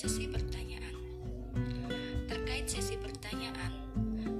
sesi 0.00 0.24
pertanyaan. 0.32 0.96
Terkait 2.24 2.64
sesi 2.64 2.96
pertanyaan, 2.96 3.84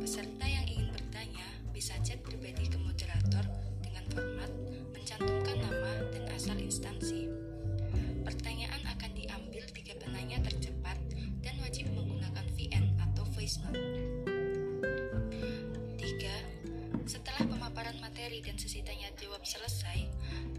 peserta 0.00 0.48
yang 0.48 0.64
ingin 0.64 0.88
bertanya 0.88 1.44
bisa 1.76 2.00
chat 2.00 2.16
pribadi 2.24 2.64
ke 2.64 2.80
moderator 2.80 3.44
dengan 3.84 4.08
format 4.08 4.48
mencantumkan 4.96 5.60
nama 5.60 6.00
dan 6.16 6.24
asal 6.32 6.56
instansi. 6.56 7.28
Pertanyaan 8.24 8.80
akan 8.88 9.12
diambil 9.12 9.60
tiga 9.76 10.00
penanya 10.00 10.40
tercepat 10.48 10.96
dan 11.44 11.52
wajib 11.60 11.92
menggunakan 11.92 12.48
VN 12.56 12.96
atau 12.96 13.28
voice 13.36 13.60
note. 13.60 13.76
3. 16.00 17.04
Setelah 17.04 17.44
pemaparan 17.44 18.00
materi 18.00 18.40
dan 18.40 18.56
sesi 18.56 18.80
tanya 18.80 19.12
jawab 19.20 19.44
selesai, 19.44 20.08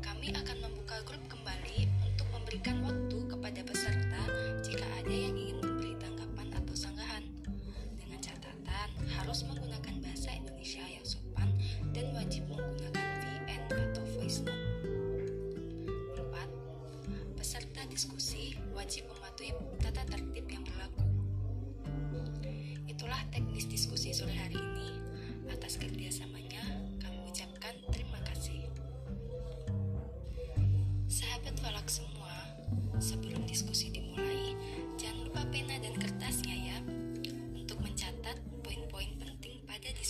kami 0.05 0.29
akan 0.29 0.57
membuka 0.61 1.01
grup 1.09 1.25
kembali 1.25 1.89
untuk 2.05 2.29
memberikan 2.37 2.85
waktu 2.85 3.00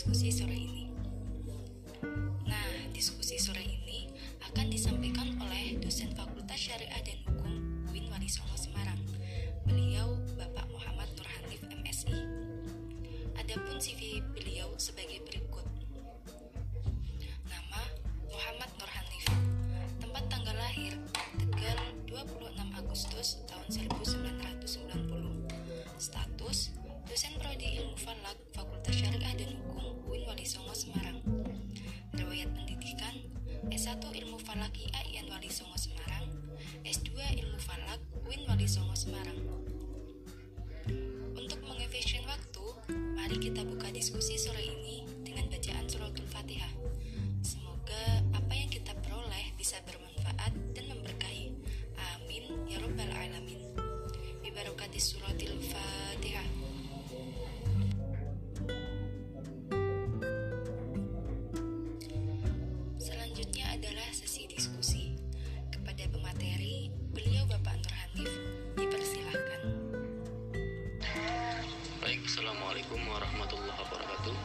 pada 0.01 0.17
diskusi 0.17 0.80
S1 34.51 34.57
Ilmu 34.57 34.80
adalah 63.91 64.15
sesi 64.15 64.47
diskusi. 64.47 65.11
Kepada 65.67 66.07
pemateri, 66.07 66.87
beliau 67.11 67.43
Bapak 67.43 67.75
Nur 67.75 67.91
Hanif, 67.91 68.31
dipersilahkan. 68.79 69.61
Baik, 71.99 72.23
Assalamualaikum 72.23 73.03
warahmatullahi 73.03 73.75
wabarakatuh 73.75 74.35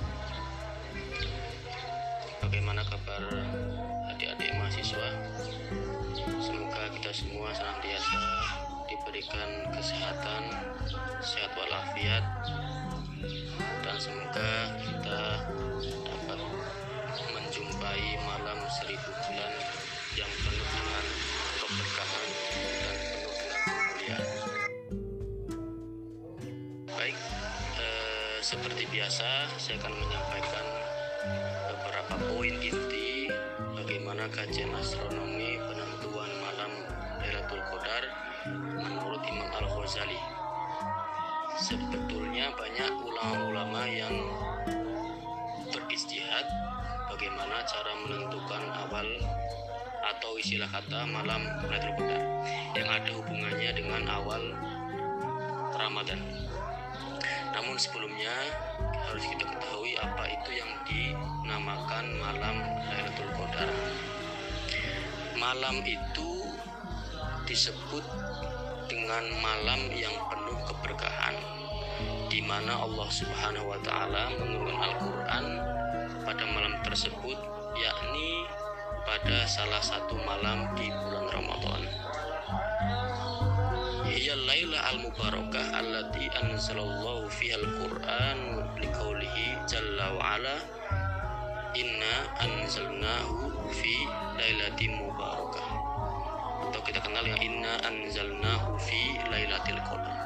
Bagaimana 2.43 2.83
kabar 2.91 3.23
adik-adik 4.11 4.51
mahasiswa? 4.59 5.15
Semoga 6.43 6.91
kita 6.99 7.15
semua 7.15 7.55
senantiasa 7.55 8.19
diberikan 8.91 9.71
kesehatan, 9.71 10.43
sehat 11.23 11.55
walafiat 11.55 12.25
Dan 13.87 13.95
semoga 13.95 14.75
kita 14.75 15.23
dapat 16.03 16.39
menjumpai 17.47 18.21
malam 18.27 18.59
seribu 18.69 19.11
yang 20.16 20.32
penuh 20.49 20.65
dengan 20.72 21.04
keberkahan 21.60 22.28
dan 22.81 22.97
penuh 23.04 23.34
dengan 23.37 23.59
kemuliaan 23.69 24.27
Baik, 26.88 27.16
eh, 27.77 28.36
seperti 28.41 28.89
biasa 28.89 29.28
saya 29.60 29.77
akan 29.77 29.92
menyampaikan 29.92 30.66
beberapa 31.68 32.15
poin 32.33 32.54
inti 32.65 33.28
bagaimana 33.77 34.24
kajian 34.33 34.72
astronomi 34.80 35.60
penentuan 35.68 36.33
malam 36.41 36.72
Lailatul 37.21 37.60
Qadar 37.69 38.04
menurut 38.80 39.21
Imam 39.28 39.53
Al-Ghazali. 39.53 40.21
Sebetulnya 41.60 42.57
banyak 42.57 42.92
ulama-ulama 43.04 43.84
yang 43.84 44.16
beristihad 45.69 46.48
bagaimana 47.12 47.60
cara 47.69 47.92
menentukan 48.09 48.65
awal 48.86 49.09
atau 50.15 50.39
istilah 50.39 50.71
kata 50.71 51.03
malam 51.11 51.43
Lailatul 51.67 51.95
Qadar 51.99 52.23
yang 52.79 52.89
ada 52.91 53.11
hubungannya 53.11 53.71
dengan 53.75 54.03
awal 54.07 54.43
Ramadan. 55.75 56.21
Namun 57.57 57.77
sebelumnya 57.81 58.33
harus 59.11 59.25
kita 59.27 59.45
ketahui 59.49 59.97
apa 59.99 60.25
itu 60.31 60.51
yang 60.55 60.71
dinamakan 60.87 62.05
malam 62.23 62.57
Lailatul 62.87 63.33
Qadar. 63.35 63.71
Malam 65.37 65.83
itu 65.85 66.31
disebut 67.47 68.03
dengan 68.87 69.25
malam 69.43 69.91
yang 69.95 70.15
penuh 70.31 70.59
keberkahan 70.71 71.35
di 72.31 72.41
mana 72.43 72.83
Allah 72.83 73.09
Subhanahu 73.09 73.73
wa 73.73 73.81
taala 73.81 74.29
menurunkan 74.37 74.83
Al-Qur'an 74.83 75.47
pada 76.27 76.45
malam 76.51 76.75
tersebut 76.83 77.39
yakni 77.79 78.45
pada 79.07 79.47
salah 79.47 79.79
satu 79.79 80.19
malam 80.27 80.67
di 80.75 80.91
bulan 80.91 81.31
Ramadan. 81.31 81.83
Hiya 84.11 84.35
laila 84.35 84.83
al-mubarakah 84.91 85.79
allati 85.79 86.27
anzalallahu 86.35 87.31
fiha 87.31 87.55
al-Qur'an 87.55 88.39
liqaulihi 88.83 89.63
jalla 89.71 90.11
wa 90.11 90.35
ala. 90.35 90.57
Inna 91.79 92.15
anzalnahu 92.43 93.71
fi 93.71 93.95
lailatin 94.35 94.99
mubarakah. 94.99 95.69
Atau 96.67 96.83
kita 96.83 96.99
kenal 96.99 97.23
yang 97.23 97.39
inna 97.39 97.79
anzalnahu 97.87 98.75
fi 98.83 99.23
lailatul 99.31 99.79
qadar. 99.87 100.19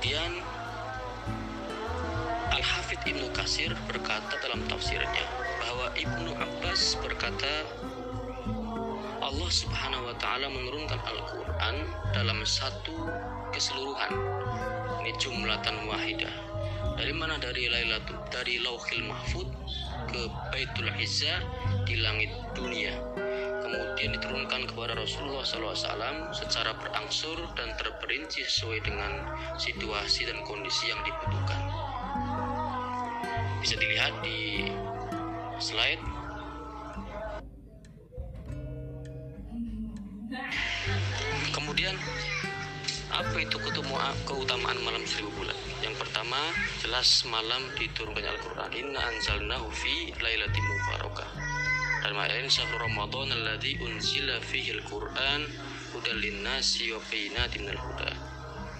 Kemudian 0.00 0.32
Kasir 3.50 3.74
berkata 3.90 4.38
dalam 4.46 4.62
tafsirnya 4.70 5.26
bahwa 5.58 5.90
Ibnu 5.98 6.38
Abbas 6.38 6.94
berkata 7.02 7.66
Allah 9.18 9.50
Subhanahu 9.50 10.06
wa 10.06 10.14
taala 10.22 10.46
menurunkan 10.54 11.02
Al-Qur'an 11.02 11.82
dalam 12.14 12.46
satu 12.46 12.94
keseluruhan. 13.50 14.14
Ini 15.02 15.10
jumlatan 15.18 15.82
wahidah. 15.90 16.30
Dari 16.94 17.10
mana 17.10 17.42
dari 17.42 17.66
Lailatul 17.66 18.22
dari 18.30 18.62
Lauhil 18.62 19.10
Mahfud 19.10 19.50
ke 20.14 20.30
Baitul 20.54 20.86
Izza 21.02 21.42
di 21.90 21.98
langit 21.98 22.30
dunia. 22.54 22.94
Kemudian 23.66 24.14
diturunkan 24.14 24.70
kepada 24.70 24.94
Rasulullah 24.94 25.42
SAW 25.42 26.30
secara 26.30 26.70
berangsur 26.78 27.50
dan 27.58 27.74
terperinci 27.74 28.46
sesuai 28.46 28.78
dengan 28.86 29.26
situasi 29.58 30.30
dan 30.30 30.38
kondisi 30.46 30.86
yang 30.86 31.02
dibutuhkan. 31.02 31.66
Bisa 33.60 33.76
dilihat 33.76 34.16
di 34.24 34.64
slide 35.60 36.00
Kemudian 41.52 41.92
apa 43.10 43.36
itu 43.36 43.58
keutamaan 44.24 44.78
malam 44.80 45.04
seribu 45.04 45.28
bulan? 45.42 45.58
Yang 45.84 46.00
pertama 46.00 46.38
jelas 46.80 47.26
malam 47.28 47.60
diturunkan 47.76 48.22
Al-Quran. 48.22 48.70
Inna 48.80 49.00
anzalnahu 49.12 49.68
fi 49.74 50.14
lailatin 50.22 50.64
mubarakah. 50.64 51.28
Dan 52.00 52.16
lain 52.16 52.48
syahrul 52.48 52.80
Ramadan 52.80 53.34
alladzi 53.34 53.76
unzila 53.82 54.40
fihi 54.40 54.78
Al-Quran 54.78 55.40
hudal 55.92 56.18
linnasi 56.22 56.94
wa 56.94 57.02
bayyinatin. 57.10 57.68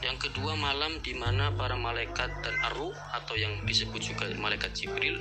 Yang 0.00 0.32
kedua 0.32 0.56
malam 0.56 0.96
di 1.04 1.12
mana 1.12 1.52
para 1.52 1.76
malaikat 1.76 2.32
dan 2.40 2.56
arwah 2.72 2.96
atau 3.20 3.36
yang 3.36 3.60
disebut 3.68 4.00
juga 4.00 4.32
malaikat 4.40 4.72
Jibril 4.72 5.20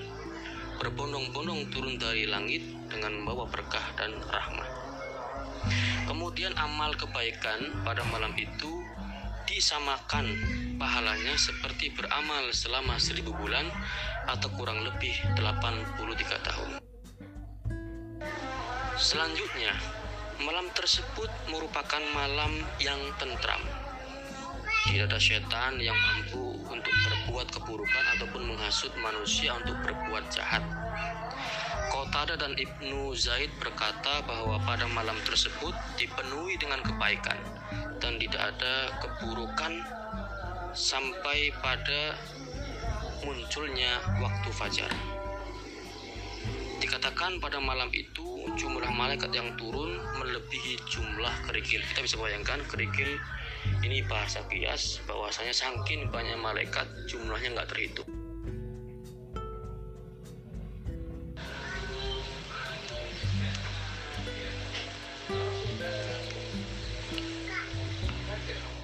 berbondong-bondong 0.80 1.68
turun 1.68 2.00
dari 2.00 2.24
langit 2.24 2.64
dengan 2.88 3.20
membawa 3.20 3.44
berkah 3.52 3.84
dan 4.00 4.16
rahmat. 4.24 4.72
Kemudian 6.08 6.56
amal 6.56 6.96
kebaikan 6.96 7.84
pada 7.84 8.08
malam 8.08 8.32
itu 8.40 8.80
disamakan 9.44 10.26
pahalanya 10.80 11.36
seperti 11.36 11.92
beramal 11.92 12.48
selama 12.56 12.96
seribu 12.96 13.36
bulan 13.36 13.68
atau 14.32 14.48
kurang 14.56 14.80
lebih 14.88 15.12
83 15.36 16.48
tahun. 16.48 16.70
Selanjutnya, 18.96 19.76
malam 20.40 20.72
tersebut 20.72 21.28
merupakan 21.52 22.04
malam 22.16 22.64
yang 22.80 23.00
tentram. 23.20 23.60
Tidak 24.88 25.12
ada 25.12 25.20
setan 25.20 25.76
yang 25.84 25.98
mampu 25.98 26.56
untuk 26.64 26.94
berbuat 26.94 27.48
keburukan 27.52 28.06
ataupun 28.16 28.48
menghasut 28.48 28.94
manusia 29.04 29.52
untuk 29.60 29.76
berbuat 29.84 30.32
jahat. 30.32 30.64
Qatada 31.90 32.38
dan 32.38 32.54
Ibnu 32.56 33.12
Zaid 33.18 33.52
berkata 33.60 34.22
bahwa 34.24 34.62
pada 34.64 34.86
malam 34.88 35.18
tersebut 35.26 35.74
dipenuhi 36.00 36.56
dengan 36.56 36.80
kebaikan 36.86 37.36
dan 38.00 38.16
tidak 38.22 38.56
ada 38.56 38.94
keburukan 39.04 39.84
sampai 40.72 41.50
pada 41.60 42.16
munculnya 43.26 44.00
waktu 44.22 44.50
fajar. 44.54 44.92
Dikatakan 46.80 47.44
pada 47.44 47.60
malam 47.60 47.92
itu 47.92 48.48
jumlah 48.56 48.90
malaikat 48.96 49.36
yang 49.36 49.52
turun 49.60 50.00
melebihi 50.16 50.80
jumlah 50.88 51.34
kerikil. 51.50 51.84
Kita 51.84 52.00
bisa 52.06 52.16
bayangkan 52.16 52.64
kerikil 52.72 53.20
ini 53.80 54.04
bahasa 54.04 54.44
kias 54.52 55.00
bahwasanya 55.08 55.56
saking 55.56 56.12
banyak 56.12 56.36
malaikat 56.36 56.86
jumlahnya 57.08 57.56
nggak 57.56 57.70
terhitung. 57.72 58.10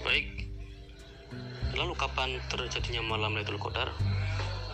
Baik. 0.06 0.28
Lalu 1.76 1.94
kapan 2.00 2.40
terjadinya 2.48 3.04
malam 3.04 3.36
Lailatul 3.36 3.60
Qadar? 3.60 3.92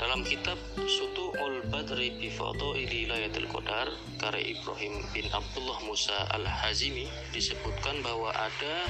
Dalam 0.01 0.25
kitab 0.25 0.57
Sutu 0.85 1.29
Ul 1.38 1.62
Badri 1.69 2.18
Fadhaili 2.33 3.06
Lailatul 3.06 3.50
Qadar 3.50 3.89
karya 4.18 4.53
Ibrahim 4.57 5.01
bin 5.13 5.29
Abdullah 5.29 5.77
Musa 5.85 6.25
Al-Hazimi 6.33 7.06
disebutkan 7.33 8.01
bahwa 8.06 8.33
ada 8.33 8.85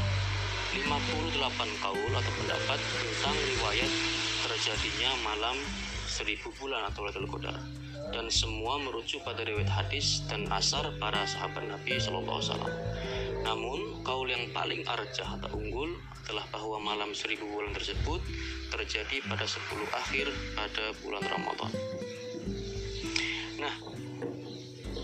58 0.72 1.84
kaul 1.84 2.14
atau 2.16 2.32
pendapat 2.40 2.80
tentang 2.80 3.36
riwayat 3.36 3.92
terjadinya 4.48 5.12
malam 5.20 5.60
seribu 6.08 6.48
bulan 6.64 6.88
atau 6.88 7.04
Lailatul 7.04 7.28
Qadar 7.28 7.60
dan 8.16 8.32
semua 8.32 8.80
merujuk 8.80 9.20
pada 9.28 9.44
riwayat 9.44 9.68
hadis 9.68 10.24
dan 10.32 10.48
asar 10.48 10.88
para 10.96 11.28
sahabat 11.28 11.68
Nabi 11.68 12.00
Shallallahu 12.00 12.40
Alaihi 12.40 12.52
Wasallam. 12.56 12.76
Namun 13.44 13.80
kaul 14.08 14.32
yang 14.32 14.48
paling 14.56 14.88
arjah 14.88 15.36
atau 15.44 15.60
unggul 15.60 15.92
adalah 16.24 16.48
bahwa 16.56 16.80
malam 16.80 17.12
seribu 17.12 17.52
bulan 17.52 17.76
tersebut 17.76 18.24
terjadi 18.72 19.20
pada 19.28 19.44
10 19.44 19.60
akhir 19.92 20.32
pada 20.56 20.96
bulan 21.04 21.24
Ramadan. 21.28 21.72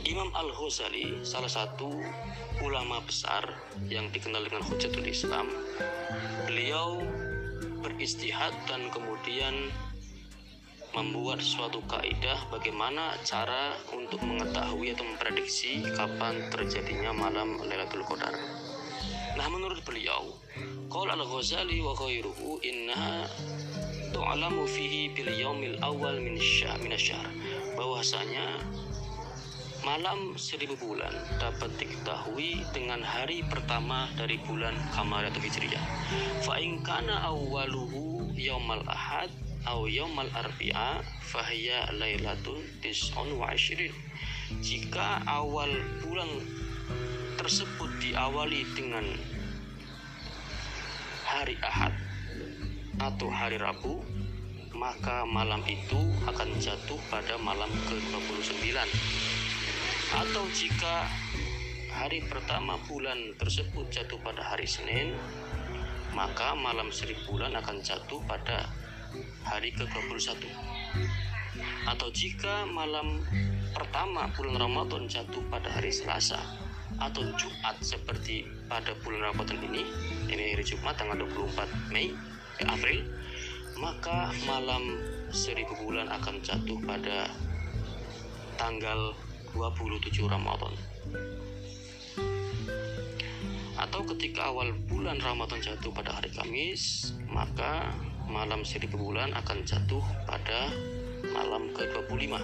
Imam 0.07 0.31
Al-Ghazali 0.31 1.19
salah 1.27 1.51
satu 1.51 1.91
ulama 2.63 3.03
besar 3.03 3.43
yang 3.91 4.07
dikenal 4.07 4.39
dengan 4.47 4.63
Hujatul 4.63 5.03
Islam. 5.03 5.51
Beliau 6.47 7.03
beristihad 7.83 8.55
dan 8.71 8.87
kemudian 8.87 9.67
membuat 10.95 11.43
suatu 11.43 11.83
kaidah 11.91 12.39
bagaimana 12.47 13.19
cara 13.27 13.75
untuk 13.91 14.23
mengetahui 14.23 14.95
atau 14.95 15.03
memprediksi 15.03 15.83
kapan 15.91 16.39
terjadinya 16.55 17.11
malam 17.11 17.59
Lailatul 17.67 18.07
Qadar. 18.07 18.31
Nah, 19.35 19.47
menurut 19.51 19.83
beliau, 19.83 20.31
qala 20.87 21.19
Al-Ghazali 21.19 21.83
wa 21.83 21.91
ghairuhu 21.91 22.63
innaha 22.63 23.27
tu'lamu 24.15 24.63
fihi 24.71 25.11
bil 25.11 25.35
yaumil 25.35 25.75
awal 25.83 26.15
min 26.15 26.39
syahr. 26.39 26.79
Bahwasanya 27.75 28.63
malam 29.87 30.35
seribu 30.35 30.75
bulan 30.83 31.15
dapat 31.39 31.71
diketahui 31.79 32.59
dengan 32.75 32.99
hari 32.99 33.39
pertama 33.47 34.11
dari 34.19 34.35
bulan 34.43 34.75
Kamar 34.91 35.23
atau 35.31 35.39
Hijriyah. 35.39 35.79
Fa 36.43 36.59
in 36.59 36.83
kana 36.83 37.23
awwaluhu 37.23 38.27
yaumal 38.35 38.83
ahad 38.83 39.31
au 39.63 39.87
yaumal 39.87 40.27
arbi'a 40.35 40.99
fahiya 41.23 41.95
lailatun 41.95 42.59
tis'un 42.83 43.31
wa 43.39 43.47
ashirin. 43.55 43.95
Jika 44.59 45.23
awal 45.23 45.71
bulan 46.03 46.35
tersebut 47.39 47.87
diawali 48.03 48.67
dengan 48.75 49.07
hari 51.23 51.55
Ahad 51.63 51.95
atau 52.99 53.31
hari 53.31 53.55
Rabu, 53.55 54.03
maka 54.75 55.23
malam 55.23 55.63
itu 55.63 56.11
akan 56.27 56.59
jatuh 56.59 56.99
pada 57.07 57.39
malam 57.39 57.71
ke-29. 57.87 58.75
Atau 60.15 60.47
jika 60.55 61.03
hari 61.91 62.23
pertama 62.23 62.79
bulan 62.87 63.35
tersebut 63.35 63.91
jatuh 63.91 64.15
pada 64.23 64.39
hari 64.39 64.63
Senin, 64.63 65.11
maka 66.15 66.55
malam 66.55 66.87
seribu 66.95 67.35
bulan 67.35 67.51
akan 67.59 67.83
jatuh 67.83 68.23
pada 68.23 68.71
hari 69.43 69.75
ke-21. 69.75 70.47
Atau 71.91 72.07
jika 72.15 72.63
malam 72.71 73.19
pertama 73.75 74.31
bulan 74.31 74.55
Ramadan 74.55 75.11
jatuh 75.11 75.43
pada 75.51 75.67
hari 75.67 75.91
Selasa 75.91 76.39
atau 77.03 77.27
Jumat 77.35 77.75
seperti 77.83 78.47
pada 78.71 78.95
bulan 79.03 79.35
Ramadan 79.35 79.59
ini, 79.59 79.83
ini 80.31 80.55
hari 80.55 80.63
Jumat 80.63 80.95
tanggal 80.95 81.19
24 81.19 81.67
Mei, 81.91 82.15
eh, 82.63 82.67
April, 82.67 83.03
maka 83.75 84.31
malam 84.47 85.03
seribu 85.35 85.75
bulan 85.83 86.07
akan 86.07 86.39
jatuh 86.39 86.79
pada 86.87 87.27
tanggal 88.57 89.13
27 89.57 90.29
Ramadan. 90.29 90.73
Atau 93.77 94.05
ketika 94.13 94.53
awal 94.53 94.73
bulan 94.85 95.17
Ramadan 95.17 95.57
jatuh 95.61 95.89
pada 95.89 96.13
hari 96.13 96.29
Kamis, 96.29 97.13
maka 97.25 97.93
malam 98.29 98.61
seribu 98.61 99.01
bulan 99.01 99.33
akan 99.33 99.65
jatuh 99.65 100.03
pada 100.29 100.69
malam 101.33 101.73
ke-25 101.73 102.37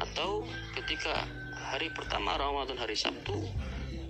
atau 0.00 0.42
ketika 0.74 1.28
hari 1.70 1.92
pertama 1.92 2.34
Ramadan 2.34 2.80
hari 2.80 2.96
Sabtu 2.96 3.36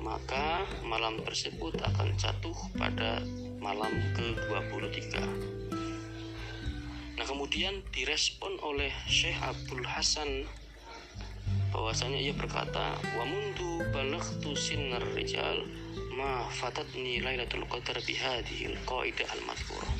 maka 0.01 0.65
malam 0.81 1.21
tersebut 1.21 1.77
akan 1.83 2.17
jatuh 2.17 2.57
pada 2.79 3.21
malam 3.61 3.93
ke-23 4.17 5.21
nah 7.21 7.25
kemudian 7.29 7.85
direspon 7.93 8.57
oleh 8.65 8.95
Syekh 9.05 9.37
Abdul 9.45 9.85
Hasan 9.85 10.49
bahwasanya 11.71 12.19
ia 12.19 12.35
berkata 12.35 12.99
wa 13.17 13.25
mundu 13.25 13.83
balaghtu 13.95 14.55
sinnar 14.59 15.03
rijal 15.15 15.67
ma 16.15 16.47
fatatni 16.51 17.23
lailatul 17.23 17.67
qadar 17.71 17.99
bihadhil 18.05 18.77
qaidah 18.85 19.29
al 19.31 19.43
madhkurah 19.47 19.95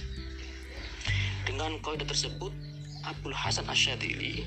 dengan 1.47 1.79
kaidah 1.83 2.07
tersebut 2.07 2.53
Abdul 3.07 3.33
Hasan 3.33 3.67
Asyadili 3.67 4.45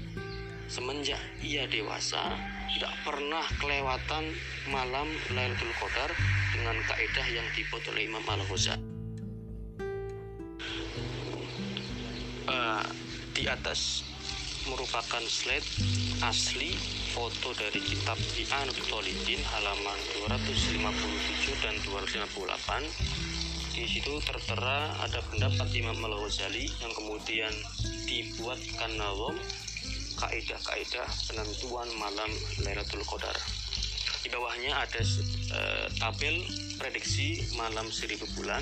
semenjak 0.69 1.19
ia 1.43 1.67
dewasa 1.67 2.33
tidak 2.73 2.93
pernah 3.05 3.45
kelewatan 3.61 4.33
malam 4.71 5.05
Lailatul 5.29 5.69
Qadar 5.77 6.09
dengan 6.57 6.77
kaidah 6.89 7.27
yang 7.29 7.45
dibuat 7.53 7.85
oleh 7.93 8.09
Imam 8.09 8.25
Al-Ghazali. 8.25 8.81
Uh, 12.43 12.83
di 13.37 13.45
atas 13.45 14.03
merupakan 14.65 15.23
slide 15.29 15.63
asli 16.25 16.75
foto 17.13 17.53
dari 17.53 17.77
kitab 17.77 18.17
I'anatul 18.17 18.89
Talibin 18.89 19.38
halaman 19.53 20.00
257 20.25 21.62
dan 21.62 21.77
258 21.86 23.24
di 23.74 23.86
situ 23.86 24.17
tertera 24.25 24.89
ada 25.01 25.22
pendapat 25.29 25.70
Imam 25.77 25.98
Al-Ghazali 25.98 26.65
yang 26.82 26.93
kemudian 26.98 27.53
dibuatkan 28.10 28.98
nazam 28.98 29.38
kaidah-kaidah 30.17 31.10
penentuan 31.29 31.89
malam 32.01 32.29
Lailatul 32.65 33.05
Qadar. 33.05 33.34
Di 34.22 34.29
bawahnya 34.34 34.77
ada 34.77 35.01
uh, 35.01 35.88
tabel 35.98 36.41
prediksi 36.82 37.43
malam 37.58 37.89
seribu 37.93 38.25
bulan. 38.38 38.62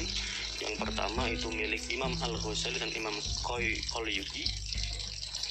Yang 0.60 0.76
pertama 0.80 1.28
itu 1.28 1.48
milik 1.52 1.88
Imam 1.92 2.12
Al-Ghazali 2.20 2.80
dan 2.80 2.92
Imam 2.96 3.14
Qayyubi. 3.46 4.44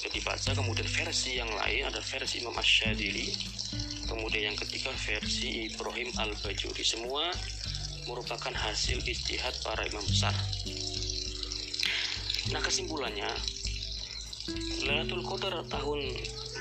Jadi 0.01 0.19
baca 0.25 0.51
kemudian 0.57 0.89
versi 0.89 1.37
yang 1.37 1.53
lain 1.53 1.85
ada 1.85 2.01
versi 2.01 2.41
Imam 2.41 2.57
Ash-Shadili. 2.57 3.37
Kemudian 4.09 4.53
yang 4.53 4.59
ketiga 4.59 4.89
versi 4.97 5.69
Ibrahim 5.69 6.09
Al-Bajuri. 6.17 6.81
Semua 6.81 7.29
merupakan 8.09 8.51
hasil 8.51 9.05
istihad 9.05 9.53
para 9.61 9.85
imam 9.85 10.03
besar. 10.03 10.33
Nah 12.51 12.59
kesimpulannya 12.65 13.29
Lailatul 14.83 15.23
Qadar 15.23 15.63
tahun 15.69 16.01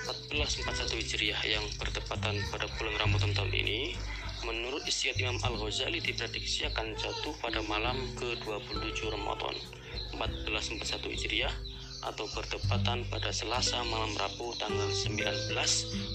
1441 0.06 1.00
Hijriah 1.00 1.42
yang 1.48 1.66
bertepatan 1.80 2.38
pada 2.52 2.68
bulan 2.76 2.96
Ramadan 3.02 3.32
tahun 3.34 3.54
ini 3.56 3.96
menurut 4.44 4.84
istiad 4.86 5.18
Imam 5.18 5.40
Al-Ghazali 5.42 6.04
diprediksi 6.04 6.68
akan 6.70 6.94
jatuh 7.00 7.34
pada 7.42 7.64
malam 7.66 7.98
ke-27 8.20 9.10
Ramadan 9.10 9.56
1441 10.20 11.16
Hijriah 11.18 11.54
atau 12.06 12.26
bertepatan 12.32 13.04
pada 13.12 13.32
Selasa 13.34 13.84
malam 13.88 14.16
Rabu 14.16 14.56
tanggal 14.56 14.88
19 14.88 15.52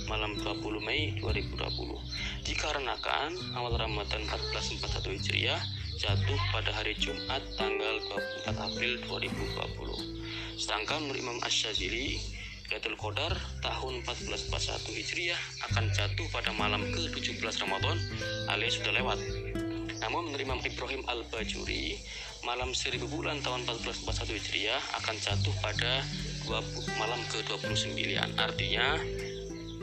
malam 0.08 0.36
20 0.40 0.86
Mei 0.86 1.18
2020 1.20 2.46
dikarenakan 2.48 3.30
awal 3.58 3.76
Ramadan 3.76 4.24
1441 4.28 5.16
Hijriah 5.20 5.60
jatuh 6.00 6.40
pada 6.50 6.70
hari 6.72 6.96
Jumat 6.96 7.44
tanggal 7.56 8.00
24 8.46 8.66
April 8.72 8.92
2020 9.06 10.14
Sedangkan 10.54 11.02
menurut 11.02 11.18
Imam 11.18 11.38
Ash-Shazili, 11.42 12.22
Lailatul 12.70 12.94
Qadar 12.94 13.34
tahun 13.58 14.06
1441 14.06 14.98
Hijriah 15.02 15.40
akan 15.70 15.84
jatuh 15.90 16.26
pada 16.30 16.54
malam 16.54 16.80
ke-17 16.94 17.42
Ramadan 17.42 17.98
alias 18.50 18.78
sudah 18.78 18.94
lewat. 18.94 19.18
Namun 19.98 20.30
menurut 20.30 20.62
Ibrahim 20.62 21.02
Al-Bajuri, 21.10 21.98
malam 22.44 22.76
1000 22.76 23.00
bulan 23.08 23.40
tahun 23.40 23.64
1441 23.64 24.36
Hijriah 24.36 24.82
akan 25.00 25.16
jatuh 25.16 25.54
pada 25.64 26.04
20, 26.44 27.00
malam 27.00 27.20
ke-29. 27.32 27.96
Artinya 28.36 29.00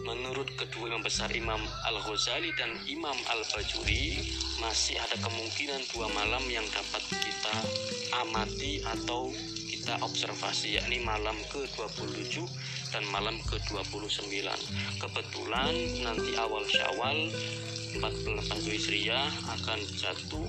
menurut 0.06 0.46
kedua 0.58 0.94
imam 0.94 1.02
besar 1.02 1.34
Imam 1.34 1.62
Al-Ghazali 1.90 2.54
dan 2.58 2.70
Imam 2.86 3.18
Al-Bajuri 3.34 4.34
masih 4.62 4.98
ada 5.02 5.18
kemungkinan 5.26 5.82
dua 5.94 6.10
malam 6.14 6.42
yang 6.50 6.66
dapat 6.70 7.02
kita 7.10 7.56
amati 8.22 8.82
atau 8.86 9.34
kita 9.70 9.98
observasi 10.06 10.78
yakni 10.78 11.02
malam 11.02 11.38
ke-27 11.50 12.46
dan 12.94 13.02
malam 13.10 13.42
ke-29 13.50 14.46
kebetulan 15.02 15.74
nanti 16.06 16.38
awal 16.38 16.62
syawal 16.70 17.18
14 17.98 18.70
Hijriah 18.70 19.30
akan 19.58 19.80
jatuh 19.98 20.46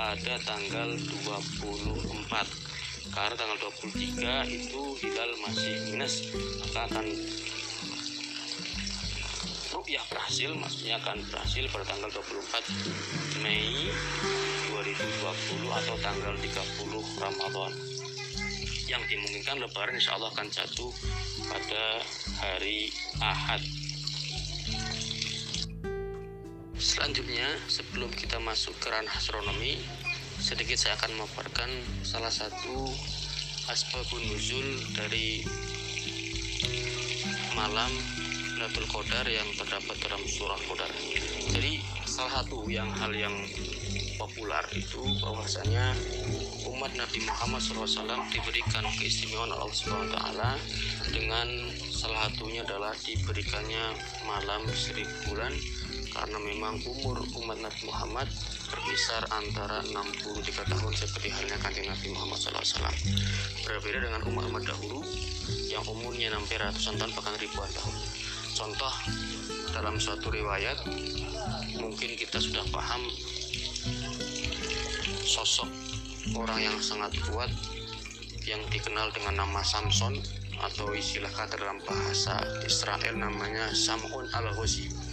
pada 0.00 0.40
tanggal 0.48 0.96
24 1.28 3.12
karena 3.12 3.36
tanggal 3.36 3.58
23 3.84 4.48
itu 4.48 4.80
hilal 4.96 5.32
masih 5.44 5.76
minus 5.92 6.32
maka 6.56 6.88
akan 6.88 7.04
rupiah 9.76 10.00
berhasil 10.08 10.56
maksudnya 10.56 10.96
akan 11.04 11.20
berhasil 11.28 11.68
pada 11.68 11.84
tanggal 11.84 12.08
24 12.16 13.44
Mei 13.44 13.92
2020 14.72 15.68
atau 15.68 15.96
tanggal 16.00 16.32
30 16.32 17.20
Ramadan. 17.20 17.72
Yang 18.88 19.02
dimungkinkan 19.04 19.60
lebaran 19.60 20.00
insya 20.00 20.16
Allah 20.16 20.32
akan 20.32 20.48
jatuh 20.48 20.96
pada 21.44 22.00
hari 22.40 22.88
Ahad 23.20 23.60
selanjutnya 26.80 27.44
sebelum 27.68 28.08
kita 28.08 28.40
masuk 28.40 28.72
ke 28.80 28.88
ranah 28.88 29.12
astronomi 29.12 29.76
sedikit 30.40 30.80
saya 30.80 30.96
akan 30.96 31.12
memaparkan 31.20 31.68
salah 32.00 32.32
satu 32.32 32.88
asbabun 33.68 34.24
nuzul 34.32 34.64
dari 34.96 35.44
malam 37.52 37.92
Lailatul 38.56 38.88
Qadar 38.92 39.24
yang 39.28 39.48
terdapat 39.56 39.96
dalam 40.04 40.20
surah 40.24 40.60
Qadar. 40.68 40.92
Jadi 41.52 41.80
salah 42.04 42.40
satu 42.44 42.68
yang 42.68 42.92
hal 42.92 43.12
yang 43.12 43.32
populer 44.20 44.64
itu 44.76 45.00
bahwasanya 45.20 45.96
umat 46.68 46.92
Nabi 46.92 47.24
Muhammad 47.24 47.60
SAW 47.64 48.20
diberikan 48.28 48.84
keistimewaan 49.00 49.52
Allah 49.52 49.72
Subhanahu 49.72 50.12
Taala 50.12 50.60
dengan 51.08 51.48
salah 51.88 52.28
satunya 52.28 52.60
adalah 52.60 52.92
diberikannya 53.00 53.96
malam 54.28 54.68
seribu 54.76 55.32
bulan 55.32 55.56
karena 56.20 56.36
memang 56.36 56.76
umur 56.84 57.24
umat 57.40 57.56
Nabi 57.64 57.80
Muhammad 57.88 58.28
berkisar 58.68 59.24
antara 59.32 59.80
63 59.88 60.68
tahun 60.68 60.92
seperti 60.92 61.32
halnya 61.32 61.56
kanjeng 61.64 61.88
Nabi 61.88 62.12
Muhammad 62.12 62.36
SAW 62.36 62.92
berbeda 63.64 64.04
dengan 64.04 64.20
umat-umat 64.28 64.68
dahulu 64.68 65.00
yang 65.72 65.80
umurnya 65.88 66.28
sampai 66.28 66.60
ratusan 66.60 67.00
tahun 67.00 67.12
bahkan 67.16 67.34
ribuan 67.40 67.72
tahun. 67.72 67.96
Contoh 68.52 68.94
dalam 69.72 69.96
suatu 69.96 70.28
riwayat 70.28 70.76
mungkin 71.80 72.12
kita 72.20 72.36
sudah 72.36 72.68
paham 72.68 73.00
sosok 75.24 75.72
orang 76.36 76.60
yang 76.60 76.76
sangat 76.84 77.16
kuat 77.32 77.48
yang 78.44 78.60
dikenal 78.68 79.08
dengan 79.16 79.40
nama 79.40 79.64
Samson 79.64 80.20
atau 80.60 80.92
istilah 80.92 81.32
kata 81.32 81.56
dalam 81.56 81.80
bahasa 81.88 82.44
Israel 82.68 83.16
namanya 83.16 83.72
Sam'un 83.72 84.28
al-Ghazi 84.36 85.09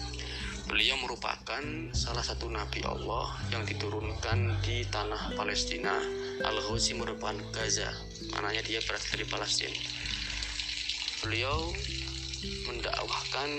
beliau 0.68 1.00
merupakan 1.00 1.64
salah 1.96 2.20
satu 2.20 2.52
nabi 2.52 2.84
Allah 2.84 3.40
yang 3.56 3.64
diturunkan 3.64 4.60
di 4.62 4.84
tanah 4.92 5.34
Palestina. 5.34 5.96
al-Ghazi 6.38 6.94
merupakan 6.94 7.34
Gaza 7.50 7.90
maknanya 8.30 8.62
dia 8.62 8.84
berasal 8.84 9.18
dari 9.18 9.26
Palestina. 9.26 9.80
Beliau 11.26 11.74
mendakwahkan 12.70 13.50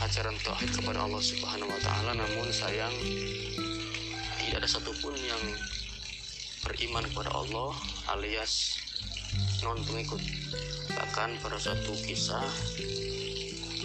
ajaran 0.00 0.38
tauhid 0.40 0.70
kepada 0.80 1.04
Allah 1.04 1.20
Subhanahu 1.20 1.68
wa 1.68 1.80
taala 1.82 2.16
namun 2.16 2.48
sayang 2.48 2.94
tidak 4.40 4.64
ada 4.64 4.68
satupun 4.70 5.12
yang 5.18 5.42
beriman 6.64 7.04
kepada 7.12 7.34
Allah 7.36 7.76
alias 8.16 8.80
non 9.60 9.76
pengikut 9.84 10.22
bahkan 10.96 11.36
pada 11.44 11.60
suatu 11.60 11.92
kisah 12.06 12.48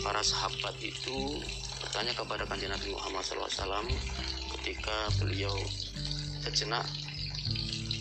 para 0.01 0.23
sahabat 0.23 0.79
itu 0.79 1.43
bertanya 1.81 2.13
kepada 2.13 2.43
kanjeng 2.45 2.71
Nabi 2.71 2.88
Muhammad 2.93 3.25
SAW 3.25 3.85
ketika 4.57 5.09
beliau 5.17 5.53
sejenak 6.45 6.85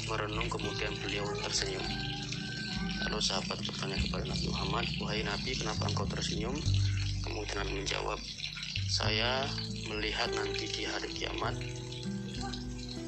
merenung 0.07 0.47
kemudian 0.53 0.93
beliau 1.01 1.25
tersenyum. 1.41 1.83
Lalu 3.09 3.19
sahabat 3.25 3.59
bertanya 3.65 3.97
kepada 3.97 4.25
Nabi 4.29 4.47
Muhammad 4.53 4.85
wahai 5.01 5.25
Nabi 5.25 5.57
kenapa 5.57 5.89
engkau 5.89 6.05
tersenyum? 6.05 6.55
Kemudian 7.25 7.65
Nabi 7.65 7.81
menjawab 7.81 8.21
saya 8.91 9.47
melihat 9.87 10.35
nanti 10.35 10.67
di 10.67 10.83
hari 10.83 11.07
kiamat 11.15 11.55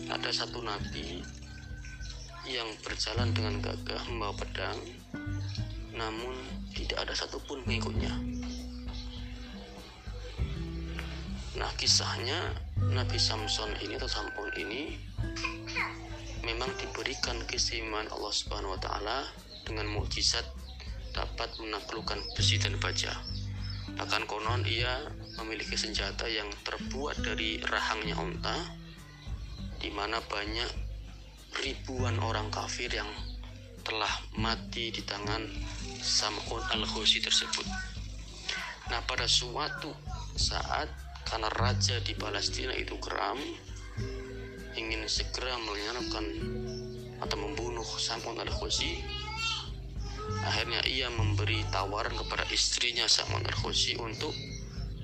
ada 0.07 0.31
satu 0.31 0.63
nabi 0.63 1.27
yang 2.47 2.71
berjalan 2.87 3.35
dengan 3.35 3.59
gagah 3.59 3.99
membawa 4.07 4.31
pedang 4.39 4.79
namun 5.91 6.39
tidak 6.71 7.03
ada 7.03 7.15
satupun 7.19 7.67
pengikutnya 7.67 8.15
Nah 11.63 11.71
kisahnya 11.79 12.59
Nabi 12.91 13.23
Samson 13.23 13.71
ini 13.87 13.95
atau 13.95 14.11
Sampun 14.11 14.51
ini 14.59 14.99
memang 16.43 16.75
diberikan 16.75 17.39
keistimewaan 17.47 18.11
Allah 18.11 18.35
Subhanahu 18.35 18.75
wa 18.75 18.81
taala 18.83 19.23
dengan 19.63 19.87
mukjizat 19.95 20.43
dapat 21.15 21.55
menaklukkan 21.63 22.19
besi 22.35 22.59
dan 22.59 22.83
baja. 22.83 23.15
Bahkan 23.95 24.27
konon 24.27 24.67
ia 24.67 25.07
memiliki 25.39 25.79
senjata 25.79 26.27
yang 26.27 26.51
terbuat 26.67 27.23
dari 27.23 27.63
rahangnya 27.63 28.19
unta 28.19 28.59
di 29.79 29.95
mana 29.95 30.19
banyak 30.19 30.67
ribuan 31.63 32.19
orang 32.19 32.51
kafir 32.51 32.91
yang 32.91 33.11
telah 33.87 34.11
mati 34.35 34.91
di 34.91 35.07
tangan 35.07 35.47
Sam'un 36.03 36.59
al-Husi 36.75 37.23
tersebut. 37.23 37.67
Nah, 38.91 38.99
pada 39.07 39.31
suatu 39.31 39.95
saat 40.35 41.12
karena 41.27 41.49
raja 41.53 41.99
di 42.03 42.15
Palestina 42.15 42.75
itu 42.75 42.99
geram 42.99 43.39
ingin 44.73 45.05
segera 45.05 45.57
menyerahkan 45.61 46.27
atau 47.23 47.37
membunuh 47.39 47.87
Sam'un 47.87 48.41
al-Husi 48.41 48.99
akhirnya 50.43 50.83
ia 50.89 51.13
memberi 51.13 51.63
tawaran 51.71 52.17
kepada 52.17 52.49
istrinya 52.51 53.05
Sam'un 53.07 53.45
al-Husi 53.45 53.95
untuk 54.01 54.33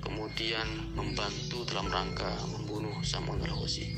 kemudian 0.01 0.95
membantu 0.95 1.63
dalam 1.69 1.87
rangka 1.87 2.33
membunuh 2.49 2.97
Sam'un 3.05 3.39
al-Husi 3.39 3.93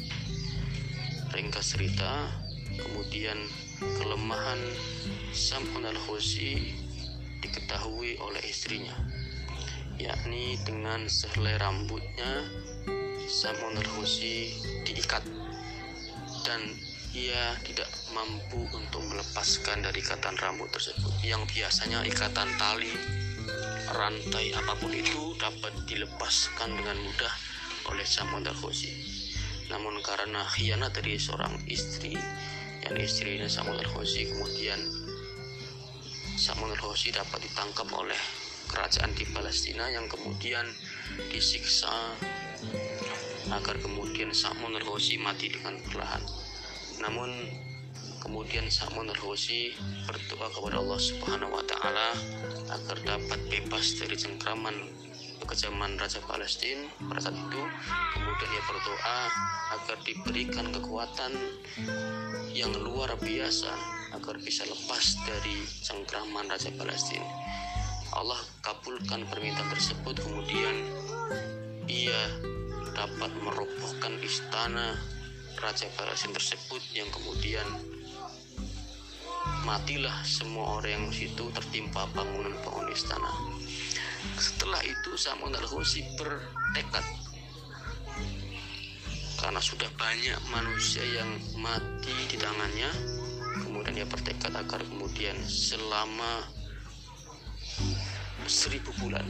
ringkas 1.31 1.73
cerita 1.73 2.29
kemudian 2.75 3.37
kelemahan 3.79 4.59
Sam'un 5.31 5.87
al-Husi 5.87 6.75
diketahui 7.41 8.21
oleh 8.21 8.43
istrinya 8.45 8.93
yakni 10.07 10.57
dengan 10.65 11.05
sehelai 11.05 11.57
rambutnya 11.61 12.47
Samun 13.29 13.79
al-Husi 13.79 14.51
diikat. 14.83 15.23
Dan 16.41 16.61
ia 17.15 17.55
tidak 17.63 17.87
mampu 18.11 18.65
untuk 18.75 19.05
melepaskan 19.07 19.85
dari 19.85 20.03
ikatan 20.03 20.35
rambut 20.41 20.67
tersebut. 20.73 21.11
Yang 21.23 21.47
biasanya 21.53 22.03
ikatan 22.03 22.49
tali 22.59 22.91
rantai 23.91 24.55
apa 24.55 24.73
pun 24.79 24.91
itu 24.91 25.35
dapat 25.35 25.73
dilepaskan 25.87 26.69
dengan 26.75 26.97
mudah 26.99 27.33
oleh 27.91 28.05
Samun 28.07 28.45
al-Husi 28.45 29.21
namun 29.71 30.03
karena 30.03 30.43
khianat 30.43 30.91
dari 30.91 31.15
seorang 31.15 31.55
istri 31.71 32.11
yang 32.83 32.95
istrinya 32.99 33.47
Samun 33.47 33.79
al-Husi 33.79 34.27
kemudian 34.27 34.79
Samun 36.35 36.75
al-Husi 36.75 37.15
dapat 37.15 37.39
ditangkap 37.39 37.87
oleh 37.95 38.19
kerajaan 38.71 39.11
di 39.13 39.27
Palestina 39.29 39.91
yang 39.91 40.07
kemudian 40.07 40.63
disiksa 41.27 42.15
agar 43.51 43.75
kemudian 43.83 44.31
Sa'mun 44.31 44.79
al 44.79 44.87
mati 45.19 45.51
dengan 45.51 45.75
perlahan. 45.91 46.23
Namun 47.03 47.29
kemudian 48.23 48.71
Sa'mun 48.71 49.11
al 49.11 49.19
berdoa 50.07 50.47
kepada 50.55 50.77
Allah 50.79 50.99
Subhanahu 51.03 51.51
wa 51.51 51.63
taala 51.67 52.15
agar 52.71 52.97
dapat 53.03 53.39
bebas 53.51 53.99
dari 53.99 54.15
cengkraman 54.15 54.75
kekejaman 55.41 55.97
Raja 55.99 56.21
Palestina 56.23 56.85
pada 57.09 57.27
saat 57.27 57.35
itu 57.35 57.61
kemudian 58.13 58.49
ia 58.55 58.63
berdoa 58.69 59.19
agar 59.73 59.97
diberikan 60.05 60.69
kekuatan 60.69 61.33
yang 62.53 62.71
luar 62.77 63.11
biasa 63.17 63.73
agar 64.15 64.37
bisa 64.39 64.63
lepas 64.69 65.17
dari 65.25 65.65
cengkraman 65.81 66.45
Raja 66.47 66.69
Palestina 66.77 67.25
Allah 68.11 68.39
kabulkan 68.59 69.23
permintaan 69.27 69.71
tersebut 69.71 70.19
kemudian 70.19 70.75
ia 71.87 72.21
dapat 72.91 73.31
merobohkan 73.39 74.19
istana 74.19 74.99
Raja 75.59 75.87
Barasin 75.95 76.35
tersebut 76.35 76.81
yang 76.91 77.07
kemudian 77.13 77.63
matilah 79.63 80.15
semua 80.27 80.79
orang 80.79 80.91
yang 80.91 81.07
situ 81.13 81.49
tertimpa 81.53 82.09
bangunan-bangunan 82.11 82.91
istana. 82.93 83.31
Setelah 84.37 84.81
itu 84.85 85.17
Samun 85.17 85.53
al-Husi 85.53 86.05
bertekad. 86.17 87.05
Karena 89.41 89.57
sudah 89.57 89.89
banyak 89.97 90.37
manusia 90.53 91.01
yang 91.01 91.29
mati 91.57 92.13
di 92.29 92.37
tangannya 92.37 92.89
kemudian 93.65 93.97
dia 93.97 94.07
bertekad 94.07 94.53
agar 94.53 94.81
kemudian 94.85 95.33
selama 95.41 96.45
seribu 98.49 98.91
bulan. 98.99 99.25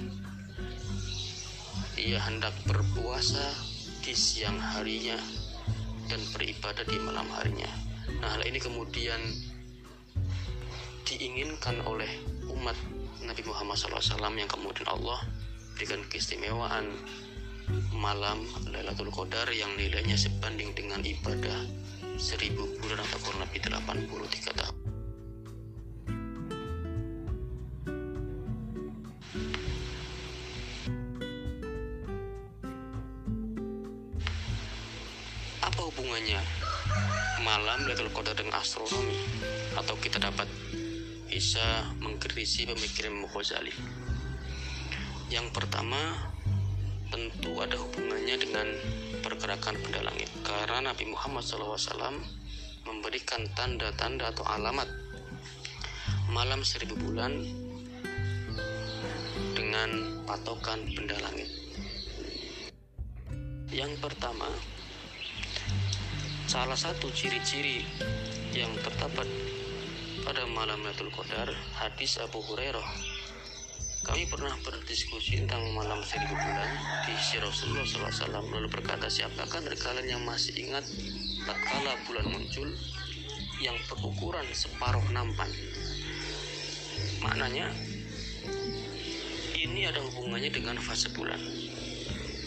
Ia 1.99 2.17
hendak 2.17 2.55
berpuasa 2.65 3.53
di 4.01 4.17
siang 4.17 4.57
harinya 4.57 5.17
dan 6.09 6.21
beribadah 6.33 6.83
di 6.87 6.97
malam 6.97 7.29
harinya. 7.37 7.69
Nah 8.19 8.33
hal 8.33 8.41
ini 8.43 8.57
kemudian 8.57 9.21
diinginkan 11.05 11.83
oleh 11.85 12.09
umat 12.49 12.75
Nabi 13.21 13.43
Muhammad 13.45 13.77
SAW 13.77 14.33
yang 14.33 14.49
kemudian 14.49 14.87
Allah 14.89 15.21
berikan 15.77 16.01
keistimewaan 16.09 16.89
malam 17.93 18.43
Lailatul 18.67 19.13
Qadar 19.13 19.47
yang 19.53 19.71
nilainya 19.77 20.17
sebanding 20.17 20.73
dengan 20.73 20.99
ibadah 21.05 21.67
seribu 22.17 22.67
bulan 22.81 23.01
atau 23.01 23.19
kurang 23.23 23.45
lebih 23.47 23.61
83 23.69 24.57
tahun 24.57 24.75
hubungannya 35.91 36.39
malam 37.43 37.83
Lailatul 37.83 38.13
Qadar 38.15 38.37
dengan 38.37 38.63
astronomi 38.63 39.17
atau 39.75 39.99
kita 39.99 40.23
dapat 40.23 40.47
bisa 41.27 41.91
mengkritisi 41.99 42.63
pemikiran 42.63 43.27
Ghazali. 43.27 43.75
Yang 45.27 45.51
pertama 45.51 45.99
tentu 47.11 47.59
ada 47.59 47.75
hubungannya 47.75 48.39
dengan 48.39 48.67
pergerakan 49.19 49.75
benda 49.83 50.07
langit 50.07 50.31
karena 50.47 50.91
Nabi 50.91 51.11
Muhammad 51.11 51.43
SAW 51.43 52.15
memberikan 52.87 53.43
tanda-tanda 53.51 54.31
atau 54.31 54.47
alamat 54.47 54.87
malam 56.31 56.63
seribu 56.63 56.95
bulan 56.95 57.35
dengan 59.51 60.23
patokan 60.23 60.87
benda 60.95 61.19
langit. 61.19 61.51
Yang 63.71 64.03
pertama, 64.03 64.51
Salah 66.51 66.75
satu 66.75 67.07
ciri-ciri 67.15 67.79
yang 68.51 68.75
terdapat 68.83 69.23
pada 70.27 70.43
malam 70.51 70.83
Lailatul 70.83 71.07
Qadar 71.07 71.47
hadis 71.79 72.19
Abu 72.19 72.43
Hurairah. 72.43 72.83
Kami 74.03 74.27
pernah 74.27 74.51
berdiskusi 74.59 75.39
tentang 75.39 75.63
malam 75.71 76.03
seribu 76.03 76.35
bulan 76.35 76.67
di 77.07 77.15
si 77.23 77.39
Rasulullah 77.39 77.87
SAW 77.87 78.51
lalu 78.51 78.67
berkata 78.67 79.07
siapakah 79.07 79.63
dari 79.63 79.79
kalian 79.79 80.19
yang 80.19 80.23
masih 80.27 80.51
ingat 80.59 80.83
tatkala 81.47 81.95
bulan 82.03 82.27
muncul 82.27 82.67
yang 83.63 83.79
berukuran 83.87 84.43
separuh 84.51 85.07
nampan. 85.15 85.47
Maknanya 87.23 87.71
ini 89.55 89.87
ada 89.87 90.03
hubungannya 90.03 90.51
dengan 90.51 90.75
fase 90.83 91.15
bulan. 91.15 91.39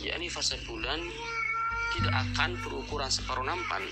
yakni 0.04 0.28
fase 0.28 0.60
bulan 0.68 1.00
tidak 1.94 2.14
akan 2.14 2.58
berukuran 2.66 3.06
separuh 3.06 3.46
nampan 3.46 3.86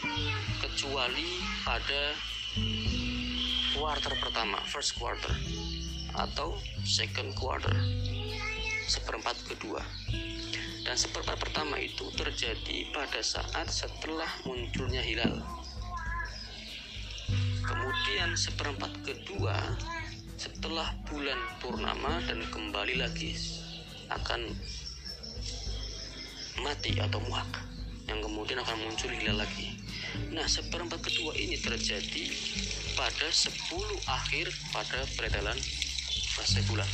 kecuali 0.59 1.39
pada 1.63 2.19
quarter 3.79 4.13
pertama 4.19 4.59
first 4.67 4.99
quarter 4.99 5.31
atau 6.19 6.59
second 6.83 7.33
quarter 7.39 7.73
seperempat 8.91 9.39
kedua 9.47 9.81
dan 10.83 10.99
seperempat 10.99 11.39
pertama 11.39 11.79
itu 11.79 12.11
terjadi 12.13 12.91
pada 12.91 13.23
saat 13.23 13.71
setelah 13.71 14.29
munculnya 14.43 15.01
hilal. 15.01 15.39
Kemudian 17.63 18.35
seperempat 18.35 18.91
kedua 19.07 19.55
setelah 20.35 20.91
bulan 21.07 21.39
purnama 21.63 22.19
dan 22.27 22.43
kembali 22.51 22.99
lagi 22.99 23.39
akan 24.11 24.51
mati 26.61 26.99
atau 26.99 27.23
muak 27.31 27.72
yang 28.11 28.19
kemudian 28.23 28.59
akan 28.63 28.77
muncul 28.83 29.11
hilal 29.11 29.43
lagi. 29.43 29.79
Nah, 30.33 30.45
seperempat 30.45 31.01
kedua 31.01 31.33
ini 31.37 31.57
terjadi 31.57 32.25
pada 32.97 33.29
10 33.29 33.49
akhir 34.09 34.47
pada 34.73 35.01
peredaran 35.17 35.57
fase 36.37 36.61
bulan. 36.69 36.89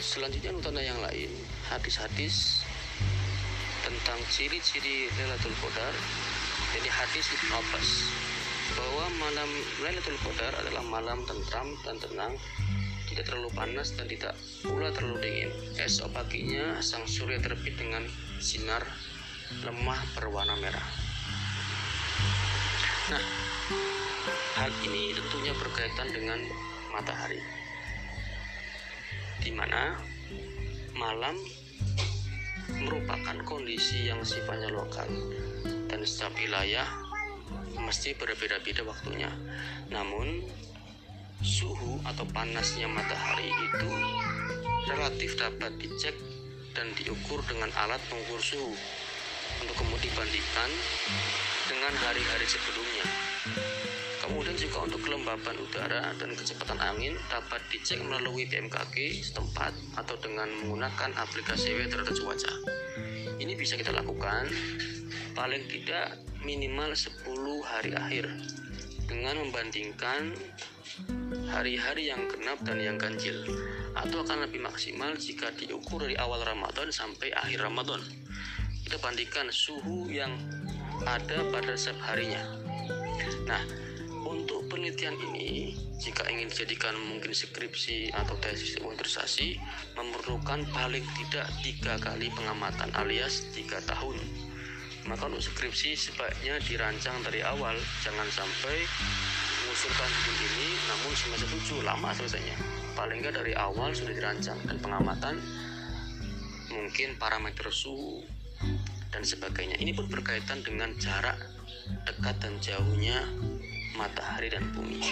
Selanjutnya 0.00 0.54
tanda 0.62 0.78
yang 0.78 1.00
lain, 1.02 1.32
hadis-hadis 1.68 2.62
tentang 3.84 4.20
ciri-ciri 4.32 5.10
Lailatul 5.20 5.52
Qadar. 5.60 5.94
Jadi 6.72 6.88
hadis 6.88 7.26
Ibn 7.34 7.50
Abbas 7.60 7.88
bahwa 8.78 9.04
malam 9.20 9.50
Lailatul 9.84 10.16
Qadar 10.24 10.54
adalah 10.64 10.84
malam 10.86 11.20
tentram 11.28 11.68
dan 11.84 12.00
tenang 12.00 12.32
tidak 13.14 13.30
terlalu 13.30 13.50
panas 13.54 13.94
dan 13.94 14.10
tidak 14.10 14.34
pula 14.66 14.90
terlalu 14.90 15.22
dingin. 15.22 15.50
Esok 15.78 16.10
paginya 16.10 16.82
sang 16.82 17.06
surya 17.06 17.38
terbit 17.38 17.78
dengan 17.78 18.02
sinar 18.42 18.82
lemah 19.62 20.02
berwarna 20.18 20.58
merah. 20.58 20.82
Nah, 23.14 23.24
hal 24.58 24.70
ini 24.82 25.14
tentunya 25.14 25.54
berkaitan 25.54 26.10
dengan 26.10 26.42
matahari. 26.90 27.38
Di 29.38 29.54
mana 29.54 29.94
malam 30.98 31.38
merupakan 32.82 33.38
kondisi 33.46 34.10
yang 34.10 34.26
sifatnya 34.26 34.74
lokal 34.74 35.06
dan 35.86 36.02
setiap 36.02 36.34
wilayah 36.34 36.88
mesti 37.78 38.18
berbeda-beda 38.18 38.82
waktunya. 38.82 39.30
Namun 39.92 40.50
suhu 41.44 42.00
atau 42.08 42.24
panasnya 42.32 42.88
matahari 42.88 43.52
itu 43.52 43.90
relatif 44.88 45.36
dapat 45.36 45.76
dicek 45.76 46.16
dan 46.72 46.88
diukur 46.96 47.44
dengan 47.44 47.68
alat 47.84 48.00
pengukur 48.08 48.40
suhu 48.40 48.72
untuk 49.60 49.76
kemudian 49.76 50.08
dibandingkan 50.08 50.70
dengan 51.68 51.92
hari-hari 52.00 52.48
sebelumnya. 52.48 53.06
Kemudian 54.24 54.56
juga 54.56 54.88
untuk 54.88 55.04
kelembapan 55.04 55.52
udara 55.60 56.16
dan 56.16 56.32
kecepatan 56.32 56.80
angin 56.80 57.12
dapat 57.28 57.60
dicek 57.68 58.00
melalui 58.00 58.48
BMKG 58.48 59.20
setempat 59.20 59.76
atau 60.00 60.16
dengan 60.16 60.48
menggunakan 60.64 61.12
aplikasi 61.12 61.76
weather 61.76 62.08
cuaca. 62.08 62.52
Ini 63.36 63.52
bisa 63.52 63.76
kita 63.76 63.92
lakukan 63.92 64.48
paling 65.36 65.68
tidak 65.68 66.24
minimal 66.40 66.96
10 66.96 67.20
hari 67.68 67.92
akhir 67.92 68.24
dengan 69.04 69.44
membandingkan 69.44 70.32
hari-hari 71.50 72.10
yang 72.10 72.26
genap 72.26 72.58
dan 72.66 72.78
yang 72.82 72.98
ganjil 72.98 73.46
atau 73.94 74.26
akan 74.26 74.46
lebih 74.46 74.62
maksimal 74.62 75.14
jika 75.14 75.54
diukur 75.54 76.02
dari 76.02 76.18
awal 76.18 76.42
Ramadan 76.42 76.90
sampai 76.90 77.30
akhir 77.30 77.62
Ramadan. 77.62 78.02
Kita 78.84 78.98
bandingkan 79.00 79.48
suhu 79.54 80.10
yang 80.10 80.34
ada 81.06 81.46
pada 81.50 81.74
setiap 81.74 81.98
harinya. 82.10 82.42
Nah 83.46 83.62
untuk 84.24 84.66
penelitian 84.72 85.14
ini 85.30 85.76
jika 86.00 86.26
ingin 86.28 86.48
dijadikan 86.48 86.96
mungkin 86.96 87.32
skripsi 87.32 88.12
atau 88.12 88.36
tesis 88.40 88.80
organisasi 88.80 89.60
memerlukan 89.96 90.64
paling 90.72 91.04
tidak 91.20 91.46
tiga 91.60 91.94
kali 92.00 92.28
pengamatan 92.32 92.90
alias 92.98 93.46
tiga 93.52 93.78
tahun. 93.84 94.16
Maka 95.04 95.28
untuk 95.28 95.44
skripsi 95.44 95.92
sebaiknya 95.96 96.56
dirancang 96.64 97.20
dari 97.20 97.44
awal 97.44 97.76
jangan 98.00 98.28
sampai 98.32 98.88
mengusulkan 99.74 100.06
bikin 100.06 100.50
ini 100.54 100.70
namun 100.86 101.12
semester 101.18 101.50
7 101.50 101.82
lama 101.82 102.14
selesainya. 102.14 102.54
Paling 102.94 103.18
nggak 103.18 103.42
dari 103.42 103.58
awal 103.58 103.90
sudah 103.90 104.14
dirancang 104.14 104.54
dan 104.70 104.78
pengamatan 104.78 105.34
mungkin 106.70 107.18
parameter 107.18 107.74
suhu 107.74 108.22
dan 109.10 109.26
sebagainya. 109.26 109.74
Ini 109.82 109.90
pun 109.98 110.06
berkaitan 110.06 110.62
dengan 110.62 110.94
jarak 110.94 111.34
dekat 112.06 112.38
dan 112.38 112.54
jauhnya 112.62 113.26
matahari 113.98 114.46
dan 114.46 114.62
bumi. 114.70 115.02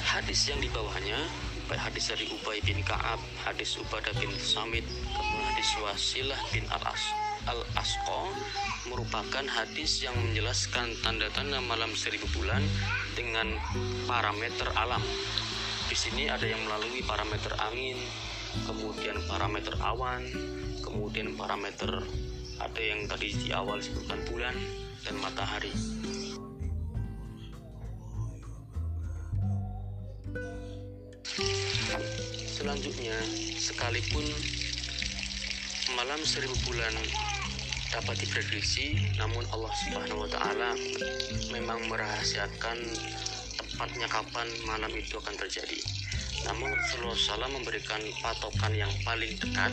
Hadis 0.00 0.48
yang 0.48 0.64
di 0.64 0.72
bawahnya 0.72 1.20
baik 1.68 1.92
hadis 1.92 2.08
dari 2.08 2.24
Ubay 2.32 2.64
bin 2.64 2.80
Ka'ab, 2.88 3.20
hadis 3.44 3.76
Ubadah 3.76 4.16
bin 4.16 4.32
Samit, 4.40 4.88
kemudian 5.12 5.44
hadis 5.52 5.76
Wasilah 5.76 6.40
bin 6.56 6.64
Al-As 6.72 7.27
Al-Asqa 7.46 8.22
merupakan 8.88 9.44
hadis 9.46 10.02
yang 10.02 10.16
menjelaskan 10.18 10.96
tanda-tanda 11.04 11.62
malam 11.62 11.94
seribu 11.94 12.26
bulan 12.34 12.64
dengan 13.14 13.54
parameter 14.08 14.72
alam. 14.74 15.04
Di 15.86 15.94
sini 15.94 16.26
ada 16.26 16.42
yang 16.48 16.58
melalui 16.66 17.04
parameter 17.06 17.54
angin, 17.60 18.00
kemudian 18.66 19.20
parameter 19.30 19.76
awan, 19.84 20.24
kemudian 20.82 21.36
parameter 21.38 22.02
ada 22.58 22.80
yang 22.82 23.06
tadi 23.06 23.30
di 23.38 23.54
awal 23.54 23.78
disebutkan 23.78 24.18
bulan 24.26 24.56
dan 25.06 25.14
matahari. 25.22 25.70
Selanjutnya, 32.58 33.14
sekalipun 33.54 34.26
malam 35.96 36.20
seribu 36.20 36.52
bulan 36.68 36.92
dapat 37.88 38.20
diprediksi 38.20 39.08
namun 39.16 39.40
Allah 39.48 39.72
Subhanahu 39.72 40.26
wa 40.26 40.30
taala 40.30 40.76
memang 41.48 41.88
merahasiakan 41.88 42.76
tepatnya 43.56 44.08
kapan 44.10 44.48
malam 44.68 44.92
itu 44.92 45.16
akan 45.16 45.38
terjadi. 45.38 45.80
Namun 46.44 46.70
Rasulullah 46.70 47.18
SAW 47.18 47.50
memberikan 47.50 47.98
patokan 48.20 48.74
yang 48.74 48.92
paling 49.02 49.32
dekat 49.38 49.72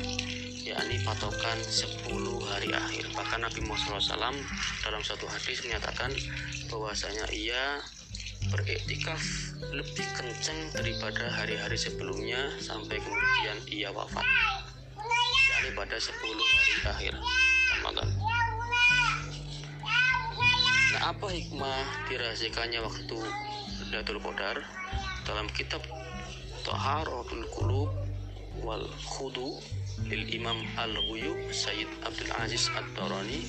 yakni 0.65 0.97
patokan 1.05 1.57
10 1.61 2.09
hari 2.49 2.69
akhir. 2.73 3.05
Bahkan 3.13 3.39
Nabi 3.45 3.61
Muhammad 3.65 4.01
SAW 4.01 4.33
dalam 4.81 5.01
satu 5.03 5.25
hadis 5.29 5.61
menyatakan 5.67 6.09
bahwasanya 6.71 7.29
ia 7.33 7.81
beriktikaf 8.49 9.21
lebih 9.73 10.05
kencang 10.13 10.69
daripada 10.73 11.33
hari-hari 11.33 11.77
sebelumnya 11.77 12.53
sampai 12.61 13.01
kemudian 13.01 13.57
ia 13.69 13.89
wafat 13.89 14.25
yakni 15.55 15.71
pada 15.71 15.95
10 15.95 16.19
hari 16.19 16.73
akhir 16.83 17.13
Ramadan. 17.79 18.09
Nah, 20.91 21.01
apa 21.15 21.27
hikmah 21.31 22.11
dirahasiakannya 22.11 22.83
waktu 22.83 23.17
Lailatul 23.87 24.19
Qadar 24.19 24.59
dalam 25.23 25.47
kitab 25.55 25.79
Taharatul 26.67 27.47
Qulub 27.55 27.87
wal 28.67 28.83
Khudu 29.07 29.55
lil 30.11 30.27
Imam 30.35 30.59
Al-Ghuyub 30.75 31.55
Sayyid 31.55 31.87
Abdul 32.03 32.35
Aziz 32.35 32.67
Ad-Darani 32.75 33.39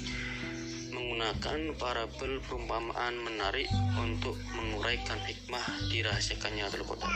menggunakan 0.95 1.75
parabel 1.75 2.39
perumpamaan 2.47 3.19
menarik 3.19 3.67
untuk 3.99 4.39
menguraikan 4.55 5.19
hikmah 5.27 5.91
dirahasiakannya 5.91 6.71
Lailatul 6.71 6.87
Qadar. 6.87 7.15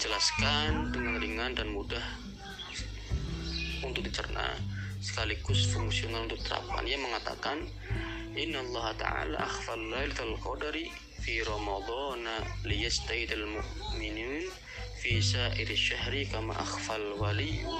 Jelaskan 0.00 0.96
dengan 0.96 1.20
ringan 1.20 1.52
dan 1.52 1.76
mudah 1.76 2.24
untuk 3.84 4.02
dicerna 4.04 4.56
sekaligus 5.04 5.68
fungsional 5.68 6.24
untuk 6.24 6.40
terapan. 6.40 6.88
Ia 6.88 6.98
mengatakan, 6.98 7.60
Inna 8.34 8.64
Allah 8.64 8.86
Ta'ala 8.98 9.36
akhfal 9.44 9.78
lailatul 9.92 10.34
qadari 10.40 10.88
fi 11.22 11.44
ramadana 11.44 12.42
liyastaidal 12.66 13.46
mu'minun 13.46 14.48
fi 14.98 15.20
sa'iri 15.22 15.76
syahri 15.76 16.26
kama 16.26 16.56
akhfal 16.56 17.20
waliyu 17.20 17.70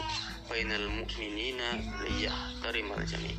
bainal 0.46 0.86
mu'minina 0.92 1.80
liyahtarimal 2.06 3.02
jami' 3.02 3.34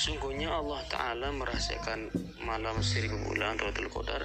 Sungguhnya 0.00 0.48
Allah 0.48 0.80
Ta'ala 0.88 1.28
merahasiakan 1.28 2.08
malam 2.40 2.80
seribu 2.80 3.20
bulan 3.20 3.60
Lailatul 3.60 3.92
Qadar 3.92 4.24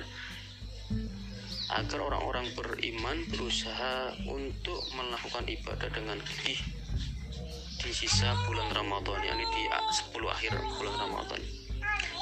agar 1.76 2.00
orang-orang 2.00 2.48
beriman 2.56 3.18
berusaha 3.28 4.14
untuk 4.30 4.80
melakukan 4.96 5.44
ibadah 5.50 5.90
dengan 5.92 6.22
gigih 6.24 6.62
di 7.80 7.92
sisa 7.92 8.32
bulan 8.48 8.72
Ramadan 8.72 9.20
yakni 9.24 9.46
di 9.52 9.64
10 9.68 10.16
akhir 10.28 10.54
bulan 10.80 10.96
Ramadan. 10.96 11.42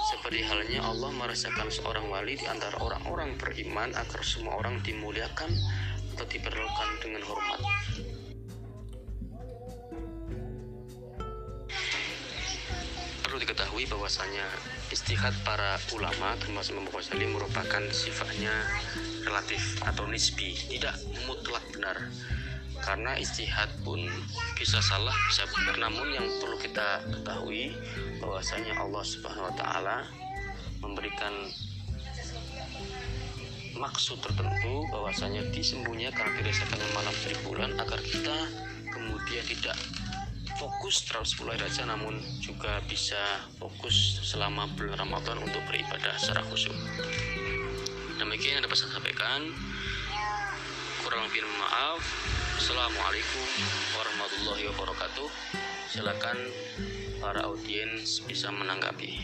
Seperti 0.04 0.44
halnya 0.46 0.84
Allah 0.84 1.10
merasakan 1.16 1.72
seorang 1.72 2.12
wali 2.12 2.36
di 2.36 2.46
antara 2.46 2.76
orang-orang 2.82 3.40
beriman 3.40 3.90
agar 3.96 4.22
semua 4.22 4.60
orang 4.60 4.84
dimuliakan 4.84 5.50
atau 6.14 6.26
diperlukan 6.30 6.90
dengan 7.02 7.22
hormat. 7.26 7.60
Perlu 13.26 13.38
diketahui 13.42 13.90
bahwasanya 13.90 14.46
istihad 14.94 15.34
para 15.42 15.82
ulama 15.98 16.38
termasuk 16.38 16.78
Imam 16.78 16.86
Ghazali 16.94 17.26
merupakan 17.26 17.84
sifatnya 17.90 18.54
relatif 19.26 19.82
atau 19.82 20.06
nisbi 20.06 20.54
tidak 20.70 21.00
mutlak 21.26 21.66
benar 21.74 21.98
karena 22.84 23.16
istihad 23.16 23.72
pun 23.88 24.04
bisa 24.60 24.84
salah 24.84 25.16
bisa 25.32 25.48
benar. 25.56 25.90
Namun 25.90 26.12
yang 26.12 26.28
perlu 26.44 26.60
kita 26.60 27.00
ketahui 27.08 27.72
bahwasanya 28.20 28.76
Allah 28.76 29.04
Subhanahu 29.04 29.48
wa 29.48 29.56
taala 29.56 29.98
memberikan 30.84 31.32
maksud 33.74 34.22
tertentu 34.22 34.86
bahwasanya 34.92 35.50
disembunyikan 35.50 36.30
dirasakan 36.38 36.78
malam 36.94 37.16
bulan 37.48 37.72
agar 37.80 37.98
kita 38.04 38.38
kemudian 38.94 39.44
tidak 39.50 39.74
fokus 40.62 41.02
10 41.26 41.50
hari 41.50 41.66
saja 41.66 41.90
namun 41.90 42.22
juga 42.38 42.78
bisa 42.86 43.18
fokus 43.58 44.22
selama 44.22 44.70
bulan 44.78 45.02
Ramadan 45.02 45.42
untuk 45.42 45.64
beribadah 45.66 46.14
secara 46.22 46.46
khusyuk. 46.46 46.76
Demikian 48.22 48.62
yang 48.62 48.64
dapat 48.70 48.78
saya 48.78 48.94
sampaikan. 48.94 49.50
Kurang 51.04 51.28
lebih 51.28 51.44
maaf 51.60 52.00
Assalamualaikum 52.54 53.46
warahmatullahi 53.98 54.70
wabarakatuh 54.70 55.30
silakan 55.90 56.38
para 57.18 57.50
audiens 57.50 58.22
bisa 58.30 58.54
menanggapi 58.54 59.18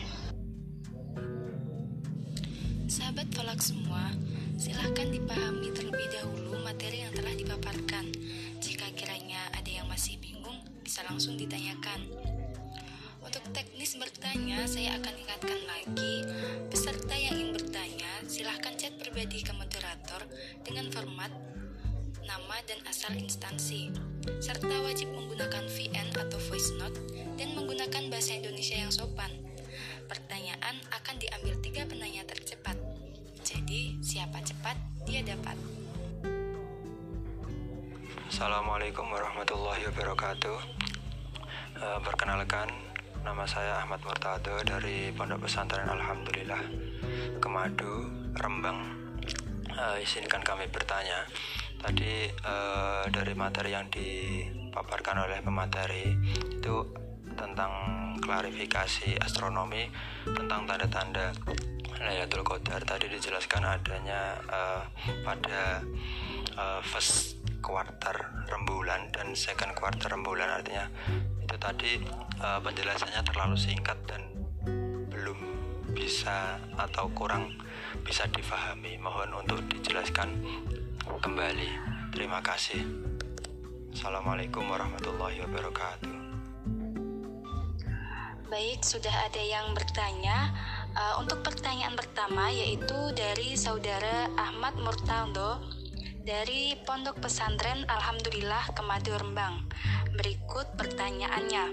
Sahabat 2.90 3.30
falak 3.30 3.62
semua, 3.62 4.10
silahkan 4.58 5.14
dipahami 5.14 5.70
terlebih 5.70 6.10
dahulu 6.10 6.58
materi 6.66 7.06
yang 7.06 7.14
telah 7.14 7.30
dipaparkan. 7.38 8.10
Jika 8.58 8.90
kiranya 8.98 9.46
ada 9.54 9.70
yang 9.70 9.86
masih 9.86 10.18
bingung, 10.18 10.58
bisa 10.82 11.06
langsung 11.06 11.38
ditanyakan. 11.38 12.10
Untuk 13.22 13.46
teknis 13.54 13.94
bertanya, 13.94 14.66
saya 14.66 14.98
akan 14.98 15.14
ingatkan 15.14 15.60
lagi, 15.70 16.26
peserta 16.66 17.14
yang 17.14 17.38
ingin 17.38 17.54
bertanya, 17.54 18.10
silahkan 18.26 18.74
chat 18.74 18.90
pribadi 18.98 19.46
ke 19.46 19.54
moderator 19.54 20.26
dengan 20.66 20.90
format 20.90 21.30
nama 22.24 22.56
dan 22.68 22.80
asal 22.84 23.12
instansi, 23.16 23.88
serta 24.42 24.68
wajib 24.84 25.08
menggunakan 25.12 25.64
VN 25.70 26.08
atau 26.12 26.38
voice 26.50 26.72
note 26.76 26.98
dan 27.40 27.56
menggunakan 27.56 28.12
bahasa 28.12 28.36
Indonesia 28.36 28.76
yang 28.76 28.92
sopan. 28.92 29.32
Pertanyaan 30.04 30.76
akan 30.90 31.16
diambil 31.16 31.54
tiga 31.62 31.86
penanya 31.86 32.26
tercepat. 32.26 32.76
Jadi, 33.40 33.96
siapa 34.04 34.42
cepat, 34.44 34.76
dia 35.08 35.24
dapat. 35.24 35.56
Assalamualaikum 38.30 39.06
warahmatullahi 39.08 39.88
wabarakatuh. 39.90 40.58
E, 41.80 41.84
perkenalkan, 42.04 42.68
nama 43.24 43.42
saya 43.48 43.80
Ahmad 43.82 44.04
Murtado 44.06 44.60
dari 44.62 45.10
Pondok 45.10 45.48
Pesantren 45.48 45.88
Alhamdulillah 45.88 46.62
Kemadu, 47.40 48.06
Rembang. 48.38 48.86
E, 49.66 50.04
izinkan 50.04 50.44
kami 50.44 50.68
bertanya. 50.70 51.26
Tadi 51.80 52.28
e, 52.28 52.54
dari 53.08 53.32
materi 53.32 53.72
yang 53.72 53.88
dipaparkan 53.88 55.24
oleh 55.24 55.40
pemateri 55.40 56.12
itu 56.60 56.84
tentang 57.34 57.72
klarifikasi 58.20 59.16
astronomi 59.16 59.88
tentang 60.28 60.68
tanda-tanda 60.68 61.32
Lailatul 62.00 62.44
Qadar. 62.44 62.80
Tadi 62.84 63.12
dijelaskan 63.12 63.62
adanya 63.64 64.40
uh, 64.48 64.82
pada 65.20 65.84
uh, 66.56 66.80
first 66.80 67.36
quarter 67.60 68.46
rembulan 68.48 69.12
dan 69.12 69.36
second 69.36 69.76
quarter 69.76 70.08
rembulan. 70.08 70.48
Artinya 70.48 70.88
itu 71.44 71.56
tadi 71.60 72.00
uh, 72.40 72.56
penjelasannya 72.64 73.20
terlalu 73.20 73.56
singkat 73.60 74.00
dan 74.08 74.22
belum 75.12 75.38
bisa 75.92 76.56
atau 76.80 77.12
kurang 77.12 77.52
bisa 78.00 78.24
difahami. 78.32 78.96
Mohon 78.96 79.44
untuk 79.44 79.60
dijelaskan 79.68 80.40
kembali 81.18 81.70
terima 82.14 82.38
kasih 82.38 82.86
Assalamualaikum 83.90 84.62
warahmatullahi 84.70 85.42
wabarakatuh 85.42 86.20
Baik, 88.50 88.82
sudah 88.82 89.30
ada 89.30 89.38
yang 89.38 89.78
bertanya. 89.78 90.50
Uh, 90.98 91.22
untuk 91.22 91.38
pertanyaan 91.46 91.94
pertama 91.94 92.50
yaitu 92.50 93.14
dari 93.14 93.54
saudara 93.54 94.26
Ahmad 94.34 94.74
Murtado 94.74 95.62
dari 96.26 96.74
Pondok 96.82 97.22
Pesantren 97.22 97.86
Alhamdulillah 97.86 98.74
Kemadu 98.74 99.14
Rembang. 99.14 99.70
Berikut 100.18 100.66
pertanyaannya. 100.74 101.64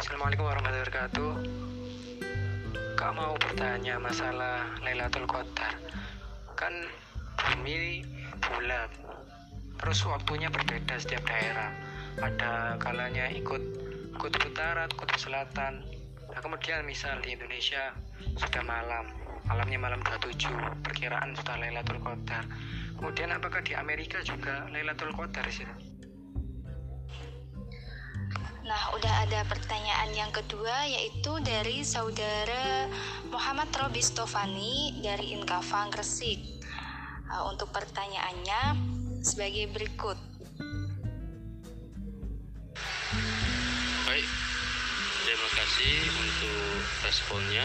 Assalamualaikum 0.00 0.48
warahmatullahi 0.48 0.88
wabarakatuh. 0.88 1.67
Mau 3.08 3.32
bertanya 3.40 3.96
masalah 3.96 4.68
Lailatul 4.84 5.24
Qadar. 5.24 5.80
Kan 6.52 6.72
bumi 7.40 8.04
bulat 8.44 8.92
terus 9.80 10.04
waktunya 10.04 10.52
berbeda 10.52 11.00
setiap 11.00 11.24
daerah. 11.24 11.72
Ada 12.20 12.76
kalanya 12.76 13.32
ikut 13.32 13.64
kutub 14.20 14.52
utara 14.52 14.84
kutub 14.92 15.16
selatan. 15.16 15.88
Nah 16.28 16.40
kemudian 16.44 16.84
misal 16.84 17.16
di 17.24 17.32
Indonesia 17.32 17.96
sudah 18.36 18.60
malam 18.68 19.08
malamnya 19.48 19.80
malam 19.80 20.04
27 20.04 20.84
perkiraan 20.84 21.32
sudah 21.32 21.56
Lailatul 21.56 22.04
Qadar. 22.04 22.44
Kemudian 23.00 23.32
apakah 23.32 23.64
di 23.64 23.72
Amerika 23.72 24.20
juga 24.20 24.68
Lailatul 24.68 25.16
Qadar 25.16 25.48
di 25.48 25.64
Nah, 28.68 28.92
udah 28.92 29.24
ada 29.24 29.48
pertanyaan 29.48 30.12
yang 30.12 30.28
kedua 30.28 30.84
yaitu 30.84 31.40
dari 31.40 31.80
saudara 31.80 32.84
Muhammad 33.32 33.72
Robi 33.72 34.04
Stofani 34.04 35.00
dari 35.00 35.32
Inkafang 35.32 35.88
Gresik. 35.88 36.60
Uh, 37.32 37.48
untuk 37.48 37.72
pertanyaannya, 37.72 38.76
sebagai 39.24 39.72
berikut. 39.72 40.20
Baik, 44.04 44.28
terima 45.24 45.48
kasih 45.56 45.96
untuk 46.12 46.84
responnya 47.08 47.64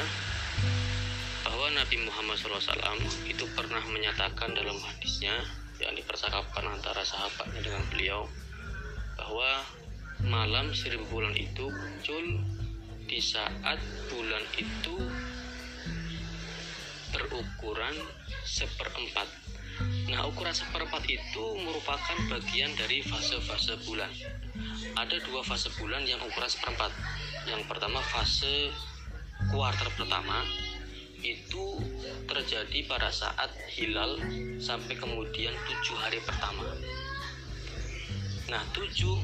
bahwa 1.43 1.67
Nabi 1.83 1.99
Muhammad 2.07 2.39
SAW 2.39 3.03
itu 3.27 3.43
pernah 3.51 3.83
menyatakan 3.91 4.55
dalam 4.55 4.79
hadisnya 4.79 5.35
yang 5.83 5.99
dipercakapkan 5.99 6.63
antara 6.63 7.03
sahabatnya 7.03 7.59
dengan 7.59 7.83
beliau 7.91 8.23
bahwa 9.19 9.67
malam 10.23 10.71
seribu 10.71 11.03
bulan 11.11 11.35
itu 11.35 11.67
muncul 11.67 12.25
di 13.07 13.19
saat 13.19 13.79
bulan 14.09 14.43
itu 14.57 14.95
berukuran 17.13 17.95
seperempat 18.47 19.27
Nah, 20.13 20.29
ukuran 20.29 20.53
seperempat 20.53 21.09
itu 21.09 21.45
merupakan 21.57 22.17
bagian 22.29 22.69
dari 22.77 23.01
fase-fase 23.01 23.81
bulan. 23.89 24.11
Ada 24.93 25.17
dua 25.25 25.41
fase 25.41 25.73
bulan 25.81 26.05
yang 26.05 26.21
ukuran 26.21 26.45
seperempat. 26.45 26.93
Yang 27.49 27.65
pertama 27.65 27.97
fase 28.13 28.69
kuarter 29.49 29.89
pertama 29.97 30.45
itu 31.23 31.81
terjadi 32.29 32.79
pada 32.85 33.09
saat 33.09 33.49
hilal 33.73 34.19
sampai 34.59 34.93
kemudian 34.93 35.55
tujuh 35.65 35.97
hari 35.97 36.21
pertama. 36.21 36.67
Nah, 38.51 38.61
tujuh 38.75 39.17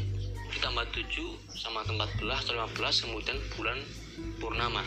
ditambah 0.53 0.85
tujuh 0.93 1.29
sama 1.53 1.85
14 1.85 2.25
atau 2.25 2.53
15 2.57 3.03
kemudian 3.05 3.37
bulan 3.55 3.79
purnama. 4.41 4.83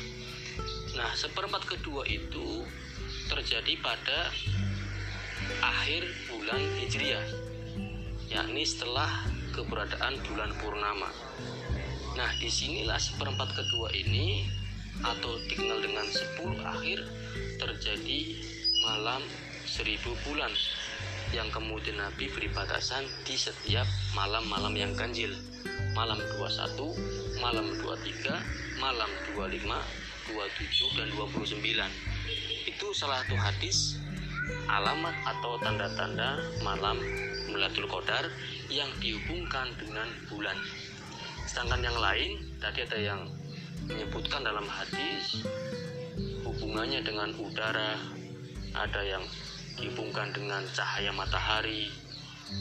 Nah, 0.98 1.10
seperempat 1.16 1.64
kedua 1.64 2.04
itu 2.04 2.66
terjadi 3.32 3.80
pada 3.80 4.28
akhir 5.62 6.02
bulan 6.30 6.62
Hijriah 6.82 7.26
yakni 8.32 8.64
setelah 8.64 9.10
keberadaan 9.52 10.16
bulan 10.24 10.50
purnama 10.60 11.10
nah 12.16 12.28
di 12.40 12.48
sinilah 12.48 12.96
seperempat 13.00 13.56
kedua 13.56 13.88
ini 13.92 14.48
atau 15.00 15.36
dikenal 15.48 15.80
dengan 15.80 16.04
10 16.04 16.60
akhir 16.60 16.98
terjadi 17.56 18.20
malam 18.84 19.22
seribu 19.64 20.12
bulan 20.28 20.52
yang 21.32 21.48
kemudian 21.48 21.96
Nabi 21.96 22.28
beri 22.28 22.52
batasan 22.52 23.08
di 23.24 23.34
setiap 23.40 23.88
malam-malam 24.12 24.76
yang 24.76 24.92
ganjil 24.92 25.32
malam 25.96 26.20
21, 26.36 27.40
malam 27.40 27.66
23, 27.80 28.80
malam 28.80 29.10
25, 29.32 29.64
27 30.28 30.98
dan 31.00 31.08
29 31.16 32.68
itu 32.68 32.86
salah 32.92 33.24
satu 33.24 33.36
hadis 33.36 33.96
alamat 34.68 35.14
atau 35.24 35.56
tanda-tanda 35.60 36.40
malam 36.60 37.00
Lailatul 37.52 37.88
Qadar 37.88 38.28
yang 38.72 38.88
dihubungkan 39.00 39.72
dengan 39.76 40.08
bulan. 40.28 40.56
Sedangkan 41.44 41.84
yang 41.84 41.98
lain 42.00 42.40
tadi 42.60 42.84
ada 42.84 42.98
yang 43.00 43.20
menyebutkan 43.88 44.40
dalam 44.40 44.64
hadis 44.64 45.44
hubungannya 46.46 47.04
dengan 47.04 47.34
udara, 47.36 47.98
ada 48.72 49.00
yang 49.04 49.24
dihubungkan 49.78 50.32
dengan 50.34 50.64
cahaya 50.72 51.12
matahari, 51.12 51.88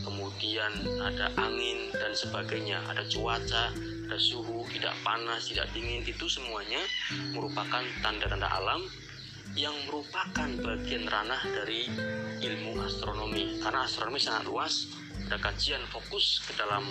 kemudian 0.03 0.71
ada 1.03 1.31
angin 1.35 1.91
dan 1.91 2.11
sebagainya, 2.15 2.79
ada 2.87 3.03
cuaca, 3.07 3.73
ada 4.07 4.17
suhu, 4.19 4.63
tidak 4.71 4.95
panas, 5.03 5.51
tidak 5.51 5.67
dingin, 5.75 6.03
itu 6.03 6.25
semuanya 6.27 6.79
merupakan 7.35 7.83
tanda-tanda 7.99 8.47
alam 8.47 8.81
yang 9.51 9.75
merupakan 9.87 10.47
bagian 10.63 11.07
ranah 11.11 11.43
dari 11.43 11.91
ilmu 12.39 12.79
astronomi. 12.87 13.59
Karena 13.59 13.83
astronomi 13.83 14.19
sangat 14.19 14.47
luas 14.47 14.87
ada 15.27 15.47
kajian 15.47 15.83
fokus 15.87 16.43
ke 16.43 16.55
dalam 16.59 16.83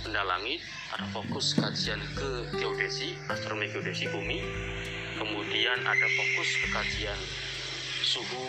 benda 0.00 0.24
langit 0.24 0.64
ada 0.96 1.04
fokus 1.12 1.52
kajian 1.52 2.00
ke 2.16 2.48
geodesi 2.56 3.12
astronomi 3.28 3.68
geodesi 3.68 4.08
bumi 4.08 4.40
kemudian 5.20 5.84
ada 5.84 6.06
fokus 6.16 6.48
ke 6.64 6.66
kajian 6.72 7.20
suhu 8.00 8.48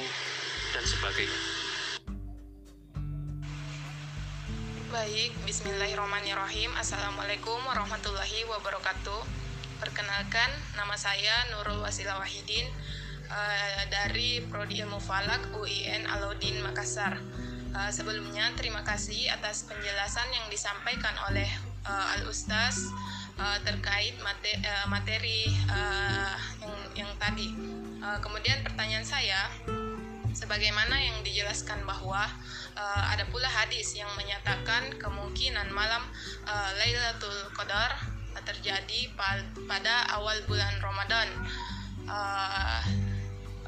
dan 0.71 0.85
sebagainya 0.87 1.39
Baik, 4.91 5.31
Bismillahirrahmanirrahim 5.47 6.71
Assalamualaikum 6.75 7.59
warahmatullahi 7.67 8.43
wabarakatuh 8.47 9.21
Perkenalkan, 9.79 10.51
nama 10.77 10.93
saya 10.93 11.47
Nurul 11.51 11.81
Wasila 11.81 12.19
Wahidin 12.21 12.69
uh, 13.27 13.81
dari 13.89 14.43
Prodi 14.45 14.77
Ilmu 14.77 15.01
Falak 15.01 15.49
UIN 15.57 16.05
Alauddin 16.05 16.61
Makassar. 16.61 17.17
Uh, 17.73 17.89
sebelumnya, 17.89 18.53
terima 18.53 18.85
kasih 18.85 19.33
atas 19.33 19.65
penjelasan 19.65 20.29
yang 20.37 20.45
disampaikan 20.53 21.17
oleh 21.25 21.49
uh, 21.89 22.13
Al 22.13 22.29
Ustaz 22.29 22.93
uh, 23.41 23.57
terkait 23.65 24.13
materi, 24.21 24.61
uh, 24.61 24.85
materi 24.85 25.49
uh, 25.65 26.37
yang, 26.61 26.77
yang 26.93 27.11
tadi. 27.17 27.49
Uh, 28.05 28.21
kemudian 28.21 28.61
pertanyaan 28.61 29.01
saya, 29.01 29.49
sebagaimana 30.33 30.95
yang 30.97 31.17
dijelaskan 31.21 31.83
bahwa 31.83 32.27
uh, 32.75 33.03
ada 33.11 33.27
pula 33.29 33.47
hadis 33.47 33.93
yang 33.95 34.09
menyatakan 34.17 34.95
kemungkinan 34.97 35.69
malam 35.71 36.03
uh, 36.47 36.69
Lailatul 36.79 37.51
Qadar 37.55 37.93
terjadi 38.41 39.11
pada 39.67 40.07
awal 40.17 40.39
bulan 40.47 40.73
Ramadan. 40.81 41.27
Uh, 42.07 42.81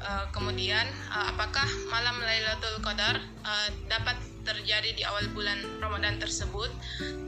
uh, 0.00 0.24
kemudian, 0.34 0.88
uh, 1.12 1.30
apakah 1.30 1.68
malam 1.92 2.18
Lailatul 2.18 2.82
Qadar 2.82 3.22
uh, 3.44 3.68
dapat 3.86 4.33
terjadi 4.44 4.92
di 4.92 5.02
awal 5.02 5.26
bulan 5.32 5.56
Ramadan 5.80 6.20
tersebut 6.20 6.68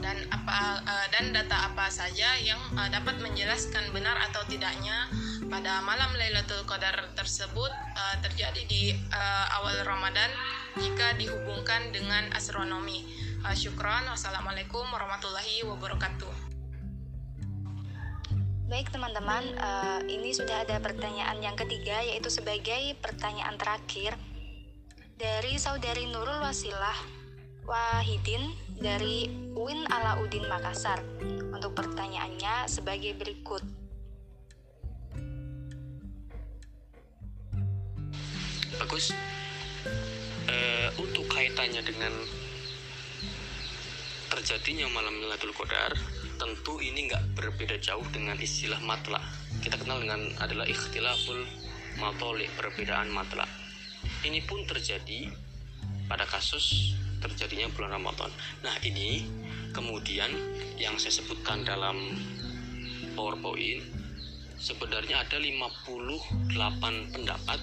dan 0.04 0.20
apa 0.28 0.84
uh, 0.84 1.06
dan 1.10 1.32
data 1.32 1.72
apa 1.72 1.88
saja 1.88 2.36
yang 2.44 2.60
uh, 2.76 2.86
dapat 2.92 3.18
menjelaskan 3.24 3.90
benar 3.90 4.14
atau 4.30 4.44
tidaknya 4.46 5.08
pada 5.48 5.80
malam 5.82 6.12
Lailatul 6.14 6.62
Qadar 6.68 7.16
tersebut 7.16 7.72
uh, 7.72 8.16
terjadi 8.20 8.62
di 8.68 8.82
awal 9.56 9.82
Ramadan 9.88 10.30
jika 10.76 11.16
dihubungkan 11.16 11.90
dengan 11.90 12.28
astronomi. 12.36 13.08
Syukron. 13.46 14.10
Wassalamualaikum 14.10 14.82
warahmatullahi 14.90 15.62
wabarakatuh. 15.62 16.34
Baik 18.66 18.90
teman-teman, 18.90 19.54
ini 20.10 20.34
sudah 20.34 20.66
ada 20.66 20.82
pertanyaan 20.82 21.38
yang 21.38 21.54
ketiga 21.54 22.02
yaitu 22.02 22.26
sebagai 22.26 22.98
pertanyaan 22.98 23.54
terakhir 23.54 24.18
dari 25.16 25.56
saudari 25.56 26.04
Nurul 26.12 26.44
Wasilah 26.44 26.96
Wahidin 27.64 28.52
dari 28.76 29.32
Win 29.56 29.88
Alauddin 29.88 30.44
Makassar. 30.46 31.00
Untuk 31.50 31.72
pertanyaannya 31.72 32.68
sebagai 32.68 33.16
berikut. 33.16 33.64
Bagus. 38.76 39.16
Uh, 40.46 40.88
untuk 41.00 41.26
kaitannya 41.32 41.80
dengan 41.80 42.12
terjadinya 44.30 44.86
malam 44.92 45.16
Lailatul 45.16 45.56
Qadar, 45.56 45.96
tentu 46.36 46.78
ini 46.78 47.08
nggak 47.08 47.34
berbeda 47.34 47.80
jauh 47.80 48.04
dengan 48.12 48.36
istilah 48.36 48.78
matla. 48.84 49.18
Kita 49.64 49.80
kenal 49.80 50.04
dengan 50.04 50.28
adalah 50.38 50.68
ikhtilaful 50.68 51.40
matoli, 51.98 52.46
perbedaan 52.54 53.10
matla. 53.10 53.65
Ini 54.26 54.42
pun 54.42 54.66
terjadi 54.66 55.30
pada 56.10 56.26
kasus 56.26 56.98
terjadinya 57.22 57.70
bulan 57.70 58.02
Ramadan. 58.02 58.30
Nah, 58.66 58.74
ini 58.82 59.22
kemudian 59.70 60.34
yang 60.74 60.98
saya 60.98 61.22
sebutkan 61.22 61.62
dalam 61.62 62.18
PowerPoint 63.14 63.86
sebenarnya 64.58 65.22
ada 65.22 65.38
58 65.38 67.14
pendapat 67.14 67.60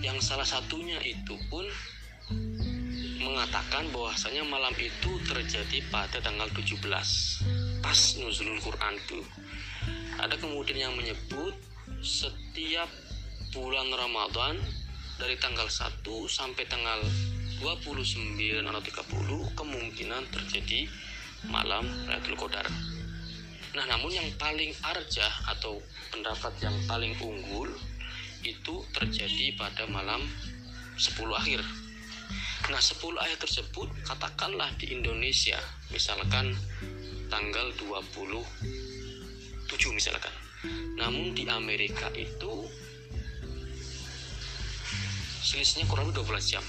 yang 0.00 0.16
salah 0.24 0.48
satunya 0.48 0.96
itu 1.04 1.36
pun 1.52 1.68
mengatakan 3.20 3.90
bahwasanya 3.92 4.46
malam 4.48 4.72
itu 4.80 5.18
terjadi 5.28 5.82
pada 5.92 6.22
tanggal 6.24 6.48
17 6.56 6.80
pas 7.82 8.00
nuzulul 8.22 8.58
Quran 8.62 8.94
itu 8.96 9.20
ada 10.16 10.34
kemudian 10.40 10.88
yang 10.88 10.94
menyebut 10.96 11.52
setiap 12.00 12.88
bulan 13.52 13.90
Ramadan 13.92 14.56
dari 15.16 15.36
tanggal 15.40 15.68
1 15.68 16.04
sampai 16.28 16.64
tanggal 16.68 17.00
29 17.60 18.36
atau 18.68 18.82
30 18.84 19.56
kemungkinan 19.56 20.22
terjadi 20.28 20.88
malam 21.48 21.88
Lailatul 22.04 22.36
Qadar. 22.36 22.68
Nah, 23.76 23.84
namun 23.88 24.12
yang 24.12 24.28
paling 24.40 24.72
arjah 24.84 25.32
atau 25.52 25.80
pendapat 26.12 26.52
yang 26.64 26.76
paling 26.88 27.16
unggul 27.20 27.68
itu 28.44 28.74
terjadi 28.92 29.56
pada 29.56 29.84
malam 29.88 30.24
10 30.96 31.32
akhir. 31.32 31.60
Nah, 32.72 32.80
10 32.80 33.20
akhir 33.20 33.38
tersebut 33.40 33.88
katakanlah 34.04 34.72
di 34.80 34.96
Indonesia 34.96 35.60
misalkan 35.92 36.56
tanggal 37.28 37.72
27 37.80 38.44
misalkan. 39.92 40.32
Namun 40.96 41.36
di 41.36 41.44
Amerika 41.48 42.08
itu 42.16 42.64
selisihnya 45.46 45.86
kurang 45.86 46.10
lebih 46.10 46.26
12 46.26 46.58
jam. 46.58 46.64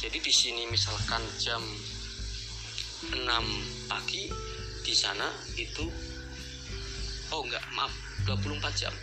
Jadi 0.00 0.16
di 0.24 0.32
sini 0.32 0.64
misalkan 0.72 1.20
jam 1.36 1.60
6 3.12 3.20
pagi 3.84 4.32
di 4.80 4.94
sana 4.96 5.28
itu 5.60 5.84
oh 7.28 7.40
enggak 7.44 7.60
maaf 7.76 7.92
24 8.24 8.80
jam. 8.80 8.94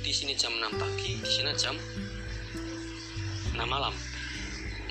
Di 0.00 0.08
sini 0.08 0.32
jam 0.32 0.56
6 0.56 0.80
pagi, 0.80 1.20
di 1.20 1.28
sana 1.28 1.52
jam 1.52 1.76
6 3.52 3.60
malam 3.60 3.92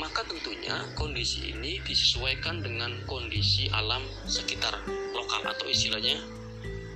maka 0.02 0.26
tentunya 0.26 0.82
kondisi 0.98 1.54
ini 1.54 1.78
disesuaikan 1.86 2.66
dengan 2.66 2.90
kondisi 3.06 3.70
alam 3.70 4.02
sekitar 4.26 4.82
lokal 5.14 5.46
atau 5.46 5.70
istilahnya 5.70 6.18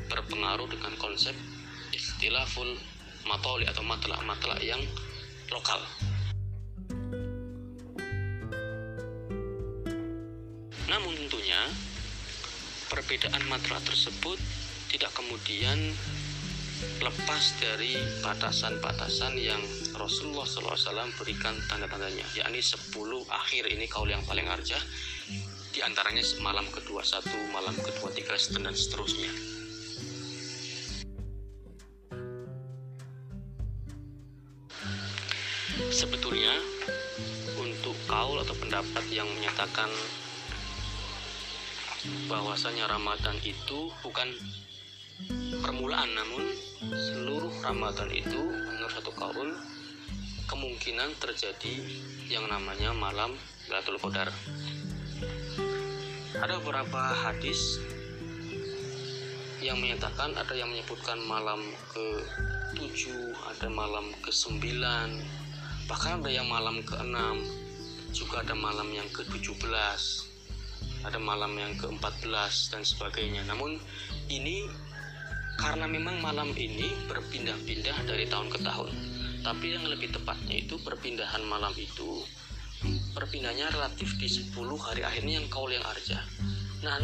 berpengaruh 0.09 0.65
dengan 0.65 0.89
konsep 0.97 1.37
ikhtilaful 1.93 2.65
matoli 3.29 3.69
atau 3.69 3.85
matla-matla 3.85 4.57
yang 4.65 4.81
lokal. 5.53 5.77
Perbedaan 13.15 13.47
matla 13.47 13.79
tersebut 13.87 14.35
tidak 14.91 15.07
kemudian 15.15 15.79
lepas 16.99 17.43
dari 17.63 17.95
batasan-batasan 18.19 19.39
yang 19.39 19.63
Rasulullah 19.95 20.43
SAW 20.43 21.07
berikan 21.15 21.55
tanda-tandanya 21.71 22.27
yakni 22.35 22.59
10 22.59 22.91
akhir 23.31 23.71
ini 23.71 23.87
kaul 23.87 24.11
yang 24.11 24.19
paling 24.27 24.43
arjah 24.51 24.83
di 25.71 25.79
antaranya 25.79 26.19
malam 26.43 26.67
kedua 26.67 27.07
satu 27.07 27.39
malam 27.55 27.71
kedua 27.79 28.11
tiga 28.11 28.35
dan 28.35 28.75
seterusnya. 28.75 29.31
Sebetulnya 35.87 36.51
untuk 37.63 37.95
kaul 38.11 38.43
atau 38.43 38.59
pendapat 38.59 39.07
yang 39.07 39.31
menyatakan 39.39 39.87
bahwasanya 42.25 42.89
Ramadan 42.89 43.37
itu 43.45 43.93
bukan 44.01 44.29
permulaan 45.61 46.11
namun 46.11 46.43
seluruh 46.91 47.53
Ramadan 47.63 48.09
itu 48.11 48.41
menurut 48.41 48.93
satu 48.93 49.11
kaul 49.15 49.49
kemungkinan 50.45 51.17
terjadi 51.17 51.81
yang 52.29 52.45
namanya 52.45 52.93
malam 52.93 53.33
Lailatul 53.69 53.97
Qadar. 53.97 54.29
Ada 56.35 56.61
beberapa 56.61 57.01
hadis 57.25 57.79
yang 59.63 59.81
menyatakan 59.81 60.37
ada 60.37 60.53
yang 60.53 60.69
menyebutkan 60.69 61.17
malam 61.25 61.57
ke 61.89 62.05
7, 62.77 63.33
ada 63.49 63.67
malam 63.71 64.13
ke 64.21 64.29
9, 64.29 64.61
bahkan 65.89 66.21
ada 66.21 66.29
yang 66.29 66.45
malam 66.45 66.85
ke 66.85 66.93
6, 66.93 67.09
juga 68.13 68.45
ada 68.45 68.53
malam 68.53 68.85
yang 68.93 69.07
ke 69.09 69.25
17, 69.25 69.57
ada 71.05 71.21
malam 71.21 71.53
yang 71.55 71.77
ke 71.77 71.85
14 71.85 72.73
dan 72.73 72.81
sebagainya. 72.81 73.45
Namun 73.45 73.77
ini 74.33 74.65
karena 75.55 75.85
memang 75.87 76.19
malam 76.19 76.51
ini 76.57 76.91
berpindah-pindah 77.07 78.09
dari 78.09 78.25
tahun 78.25 78.49
ke 78.49 78.59
tahun. 78.65 78.89
Tapi 79.45 79.65
yang 79.77 79.85
lebih 79.85 80.09
tepatnya 80.09 80.57
itu 80.57 80.75
perpindahan 80.81 81.45
malam 81.45 81.71
itu 81.77 82.25
perpindahnya 83.15 83.71
relatif 83.71 84.19
di 84.19 84.27
10 84.27 84.51
hari 84.77 85.01
akhirnya 85.01 85.41
yang 85.41 85.47
kaul 85.49 85.71
yang 85.71 85.85
arja 85.85 86.19
nah 86.83 86.99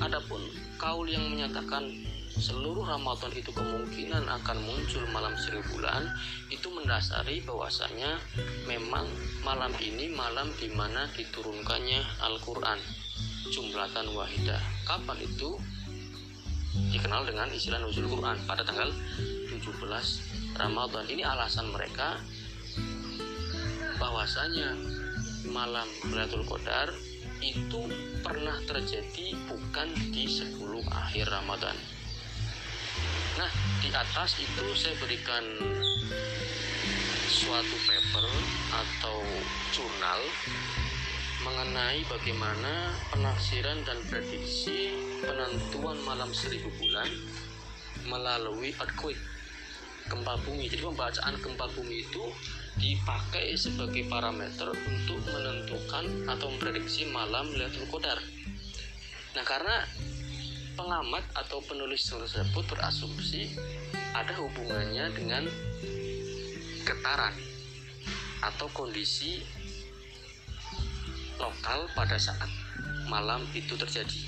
adapun 0.00 0.40
kaul 0.80 1.04
yang 1.04 1.26
menyatakan 1.28 1.90
seluruh 2.30 2.86
Ramadan 2.86 3.34
itu 3.34 3.52
kemungkinan 3.52 4.24
akan 4.24 4.58
muncul 4.64 5.02
malam 5.12 5.34
seribu 5.36 5.76
bulan 5.76 6.08
itu 6.48 6.70
mendasari 6.72 7.42
bahwasanya 7.44 8.16
memang 8.64 9.04
malam 9.44 9.74
ini 9.82 10.08
malam 10.14 10.48
di 10.56 10.72
mana 10.72 11.04
diturunkannya 11.12 12.00
Al-Quran 12.22 12.80
jumlatan 13.50 14.06
wahidah 14.14 14.62
kapan 14.86 15.18
itu 15.26 15.58
dikenal 16.94 17.26
dengan 17.26 17.50
istilah 17.50 17.82
nuzul 17.82 18.06
Quran 18.06 18.38
pada 18.46 18.62
tanggal 18.62 18.88
17 19.50 20.54
Ramadan. 20.54 21.04
Ini 21.10 21.22
alasan 21.26 21.66
mereka 21.74 22.22
bahwasanya 23.98 24.78
malam 25.50 25.86
Lailatul 26.14 26.46
Qadar 26.46 26.94
itu 27.42 27.90
pernah 28.22 28.54
terjadi 28.64 29.34
bukan 29.50 29.88
di 30.14 30.24
10 30.30 30.56
akhir 30.86 31.26
Ramadan. 31.28 31.74
Nah, 33.34 33.50
di 33.82 33.90
atas 33.90 34.38
itu 34.38 34.66
saya 34.76 34.94
berikan 35.00 35.42
suatu 37.30 37.76
paper 37.88 38.26
atau 38.70 39.18
jurnal 39.72 40.20
mengenai 41.40 42.04
bagaimana 42.04 42.92
penafsiran 43.08 43.80
dan 43.88 43.96
prediksi 44.12 44.92
penentuan 45.24 45.96
malam 46.04 46.28
seribu 46.36 46.68
bulan 46.76 47.08
melalui 48.04 48.76
earthquake 48.76 49.20
gempa 50.10 50.36
bumi. 50.44 50.68
Jadi 50.68 50.82
pembacaan 50.84 51.34
gempa 51.40 51.66
bumi 51.72 52.04
itu 52.04 52.24
dipakai 52.76 53.56
sebagai 53.56 54.04
parameter 54.08 54.68
untuk 54.72 55.20
menentukan 55.32 56.04
atau 56.28 56.46
memprediksi 56.52 57.08
malam 57.08 57.48
Lailatul 57.56 57.88
Qadar. 57.88 58.20
Nah, 59.36 59.44
karena 59.46 59.86
pengamat 60.76 61.24
atau 61.36 61.60
penulis 61.64 62.04
tersebut 62.04 62.64
berasumsi 62.68 63.56
ada 64.12 64.32
hubungannya 64.36 65.12
dengan 65.14 65.44
getaran 66.84 67.36
atau 68.40 68.66
kondisi 68.72 69.44
lokal 71.40 71.88
pada 71.96 72.20
saat 72.20 72.48
malam 73.08 73.42
itu 73.56 73.74
terjadi. 73.74 74.20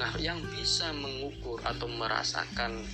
Nah, 0.00 0.14
yang 0.16 0.40
bisa 0.56 0.94
mengukur 0.96 1.60
atau 1.60 1.84
merasakan 1.84 2.86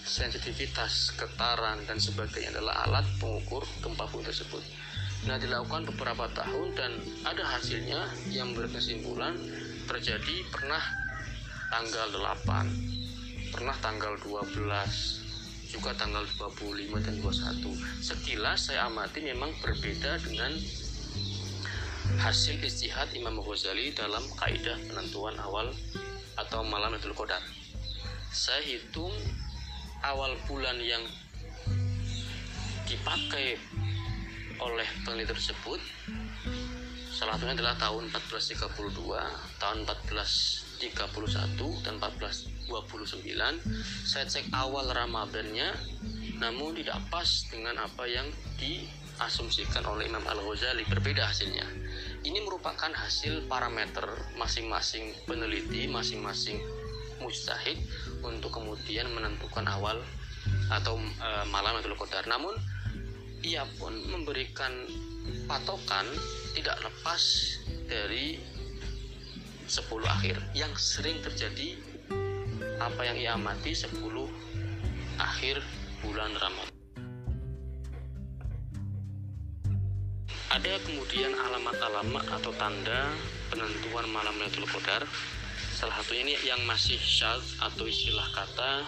sensitivitas, 0.00 1.12
getaran, 1.20 1.84
dan 1.84 2.00
sebagainya 2.00 2.56
adalah 2.56 2.88
alat 2.88 3.04
pengukur 3.20 3.60
gempa 3.84 4.08
bumi 4.08 4.24
tersebut. 4.24 4.64
Nah, 5.28 5.36
dilakukan 5.36 5.84
beberapa 5.92 6.32
tahun 6.32 6.72
dan 6.72 6.96
ada 7.28 7.44
hasilnya 7.44 8.08
yang 8.32 8.56
berkesimpulan 8.56 9.36
terjadi 9.84 10.48
pernah 10.48 10.80
tanggal 11.68 12.08
8, 12.08 13.52
pernah 13.52 13.76
tanggal 13.84 14.16
12, 14.24 15.20
juga 15.70 15.94
tanggal 15.94 16.24
25 16.40 17.04
dan 17.04 17.14
21. 17.20 17.76
Sekilas 18.02 18.72
saya 18.72 18.88
amati 18.90 19.20
memang 19.22 19.52
berbeda 19.60 20.18
dengan 20.24 20.50
hasil 22.18 22.58
istihad 22.64 23.06
Imam 23.14 23.38
Ghazali 23.38 23.94
dalam 23.94 24.24
kaidah 24.34 24.74
penentuan 24.90 25.38
awal 25.38 25.70
atau 26.34 26.66
malam 26.66 26.90
Lailatul 26.96 27.14
Qadar. 27.14 27.38
Saya 28.34 28.58
hitung 28.66 29.14
awal 30.02 30.34
bulan 30.50 30.82
yang 30.82 31.06
dipakai 32.90 33.54
oleh 34.58 34.88
peneliti 35.06 35.30
tersebut 35.30 35.78
salah 37.14 37.36
satunya 37.36 37.52
adalah 37.52 37.76
tahun 37.76 38.08
1432, 38.10 39.60
tahun 39.60 39.84
1431 39.84 41.84
dan 41.84 42.00
1429. 42.00 42.72
Saya 44.08 44.24
cek 44.24 44.48
awal 44.56 44.88
Ramadannya 44.88 45.68
namun 46.40 46.72
tidak 46.80 46.96
pas 47.12 47.28
dengan 47.52 47.76
apa 47.76 48.08
yang 48.08 48.24
diasumsikan 48.56 49.84
oleh 49.84 50.08
Imam 50.08 50.24
Al-Ghazali, 50.24 50.88
berbeda 50.88 51.28
hasilnya. 51.28 51.68
Ini 52.20 52.44
merupakan 52.44 52.92
hasil 52.92 53.48
parameter 53.48 54.04
masing-masing 54.36 55.16
peneliti, 55.24 55.88
masing-masing 55.88 56.60
mustahid 57.20 57.80
untuk 58.20 58.52
kemudian 58.52 59.08
menentukan 59.12 59.64
awal 59.64 59.96
atau 60.68 61.00
e, 61.00 61.28
malam 61.48 61.80
atau 61.80 61.96
Qadar. 61.96 62.28
Namun 62.28 62.52
ia 63.40 63.64
pun 63.80 63.92
memberikan 64.12 64.72
patokan 65.48 66.04
tidak 66.52 66.76
lepas 66.84 67.22
dari 67.88 68.36
10 69.70 69.80
akhir 70.04 70.36
yang 70.52 70.72
sering 70.76 71.22
terjadi 71.24 71.78
apa 72.80 73.00
yang 73.06 73.16
ia 73.16 73.32
amati 73.36 73.72
10 73.72 73.96
akhir 75.20 75.62
bulan 76.04 76.32
Ramadan. 76.36 76.79
Ada 80.50 80.82
kemudian 80.82 81.30
alamat-alamat 81.30 82.26
atau 82.26 82.50
tanda 82.58 83.06
penentuan 83.54 84.02
malam 84.10 84.34
Lailatul 84.34 84.66
Qadar. 84.66 85.06
Salah 85.78 85.94
satu 86.02 86.10
ini 86.18 86.34
yang 86.42 86.58
masih 86.66 86.98
syaz 86.98 87.54
atau 87.62 87.86
istilah 87.86 88.26
kata 88.34 88.82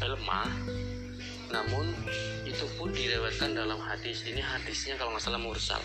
lemah. 0.00 0.48
Namun 1.52 1.84
itu 2.48 2.64
pun 2.80 2.88
direwetkan 2.96 3.52
dalam 3.52 3.76
hadis. 3.76 4.24
Ini 4.24 4.40
hadisnya 4.40 4.96
kalau 4.96 5.12
nggak 5.12 5.20
salah 5.20 5.36
mursal. 5.36 5.84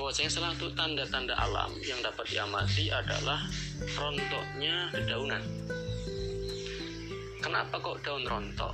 Bahwasanya 0.00 0.32
salah 0.32 0.56
satu 0.56 0.72
tanda-tanda 0.72 1.36
alam 1.36 1.76
yang 1.84 2.00
dapat 2.00 2.24
diamati 2.24 2.88
adalah 2.88 3.44
rontoknya 3.92 4.88
dedaunan. 4.96 5.44
Kenapa 7.44 7.76
kok 7.76 8.00
daun 8.00 8.24
rontok? 8.24 8.72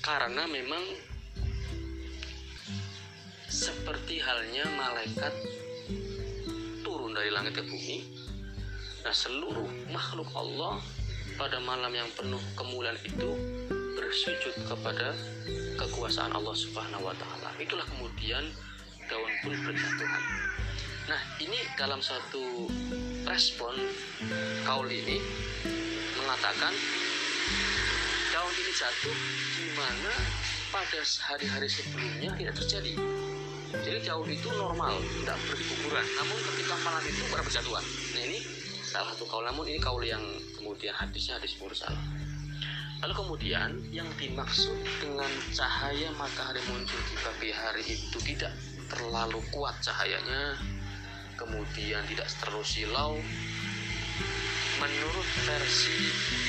Karena 0.00 0.48
memang 0.48 1.12
seperti 3.54 4.18
halnya 4.18 4.66
malaikat 4.74 5.30
turun 6.82 7.14
dari 7.14 7.30
langit 7.30 7.54
ke 7.54 7.62
bumi 7.62 8.24
Nah, 9.04 9.12
seluruh 9.12 9.68
makhluk 9.92 10.32
Allah 10.32 10.80
pada 11.36 11.60
malam 11.60 11.92
yang 11.92 12.08
penuh 12.16 12.40
kemuliaan 12.56 12.96
itu 13.04 13.36
bersujud 14.00 14.64
kepada 14.64 15.12
kekuasaan 15.76 16.32
Allah 16.32 16.56
Subhanahu 16.56 17.04
wa 17.04 17.12
taala. 17.12 17.52
Itulah 17.60 17.84
kemudian 17.84 18.48
daun 19.04 19.28
pun 19.44 19.52
berjatuhan. 19.60 20.22
Nah, 21.04 21.20
ini 21.36 21.60
dalam 21.76 22.00
satu 22.00 22.64
respon 23.28 23.76
kaul 24.64 24.88
ini 24.88 25.20
mengatakan 26.16 26.72
daun 28.32 28.54
ini 28.56 28.72
jatuh 28.72 29.16
di 29.52 29.66
mana 29.76 30.12
pada 30.74 31.00
hari-hari 31.30 31.70
sebelumnya 31.70 32.34
tidak 32.34 32.54
terjadi. 32.58 32.98
Jadi 33.74 33.98
daun 34.02 34.26
itu 34.26 34.50
normal, 34.58 34.98
tidak 35.22 35.38
berguguran. 35.46 36.06
Namun 36.18 36.38
ketika 36.50 36.74
malam 36.82 37.02
itu 37.06 37.22
pada 37.30 37.42
berjatuhan. 37.46 37.84
Nah 37.86 38.22
ini 38.26 38.38
salah 38.94 39.10
satu 39.10 39.26
kaul 39.26 39.42
namun 39.42 39.66
ini 39.66 39.82
kaul 39.82 40.02
yang 40.06 40.22
kemudian 40.54 40.94
hadisnya 40.94 41.34
hadis 41.34 41.58
mursal 41.58 41.90
lalu 43.02 43.20
kemudian 43.20 43.74
yang 43.90 44.06
dimaksud 44.14 44.70
dengan 45.02 45.26
cahaya 45.50 46.14
matahari 46.14 46.62
muncul 46.70 46.96
di 47.10 47.14
pagi 47.18 47.50
hari 47.50 47.82
itu 47.84 48.18
tidak 48.22 48.54
terlalu 48.86 49.42
kuat 49.50 49.74
cahayanya 49.82 50.54
kemudian 51.34 52.06
tidak 52.06 52.30
terlalu 52.38 52.62
silau 52.62 53.18
menurut 54.78 55.28
versi 55.42 55.98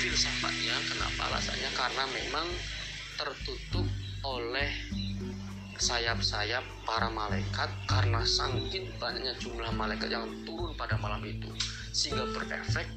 filsafatnya 0.06 0.78
kenapa 0.86 1.34
alasannya 1.34 1.70
karena 1.74 2.04
memang 2.14 2.48
tertutup 3.18 3.88
oleh 4.26 4.70
sayap-sayap 5.78 6.64
para 6.88 7.12
malaikat 7.12 7.70
karena 7.86 8.24
sangkin 8.26 8.90
banyaknya 8.98 9.38
jumlah 9.38 9.70
malaikat 9.76 10.10
yang 10.10 10.26
turun 10.48 10.74
pada 10.74 10.98
malam 10.98 11.22
itu 11.22 11.52
sehingga 11.94 12.26
berefek 12.34 12.88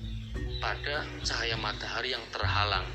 pada 0.59 1.07
cahaya 1.23 1.55
matahari 1.59 2.15
yang 2.15 2.25
terhalang. 2.35 2.87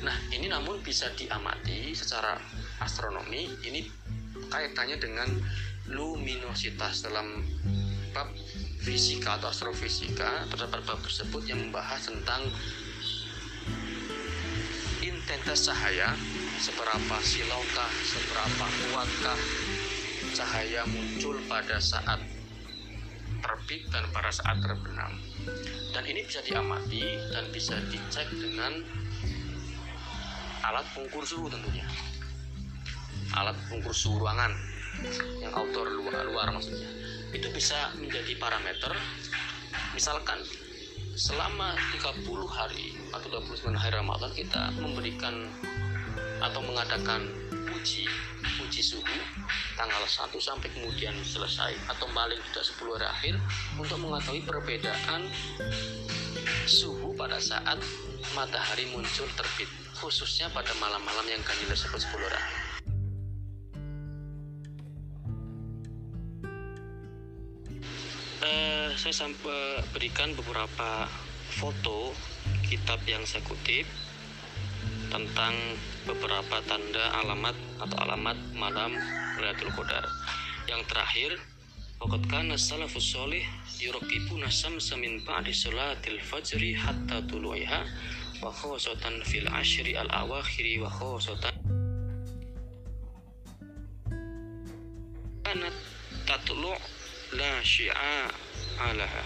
Nah, 0.00 0.16
ini 0.32 0.48
namun 0.48 0.80
bisa 0.80 1.12
diamati 1.12 1.92
secara 1.92 2.40
astronomi, 2.80 3.50
ini 3.66 3.84
kaitannya 4.48 4.96
dengan 4.96 5.28
luminositas 5.90 7.04
dalam 7.04 7.44
bab 8.10 8.30
fisika 8.80 9.36
atau 9.36 9.52
astrofisika 9.52 10.48
terdapat 10.48 10.80
bab 10.88 10.98
tersebut 11.04 11.44
yang 11.44 11.60
membahas 11.68 12.08
tentang 12.08 12.48
intensitas 15.20 15.68
cahaya 15.68 16.16
seberapa 16.56 17.16
silaukah, 17.20 17.92
seberapa 18.08 18.66
kuatkah 18.88 19.38
cahaya 20.32 20.82
muncul 20.88 21.36
pada 21.44 21.76
saat 21.76 22.20
terbit 23.40 23.84
dan 23.92 24.08
pada 24.16 24.32
saat 24.32 24.56
terbenam. 24.64 25.12
Dan 25.92 26.04
ini 26.08 26.24
bisa 26.24 26.40
diamati 26.40 27.04
dan 27.36 27.52
bisa 27.52 27.76
dicek 27.92 28.28
dengan 28.32 28.80
alat 30.64 30.86
pengukur 30.96 31.24
suhu 31.28 31.52
tentunya. 31.52 31.84
Alat 33.36 33.56
pengukur 33.68 33.92
suhu 33.92 34.24
ruangan 34.24 34.56
yang 35.40 35.52
outdoor 35.52 35.88
luar, 35.88 36.24
luar 36.24 36.48
maksudnya. 36.52 36.88
Itu 37.32 37.52
bisa 37.52 37.92
menjadi 37.96 38.36
parameter 38.40 38.92
misalkan 39.92 40.40
selama 41.20 41.76
30 41.92 42.24
hari 42.48 42.96
atau 43.12 43.28
29 43.28 43.76
hari 43.76 43.92
Ramadan 43.92 44.32
kita 44.32 44.72
memberikan 44.80 45.52
atau 46.40 46.64
mengadakan 46.64 47.28
uji 47.76 48.08
uji 48.64 48.80
suhu 48.80 49.16
tanggal 49.76 50.00
1 50.00 50.32
sampai 50.40 50.72
kemudian 50.72 51.12
selesai 51.20 51.76
atau 51.92 52.08
paling 52.16 52.40
tidak 52.48 52.64
10 52.64 52.96
hari 52.96 53.06
akhir 53.12 53.34
untuk 53.76 54.00
mengetahui 54.00 54.48
perbedaan 54.48 55.28
suhu 56.64 57.12
pada 57.12 57.36
saat 57.36 57.76
matahari 58.32 58.88
muncul 58.88 59.28
terbit 59.36 59.68
khususnya 60.00 60.48
pada 60.56 60.72
malam-malam 60.80 61.28
yang 61.28 61.44
ganjil 61.44 61.68
tersebut 61.68 62.00
10 62.00 62.16
hari 62.16 62.69
Uh, 68.40 68.88
saya 68.96 69.12
sampai 69.12 69.84
berikan 69.92 70.32
beberapa 70.32 71.04
foto 71.52 72.16
kitab 72.64 72.96
yang 73.04 73.20
saya 73.28 73.44
kutip 73.44 73.84
tentang 75.12 75.52
beberapa 76.08 76.64
tanda 76.64 77.20
alamat 77.20 77.52
atau 77.84 78.00
alamat 78.00 78.40
malam 78.56 78.96
Lailatul 79.36 79.68
Qadar. 79.76 80.08
Yang 80.64 80.88
terakhir, 80.88 81.30
waqad 82.00 82.24
kana 82.32 82.56
salafus 82.56 83.12
solih 83.12 83.44
yuraqibuna 83.76 84.48
samsa 84.48 84.96
min 84.96 85.20
ba'di 85.20 85.52
salatil 85.52 86.16
fajri 86.24 86.72
hatta 86.72 87.20
tulu'iha 87.28 87.84
wa 88.40 88.48
khosatan 88.48 89.20
fil 89.20 89.52
ashri 89.52 90.00
al 90.00 90.08
awakhiri 90.08 90.80
wa 90.80 90.88
khosatan 90.88 91.59
la 97.60 97.66
syi'a 97.68 98.24
alaha. 98.80 99.24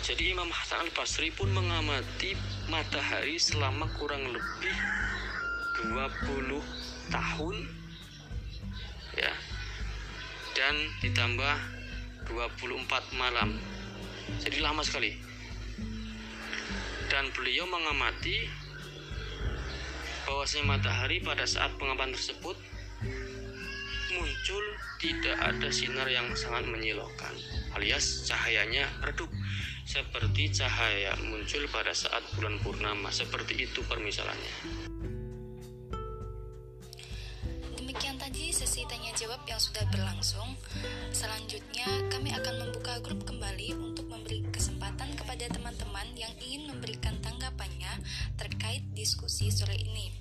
Jadi 0.00 0.32
Imam 0.32 0.48
Hasan 0.48 0.88
al-Basri 0.88 1.28
pun 1.28 1.52
mengamati 1.52 2.32
matahari 2.72 3.36
selama 3.36 3.84
kurang 4.00 4.32
lebih 4.32 4.76
20 5.92 6.56
tahun 7.12 7.56
ya. 9.12 9.32
Dan 10.56 10.88
ditambah 11.04 11.56
24 12.32 13.20
malam. 13.20 13.60
Jadi 14.40 14.56
lama 14.64 14.80
sekali. 14.80 15.12
Dan 17.12 17.28
beliau 17.36 17.68
mengamati 17.68 18.48
bahwasanya 20.24 20.80
matahari 20.80 21.20
pada 21.20 21.44
saat 21.44 21.76
pengamatan 21.76 22.16
tersebut 22.16 22.56
muncul 24.16 24.64
tidak 24.96 25.36
ada 25.40 25.68
sinar 25.68 26.08
yang 26.08 26.28
sangat 26.32 26.64
menyilaukan 26.68 27.34
alias 27.76 28.24
cahayanya 28.24 28.88
redup 29.04 29.28
seperti 29.86 30.50
cahaya 30.50 31.14
muncul 31.24 31.62
pada 31.70 31.94
saat 31.94 32.24
bulan 32.34 32.58
purnama 32.64 33.12
seperti 33.12 33.68
itu 33.68 33.84
permisalannya 33.86 34.54
sesi 38.56 38.88
tanya 38.88 39.12
jawab 39.12 39.44
yang 39.44 39.60
sudah 39.60 39.84
berlangsung. 39.92 40.56
Selanjutnya, 41.12 41.84
kami 42.08 42.32
akan 42.32 42.64
membuka 42.64 42.96
grup 43.04 43.28
kembali 43.28 43.76
untuk 43.76 44.08
memberi 44.08 44.48
kesempatan 44.48 45.12
kepada 45.12 45.44
teman-teman 45.52 46.08
yang 46.16 46.32
ingin 46.40 46.72
memberikan 46.72 47.20
terkait 48.36 48.84
diskusi 48.92 49.48
sore 49.48 49.76
ini. 49.76 50.12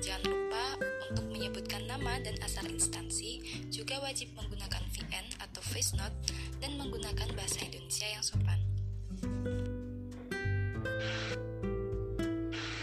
Jangan 0.00 0.24
lupa 0.28 0.64
untuk 1.08 1.24
menyebutkan 1.28 1.84
nama 1.84 2.20
dan 2.20 2.36
asal 2.44 2.64
instansi, 2.68 3.40
juga 3.68 4.00
wajib 4.00 4.32
menggunakan 4.36 4.82
VN 4.92 5.26
atau 5.40 5.60
voice 5.72 5.92
note 5.96 6.16
dan 6.60 6.76
menggunakan 6.80 7.28
bahasa 7.36 7.64
Indonesia 7.64 8.08
yang 8.08 8.24
sopan. 8.24 8.60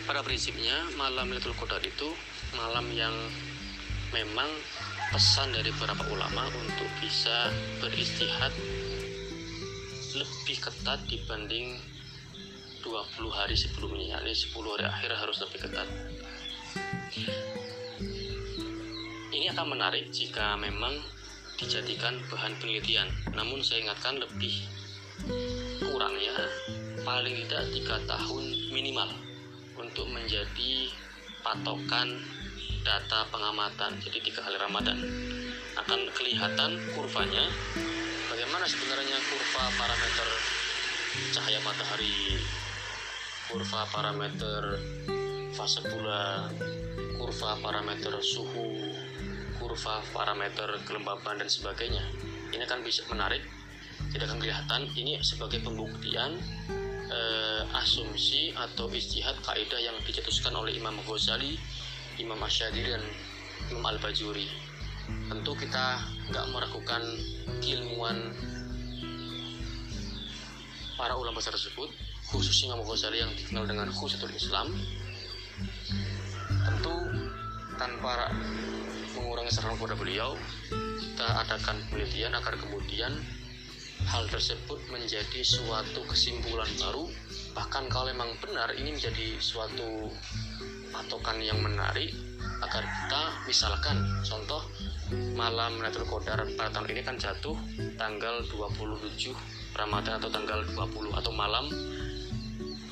Pada 0.05 0.21
prinsipnya, 0.21 0.86
malam 0.95 1.33
Lailatul 1.33 1.57
Qadar 1.57 1.81
itu 1.81 2.13
malam 2.53 2.86
yang 2.93 3.13
memang 4.13 4.47
pesan 5.09 5.51
dari 5.51 5.73
beberapa 5.75 6.05
ulama 6.13 6.47
untuk 6.61 6.89
bisa 7.01 7.49
beristihad 7.81 8.53
lebih 10.15 10.57
ketat 10.61 11.03
dibanding 11.11 11.75
20 12.86 13.33
hari 13.33 13.57
sebelumnya 13.57 14.21
yakni 14.21 14.29
10 14.29 14.53
hari 14.61 14.86
akhir 14.86 15.09
harus 15.17 15.41
lebih 15.41 15.65
ketat. 15.65 15.89
Ini 19.33 19.49
akan 19.57 19.65
menarik 19.73 20.13
jika 20.13 20.53
memang 20.61 20.93
dijadikan 21.57 22.21
bahan 22.29 22.53
penelitian. 22.61 23.09
Namun 23.33 23.65
saya 23.65 23.89
ingatkan 23.89 24.21
lebih 24.21 24.69
kurang 25.81 26.13
ya 26.21 26.38
paling 27.01 27.33
tidak 27.49 27.65
tiga 27.73 27.97
tahun 28.05 28.43
minimal 28.69 29.09
untuk 29.81 30.05
menjadi 30.05 30.93
patokan 31.41 32.21
data 32.86 33.25
pengamatan. 33.33 33.97
Jadi 33.97 34.21
tiga 34.29 34.45
kali 34.45 34.61
Ramadan. 34.61 35.01
Akan 35.81 36.05
kelihatan 36.13 36.77
kurvanya. 36.93 37.49
Bagaimana 38.29 38.69
sebenarnya 38.69 39.17
kurva 39.25 39.63
parameter 39.73 40.29
cahaya 41.31 41.59
matahari 41.63 42.39
kurva 43.46 43.86
parameter 43.93 44.82
fase 45.54 45.80
bulan 45.86 46.50
kurva 47.16 47.56
parameter 47.62 48.14
suhu 48.20 48.91
kurva 49.62 50.02
parameter 50.12 50.82
kelembaban 50.84 51.39
dan 51.39 51.50
sebagainya. 51.50 52.02
Ini 52.52 52.64
akan 52.66 52.82
bisa 52.82 53.06
menarik 53.08 53.43
tidak 54.12 54.32
akan 54.32 54.39
kelihatan. 54.39 54.82
Ini 54.96 55.20
sebagai 55.22 55.60
pembuktian 55.64 56.39
eh, 57.12 57.62
asumsi 57.76 58.56
atau 58.56 58.89
istihad 58.91 59.36
kaidah 59.43 59.80
yang 59.80 59.98
dicetuskan 60.04 60.56
oleh 60.56 60.76
Imam 60.76 60.96
Ghazali 61.04 61.60
Imam 62.16 62.39
Asyadiri 62.39 62.96
dan 62.96 63.04
Imam 63.72 63.84
Al-Bajuri. 63.91 64.48
Tentu 65.06 65.52
kita 65.60 66.02
nggak 66.32 66.46
meragukan 66.50 67.04
keilmuan 67.62 68.34
para 70.96 71.14
ulama 71.20 71.43
tersebut 71.43 71.91
khususnya 72.30 72.73
Imam 72.73 72.86
Ghazali 72.86 73.21
yang 73.21 73.32
dikenal 73.34 73.65
dengan 73.69 73.88
khususul 73.93 74.32
Islam 74.34 74.73
tentu 76.65 76.95
tanpa 77.78 78.32
mengurangi 79.15 79.51
serangan 79.51 79.78
kepada 79.78 79.95
beliau 79.95 80.36
kita 81.15 81.28
adakan 81.47 81.80
penelitian 81.91 82.36
agar 82.36 82.59
kemudian 82.59 83.13
hal 84.05 84.28
tersebut 84.28 84.78
menjadi 84.91 85.41
suatu 85.41 86.03
kesimpulan 86.05 86.67
baru. 86.78 87.07
Bahkan 87.55 87.88
kalau 87.88 88.11
memang 88.11 88.36
benar 88.43 88.76
ini 88.76 88.93
menjadi 88.93 89.39
suatu 89.39 90.11
patokan 90.91 91.39
yang 91.39 91.59
menarik 91.63 92.11
agar 92.61 92.84
kita 92.84 93.23
misalkan 93.47 94.03
contoh 94.23 94.63
malam 95.36 95.80
Lailatul 95.80 96.07
Qadar 96.07 96.43
pada 96.55 96.69
tahun 96.71 96.91
ini 96.91 97.01
kan 97.03 97.15
jatuh 97.15 97.55
tanggal 97.95 98.43
27 98.51 99.32
Ramadan 99.76 100.19
atau 100.19 100.30
tanggal 100.32 100.63
20 100.67 101.15
atau 101.15 101.32
malam 101.36 101.67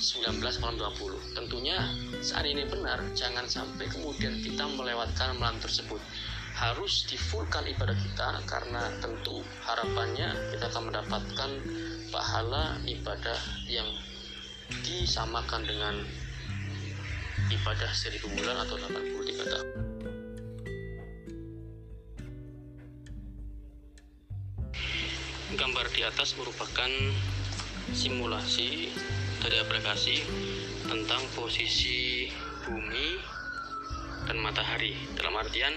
19 0.04 0.44
malam 0.60 0.76
20 1.00 1.32
tentunya 1.32 1.80
saat 2.20 2.44
ini 2.44 2.68
benar 2.68 3.00
jangan 3.16 3.48
sampai 3.48 3.88
kemudian 3.88 4.36
kita 4.44 4.68
melewatkan 4.76 5.40
malam 5.40 5.56
tersebut 5.64 6.04
harus 6.60 7.08
difulkan 7.08 7.64
ibadah 7.72 7.96
kita 7.96 8.44
karena 8.44 8.84
tentu 9.00 9.40
harapannya 9.64 10.36
kita 10.52 10.68
akan 10.68 10.92
mendapatkan 10.92 11.52
pahala 12.12 12.78
ibadah 12.84 13.40
yang 13.72 13.88
disamakan 14.84 15.64
dengan 15.64 15.96
ibadah 17.48 17.92
seribu 17.96 18.28
bulan 18.36 18.60
atau 18.68 18.76
83 18.76 19.50
tahun. 19.50 19.68
Gambar 25.54 25.86
di 25.94 26.02
atas 26.02 26.34
merupakan 26.34 26.90
simulasi 27.94 28.90
dari 29.44 29.60
aplikasi 29.60 30.24
tentang 30.88 31.20
posisi 31.36 32.32
bumi 32.64 33.20
dan 34.24 34.40
matahari 34.40 34.96
dalam 35.20 35.36
artian 35.36 35.76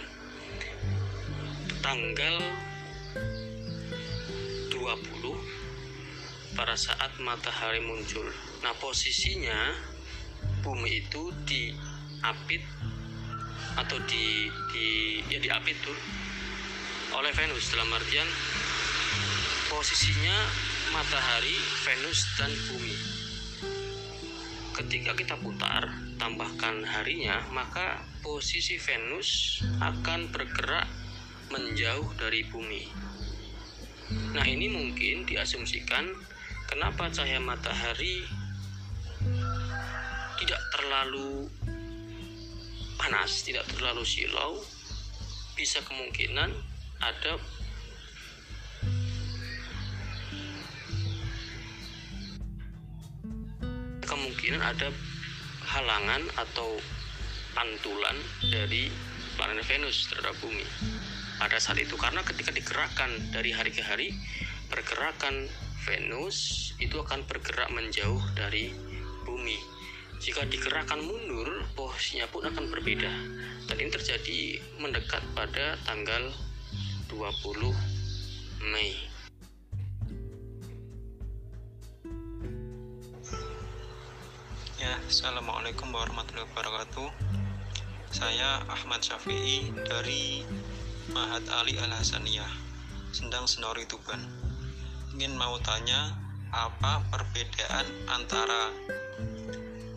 tanggal 1.82 2.38
20 4.70 6.54
pada 6.54 6.78
saat 6.78 7.10
matahari 7.18 7.82
muncul. 7.82 8.22
Nah, 8.62 8.70
posisinya 8.78 9.74
bumi 10.62 11.02
itu 11.02 11.34
diapit 11.42 12.62
atau 13.74 13.98
di, 14.06 14.46
di 14.70 14.88
ya 15.26 15.42
diapit 15.42 15.74
tuh 15.82 15.98
oleh 17.18 17.34
Venus 17.34 17.66
dalam 17.74 17.90
artian 17.90 18.30
posisinya 19.66 20.38
matahari, 20.94 21.58
Venus 21.82 22.22
dan 22.38 22.54
bumi. 22.70 23.25
Ketika 24.86 25.18
kita 25.18 25.34
putar, 25.42 25.82
tambahkan 26.14 26.86
harinya, 26.86 27.42
maka 27.50 28.06
posisi 28.22 28.78
Venus 28.78 29.58
akan 29.82 30.30
bergerak 30.30 30.86
menjauh 31.50 32.06
dari 32.14 32.46
bumi. 32.46 32.86
Nah, 34.30 34.46
ini 34.46 34.70
mungkin 34.70 35.26
diasumsikan 35.26 36.06
kenapa 36.70 37.10
cahaya 37.10 37.42
matahari 37.42 38.30
tidak 40.38 40.62
terlalu 40.70 41.50
panas, 42.94 43.42
tidak 43.42 43.66
terlalu 43.74 44.06
silau, 44.06 44.62
bisa 45.58 45.82
kemungkinan 45.82 46.54
ada 47.02 47.42
kemungkinan 54.16 54.62
ada 54.64 54.88
halangan 55.68 56.24
atau 56.40 56.80
pantulan 57.52 58.16
dari 58.48 58.88
planet 59.36 59.60
Venus 59.68 60.08
terhadap 60.08 60.32
bumi 60.40 60.64
pada 61.36 61.60
saat 61.60 61.76
itu 61.76 62.00
karena 62.00 62.24
ketika 62.24 62.48
digerakkan 62.48 63.12
dari 63.28 63.52
hari 63.52 63.68
ke 63.68 63.84
hari 63.84 64.16
pergerakan 64.72 65.44
Venus 65.84 66.72
itu 66.80 66.96
akan 66.96 67.28
bergerak 67.28 67.68
menjauh 67.68 68.24
dari 68.32 68.72
bumi 69.28 69.76
jika 70.16 70.48
digerakkan 70.48 71.04
mundur, 71.04 71.68
posisinya 71.76 72.24
pun 72.32 72.40
akan 72.48 72.72
berbeda. 72.72 73.12
Dan 73.68 73.76
ini 73.76 73.90
terjadi 73.92 74.40
mendekat 74.80 75.20
pada 75.36 75.76
tanggal 75.84 76.32
20 77.12 77.76
Mei. 78.72 78.96
Ya, 84.86 85.02
Assalamualaikum 85.10 85.90
warahmatullahi 85.90 86.46
wabarakatuh. 86.54 87.10
Saya 88.14 88.62
Ahmad 88.70 89.02
Syafi'i 89.02 89.74
dari 89.82 90.46
Mahat 91.10 91.42
Ali 91.58 91.74
Al 91.82 91.90
Hasaniyah, 91.90 92.46
Sendang 93.10 93.50
Senori 93.50 93.82
Tuban. 93.90 94.22
Ingin 95.10 95.34
mau 95.34 95.58
tanya 95.66 96.14
apa 96.54 97.02
perbedaan 97.10 97.82
antara 98.14 98.70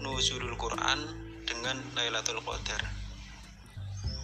nuzulul 0.01 0.57
Quran 0.57 1.05
dengan 1.45 1.77
Lailatul 1.93 2.41
Qadar? 2.41 2.81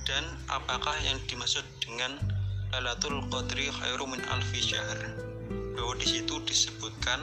Dan 0.09 0.25
apakah 0.49 0.97
yang 1.05 1.21
dimaksud 1.29 1.61
dengan 1.77 2.17
Lailatul 2.73 3.21
Qadri 3.29 3.69
khairu 3.69 4.09
min 4.09 4.25
alfi 4.33 4.65
syahr? 4.65 5.13
Bahwa 5.77 5.93
di 6.01 6.09
situ 6.09 6.41
disebutkan 6.41 7.21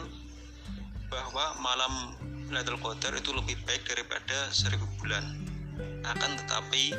bahwa 1.11 1.59
malam 1.59 2.15
Lailatul 2.53 2.85
Qadar 2.85 3.17
itu 3.17 3.33
lebih 3.33 3.57
baik 3.65 3.81
daripada 3.89 4.53
seribu 4.53 4.85
bulan. 5.01 5.25
Akan 6.05 6.37
tetapi 6.37 6.93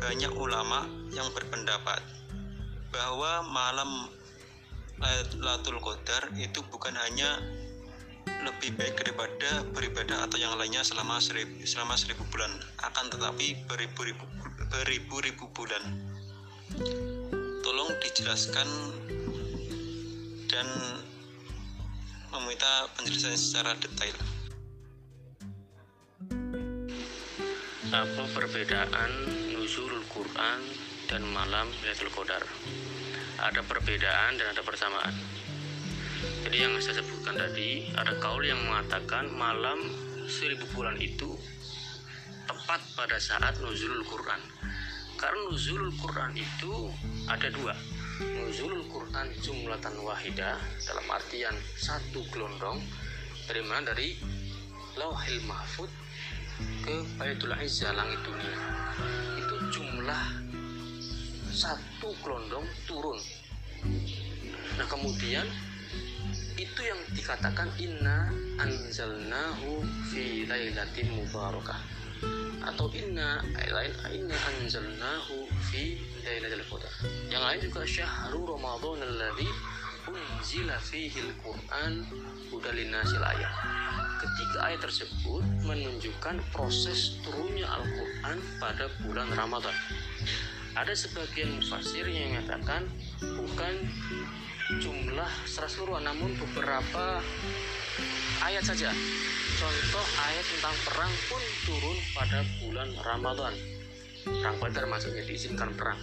banyak 0.00 0.32
ulama 0.32 0.88
yang 1.12 1.28
berpendapat 1.36 2.00
bahwa 2.88 3.44
malam 3.52 4.08
Lailatul 4.96 5.76
Qadar 5.84 6.32
itu 6.40 6.64
bukan 6.72 6.96
hanya 6.96 7.36
lebih 8.48 8.80
baik 8.80 8.96
daripada 8.96 9.60
beribadah 9.76 10.24
atau 10.24 10.40
yang 10.40 10.56
lainnya 10.56 10.80
selama 10.80 11.20
seribu, 11.20 11.60
selama 11.68 11.92
seribu 11.92 12.24
bulan. 12.32 12.48
Akan 12.80 13.12
tetapi 13.12 13.60
beribu-ribu 13.68 14.24
beribu-ribu 14.72 15.52
bulan. 15.52 15.84
Tolong 17.60 17.92
dijelaskan 18.00 18.68
dan 20.48 20.64
meminta 22.32 22.88
penjelasan 22.96 23.36
secara 23.36 23.76
detail 23.76 24.16
Apa 27.96 28.28
perbedaan 28.28 29.08
nuzul 29.56 30.04
Quran 30.12 30.60
dan 31.08 31.24
malam 31.32 31.64
Lailatul 31.80 32.12
Qadar? 32.12 32.44
Ada 33.40 33.64
perbedaan 33.64 34.36
dan 34.36 34.52
ada 34.52 34.60
persamaan. 34.60 35.16
Jadi 36.44 36.56
yang 36.60 36.76
saya 36.76 37.00
sebutkan 37.00 37.40
tadi 37.40 37.88
ada 37.96 38.12
kaul 38.20 38.44
yang 38.44 38.60
mengatakan 38.68 39.32
malam 39.32 39.80
seribu 40.28 40.68
bulan 40.76 41.00
itu 41.00 41.40
tepat 42.44 42.84
pada 43.00 43.16
saat 43.16 43.56
nuzul 43.64 44.04
Quran. 44.04 44.44
Karena 45.16 45.48
nuzul 45.48 45.88
Quran 45.96 46.36
itu 46.36 46.92
ada 47.32 47.48
dua. 47.48 47.72
Nuzul 48.20 48.92
Quran 48.92 49.32
jumlatan 49.40 49.96
wahidah 50.04 50.60
dalam 50.84 51.06
artian 51.08 51.56
satu 51.80 52.28
gelondong 52.28 52.76
dari 53.48 53.64
mana 53.64 53.96
dari 53.96 54.20
lauhil 55.00 55.40
mahfud 55.48 55.88
ke 56.56 56.94
Baitul 57.20 57.52
Izzah 57.60 57.92
langit 57.92 58.20
dunia 58.24 58.56
itu 59.36 59.56
jumlah 59.74 60.24
satu 61.52 62.12
gelondong 62.20 62.64
turun. 62.84 63.16
Nah 64.76 64.86
kemudian 64.88 65.48
itu 66.56 66.80
yang 66.80 67.00
dikatakan 67.16 67.68
inna 67.80 68.28
anzalnahu 68.60 69.84
fi 70.12 70.44
lailatin 70.44 71.12
mubarakah. 71.16 71.80
Atau 72.64 72.90
inna 72.96 73.44
lain 73.52 73.92
inna 74.12 74.36
anzalnahu 74.36 75.48
fi 75.72 76.00
lailatul 76.24 76.64
qadar. 76.76 76.92
Yang 77.32 77.42
lain 77.44 77.60
juga 77.68 77.80
syahrul 77.84 78.56
ramadan 78.56 79.00
alladzi 79.04 79.48
unzila 80.06 80.78
fihi 80.78 81.18
al-Qur'an 81.18 82.06
hudalinasil 82.50 83.22
ayat 83.22 83.54
Ketiga 84.16 84.58
ayat 84.72 84.80
tersebut 84.80 85.44
menunjukkan 85.68 86.40
proses 86.48 87.20
turunnya 87.20 87.68
Al-Quran 87.68 88.40
pada 88.56 88.88
bulan 89.04 89.28
Ramadan. 89.36 89.76
Ada 90.72 90.96
sebagian 90.96 91.60
mufasir 91.60 92.08
yang 92.08 92.32
mengatakan 92.32 92.88
bukan 93.20 93.74
jumlah 94.80 95.30
secara 95.44 95.68
keseluruhan, 95.68 96.04
namun 96.08 96.32
beberapa 96.40 97.20
ayat 98.40 98.64
saja. 98.64 98.90
Contoh 99.56 100.06
ayat 100.20 100.44
tentang 100.56 100.76
perang 100.84 101.12
pun 101.28 101.42
turun 101.68 101.96
pada 102.16 102.40
bulan 102.64 102.88
Ramadan. 103.04 103.54
Perang 104.26 104.56
Badar 104.58 104.84
maksudnya 104.88 105.22
diizinkan 105.28 105.76
perang. 105.76 106.00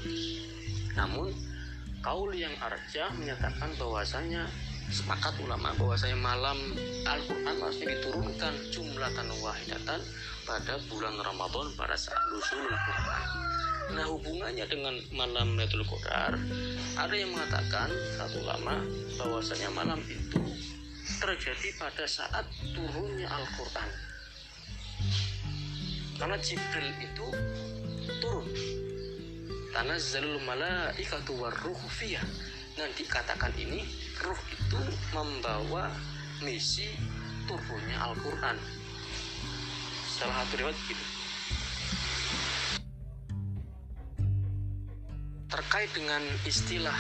Namun, 0.93 1.34
kaul 2.04 2.36
yang 2.36 2.51
arjah 2.60 3.08
menyatakan 3.16 3.72
bahwasanya 3.80 4.43
sepakat 4.91 5.39
ulama 5.39 5.72
bahwasanya 5.80 6.20
malam 6.20 6.60
Al-Quran 7.08 7.56
maksudnya 7.58 7.95
diturunkan 7.97 8.54
jumlatan 8.76 9.28
wahidatan 9.39 9.99
pada 10.43 10.74
bulan 10.91 11.16
Ramadan 11.24 11.72
pada 11.80 11.95
saat 11.95 12.20
nuzul 12.30 12.68
Al-Quran. 12.68 13.26
Nah 13.95 14.06
hubungannya 14.12 14.68
dengan 14.68 14.95
malam 15.16 15.56
Lailatul 15.56 15.88
Qadar 15.88 16.36
ada 16.99 17.16
yang 17.16 17.32
mengatakan 17.32 17.88
satu 18.20 18.43
ulama 18.43 18.84
bahwasanya 19.16 19.72
malam 19.72 20.04
itu 20.04 20.43
terjadi 21.24 21.72
pada 21.80 22.04
saat 22.04 22.43
turunnya 22.76 23.32
Al-Quran. 23.32 23.89
Karena 26.20 26.38
Jibril 26.43 26.89
itu 26.99 27.28
turun. 28.20 28.47
Tanazzalul 29.74 30.38
malaikatu 30.45 31.34
warruhu 31.34 31.89
fiyah 31.89 32.21
Nah 32.78 32.86
dikatakan 32.93 33.49
ini 33.57 33.82
ruh 34.21 34.38
itu 34.53 34.82
membawa 35.17 35.89
misi 36.45 36.93
turunnya 37.49 37.97
Al-Quran. 38.05 38.57
Salah 40.13 40.45
satu 40.45 40.53
riwayat 40.61 40.78
gitu 40.86 41.05
Terkait 45.49 45.89
dengan 45.97 46.21
istilah 46.45 46.97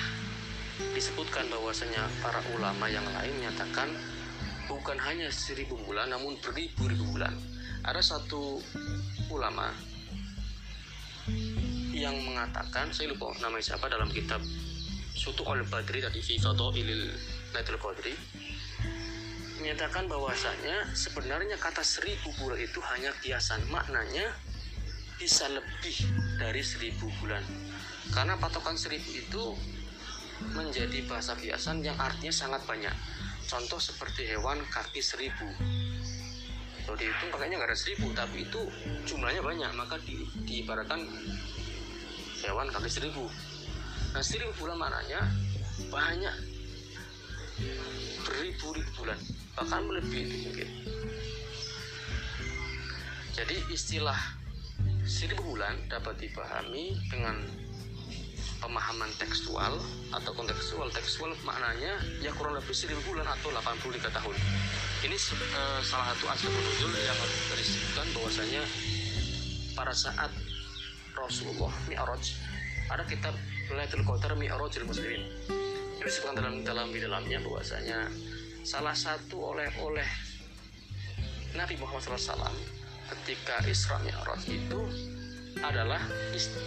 disebutkan 0.97 1.45
bahwasanya 1.53 2.09
para 2.25 2.41
ulama 2.57 2.89
yang 2.89 3.05
lain 3.13 3.33
menyatakan 3.37 3.89
bukan 4.65 4.97
hanya 4.97 5.29
seribu 5.29 5.77
bulan 5.85 6.09
namun 6.09 6.37
beribu-ribu 6.41 7.05
bulan. 7.17 7.37
Ada 7.85 8.01
satu 8.01 8.61
ulama 9.29 9.69
yang 11.93 12.17
mengatakan 12.25 12.89
saya 12.89 13.13
lupa 13.13 13.29
namanya 13.37 13.73
siapa 13.73 13.85
dalam 13.85 14.09
kitab 14.09 14.41
Sutu 15.13 15.45
al-Badri 15.45 16.01
tadi 16.01 16.19
fi 16.25 16.41
ilil 16.41 17.03
Lailatul 17.53 17.77
Qadri 17.77 18.13
menyatakan 19.63 20.11
bahwasanya 20.11 20.91
sebenarnya 20.91 21.55
kata 21.55 21.79
seribu 21.85 22.35
bulan 22.35 22.59
itu 22.59 22.83
hanya 22.91 23.15
kiasan. 23.23 23.63
Maknanya 23.71 24.27
bisa 25.15 25.47
lebih 25.47 25.95
dari 26.35 26.59
seribu 26.59 27.07
bulan. 27.23 27.39
Karena 28.11 28.35
patokan 28.35 28.75
seribu 28.75 29.07
itu 29.15 29.43
menjadi 30.51 31.07
bahasa 31.07 31.39
kiasan 31.39 31.79
yang 31.79 31.95
artinya 31.95 32.35
sangat 32.35 32.59
banyak. 32.67 32.91
Contoh 33.47 33.79
seperti 33.79 34.27
hewan 34.27 34.59
kaki 34.67 34.99
seribu. 34.99 35.47
Kalau 36.83 36.99
dihitung 36.99 37.31
pakainya 37.31 37.63
nggak 37.63 37.71
ada 37.71 37.79
seribu 37.79 38.11
tapi 38.11 38.43
itu 38.43 38.61
jumlahnya 39.07 39.39
banyak. 39.39 39.71
Maka 39.79 39.95
di, 40.03 40.27
diibaratkan 40.43 41.07
hewan 42.43 42.67
kaki 42.69 42.89
seribu. 42.91 43.25
Nah 44.13 44.21
seribu 44.23 44.51
bulan 44.59 44.77
maknanya 44.77 45.21
banyak. 45.89 46.35
Beribu-ribu 48.23 48.91
bulan 48.99 49.19
bahkan 49.53 49.85
itu 50.11 50.37
mungkin. 50.49 50.69
Jadi 53.33 53.55
istilah 53.73 54.17
seribu 55.03 55.41
bulan 55.53 55.75
dapat 55.89 56.17
dipahami 56.21 56.95
dengan 57.09 57.41
pemahaman 58.63 59.11
tekstual 59.19 59.75
atau 60.15 60.31
kontekstual. 60.31 60.87
Tekstual 60.93 61.35
maknanya 61.43 61.99
ya 62.23 62.31
kurang 62.37 62.55
lebih 62.55 62.71
seribu 62.71 63.01
bulan 63.11 63.27
atau 63.27 63.51
83 63.51 64.07
tahun. 64.07 64.35
Ini 65.03 65.17
uh, 65.19 65.81
salah 65.83 66.15
satu 66.15 66.25
aspek 66.31 66.47
menunjuk 66.47 66.91
yang 66.95 67.19
disebutkan 67.59 68.07
bahwasanya 68.15 68.63
pada 69.75 69.91
saat 69.91 70.31
Rasulullah 71.23 71.71
Mi'raj 71.87 72.23
ada 72.91 73.03
kitab 73.07 73.31
Lailatul 73.71 74.03
Qadar 74.03 74.35
Mi'rajul 74.35 74.83
Muslimin. 74.83 75.23
Ini 75.95 76.03
disebutkan 76.03 76.35
dalam 76.35 76.67
dalam 76.67 76.91
di 76.91 76.99
dalamnya 76.99 77.39
bahwasanya 77.39 78.11
salah 78.67 78.91
satu 78.91 79.55
oleh-oleh 79.55 80.05
Nabi 81.55 81.79
Muhammad 81.79 82.03
SAW 82.03 82.51
ketika 83.15 83.63
Isra 83.63 84.03
Mi'raj 84.03 84.43
itu 84.51 84.79
adalah 85.63 86.03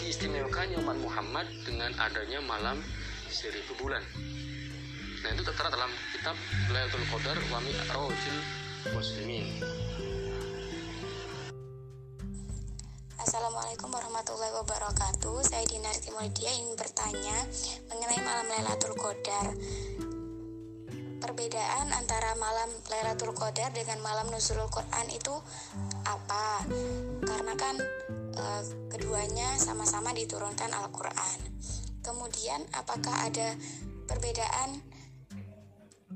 diistimewakannya 0.00 0.80
umat 0.80 0.98
Muhammad 1.04 1.46
dengan 1.68 1.92
adanya 2.00 2.40
malam 2.40 2.80
seribu 3.28 3.76
bulan. 3.76 4.00
Nah 5.20 5.30
itu 5.36 5.42
tertera 5.44 5.68
dalam 5.68 5.92
kitab 6.16 6.36
Lailatul 6.72 7.04
Qadar 7.12 7.36
wa 7.52 7.60
Mi'rajul 7.60 8.38
Muslimin. 8.96 9.60
Assalamualaikum 13.26 13.90
warahmatullahi 13.90 14.54
wabarakatuh. 14.54 15.42
Saya 15.42 15.66
Dinar 15.66 15.98
Timuldia 15.98 16.46
ingin 16.46 16.78
bertanya 16.78 17.34
mengenai 17.90 18.22
malam 18.22 18.46
Lailatul 18.54 18.94
Qadar. 18.94 19.50
Per 21.18 21.34
perbedaan 21.34 21.90
antara 21.90 22.38
malam 22.38 22.70
Lailatul 22.86 23.34
Qadar 23.34 23.74
dengan 23.74 23.98
malam 24.06 24.30
Nuzulul 24.30 24.70
Quran 24.70 25.10
itu 25.10 25.34
apa? 26.06 26.70
Karena 27.26 27.58
kan 27.58 27.74
e, 28.30 28.44
keduanya 28.94 29.58
sama-sama 29.58 30.14
diturunkan 30.14 30.70
Al-Qur'an. 30.70 31.50
Kemudian 32.06 32.62
apakah 32.78 33.26
ada 33.26 33.58
perbedaan 34.06 34.86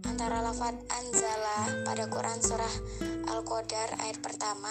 antara 0.06 0.46
lafaz 0.46 0.78
anzala 0.94 1.74
pada 1.82 2.06
Quran 2.06 2.38
surah 2.38 2.74
Al-Qadar 3.34 3.98
ayat 3.98 4.22
pertama 4.22 4.70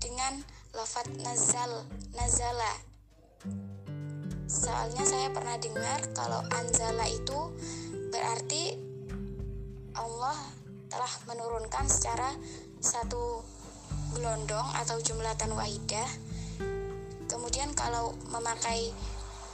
dengan 0.00 0.40
lafaz 0.76 1.08
nazal 1.24 1.72
nazala. 2.12 2.72
Soalnya 4.44 5.08
saya 5.08 5.32
pernah 5.32 5.56
dengar 5.56 6.04
kalau 6.12 6.44
anzala 6.52 7.08
itu 7.08 7.56
berarti 8.12 8.76
Allah 9.96 10.36
telah 10.92 11.12
menurunkan 11.32 11.88
secara 11.88 12.28
satu 12.76 13.40
gelondong 14.12 14.68
atau 14.76 15.00
jumlatan 15.00 15.56
wahidah. 15.56 16.12
Kemudian 17.24 17.72
kalau 17.72 18.12
memakai 18.28 18.92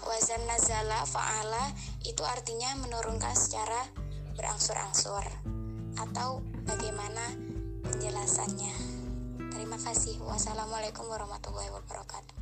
wazan 0.03 0.43
nazala 0.51 1.07
fa'ala 1.07 1.70
itu 2.03 2.27
artinya 2.27 2.75
menurunkan 2.83 3.39
secara 3.39 3.87
berangsur-angsur 4.35 5.23
atau 6.03 6.43
bagaimana 6.66 7.31
penjelasannya 7.87 8.91
terima 9.53 9.76
kasih 9.76 10.16
wassalamualaikum 10.24 11.05
warahmatullahi 11.12 11.68
wabarakatuh 11.68 12.40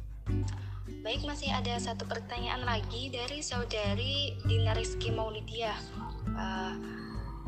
Baik, 1.00 1.24
masih 1.24 1.48
ada 1.48 1.80
satu 1.80 2.04
pertanyaan 2.04 2.60
lagi 2.66 3.08
dari 3.08 3.40
saudari 3.40 4.36
Dina 4.44 4.76
Rizky 4.76 5.08
Maulidia 5.08 5.72
uh, 6.34 6.76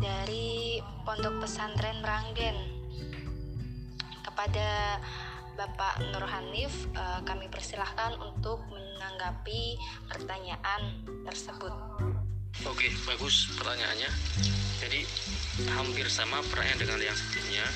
dari 0.00 0.80
Pondok 1.04 1.44
Pesantren 1.44 2.00
Meranggen. 2.00 2.56
Kepada 4.24 4.96
Bapak 5.58 6.00
Nur 6.00 6.24
Hanif, 6.24 6.88
uh, 6.96 7.20
kami 7.28 7.50
persilahkan 7.52 8.16
untuk 8.24 8.64
menanggapi 8.72 9.76
pertanyaan 10.08 11.04
tersebut. 11.28 11.74
Oke, 12.64 12.88
bagus 13.04 13.52
pertanyaannya. 13.60 14.10
Jadi 14.80 15.04
hampir 15.76 16.08
sama 16.08 16.40
pertanyaan 16.48 16.80
dengan 16.80 17.00
yang 17.12 17.16
sebelumnya. 17.18 17.66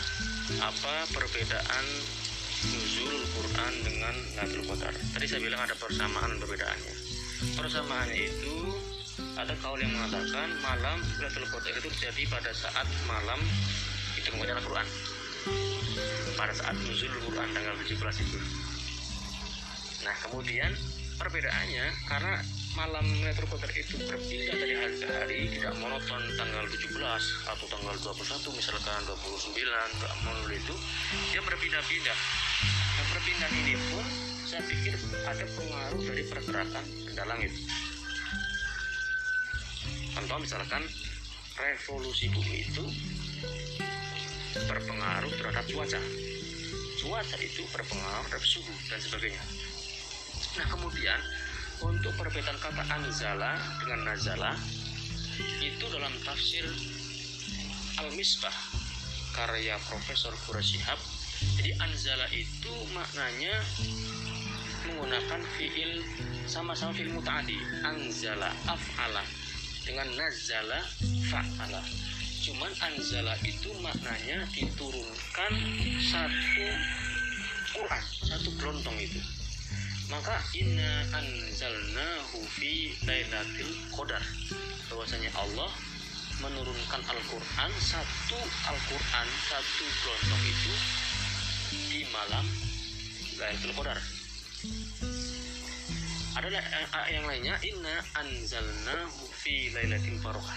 Apa 0.46 1.10
perbedaan 1.10 1.86
nuzul 2.70 3.18
Quran 3.34 3.74
dengan 3.82 4.14
Lailatul 4.38 4.62
Qadar. 4.62 4.94
Tadi 4.94 5.26
saya 5.26 5.42
bilang 5.42 5.58
ada 5.66 5.74
persamaan 5.74 6.30
dan 6.30 6.38
perbedaannya. 6.38 6.94
Persamaannya 7.58 8.14
itu 8.14 8.54
ada 9.34 9.50
kaul 9.58 9.82
yang 9.82 9.90
mengatakan 9.90 10.54
malam 10.62 11.02
Lailatul 11.18 11.50
Qadar 11.50 11.74
itu 11.74 11.90
terjadi 11.98 12.22
pada 12.30 12.54
saat 12.54 12.86
malam 13.10 13.42
itu 14.14 14.30
Al-Quran. 14.30 14.86
Pada 16.38 16.54
saat 16.54 16.78
nuzul 16.78 17.10
Quran 17.26 17.50
tanggal 17.50 17.74
17 17.82 17.98
itu. 18.22 18.38
Nah, 20.06 20.14
kemudian 20.30 20.70
perbedaannya 21.18 21.86
karena 22.06 22.38
malam 22.76 23.08
Lailatul 23.24 23.48
Qadar 23.48 23.72
itu 23.72 23.96
berpindah 24.04 24.52
dari 24.52 24.74
hari 24.76 24.94
ke 25.00 25.08
hari 25.08 25.38
tidak 25.48 25.72
monoton 25.80 26.20
tanggal 26.36 26.60
17 26.68 26.92
atau 27.48 27.66
tanggal 27.72 27.96
21 28.04 28.52
misalkan 28.52 29.00
29 29.08 29.56
enggak 29.64 30.12
monoton 30.28 30.52
itu 30.52 30.74
dia 31.32 31.40
berpindah-pindah. 31.40 32.18
Nah 33.00 33.04
perpindahan 33.16 33.54
ini 33.64 33.74
pun 33.88 34.04
saya 34.44 34.60
pikir 34.68 34.92
ada 35.24 35.44
pengaruh 35.56 36.02
dari 36.04 36.22
pergerakan 36.28 36.84
benda 37.08 37.24
langit. 37.24 37.52
Contoh 40.12 40.36
misalkan 40.36 40.84
revolusi 41.56 42.28
bumi 42.28 42.60
itu 42.60 42.84
berpengaruh 44.68 45.32
terhadap 45.32 45.64
cuaca. 45.64 46.00
Cuaca 47.00 47.36
itu 47.40 47.64
berpengaruh 47.72 48.24
terhadap 48.28 48.44
suhu 48.44 48.74
dan 48.92 49.00
sebagainya. 49.00 49.40
Nah 50.60 50.68
kemudian 50.68 51.20
untuk 51.84 52.12
perbedaan 52.16 52.56
kata 52.56 52.84
anzala 52.88 53.56
dengan 53.82 54.12
nazala 54.12 54.56
itu 55.60 55.84
dalam 55.92 56.12
tafsir 56.24 56.64
Al-Misbah 58.00 58.56
karya 59.36 59.76
Profesor 59.84 60.32
Qurashihab 60.48 60.96
jadi 61.60 61.76
anzala 61.84 62.24
itu 62.32 62.72
maknanya 62.96 63.60
menggunakan 64.88 65.40
fiil 65.58 66.00
sama-sama 66.48 66.96
fiil 66.96 67.12
muta'adi 67.12 67.58
anzala 67.84 68.54
af'ala 68.64 69.24
dengan 69.84 70.08
nazala 70.16 70.80
fa'ala. 71.28 71.82
Cuman 72.46 72.72
anzala 72.78 73.34
itu 73.42 73.68
maknanya 73.82 74.46
diturunkan 74.54 75.52
satu 76.00 76.66
Quran 77.76 78.04
satu 78.24 78.50
kelontong 78.56 78.96
itu 79.02 79.20
maka 80.06 80.38
inna 80.54 81.02
anzalnahu 81.14 82.38
fi 82.46 82.94
lailatul 83.06 83.74
qadar. 83.94 84.22
Bahwasanya 84.86 85.30
Allah 85.34 85.70
menurunkan 86.40 87.02
Al-Qur'an 87.10 87.72
satu 87.80 88.38
Al-Qur'an 88.70 89.28
satu 89.50 89.84
kelontong 90.04 90.44
itu 90.46 90.74
di 91.90 92.00
malam 92.14 92.46
Lailatul 93.36 93.74
Qadar. 93.76 93.98
Ada 96.36 96.48
yang 97.10 97.24
lainnya 97.24 97.56
inna 97.64 97.96
anzalnahu 98.20 99.24
fi 99.32 99.72
lailatul 99.72 100.20
barakah 100.20 100.56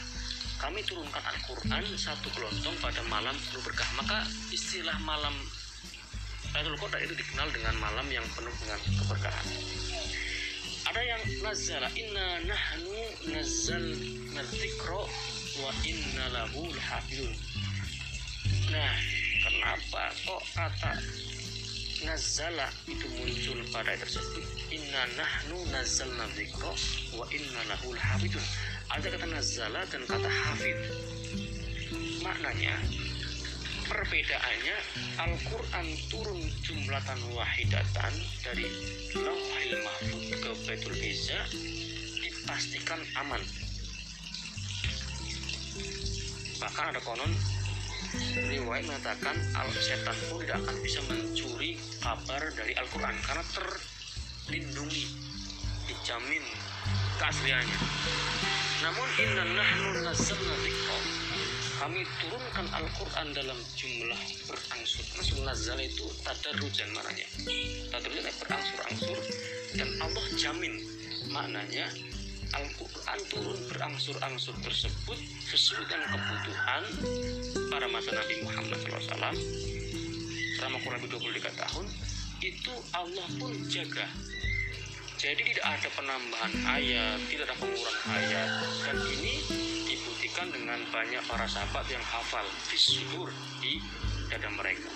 kami 0.60 0.84
turunkan 0.84 1.24
Al-Quran 1.24 1.88
satu 1.96 2.28
kelontong 2.36 2.76
pada 2.84 3.00
malam 3.08 3.32
penuh 3.32 3.64
berkah. 3.64 3.88
Maka 3.96 4.28
istilah 4.52 5.00
malam 5.08 5.32
Lailatul 6.50 6.80
Qadar 6.82 7.00
itu 7.06 7.14
dikenal 7.14 7.48
dengan 7.54 7.76
malam 7.78 8.08
yang 8.10 8.26
penuh 8.34 8.54
dengan 8.58 8.80
keberkahan. 8.82 9.48
Ada 10.90 11.02
yang 11.06 11.22
nazala 11.46 11.90
inna 11.94 12.28
nahnu 12.50 12.98
nazzal 13.30 13.86
nadzikra 14.34 15.06
wa 15.62 15.72
inna 15.86 16.26
lahu 16.34 16.66
lahafizun. 16.74 17.30
Nah, 18.74 18.94
kenapa 19.46 20.10
kok 20.26 20.42
kata 20.58 20.94
nazala 22.02 22.74
itu 22.90 23.06
muncul 23.22 23.60
pada 23.70 23.94
ayat 23.94 24.10
tersebut? 24.10 24.42
Inna 24.74 25.06
nahnu 25.14 25.62
nazzal 25.70 26.10
nadzikra 26.18 26.74
wa 27.14 27.26
inna 27.30 27.62
lahu 27.70 27.94
lahafizun. 27.94 28.46
Ada 28.90 29.14
kata 29.14 29.26
nazala 29.30 29.86
dan 29.94 30.02
kata 30.10 30.26
hafid. 30.26 30.78
Maknanya 32.26 32.82
perbedaannya 33.90 34.78
Al-Quran 35.18 35.88
turun 36.14 36.40
jumlatan 36.62 37.20
wahidatan 37.34 38.14
dari 38.46 38.70
Lauhil 39.18 39.76
Mahfud 39.82 40.26
ke 40.38 40.52
Baitul 40.70 40.94
Izza 40.94 41.42
dipastikan 42.22 43.02
aman. 43.18 43.42
Bahkan 46.62 46.86
ada 46.94 47.02
konon 47.02 47.34
riwayat 48.38 48.86
mengatakan 48.86 49.36
al 49.58 49.70
setan 49.74 50.18
pun 50.30 50.42
tidak 50.46 50.62
akan 50.66 50.78
bisa 50.86 51.02
mencuri 51.10 51.82
kabar 52.02 52.42
dari 52.54 52.74
Al-Quran 52.78 53.16
karena 53.26 53.44
terlindungi 53.58 55.06
dijamin 55.90 56.46
keasliannya. 57.18 57.80
Namun 58.86 59.08
inna 59.18 59.44
nahnu 59.44 59.90
nazzalna 60.06 60.56
kami 61.80 62.04
turunkan 62.20 62.68
Al-Quran 62.76 63.28
dalam 63.32 63.56
jumlah 63.80 64.22
berangsur. 64.52 65.06
Maksud 65.16 65.38
nazal 65.48 65.80
itu 65.80 66.12
tadarujan 66.28 66.92
maknanya. 66.92 67.24
Tadarujan 67.88 68.36
berangsur-angsur. 68.44 69.18
Dan 69.80 69.88
Allah 70.04 70.26
jamin 70.36 70.76
maknanya 71.32 71.88
Al-Quran 72.52 73.20
turun 73.32 73.60
berangsur-angsur 73.72 74.56
tersebut 74.60 75.20
sesuai 75.48 75.88
dengan 75.88 76.20
kebutuhan 76.20 76.84
para 77.72 77.88
masa 77.88 78.12
Nabi 78.12 78.36
Muhammad 78.44 78.78
SAW 78.84 79.38
selama 80.60 80.78
kurang 80.84 81.00
lebih 81.00 81.16
23 81.16 81.62
tahun 81.64 81.86
itu 82.44 82.74
Allah 82.92 83.28
pun 83.40 83.56
jaga. 83.72 84.08
Jadi 85.20 85.42
tidak 85.52 85.66
ada 85.68 85.90
penambahan 85.96 86.54
ayat 86.68 87.20
tidak 87.32 87.48
ada 87.48 87.56
pengurangan 87.56 88.04
ayat. 88.20 88.50
Dan 88.88 88.98
ini 89.16 89.34
dibuktikan 90.00 90.48
dengan 90.48 90.80
banyak 90.96 91.20
para 91.28 91.44
sahabat 91.44 91.84
yang 91.92 92.00
hafal 92.00 92.48
fisudur 92.72 93.28
di 93.60 93.84
dada 94.32 94.48
mereka. 94.56 94.88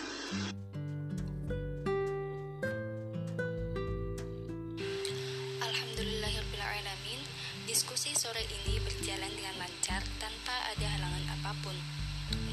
Alhamdulillahirrahmanirrahim 5.60 7.20
Diskusi 7.68 8.16
sore 8.16 8.48
ini 8.48 8.80
berjalan 8.80 9.28
dengan 9.36 9.60
lancar 9.60 10.00
tanpa 10.24 10.56
ada 10.72 10.88
halangan 10.88 11.24
apa 11.36 11.52
pun. 11.60 11.76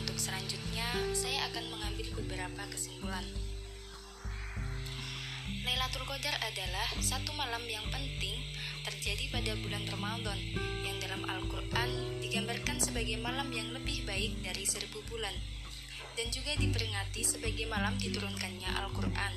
Untuk 0.02 0.18
selanjutnya, 0.18 0.90
saya 1.14 1.46
akan 1.54 1.70
mengambil 1.70 2.10
beberapa 2.18 2.62
kesimpulan. 2.74 3.22
Lailatul 5.62 6.02
Qadar 6.02 6.34
adalah 6.42 6.88
satu 6.98 7.30
malam 7.38 7.62
yang 7.70 7.86
penting 7.94 8.42
terjadi 8.90 9.24
pada 9.30 9.52
bulan 9.62 9.86
Ramadan 9.86 10.38
yang 10.82 10.98
dalam 10.98 11.22
Al-Quran 11.22 12.18
digambarkan 12.18 12.82
sebagai 12.82 13.22
malam 13.22 13.46
yang 13.54 13.70
lebih 13.70 14.02
baik 14.02 14.42
dari 14.42 14.66
seribu 14.66 14.98
bulan 15.06 15.32
dan 16.18 16.26
juga 16.34 16.58
diperingati 16.58 17.22
sebagai 17.22 17.70
malam 17.70 17.94
diturunkannya 18.02 18.70
Al-Quran. 18.82 19.34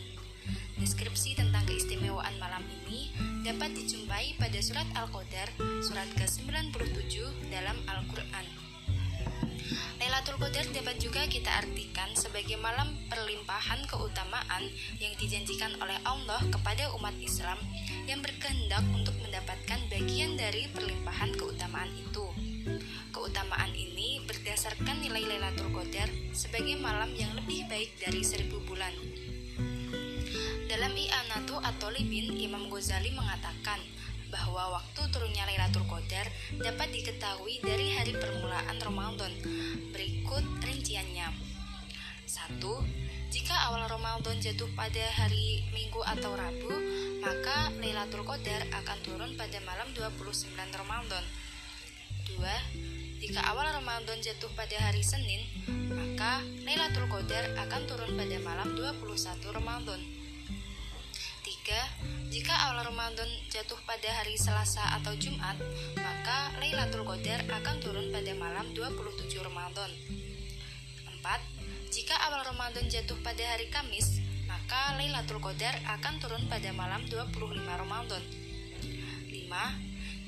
Deskripsi 0.82 1.38
tentang 1.38 1.64
keistimewaan 1.70 2.36
malam 2.42 2.66
ini 2.66 3.14
dapat 3.46 3.78
dijumpai 3.78 4.36
pada 4.42 4.60
surat 4.60 4.90
Al-Qadar, 4.98 5.54
surat 5.86 6.10
ke-97 6.18 7.22
dalam 7.54 7.78
Al-Quran. 7.88 8.63
Lailatul 10.02 10.36
Qadar 10.40 10.68
dapat 10.76 11.00
juga 11.00 11.24
kita 11.28 11.48
artikan 11.64 12.12
sebagai 12.14 12.60
malam 12.60 12.92
perlimpahan 13.08 13.88
keutamaan 13.88 14.68
yang 15.00 15.14
dijanjikan 15.16 15.72
oleh 15.80 15.96
Allah 16.04 16.44
kepada 16.52 16.92
umat 17.00 17.16
Islam 17.24 17.56
yang 18.06 18.20
berkehendak 18.20 18.84
untuk 18.92 19.16
mendapatkan 19.24 19.80
bagian 19.88 20.36
dari 20.36 20.68
perlimpahan 20.72 21.32
keutamaan 21.40 21.92
itu. 21.96 22.26
Keutamaan 23.14 23.72
ini 23.72 24.24
berdasarkan 24.28 25.00
nilai 25.04 25.24
Lailatul 25.24 25.72
Qadar 25.72 26.12
sebagai 26.36 26.76
malam 26.80 27.12
yang 27.16 27.32
lebih 27.40 27.64
baik 27.72 27.96
dari 28.00 28.24
seribu 28.26 28.60
bulan. 28.68 28.92
Dalam 30.68 30.98
I'anatu 30.98 31.62
atau 31.62 31.94
Libin, 31.94 32.34
Imam 32.34 32.66
Ghazali 32.66 33.14
mengatakan, 33.14 33.78
bahwa 34.34 34.82
waktu 34.82 35.02
turunnya 35.14 35.46
Lailatul 35.46 35.86
Qadar 35.86 36.26
dapat 36.58 36.90
diketahui 36.90 37.62
dari 37.62 37.94
hari 37.94 38.18
permulaan 38.18 38.82
Ramadan. 38.82 39.30
Berikut 39.94 40.42
rinciannya. 40.66 41.30
1. 42.26 42.58
Jika 43.30 43.54
awal 43.70 43.86
Ramadan 43.86 44.42
jatuh 44.42 44.66
pada 44.74 45.06
hari 45.14 45.62
Minggu 45.70 46.02
atau 46.02 46.34
Rabu, 46.34 46.74
maka 47.22 47.70
Lailatul 47.78 48.26
Qadar 48.26 48.66
akan 48.74 48.98
turun 49.06 49.32
pada 49.38 49.62
malam 49.62 49.94
29 49.94 50.50
Ramadan. 50.74 51.22
2. 52.34 53.22
Jika 53.22 53.40
awal 53.54 53.70
Ramadan 53.70 54.18
jatuh 54.18 54.50
pada 54.58 54.82
hari 54.82 55.06
Senin, 55.06 55.46
maka 55.94 56.42
Lailatul 56.66 57.06
Qadar 57.06 57.54
akan 57.70 57.82
turun 57.86 58.18
pada 58.18 58.38
malam 58.42 58.74
21 58.74 58.98
Ramadan. 59.54 60.23
3. 61.64 62.28
Jika 62.28 62.52
awal 62.52 62.84
Ramadan 62.92 63.32
jatuh 63.48 63.80
pada 63.88 64.12
hari 64.20 64.36
Selasa 64.36 64.84
atau 65.00 65.16
Jumat, 65.16 65.56
maka 65.96 66.52
Lailatul 66.60 67.08
Qadar 67.08 67.40
akan 67.48 67.80
turun 67.80 68.12
pada 68.12 68.36
malam 68.36 68.76
27 68.76 69.32
Ramadan. 69.40 69.88
4. 71.08 71.24
Jika 71.88 72.20
awal 72.28 72.44
Ramadan 72.44 72.92
jatuh 72.92 73.16
pada 73.24 73.40
hari 73.48 73.72
Kamis, 73.72 74.20
maka 74.44 75.00
Lailatul 75.00 75.40
Qadar 75.40 75.80
akan 75.88 76.20
turun 76.20 76.44
pada 76.52 76.68
malam 76.76 77.08
25 77.08 77.32
Ramadan. 77.64 78.24
5. 79.32 79.32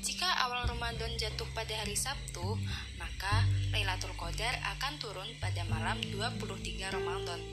Jika 0.00 0.28
awal 0.40 0.64
Ramadan 0.72 1.20
jatuh 1.20 1.52
pada 1.52 1.84
hari 1.84 2.00
Sabtu, 2.00 2.56
maka 2.96 3.44
Lailatul 3.76 4.16
Qadar 4.16 4.56
akan 4.72 4.96
turun 4.96 5.28
pada 5.36 5.68
malam 5.68 6.00
23 6.00 6.96
Ramadan. 6.96 7.44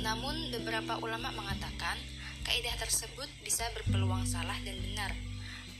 Namun 0.00 0.48
beberapa 0.48 0.96
ulama 0.98 1.28
mengatakan 1.36 2.00
kaidah 2.52 2.76
tersebut 2.76 3.32
bisa 3.40 3.64
berpeluang 3.72 4.28
salah 4.28 4.60
dan 4.60 4.76
benar. 4.76 5.08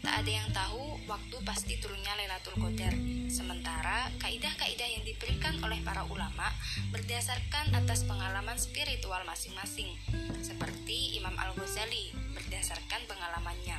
Tak 0.00 0.24
ada 0.24 0.32
yang 0.32 0.48
tahu 0.56 0.96
waktu 1.04 1.36
pasti 1.44 1.76
turunnya 1.76 2.16
Lailatul 2.16 2.56
Qadar. 2.56 2.96
Sementara 3.28 4.08
kaidah-kaidah 4.16 4.88
yang 4.88 5.04
diberikan 5.04 5.60
oleh 5.60 5.84
para 5.84 6.00
ulama 6.08 6.48
berdasarkan 6.88 7.76
atas 7.76 8.08
pengalaman 8.08 8.56
spiritual 8.56 9.20
masing-masing, 9.28 10.00
seperti 10.40 11.20
Imam 11.20 11.36
Al-Ghazali 11.36 12.16
berdasarkan 12.40 13.04
pengalamannya. 13.04 13.76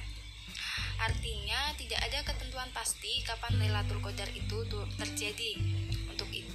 Artinya 1.02 1.74
tidak 1.82 1.98
ada 1.98 2.22
ketentuan 2.30 2.70
pasti 2.78 3.26
kapan 3.26 3.58
Lailatul 3.58 4.06
Qadar 4.06 4.30
itu 4.38 4.70
terjadi. 5.02 5.52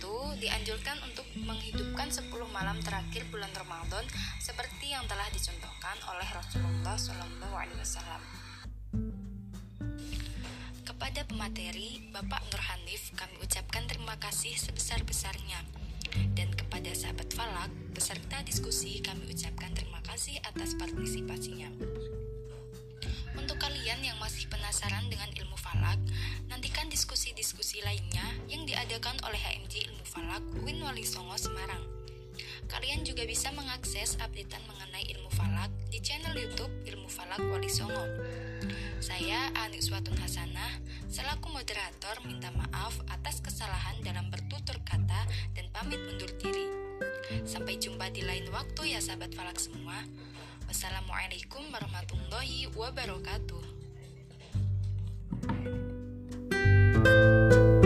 Itu, 0.09 0.41
dianjurkan 0.41 1.05
untuk 1.05 1.29
menghidupkan 1.37 2.09
10 2.09 2.33
malam 2.49 2.81
terakhir 2.81 3.29
bulan 3.29 3.53
Ramadan 3.53 4.01
seperti 4.41 4.97
yang 4.97 5.05
telah 5.05 5.29
dicontohkan 5.29 6.01
oleh 6.09 6.25
Rasulullah 6.33 6.97
SAW. 6.97 8.17
Kepada 10.81 11.21
pemateri, 11.29 12.09
Bapak 12.09 12.41
Nur 12.49 12.63
Hanif, 12.73 13.13
kami 13.21 13.37
ucapkan 13.45 13.85
terima 13.85 14.17
kasih 14.17 14.57
sebesar-besarnya. 14.57 15.61
Dan 16.33 16.57
kepada 16.57 16.89
sahabat 16.97 17.29
Falak, 17.37 17.69
peserta 17.93 18.41
diskusi, 18.49 19.05
kami 19.05 19.29
ucapkan 19.29 19.77
terima 19.77 20.01
kasih 20.09 20.41
atas 20.41 20.73
partisipasinya. 20.81 21.69
Kalian 23.89 24.13
yang 24.13 24.21
masih 24.21 24.45
penasaran 24.53 25.09
dengan 25.09 25.33
ilmu 25.33 25.57
falak, 25.57 25.97
nantikan 26.53 26.93
diskusi-diskusi 26.93 27.81
lainnya 27.81 28.37
yang 28.45 28.69
diadakan 28.69 29.17
oleh 29.25 29.41
HMJ 29.41 29.89
Ilmu 29.89 30.05
Falak 30.05 30.45
UIN 30.61 30.85
Wali 30.85 31.09
Songo 31.09 31.33
Semarang. 31.41 31.81
Kalian 32.69 33.01
juga 33.01 33.25
bisa 33.25 33.49
mengakses 33.57 34.21
updatean 34.21 34.61
mengenai 34.69 35.09
ilmu 35.17 35.33
falak 35.33 35.73
di 35.89 36.05
channel 36.05 36.37
YouTube 36.37 36.69
Ilmu 36.85 37.09
Falak 37.09 37.41
Wali 37.49 37.73
Songo. 37.73 38.05
Saya 39.01 39.49
Aniswatun 39.57 40.21
Hasanah, 40.21 40.85
selaku 41.09 41.49
moderator 41.49 42.21
minta 42.29 42.53
maaf 42.61 42.93
atas 43.09 43.41
kesalahan 43.41 43.97
dalam 44.05 44.29
bertutur 44.29 44.77
kata 44.85 45.25
dan 45.57 45.65
pamit 45.73 46.05
undur 46.13 46.29
diri. 46.37 46.69
Sampai 47.49 47.81
jumpa 47.81 48.13
di 48.13 48.21
lain 48.21 48.53
waktu 48.53 48.93
ya 48.93 49.01
sahabat 49.01 49.33
falak 49.33 49.57
semua. 49.57 50.05
Wassalamualaikum 50.69 51.73
warahmatullahi 51.73 52.69
wabarakatuh. 52.77 53.78
Assalamualaikum 55.29 57.78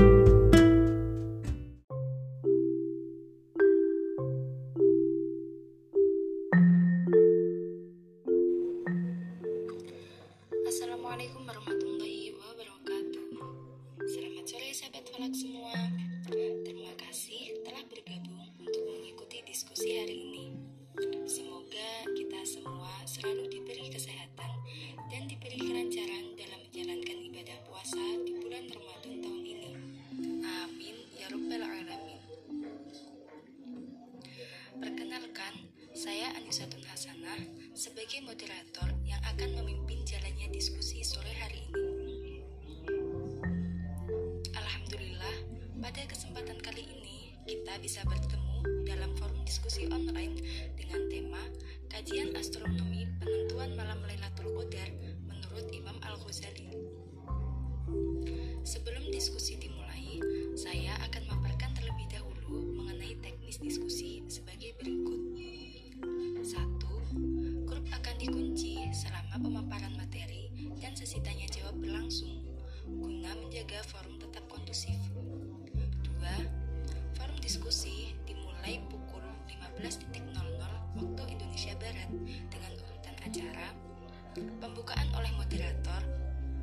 pembukaan 84.37 85.09
oleh 85.12 85.28
moderator, 85.37 86.03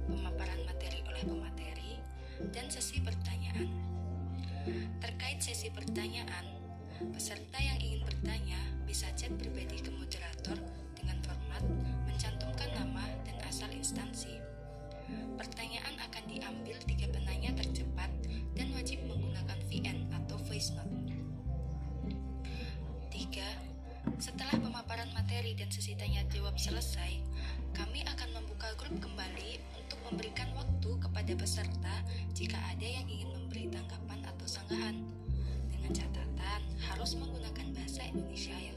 pemaparan 0.10 0.62
materi 0.66 1.06
oleh 1.06 1.22
pemateri, 1.22 1.92
dan 2.50 2.66
sesi 2.72 2.98
pertanyaan. 3.04 3.70
Terkait 4.98 5.38
sesi 5.38 5.70
pertanyaan, 5.70 6.46
peserta 7.14 7.58
yang 7.62 7.78
ingin 7.78 8.02
bertanya 8.06 8.60
bisa 8.90 9.08
chat 9.14 9.30
pribadi 9.38 9.80
ke 9.80 9.94
moderator 9.94 10.58
dengan 10.98 11.18
format 11.22 11.64
mencantumkan 12.10 12.70
nama 12.74 13.06
dan 13.24 13.38
asal 13.46 13.70
instansi. 13.70 14.42
Pertanyaan 15.38 15.96
akan 16.10 16.24
diambil 16.30 16.78
tiga 16.86 17.08
penanya 17.10 17.54
tercepat 17.58 18.10
dan 18.54 18.74
wajib 18.74 19.02
menggunakan 19.06 19.58
VN 19.70 20.10
atau 20.14 20.38
voice 20.50 20.74
note. 20.74 20.94
3. 23.14 24.22
Setelah 24.22 24.58
pemaparan 24.58 25.10
materi 25.14 25.54
dan 25.56 25.70
sesi 25.72 25.96
tanya 25.96 26.24
jawab 26.30 26.58
selesai, 26.60 27.29
kembali 28.98 29.62
untuk 29.78 30.00
memberikan 30.10 30.50
waktu 30.58 30.90
kepada 30.98 31.34
peserta 31.38 31.96
jika 32.34 32.58
ada 32.74 32.82
yang 32.82 33.06
ingin 33.06 33.30
memberi 33.38 33.70
tanggapan 33.70 34.26
atau 34.26 34.48
sanggahan. 34.50 34.98
Dengan 35.70 35.92
catatan 35.94 36.62
harus 36.90 37.14
menggunakan 37.14 37.70
bahasa 37.78 38.02
Indonesia 38.10 38.58
yang 38.58 38.69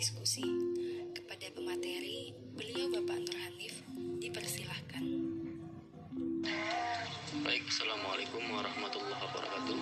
diskusi. 0.00 0.40
Kepada 1.12 1.44
pemateri, 1.52 2.32
beliau 2.56 2.88
Bapak 2.88 3.20
Nur 3.20 3.36
Hanif 3.36 3.84
dipersilahkan. 4.16 5.04
Baik, 7.44 7.68
Assalamualaikum 7.68 8.40
warahmatullahi 8.48 9.20
wabarakatuh. 9.20 9.78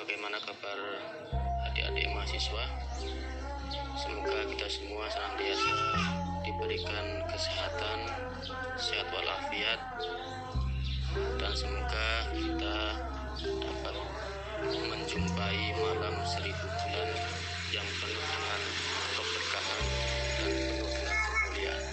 Bagaimana 0.00 0.40
kabar 0.48 0.78
adik-adik 1.68 2.08
mahasiswa? 2.08 2.64
Semoga 4.00 4.48
kita 4.48 4.68
semua 4.72 5.04
senantiasa 5.12 5.76
diberikan 6.48 7.20
kesehatan, 7.28 7.98
sehat 8.80 9.12
walafiat, 9.12 9.80
dan 11.36 11.52
semoga 11.52 12.08
kita 12.32 12.96
dapat 13.60 13.94
menjumpai 14.88 15.60
malam 15.76 16.16
seribu 16.24 16.64
bulan 16.64 17.37
yang 17.68 17.84
penuh 18.00 18.24
dengan 18.32 18.60
keberkahan 19.12 19.82
dan 20.40 20.52
penuh 20.56 20.88
dengan 20.88 21.16
kemuliaan. 21.20 21.84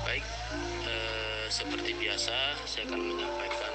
Baik, 0.00 0.24
eh, 0.88 1.44
seperti 1.52 1.90
biasa 2.00 2.36
saya 2.64 2.84
akan 2.88 3.02
menyampaikan 3.04 3.74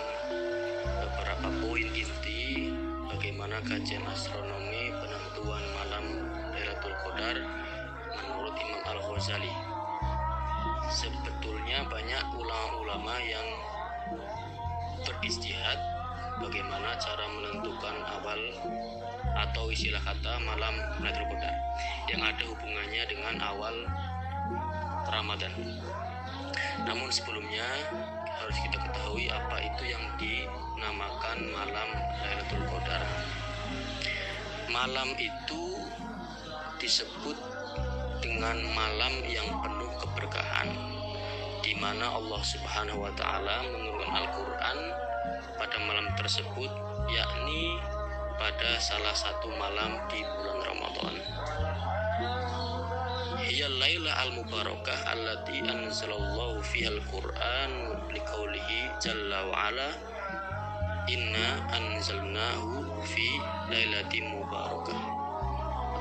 beberapa 0.97 1.47
poin 1.61 1.87
inti 1.93 2.73
bagaimana 3.05 3.61
kajian 3.69 4.01
astronomi 4.09 4.89
penentuan 4.97 5.63
malam 5.77 6.05
Lailatul 6.49 6.97
Qadar 7.05 7.37
menurut 8.17 8.55
Imam 8.57 8.81
Al-Ghazali. 8.81 9.53
Sebetulnya 10.89 11.85
banyak 11.85 12.25
ulama-ulama 12.33 13.13
yang 13.21 13.47
beristihad 15.05 15.94
bagaimana 16.39 16.95
cara 16.99 17.25
menentukan 17.31 17.95
awal 18.19 18.39
atau 19.35 19.71
istilah 19.71 19.99
kata 20.03 20.39
malam 20.43 20.75
Lailatul 20.99 21.27
Qadar 21.31 21.55
yang 22.11 22.21
ada 22.23 22.43
hubungannya 22.47 23.03
dengan 23.07 23.35
awal 23.43 23.75
Ramadan. 25.11 25.51
Namun 26.87 27.09
sebelumnya 27.11 27.67
harus 28.35 28.57
kita 28.67 28.77
ketahui 28.83 29.31
apa 29.31 29.57
itu 29.63 29.83
yang 29.91 30.03
dinamakan 30.19 31.37
malam 31.51 31.89
Lailatul 32.23 32.65
Qadar. 32.67 33.03
Malam 34.71 35.15
itu 35.15 35.63
disebut 36.79 37.37
dengan 38.19 38.59
malam 38.75 39.13
yang 39.29 39.47
penuh 39.63 39.91
keberkahan 40.03 40.67
di 41.63 41.73
mana 41.79 42.11
Allah 42.13 42.41
Subhanahu 42.43 43.07
wa 43.07 43.13
taala 43.17 43.65
menurunkan 43.65 44.11
Al-Qur'an 44.11 44.77
pada 45.55 45.77
malam 45.83 46.11
tersebut 46.19 46.71
yakni 47.09 47.79
pada 48.35 48.77
salah 48.83 49.15
satu 49.15 49.47
malam 49.55 49.95
di 50.11 50.19
bulan 50.19 50.59
Ramadan. 50.63 51.15
Hiya 53.45 53.71
laila 53.79 54.11
al-mubarakah 54.27 55.15
allati 55.15 55.63
anzalallahu 55.63 56.59
fiha 56.59 56.91
al-Qur'an 56.91 57.71
liqaulihi 58.11 58.99
jalla 58.99 59.47
wa 59.47 59.55
ala. 59.71 59.89
Inna 61.05 61.63
anzalnahu 61.71 62.99
fi 63.05 63.27
lailatin 63.69 64.25
mubarakah. 64.33 65.01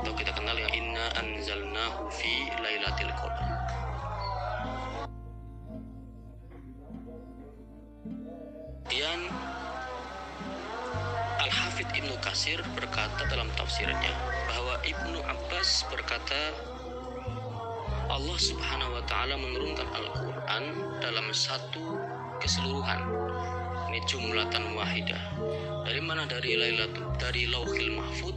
Atau 0.03 0.13
kita 0.17 0.33
kenal 0.33 0.57
yang 0.59 0.73
inna 0.75 1.13
anzalnahu 1.21 2.11
fi 2.11 2.51
lailatul 2.59 3.13
qadar 3.15 3.84
Kemudian 8.85 9.33
Al-Hafidh 11.41 11.89
Ibnu 12.05 12.21
Kasir 12.21 12.61
berkata 12.77 13.25
dalam 13.33 13.49
tafsirnya 13.57 14.13
bahwa 14.45 14.77
Ibnu 14.85 15.25
Abbas 15.25 15.89
berkata 15.89 16.53
Allah 18.13 18.37
Subhanahu 18.37 18.93
wa 18.93 19.01
taala 19.09 19.41
menurunkan 19.41 19.89
Al-Qur'an 19.89 20.65
dalam 21.01 21.33
satu 21.33 21.97
keseluruhan. 22.45 23.09
Ini 23.89 24.05
jumlatan 24.05 24.77
wahidah. 24.77 25.33
Dari 25.89 26.05
mana 26.05 26.29
dari 26.29 26.53
Lailatul 26.53 27.09
dari 27.17 27.49
Lauhil 27.49 27.89
Mahfud 27.89 28.37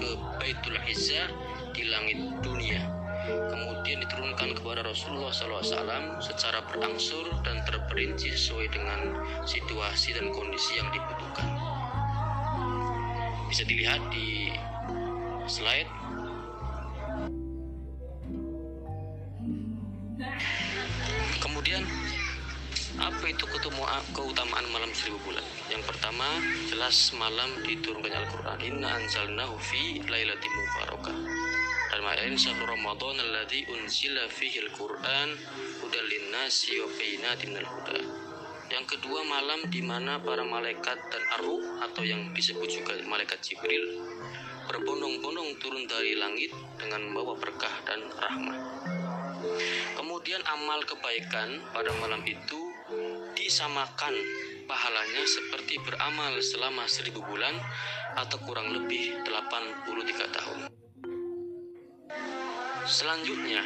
ke 0.00 0.16
Baitul 0.40 0.80
Izzah 0.88 1.28
di 1.76 1.84
langit 1.92 2.40
dunia. 2.40 3.03
Kemudian 3.24 4.04
diturunkan 4.04 4.52
kepada 4.56 4.84
Rasulullah 4.84 5.32
SAW 5.32 6.20
secara 6.20 6.60
berangsur 6.68 7.24
dan 7.40 7.64
terperinci 7.64 8.32
sesuai 8.36 8.68
dengan 8.68 9.00
situasi 9.48 10.12
dan 10.12 10.28
kondisi 10.28 10.76
yang 10.76 10.88
dibutuhkan. 10.92 11.48
Bisa 13.48 13.64
dilihat 13.64 14.02
di 14.12 14.52
slide 15.48 15.88
Kemudian 21.40 21.84
apa 23.00 23.24
itu 23.26 23.44
keutamaan 24.14 24.66
malam 24.72 24.90
seribu 24.92 25.18
bulan? 25.28 25.44
Yang 25.72 25.82
pertama 25.90 26.28
jelas 26.68 27.12
malam 27.16 27.50
diturunkannya 27.64 28.20
Al-Quran. 28.20 28.58
Inna 28.64 28.88
anzalnahu 29.00 29.56
fi 29.60 30.00
lailatin 30.08 30.52
mubarakah. 30.52 31.16
Ini 31.94 32.34
syahrul 32.34 32.66
Ramadan 32.74 33.22
alladzi 33.22 33.70
unzila 33.70 34.26
fihi 34.26 34.66
al-Quran 34.66 35.38
hudal 35.78 36.08
linnasi 36.10 36.82
wa 36.82 36.90
bayyinatin 36.90 37.54
minal 37.54 37.70
huda. 37.70 37.94
Yang 38.66 38.98
kedua 38.98 39.22
malam 39.22 39.70
di 39.70 39.78
mana 39.78 40.18
para 40.18 40.42
malaikat 40.42 40.98
dan 41.14 41.22
arwah 41.38 41.86
atau 41.86 42.02
yang 42.02 42.34
disebut 42.34 42.66
juga 42.66 42.98
malaikat 43.06 43.38
Jibril 43.46 44.02
berbondong-bondong 44.66 45.54
turun 45.62 45.86
dari 45.86 46.18
langit 46.18 46.50
dengan 46.82 47.14
membawa 47.14 47.38
berkah 47.38 47.70
dan 47.86 48.02
rahmat. 48.18 48.58
Kemudian 49.94 50.42
amal 50.50 50.82
kebaikan 50.90 51.62
pada 51.70 51.94
malam 52.02 52.26
itu 52.26 52.74
disamakan 53.38 54.18
pahalanya 54.66 55.22
seperti 55.30 55.78
beramal 55.78 56.42
selama 56.42 56.90
seribu 56.90 57.22
bulan 57.22 57.54
atau 58.18 58.42
kurang 58.42 58.74
lebih 58.74 59.14
83 59.22 60.34
tahun. 60.34 60.73
Selanjutnya, 62.84 63.64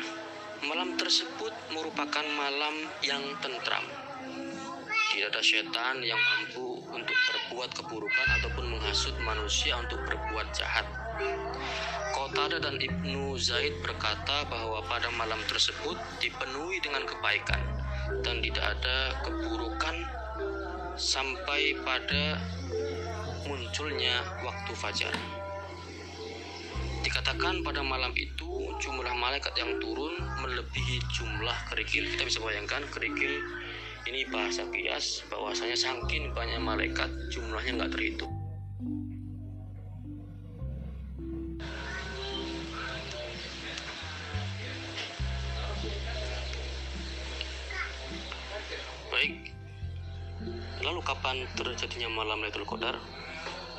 malam 0.63 0.95
tersebut 0.95 1.51
merupakan 1.75 2.23
malam 2.39 2.87
yang 3.03 3.19
tentram. 3.43 3.83
Tidak 5.11 5.35
ada 5.35 5.43
setan 5.43 5.99
yang 6.07 6.23
mampu 6.23 6.79
untuk 6.95 7.19
berbuat 7.27 7.67
keburukan 7.83 8.29
ataupun 8.39 8.79
menghasut 8.79 9.19
manusia 9.27 9.75
untuk 9.75 9.99
berbuat 10.07 10.55
jahat. 10.55 10.87
Qatada 12.15 12.63
dan 12.63 12.79
Ibnu 12.79 13.35
Zaid 13.43 13.83
berkata 13.83 14.47
bahwa 14.47 14.87
pada 14.87 15.11
malam 15.11 15.43
tersebut 15.51 15.99
dipenuhi 16.23 16.79
dengan 16.79 17.03
kebaikan 17.03 17.59
dan 18.23 18.39
tidak 18.39 18.79
ada 18.79 19.19
keburukan 19.27 19.99
sampai 20.95 21.75
pada 21.83 22.39
munculnya 23.51 24.23
waktu 24.47 24.73
fajar. 24.79 25.15
Dikatakan 27.03 27.63
pada 27.63 27.81
malam 27.87 28.11
itu 28.19 28.75
jumlah 28.79 29.15
malaikat 29.19 29.55
yang 29.59 29.79
turun 29.83 30.15
melebihi 30.43 31.03
jumlah 31.15 31.57
kerikil. 31.71 32.07
Kita 32.15 32.23
bisa 32.27 32.39
bayangkan 32.43 32.83
kerikil 32.91 33.43
ini 34.09 34.25
bahasa 34.33 34.65
kias 34.73 35.21
bahwasanya 35.29 35.77
saking 35.77 36.33
banyak 36.33 36.59
malaikat 36.65 37.11
jumlahnya 37.29 37.77
nggak 37.77 37.93
terhitung. 37.93 38.33
Baik. 49.13 49.53
Lalu 50.79 51.01
kapan 51.03 51.37
terjadinya 51.59 52.09
malam 52.09 52.41
Lailatul 52.41 52.65
Qadar? 52.65 52.97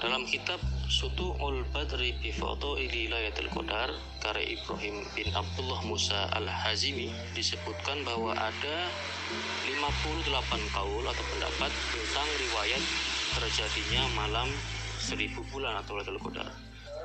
Dalam 0.03 0.27
kitab 0.27 0.59
Sutu'ul 0.89 1.69
Badri 1.69 2.17
bi 2.17 2.33
Fadhaili 2.33 3.13
Lailatul 3.13 3.45
Qadar 3.53 3.93
karya 4.25 4.57
Ibrahim 4.57 5.05
bin 5.13 5.29
Abdullah 5.37 5.85
Musa 5.85 6.33
Al-Hazimi 6.33 7.13
disebutkan 7.37 8.01
bahwa 8.01 8.33
ada 8.33 8.89
58 9.69 10.33
kaul 10.73 11.05
atau 11.05 11.25
pendapat 11.29 11.71
tentang 11.93 12.29
riwayat 12.41 12.81
terjadinya 13.37 14.01
malam 14.17 14.49
seribu 14.97 15.45
bulan 15.53 15.77
atau 15.77 15.93
Lailatul 15.93 16.25
Qadar 16.25 16.49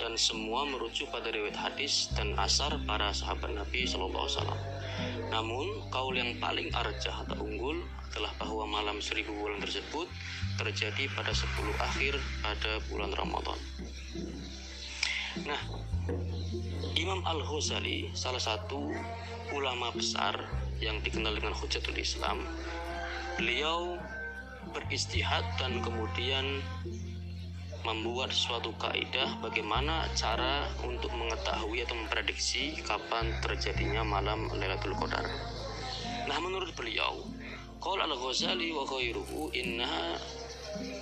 dan 0.05 0.21
semua 0.21 0.69
merujuk 0.69 1.09
pada 1.09 1.33
riwayat 1.33 1.57
hadis 1.57 2.13
dan 2.13 2.37
asar 2.37 2.77
para 2.85 3.09
sahabat 3.17 3.57
Nabi 3.57 3.89
Shallallahu 3.89 4.29
Alaihi 4.29 4.37
Wasallam. 4.37 4.61
Namun, 5.33 5.67
kaul 5.89 6.13
yang 6.13 6.37
paling 6.37 6.69
arjah 6.77 7.25
atau 7.25 7.41
unggul 7.41 7.81
adalah 8.13 8.29
bahwa 8.37 8.69
malam 8.69 9.01
seribu 9.01 9.33
bulan 9.33 9.65
tersebut 9.65 10.05
terjadi 10.61 11.09
pada 11.17 11.33
10 11.33 11.49
akhir 11.81 12.21
pada 12.45 12.85
bulan 12.93 13.17
Ramadan. 13.17 13.57
Nah, 15.49 15.61
Imam 17.01 17.25
Al-Ghazali 17.25 18.13
salah 18.13 18.45
satu 18.45 18.93
ulama 19.57 19.89
besar 19.97 20.37
yang 20.85 21.01
dikenal 21.01 21.33
dengan 21.33 21.57
Hujatul 21.57 21.97
Islam. 21.97 22.45
Beliau 23.41 23.97
beristihad 24.69 25.49
dan 25.57 25.81
kemudian 25.81 26.61
membuat 27.85 28.33
suatu 28.33 28.73
kaidah 28.81 29.37
bagaimana 29.45 30.09
cara 30.17 30.65
untuk 30.81 31.13
mengetahui 31.13 31.85
atau 31.85 31.95
memprediksi 31.95 32.81
kapan 32.81 33.37
terjadinya 33.45 34.01
malam 34.01 34.49
Lailatul 34.57 34.97
Qadar. 34.97 35.29
Nah, 36.25 36.39
menurut 36.41 36.73
beliau, 36.73 37.29
Qala 37.85 38.09
al-Ghazali 38.09 38.73
wa 38.73 38.89
ghairuhu 38.89 39.53
innaha 39.53 40.17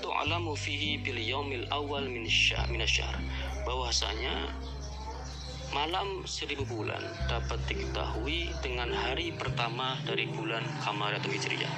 tu'lamu 0.03 0.59
fihi 0.59 0.99
bil 0.99 1.23
yaumil 1.23 1.71
awal 1.71 2.03
min 2.03 2.27
syahr 2.27 2.67
min 2.67 2.83
syahr 2.83 3.15
bahwasanya 3.63 4.51
malam 5.71 6.27
seribu 6.27 6.67
bulan 6.67 7.01
dapat 7.31 7.63
diketahui 7.71 8.51
dengan 8.61 8.91
hari 8.91 9.31
pertama 9.33 9.97
dari 10.05 10.29
bulan 10.29 10.67
Kamar 10.83 11.17
atau 11.17 11.31
Hijriah. 11.31 11.71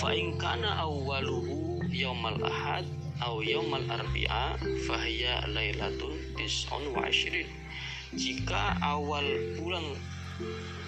Fa 0.00 0.16
in 0.16 0.40
kana 0.40 0.80
awwaluhu 0.80 1.84
yaumal 1.92 2.40
ahad 2.42 2.88
aw 3.18 3.42
yaumal 3.42 3.82
arbi'a 3.90 4.54
fahiya 4.86 5.50
lailatun 5.50 6.14
tis'un 6.38 6.94
wa 6.94 7.06
ashirin. 7.06 7.46
Jika 8.14 8.78
awal 8.80 9.26
bulan 9.58 9.84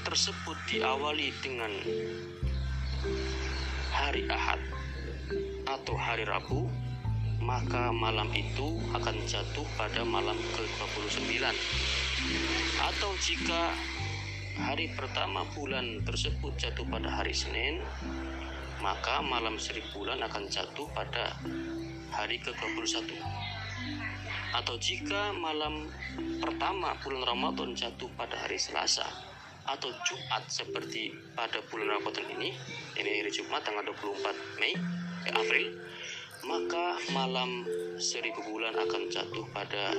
tersebut 0.06 0.56
diawali 0.70 1.34
dengan 1.42 1.72
hari 3.90 4.24
Ahad 4.30 4.62
atau 5.68 5.94
hari 5.98 6.24
Rabu, 6.24 6.70
maka 7.42 7.90
malam 7.90 8.30
itu 8.32 8.78
akan 8.94 9.16
jatuh 9.26 9.66
pada 9.74 10.06
malam 10.06 10.36
ke-29. 10.56 11.40
Atau 12.80 13.10
jika 13.20 13.74
hari 14.60 14.92
pertama 14.92 15.44
bulan 15.56 16.04
tersebut 16.04 16.52
jatuh 16.56 16.84
pada 16.88 17.08
hari 17.08 17.32
Senin, 17.32 17.80
maka 18.80 19.20
malam 19.20 19.60
seribu 19.60 20.04
bulan 20.04 20.24
akan 20.24 20.48
jatuh 20.48 20.88
pada 20.96 21.36
hari 22.20 22.36
ke-21. 22.44 23.16
Atau 24.52 24.76
jika 24.76 25.32
malam 25.32 25.88
pertama 26.36 26.92
bulan 27.00 27.24
Ramadan 27.24 27.72
jatuh 27.72 28.12
pada 28.12 28.36
hari 28.36 28.60
Selasa, 28.60 29.08
atau 29.64 29.88
Jumat 30.04 30.44
seperti 30.52 31.16
pada 31.32 31.64
bulan 31.72 31.96
Ramadan 31.96 32.28
ini, 32.36 32.52
ini 33.00 33.10
hari 33.24 33.32
Jumat 33.32 33.64
tanggal 33.64 33.88
24 33.88 34.36
Mei, 34.60 34.76
eh, 35.24 35.32
April, 35.32 35.64
maka 36.44 37.00
malam 37.16 37.64
seribu 37.96 38.44
bulan 38.44 38.76
akan 38.76 39.02
jatuh 39.08 39.44
pada 39.56 39.96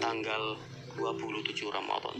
tanggal 0.00 0.56
27 0.96 1.68
Ramadan. 1.68 2.16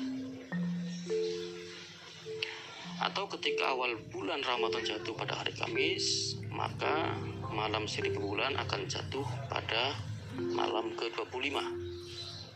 Atau 2.97 3.29
ketika 3.37 3.73
awal 3.77 3.97
bulan 4.13 4.41
Ramadan 4.41 4.85
jatuh 4.85 5.13
pada 5.17 5.37
hari 5.37 5.53
Kamis, 5.53 6.37
maka 6.49 7.13
malam 7.57 7.89
seribu 7.89 8.21
bulan 8.21 8.53
akan 8.61 8.85
jatuh 8.85 9.25
pada 9.49 9.97
malam 10.37 10.93
ke-25. 10.93 11.57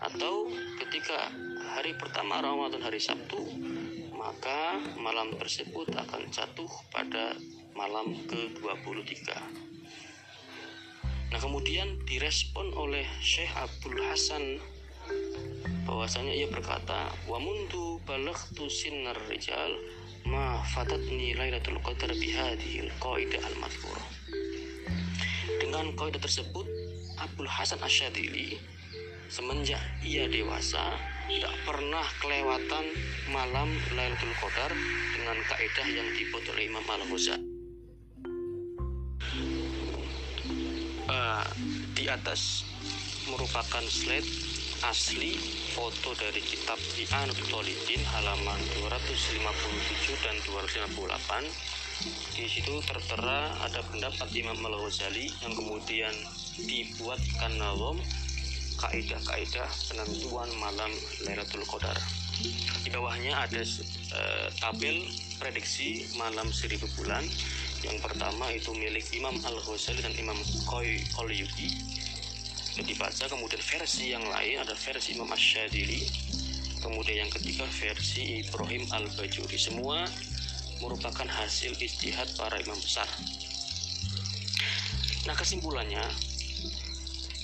Atau 0.01 0.53
ketika 0.77 1.33
hari 1.73 1.97
pertama 1.97 2.45
Ramadan 2.45 2.85
hari 2.85 3.01
Sabtu, 3.01 3.41
maka 4.13 4.77
malam 5.01 5.33
tersebut 5.41 5.89
akan 5.97 6.29
jatuh 6.29 6.69
pada 6.93 7.33
malam 7.73 8.13
ke-23. 8.29 9.33
Nah, 11.33 11.41
kemudian 11.41 12.05
direspon 12.05 12.77
oleh 12.77 13.09
Syekh 13.25 13.49
Abdul 13.57 14.05
Hasan 14.05 14.61
bahwasanya 15.89 16.37
ia 16.37 16.53
berkata, 16.53 17.09
"Wa 17.25 17.41
mundu 17.41 18.05
balaghtu 18.05 18.69
sinnar 18.69 19.17
rijal 19.33 19.81
ma 20.29 20.61
fatatni 20.77 21.33
lailatul 21.33 21.81
qadar 21.81 22.13
bihadhil 22.13 22.93
qaidah 23.01 23.41
al-madhkurah." 23.41 24.20
Dengan 25.59 25.91
kaidah 25.99 26.23
tersebut, 26.23 26.69
Abdul 27.19 27.51
Hasan 27.51 27.83
Asyadili 27.83 28.61
semenjak 29.27 29.83
ia 30.07 30.31
dewasa 30.31 30.95
tidak 31.31 31.55
pernah 31.63 32.03
kelewatan 32.23 32.91
malam 33.31 33.71
Lailatul 33.95 34.35
Qadar 34.39 34.71
dengan 35.15 35.39
kaidah 35.47 35.89
yang 35.91 36.09
dibuat 36.15 36.45
oleh 36.51 36.67
Imam 36.67 36.87
Al-Ghazali. 36.87 37.47
Uh, 41.11 41.43
di 41.99 42.07
atas 42.07 42.63
merupakan 43.27 43.83
slide 43.91 44.27
asli 44.87 45.37
foto 45.77 46.17
dari 46.17 46.41
kitab 46.41 46.81
I'anatul 46.97 47.47
Talibin 47.53 48.01
halaman 48.17 48.59
257 48.81 50.25
dan 50.25 50.37
258 50.49 51.80
di 52.01 52.49
situ 52.49 52.81
tertera 52.89 53.53
ada 53.61 53.85
pendapat 53.93 54.33
Imam 54.33 54.57
Al-Ghazali 54.57 55.29
yang 55.45 55.53
kemudian 55.53 56.15
dibuatkan 56.57 57.53
nazam 57.61 58.01
kaidah-kaidah 58.81 59.69
penentuan 59.93 60.49
malam 60.57 60.89
Lailatul 61.29 61.61
Qadar. 61.69 61.93
Di 62.81 62.89
bawahnya 62.89 63.45
ada 63.45 63.61
uh, 63.61 64.49
tabel 64.57 65.05
prediksi 65.37 66.09
malam 66.17 66.49
seribu 66.49 66.89
bulan. 66.97 67.21
Yang 67.85 68.01
pertama 68.01 68.49
itu 68.49 68.73
milik 68.73 69.05
Imam 69.13 69.37
Al-Ghazali 69.45 70.01
dan 70.01 70.17
Imam 70.17 70.41
Qoi 70.65 71.05
Qalyubi. 71.13 71.69
Dibaca 72.81 73.29
kemudian 73.29 73.61
versi 73.61 74.17
yang 74.17 74.25
lain 74.25 74.65
ada 74.65 74.73
versi 74.73 75.13
Imam 75.13 75.29
Asyadili. 75.29 76.09
Kemudian 76.81 77.29
yang 77.29 77.33
ketiga 77.37 77.69
versi 77.69 78.41
Ibrahim 78.41 78.89
Al-Bajuri. 78.89 79.61
Semua 79.61 80.09
merupakan 80.81 81.29
hasil 81.29 81.77
istihad 81.79 82.29
para 82.37 82.57
imam 82.61 82.77
besar. 82.81 83.07
Nah 85.29 85.37
kesimpulannya 85.37 86.03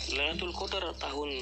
Lailatul 0.06 0.54
Qadar 0.54 0.86
tahun 1.02 1.34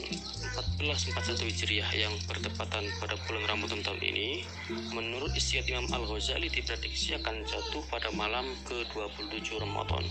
1441 0.80 1.36
Hijriah 1.52 1.90
yang 1.92 2.16
bertepatan 2.24 2.88
pada 2.96 3.12
bulan 3.28 3.44
Ramadan 3.44 3.84
tahun 3.84 4.00
ini 4.00 4.40
menurut 4.88 5.36
istihad 5.36 5.68
Imam 5.68 5.84
Al-Ghazali 5.92 6.48
diprediksi 6.48 7.12
akan 7.12 7.44
jatuh 7.44 7.84
pada 7.92 8.08
malam 8.16 8.56
ke-27 8.64 9.60
Ramadan 9.60 10.08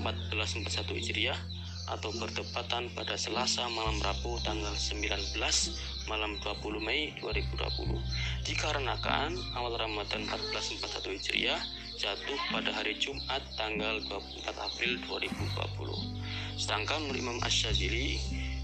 1441 0.00 0.96
Hijriah 0.96 1.36
atau 1.88 2.10
bertepatan 2.12 2.92
pada 2.92 3.16
Selasa 3.16 3.64
malam 3.72 3.96
Rabu 4.04 4.36
tanggal 4.44 4.74
19 4.76 5.38
malam 6.10 6.36
20 6.42 6.82
Mei 6.82 7.14
2020 7.22 8.44
dikarenakan 8.44 9.30
awal 9.56 9.78
Ramadan 9.78 10.26
1441 10.26 11.16
Hijriah 11.16 11.60
jatuh 11.96 12.38
pada 12.50 12.74
hari 12.74 12.98
Jumat 12.98 13.40
tanggal 13.54 14.02
24 14.08 14.50
April 14.56 14.92
2020 15.06 16.58
sedangkan 16.58 16.98
menurut 17.06 17.20
Imam 17.20 17.38
Ash-Shazili 17.46 18.20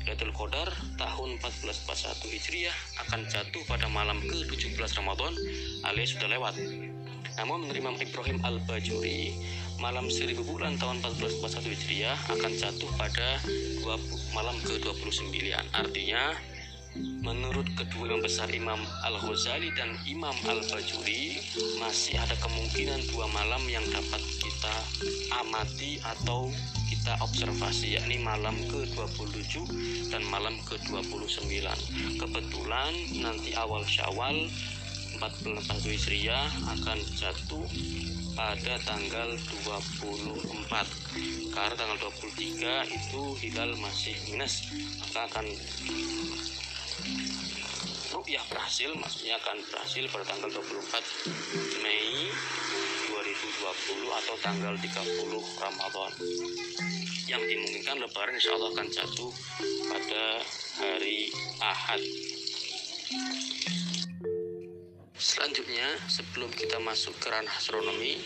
Lailatul 0.06 0.34
Qadar 0.34 0.70
tahun 0.98 1.38
1441 1.42 2.34
Hijriah 2.34 2.76
akan 3.06 3.26
jatuh 3.26 3.62
pada 3.66 3.90
malam 3.90 4.22
ke-17 4.22 4.78
Ramadan 5.02 5.34
alias 5.82 6.14
sudah 6.14 6.30
lewat 6.30 6.54
namun 7.36 7.64
menurut 7.64 7.78
Imam 7.78 7.96
Ibrahim 8.00 8.38
Al-Bajuri 8.44 9.36
malam 9.76 10.08
seribu 10.08 10.40
bulan 10.44 10.80
tahun 10.80 11.04
1441 11.04 11.72
Hijriah 11.76 12.16
akan 12.32 12.52
jatuh 12.56 12.90
pada 12.96 13.40
20, 13.84 14.32
malam 14.32 14.56
ke-29. 14.64 15.52
Artinya 15.76 16.32
menurut 17.20 17.68
kedua 17.76 18.16
yang 18.16 18.24
besar 18.24 18.48
Imam 18.48 18.80
Al-Ghazali 19.04 19.68
dan 19.76 19.92
Imam 20.08 20.32
Al-Bajuri 20.48 21.36
masih 21.76 22.16
ada 22.16 22.32
kemungkinan 22.40 23.04
dua 23.12 23.28
malam 23.36 23.60
yang 23.68 23.84
dapat 23.92 24.22
kita 24.40 24.74
amati 25.44 26.00
atau 26.00 26.48
kita 26.88 27.20
observasi 27.20 28.00
yakni 28.00 28.22
malam 28.22 28.56
ke-27 28.72 29.68
dan 30.08 30.24
malam 30.32 30.56
ke-29 30.64 31.52
kebetulan 32.16 32.92
nanti 33.20 33.52
awal 33.58 33.84
syawal 33.84 34.34
14 35.16 35.88
Hijriah 35.88 36.48
akan 36.76 36.98
jatuh 37.16 37.64
pada 38.36 38.76
tanggal 38.84 39.32
24 39.64 40.68
karena 41.56 41.74
tanggal 41.74 41.98
23 42.12 42.84
itu 42.84 43.22
hilal 43.40 43.72
masih 43.80 44.12
minus 44.28 44.68
maka 45.00 45.24
akan 45.32 45.46
rupiah 48.12 48.44
berhasil 48.52 48.92
maksudnya 48.92 49.40
akan 49.40 49.56
berhasil 49.72 50.04
pada 50.12 50.24
tanggal 50.28 50.50
24 50.52 51.80
Mei 51.80 52.28
2020 53.08 54.18
atau 54.20 54.34
tanggal 54.44 54.74
30 54.76 55.62
Ramadan. 55.62 56.12
Yang 57.26 57.42
dimungkinkan 57.50 57.96
lebaran 58.04 58.34
insya 58.38 58.54
Allah 58.54 58.70
akan 58.70 58.88
jatuh 58.92 59.32
pada 59.90 60.24
hari 60.78 61.32
Ahad 61.58 62.02
Selanjutnya, 65.16 65.96
sebelum 66.12 66.52
kita 66.52 66.76
masuk 66.84 67.16
ke 67.16 67.32
ranah 67.32 67.48
astronomi, 67.56 68.20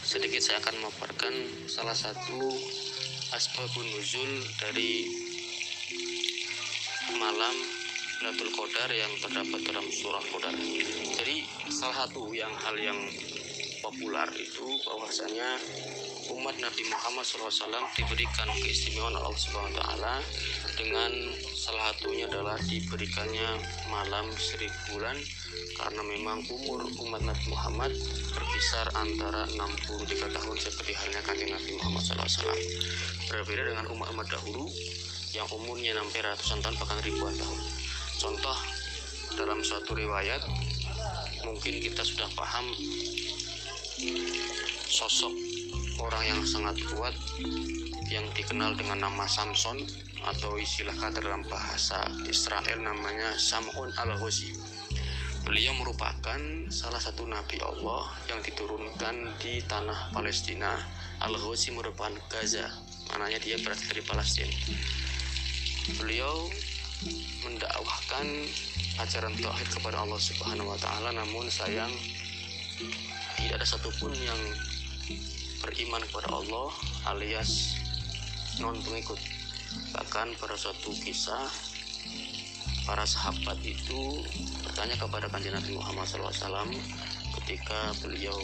sedikit 0.00 0.40
saya 0.40 0.56
akan 0.64 0.80
memaparkan 0.80 1.34
salah 1.68 1.92
satu 1.92 2.40
asbabun 3.36 3.84
nuzul 3.92 4.40
dari 4.56 5.04
malam 7.20 7.52
Lailatul 8.24 8.56
Qadar 8.56 8.88
yang 8.88 9.12
terdapat 9.20 9.60
dalam 9.68 9.84
surah 9.92 10.24
Qadar. 10.32 10.56
Jadi 11.20 11.44
salah 11.68 12.08
satu 12.08 12.32
yang 12.32 12.56
hal 12.56 12.76
yang 12.80 13.00
populer 13.84 14.28
itu 14.40 14.80
bahwasanya 14.88 15.60
umat 16.36 16.56
Nabi 16.62 16.82
Muhammad 16.86 17.26
SAW 17.26 17.58
diberikan 17.98 18.46
keistimewaan 18.62 19.18
Allah 19.18 19.34
Subhanahu 19.34 19.74
wa 19.74 19.78
taala 19.82 20.14
dengan 20.78 21.10
salah 21.58 21.90
satunya 21.90 22.30
adalah 22.30 22.56
diberikannya 22.62 23.58
malam 23.90 24.30
seribu 24.38 24.78
bulan 24.94 25.18
karena 25.76 26.02
memang 26.06 26.38
umur 26.48 26.86
umat 27.08 27.22
Nabi 27.26 27.44
Muhammad 27.50 27.92
berkisar 28.30 28.86
antara 28.94 29.44
63 29.50 30.30
tahun 30.30 30.56
seperti 30.56 30.92
halnya 30.94 31.20
kanjeng 31.26 31.50
Nabi 31.50 31.70
Muhammad 31.76 32.02
SAW 32.06 32.54
berbeda 33.26 33.62
dengan 33.66 33.86
umat-umat 33.90 34.26
dahulu 34.30 34.70
yang 35.34 35.46
umurnya 35.50 35.94
sampai 35.94 36.20
ratusan 36.26 36.58
tahun 36.62 36.76
bahkan 36.78 36.98
ribuan 37.06 37.34
tahun. 37.38 37.60
Contoh 38.18 38.58
dalam 39.38 39.62
suatu 39.62 39.94
riwayat 39.94 40.42
mungkin 41.46 41.74
kita 41.80 42.02
sudah 42.02 42.26
paham 42.34 42.66
sosok 44.90 45.49
orang 46.00 46.24
yang 46.24 46.40
sangat 46.48 46.80
kuat 46.88 47.12
yang 48.08 48.24
dikenal 48.32 48.72
dengan 48.74 49.06
nama 49.06 49.28
Samson 49.28 49.76
atau 50.24 50.56
istilah 50.56 50.92
kata 50.96 51.20
dalam 51.20 51.44
bahasa 51.46 52.04
Israel 52.28 52.80
namanya 52.80 53.36
Sam'un 53.36 53.92
al-Ghazi. 53.94 54.56
Beliau 55.44 55.72
merupakan 55.80 56.40
salah 56.68 57.00
satu 57.00 57.24
nabi 57.24 57.60
Allah 57.64 58.12
yang 58.28 58.40
diturunkan 58.44 59.40
di 59.40 59.64
tanah 59.64 60.12
Palestina. 60.12 60.76
Al-Ghazi 61.20 61.76
merupakan 61.76 62.16
Gaza, 62.32 62.64
mananya 63.12 63.36
dia 63.40 63.60
berasal 63.60 63.92
dari 63.92 64.02
Palestina. 64.04 64.56
Beliau 66.00 66.48
mendakwahkan 67.44 68.26
ajaran 69.00 69.32
tauhid 69.40 69.68
kepada 69.72 70.04
Allah 70.04 70.20
Subhanahu 70.20 70.76
wa 70.76 70.78
taala 70.80 71.12
namun 71.16 71.48
sayang 71.48 71.92
tidak 73.40 73.64
ada 73.64 73.66
satupun 73.68 74.12
yang 74.12 74.40
beriman 75.60 76.02
kepada 76.08 76.32
Allah 76.32 76.68
alias 77.12 77.76
non 78.60 78.76
pengikut. 78.80 79.20
Bahkan 79.94 80.34
pada 80.36 80.56
suatu 80.58 80.90
kisah 80.92 81.46
para 82.84 83.06
sahabat 83.06 83.60
itu 83.62 84.24
bertanya 84.66 84.96
kepada 84.98 85.30
kanjeng 85.30 85.54
Nabi 85.54 85.78
Muhammad 85.78 86.08
SAW 86.08 86.66
ketika 87.40 87.94
beliau 88.02 88.34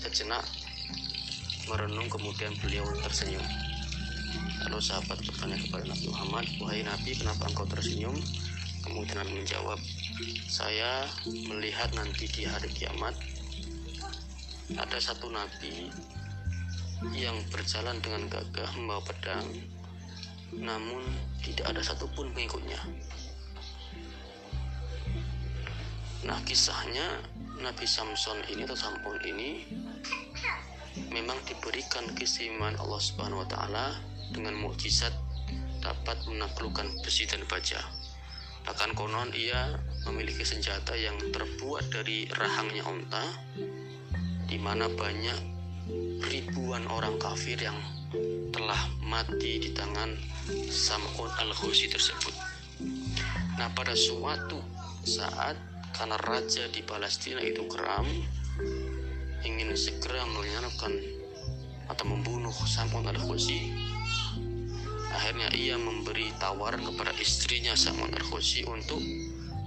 sejenak 0.00 0.44
merenung 1.66 2.06
kemudian 2.06 2.54
beliau 2.62 2.86
tersenyum. 3.02 3.42
Lalu 4.66 4.78
sahabat 4.78 5.18
bertanya 5.24 5.58
kepada 5.58 5.84
Nabi 5.90 6.06
Muhammad 6.08 6.46
wahai 6.62 6.86
Nabi 6.86 7.10
kenapa 7.18 7.50
engkau 7.50 7.66
tersenyum? 7.66 8.14
Kemudian 8.86 9.18
Nabi 9.18 9.42
menjawab 9.42 9.80
saya 10.46 11.04
melihat 11.26 11.92
nanti 11.92 12.24
di 12.30 12.48
hari 12.48 12.70
kiamat 12.72 13.12
ada 14.74 14.98
satu 14.98 15.28
nabi 15.28 15.92
yang 17.14 17.36
berjalan 17.52 18.00
dengan 18.02 18.26
gagah 18.26 18.70
membawa 18.74 19.02
pedang 19.04 19.46
namun 20.56 21.04
tidak 21.44 21.70
ada 21.70 21.82
satupun 21.84 22.32
pengikutnya 22.32 22.80
nah 26.26 26.38
kisahnya 26.42 27.22
Nabi 27.56 27.88
Samson 27.88 28.36
ini 28.52 28.68
atau 28.68 28.76
Sampun 28.76 29.16
ini 29.24 29.64
memang 31.08 31.40
diberikan 31.48 32.04
keistimewaan 32.12 32.76
Allah 32.76 33.00
Subhanahu 33.00 33.44
wa 33.44 33.48
taala 33.48 33.86
dengan 34.32 34.56
mukjizat 34.60 35.12
dapat 35.80 36.18
menaklukkan 36.26 37.00
besi 37.00 37.24
dan 37.24 37.46
baja. 37.46 37.78
Bahkan 38.66 38.98
konon 38.98 39.30
ia 39.32 39.78
memiliki 40.04 40.42
senjata 40.42 40.98
yang 40.98 41.14
terbuat 41.30 41.86
dari 41.88 42.26
rahangnya 42.34 42.82
unta 42.84 43.24
di 44.50 44.58
mana 44.58 44.90
banyak 44.90 45.55
ribuan 46.26 46.86
orang 46.90 47.18
kafir 47.18 47.58
yang 47.58 47.76
telah 48.50 48.78
mati 49.02 49.62
di 49.62 49.70
tangan 49.70 50.14
Sam'un 50.70 51.30
al-Husi 51.42 51.90
tersebut. 51.90 52.34
Nah, 53.58 53.70
pada 53.72 53.94
suatu 53.94 54.60
saat 55.06 55.54
karena 55.96 56.18
raja 56.20 56.68
di 56.68 56.84
Palestina 56.84 57.40
itu 57.40 57.64
geram 57.72 58.04
ingin 59.46 59.72
segera 59.78 60.26
menyerahkan 60.28 60.92
atau 61.86 62.04
membunuh 62.04 62.52
Sam'un 62.66 63.06
al-Husi 63.06 63.72
akhirnya 65.16 65.48
ia 65.56 65.80
memberi 65.80 66.28
tawaran 66.36 66.84
kepada 66.84 67.14
istrinya 67.16 67.72
Sam'un 67.72 68.12
al-Husi 68.12 68.66
untuk 68.68 69.00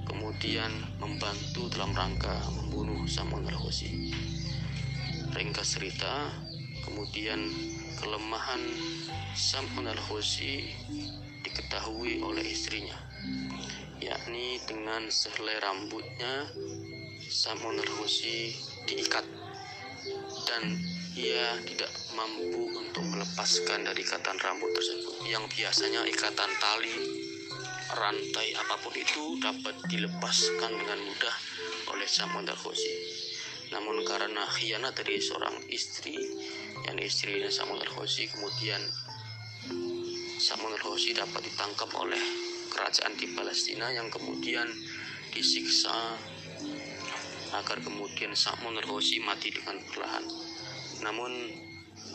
kemudian 0.06 0.70
membantu 1.02 1.72
dalam 1.74 1.96
rangka 1.96 2.36
membunuh 2.54 3.08
Sam'un 3.10 3.48
al-Husi 3.48 4.14
ringkas 5.40 5.80
cerita 5.80 6.36
kemudian 6.84 7.40
kelemahan 7.96 8.60
Sam'un 9.32 9.88
al-Husi 9.88 10.68
diketahui 11.48 12.20
oleh 12.20 12.44
istrinya 12.44 13.00
yakni 14.04 14.60
dengan 14.68 15.08
sehelai 15.08 15.64
rambutnya 15.64 16.44
Sam'un 17.24 17.80
al-Husi 17.80 18.52
diikat 18.84 19.24
dan 20.44 20.76
ia 21.16 21.56
tidak 21.64 21.92
mampu 22.20 22.76
untuk 22.76 23.08
melepaskan 23.08 23.88
dari 23.88 24.04
ikatan 24.04 24.40
rambut 24.40 24.72
tersebut. 24.76 25.24
Yang 25.28 25.52
biasanya 25.56 26.04
ikatan 26.08 26.52
tali 26.60 26.96
rantai 27.96 28.56
apa 28.60 28.76
pun 28.80 28.92
itu 28.92 29.40
dapat 29.40 29.76
dilepaskan 29.88 30.72
dengan 30.76 31.00
mudah 31.00 31.36
oleh 31.96 32.08
Sam'un 32.12 32.44
al-Husi 32.44 33.19
namun 33.70 34.02
karena 34.02 34.44
khianat 34.50 34.98
dari 34.98 35.22
seorang 35.22 35.62
istri 35.70 36.18
yang 36.90 36.98
istrinya 36.98 37.50
Samuel 37.54 37.86
al-Hosi 37.86 38.26
kemudian 38.30 38.82
Samuel 40.40 40.80
al-Hosi 40.80 41.14
dapat 41.14 41.46
ditangkap 41.46 41.92
oleh 42.00 42.22
kerajaan 42.72 43.14
di 43.20 43.28
Palestina 43.36 43.92
yang 43.92 44.08
kemudian 44.08 44.66
disiksa 45.36 46.16
agar 47.54 47.78
kemudian 47.82 48.34
Samuel 48.38 48.82
al-Hosi 48.82 49.20
mati 49.20 49.50
dengan 49.50 49.82
perlahan. 49.90 50.26
Namun 51.02 51.32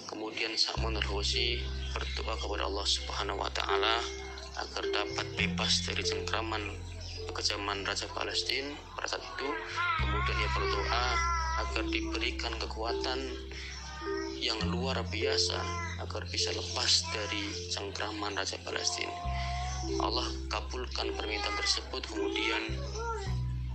kemudian 0.08 0.54
Sa'mun 0.54 0.94
al-Husi 0.94 1.58
berdoa 1.90 2.34
kepada 2.38 2.64
Allah 2.64 2.86
Subhanahu 2.86 3.42
wa 3.42 3.50
taala 3.50 3.98
agar 4.54 4.84
dapat 4.88 5.26
bebas 5.34 5.82
dari 5.82 6.06
cengkraman 6.06 6.70
kekejaman 7.30 7.82
Raja 7.82 8.06
Palestina 8.14 8.72
pada 8.94 9.10
saat 9.10 9.24
itu. 9.24 9.48
Kemudian 10.00 10.36
ia 10.38 10.50
berdoa 10.54 11.04
agar 11.62 11.84
diberikan 11.86 12.54
kekuatan 12.58 13.20
yang 14.40 14.58
luar 14.68 15.00
biasa 15.08 15.56
agar 16.02 16.26
bisa 16.28 16.50
lepas 16.52 17.06
dari 17.14 17.70
cengkraman 17.70 18.36
Raja 18.36 18.58
Palestina 18.60 19.14
Allah 20.00 20.26
kabulkan 20.48 21.12
permintaan 21.12 21.56
tersebut 21.60 22.02
kemudian 22.08 22.62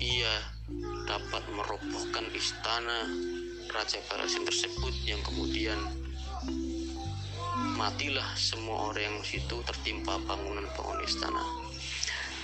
ia 0.02 0.34
dapat 1.06 1.44
merobohkan 1.54 2.26
istana 2.34 3.06
Raja 3.70 4.02
Palestina 4.10 4.50
tersebut 4.50 4.94
yang 5.06 5.22
kemudian 5.22 5.78
matilah 7.78 8.26
semua 8.34 8.92
orang 8.92 9.08
yang 9.08 9.18
situ 9.24 9.62
tertimpa 9.64 10.18
bangunan-bangunan 10.26 11.06
istana. 11.06 11.44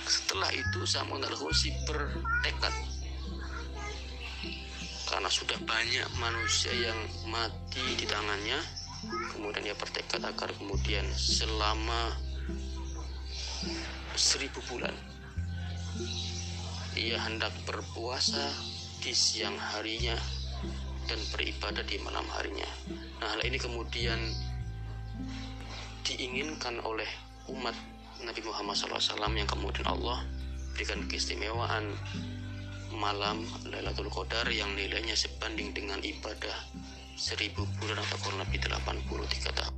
Setelah 0.06 0.48
itu 0.54 0.86
Samun 0.86 1.20
al-Husi 1.24 1.74
bertekad 1.84 2.72
karena 5.06 5.30
sudah 5.30 5.58
banyak 5.62 6.06
manusia 6.18 6.74
yang 6.74 6.98
mati 7.30 7.82
di 7.94 8.06
tangannya 8.06 8.58
kemudian 9.32 9.70
dia 9.70 9.76
bertekad 9.78 10.22
agar 10.22 10.50
kemudian 10.58 11.06
selama 11.14 12.14
seribu 14.18 14.58
bulan 14.66 14.94
ia 16.96 17.20
hendak 17.20 17.52
berpuasa 17.68 18.50
di 19.04 19.12
siang 19.12 19.54
harinya 19.54 20.16
dan 21.06 21.20
beribadah 21.30 21.84
di 21.86 22.00
malam 22.02 22.26
harinya. 22.34 22.66
Nah, 23.22 23.28
hal 23.30 23.40
ini 23.46 23.60
kemudian 23.60 24.18
diinginkan 26.02 26.82
oleh 26.82 27.06
umat 27.52 27.76
Nabi 28.24 28.40
Muhammad 28.42 28.74
SAW 28.74 29.28
yang 29.36 29.46
kemudian 29.46 29.86
Allah 29.86 30.24
berikan 30.74 31.04
keistimewaan 31.06 31.94
malam 32.94 33.42
Lailatul 33.66 34.06
Qadar 34.12 34.46
yang 34.52 34.70
nilainya 34.78 35.18
sebanding 35.18 35.74
dengan 35.74 35.98
ibadah 35.98 36.54
seribu 37.16 37.66
bulan 37.80 37.98
atau 37.98 38.18
kurang 38.22 38.44
lebih 38.44 38.60
83 38.68 39.56
tahun. 39.56 39.74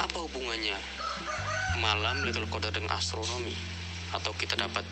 Apa 0.00 0.18
hubungannya 0.24 0.78
malam 1.82 2.24
Lailatul 2.24 2.48
Qadar 2.48 2.72
dengan 2.72 2.96
astronomi? 2.96 3.52
Atau 4.14 4.30
kita 4.38 4.54
dapat 4.54 4.86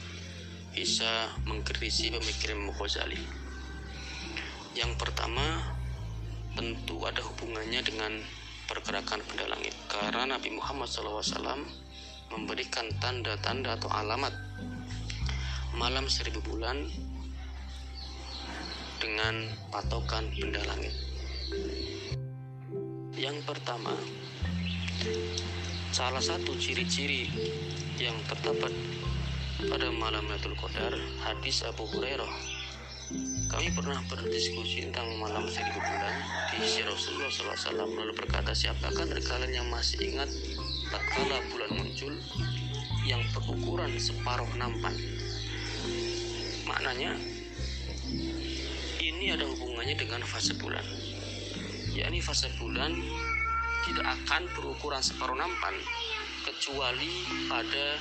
bisa 0.73 1.31
mengkritisi 1.47 2.11
pemikiran 2.11 2.69
Ghazali. 2.75 3.21
Yang 4.73 4.97
pertama, 4.97 5.72
tentu 6.53 7.01
ada 7.05 7.21
hubungannya 7.25 7.81
dengan 7.85 8.13
pergerakan 8.69 9.21
benda 9.29 9.47
langit. 9.53 9.75
Karena 9.89 10.37
Nabi 10.37 10.53
Muhammad 10.53 10.89
SAW 10.89 11.65
memberikan 12.33 12.89
tanda-tanda 13.01 13.77
atau 13.77 13.93
alamat 13.93 14.33
malam 15.77 16.09
seribu 16.09 16.41
bulan 16.45 16.89
dengan 19.01 19.49
patokan 19.69 20.29
benda 20.33 20.63
langit. 20.69 20.95
Yang 23.13 23.45
pertama, 23.45 23.93
salah 25.93 26.23
satu 26.25 26.57
ciri-ciri 26.57 27.29
yang 28.01 28.17
terdapat 28.25 28.73
pada 29.69 29.89
malam 29.93 30.27
Lailatul 30.27 30.57
Qadar 30.59 30.97
hadis 31.23 31.63
Abu 31.63 31.87
Hurairah 31.87 32.52
kami 33.53 33.69
pernah 33.77 34.01
berdiskusi 34.09 34.89
tentang 34.89 35.13
malam 35.21 35.45
seribu 35.45 35.77
bulan 35.77 36.15
di 36.49 36.65
sisi 36.65 36.81
Rasulullah 36.89 37.29
SAW 37.29 37.85
lalu 37.85 38.17
berkata 38.17 38.57
siapakah 38.57 39.05
dari 39.05 39.21
kalian 39.21 39.53
yang 39.61 39.69
masih 39.69 40.01
ingat 40.01 40.27
tatkala 40.89 41.37
bulan 41.53 41.71
muncul 41.77 42.17
yang 43.05 43.21
berukuran 43.37 43.93
separuh 44.01 44.49
nampan? 44.57 44.97
Maknanya 46.65 47.13
ini 49.05 49.37
ada 49.37 49.45
hubungannya 49.45 50.01
dengan 50.01 50.25
fase 50.25 50.57
bulan. 50.57 50.85
Yakni 51.93 52.25
fase 52.25 52.49
bulan 52.57 52.97
tidak 53.85 54.17
akan 54.17 54.49
berukuran 54.57 55.05
separuh 55.05 55.37
nampan 55.37 55.77
kecuali 56.49 57.11
pada 57.53 58.01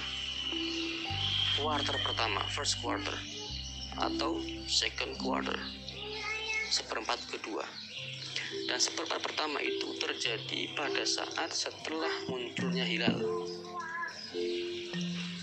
quarter 1.59 1.95
pertama, 2.07 2.39
first 2.47 2.79
quarter 2.79 3.40
atau 3.99 4.39
second 4.69 5.17
quarter, 5.19 5.57
seperempat 6.71 7.19
kedua. 7.27 7.65
Dan 8.67 8.79
seperempat 8.79 9.23
pertama 9.23 9.63
itu 9.63 9.95
terjadi 9.95 10.75
pada 10.75 11.03
saat 11.07 11.51
setelah 11.51 12.11
munculnya 12.27 12.83
hilal. 12.83 13.15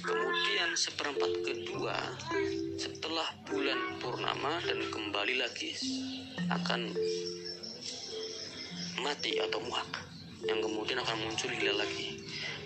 Kemudian 0.05 0.71
seperempat 0.77 1.33
kedua 1.45 1.97
setelah 2.81 3.29
bulan 3.49 4.01
purnama 4.01 4.61
dan 4.65 4.81
kembali 4.89 5.41
lagi 5.41 5.77
akan 6.49 6.93
mati 9.05 9.37
atau 9.41 9.61
muhak 9.65 9.89
yang 10.49 10.61
kemudian 10.65 11.01
akan 11.01 11.17
muncul 11.29 11.51
hilal 11.53 11.77
lagi. 11.81 12.19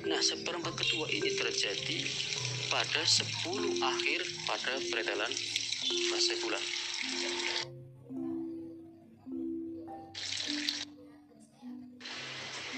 Nah, 0.06 0.18
seperempat 0.18 0.74
kedua 0.74 1.06
ini 1.10 1.30
terjadi 1.34 1.98
pada 2.66 3.02
10 3.06 3.78
akhir 3.78 4.20
pada 4.48 4.72
peredaran 4.90 5.32
fase 5.82 6.34
bulan. 6.38 6.62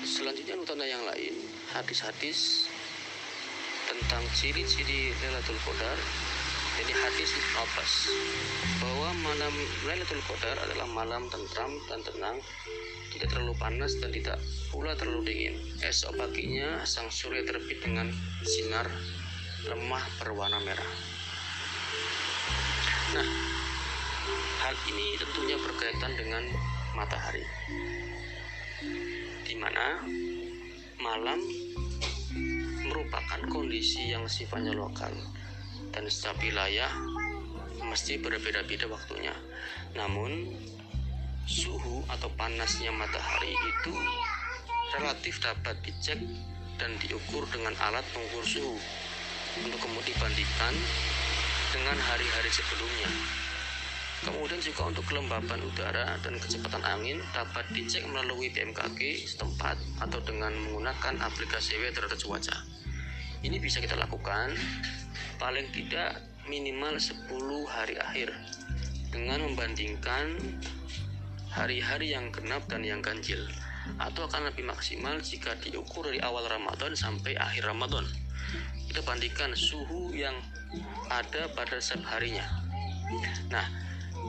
Selanjutnya 0.05 0.55
tanda 0.65 0.87
yang 0.89 1.05
lain, 1.05 1.35
hadis-hadis 1.77 2.71
tentang 3.89 4.25
ciri-ciri 4.33 5.13
Lailatul 5.21 5.61
Qadar. 5.69 5.99
Jadi 6.75 6.91
hadis 6.91 7.31
Abbas 7.55 7.93
bahwa 8.83 9.11
malam 9.23 9.55
Lailatul 9.87 10.25
Qadar 10.27 10.59
adalah 10.67 10.89
malam 10.91 11.31
tentram 11.31 11.71
dan 11.87 12.03
tenang 12.03 12.37
tidak 13.15 13.31
terlalu 13.31 13.55
panas 13.55 13.95
dan 14.03 14.11
tidak 14.11 14.43
pula 14.75 14.99
terlalu 14.99 15.23
dingin. 15.31 15.55
Esok 15.87 16.19
paginya 16.19 16.83
sang 16.83 17.07
surya 17.13 17.47
terbit 17.47 17.79
dengan 17.79 18.11
sinar 18.43 18.91
lemah 19.71 20.03
berwarna 20.19 20.59
merah 20.67 21.14
nah 23.15 23.29
hal 24.67 24.75
ini 24.91 25.15
tentunya 25.17 25.57
berkaitan 25.63 26.13
dengan 26.19 26.45
matahari 26.99 27.47
di 29.47 29.55
mana 29.55 30.03
malam 30.99 31.39
merupakan 32.85 33.41
kondisi 33.47 34.11
yang 34.11 34.27
sifatnya 34.27 34.75
lokal 34.75 35.15
dan 35.95 36.11
setiap 36.11 36.35
wilayah 36.43 36.91
mesti 37.85 38.19
berbeda-beda 38.19 38.91
waktunya. 38.91 39.35
Namun 39.95 40.51
suhu 41.47 42.03
atau 42.09 42.27
panasnya 42.35 42.91
matahari 42.91 43.53
itu 43.55 43.93
relatif 44.99 45.39
dapat 45.39 45.77
dicek 45.85 46.19
dan 46.81 46.91
diukur 46.99 47.47
dengan 47.53 47.77
alat 47.79 48.03
pengukur 48.11 48.43
suhu 48.43 48.77
untuk 49.63 49.79
kemudian 49.79 50.11
dibandingkan 50.11 50.75
dengan 51.75 51.99
hari-hari 51.99 52.51
sebelumnya. 52.55 53.11
Kemudian 54.23 54.63
juga 54.63 54.95
untuk 54.95 55.11
kelembapan 55.11 55.59
udara 55.59 56.15
dan 56.23 56.39
kecepatan 56.39 56.87
angin 56.87 57.19
dapat 57.35 57.67
dicek 57.75 58.07
melalui 58.07 58.47
BMKG 58.55 59.27
setempat 59.27 59.75
atau 59.99 60.23
dengan 60.23 60.55
menggunakan 60.55 61.19
aplikasi 61.19 61.75
weather 61.83 62.07
cuaca. 62.15 62.55
Ini 63.43 63.59
bisa 63.59 63.83
kita 63.83 63.99
lakukan 63.99 64.55
paling 65.43 65.67
tidak 65.75 66.23
minimal 66.47 66.95
10 66.95 67.27
hari 67.67 67.99
akhir 67.99 68.31
dengan 69.11 69.43
membandingkan 69.43 70.39
hari-hari 71.51 72.15
yang 72.15 72.31
genap 72.31 72.65
dan 72.71 72.87
yang 72.87 73.03
ganjil 73.03 73.43
atau 73.99 74.31
akan 74.31 74.49
lebih 74.49 74.65
maksimal 74.65 75.19
jika 75.21 75.59
diukur 75.61 76.07
dari 76.07 76.23
awal 76.23 76.47
Ramadan 76.47 76.95
sampai 76.95 77.37
akhir 77.37 77.67
Ramadan 77.67 78.07
kita 78.95 79.11
bandingkan 79.11 79.51
suhu 79.59 80.15
yang 80.15 80.39
ada 81.11 81.51
pada 81.51 81.83
setiap 81.83 82.15
harinya. 82.15 82.47
Nah 83.51 83.67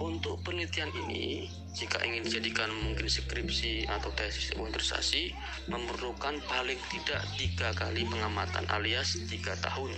untuk 0.02 0.42
penelitian 0.42 0.90
ini 1.06 1.46
jika 1.78 2.02
ingin 2.02 2.26
dijadikan 2.26 2.74
mungkin 2.74 3.06
skripsi 3.06 3.86
atau 3.86 4.10
tesis 4.18 4.58
administrasi 4.58 5.38
memerlukan 5.70 6.42
paling 6.50 6.82
tidak 6.90 7.22
tiga 7.38 7.78
kali 7.78 8.10
pengamatan 8.10 8.66
alias 8.74 9.14
tiga 9.30 9.54
tahun. 9.62 9.94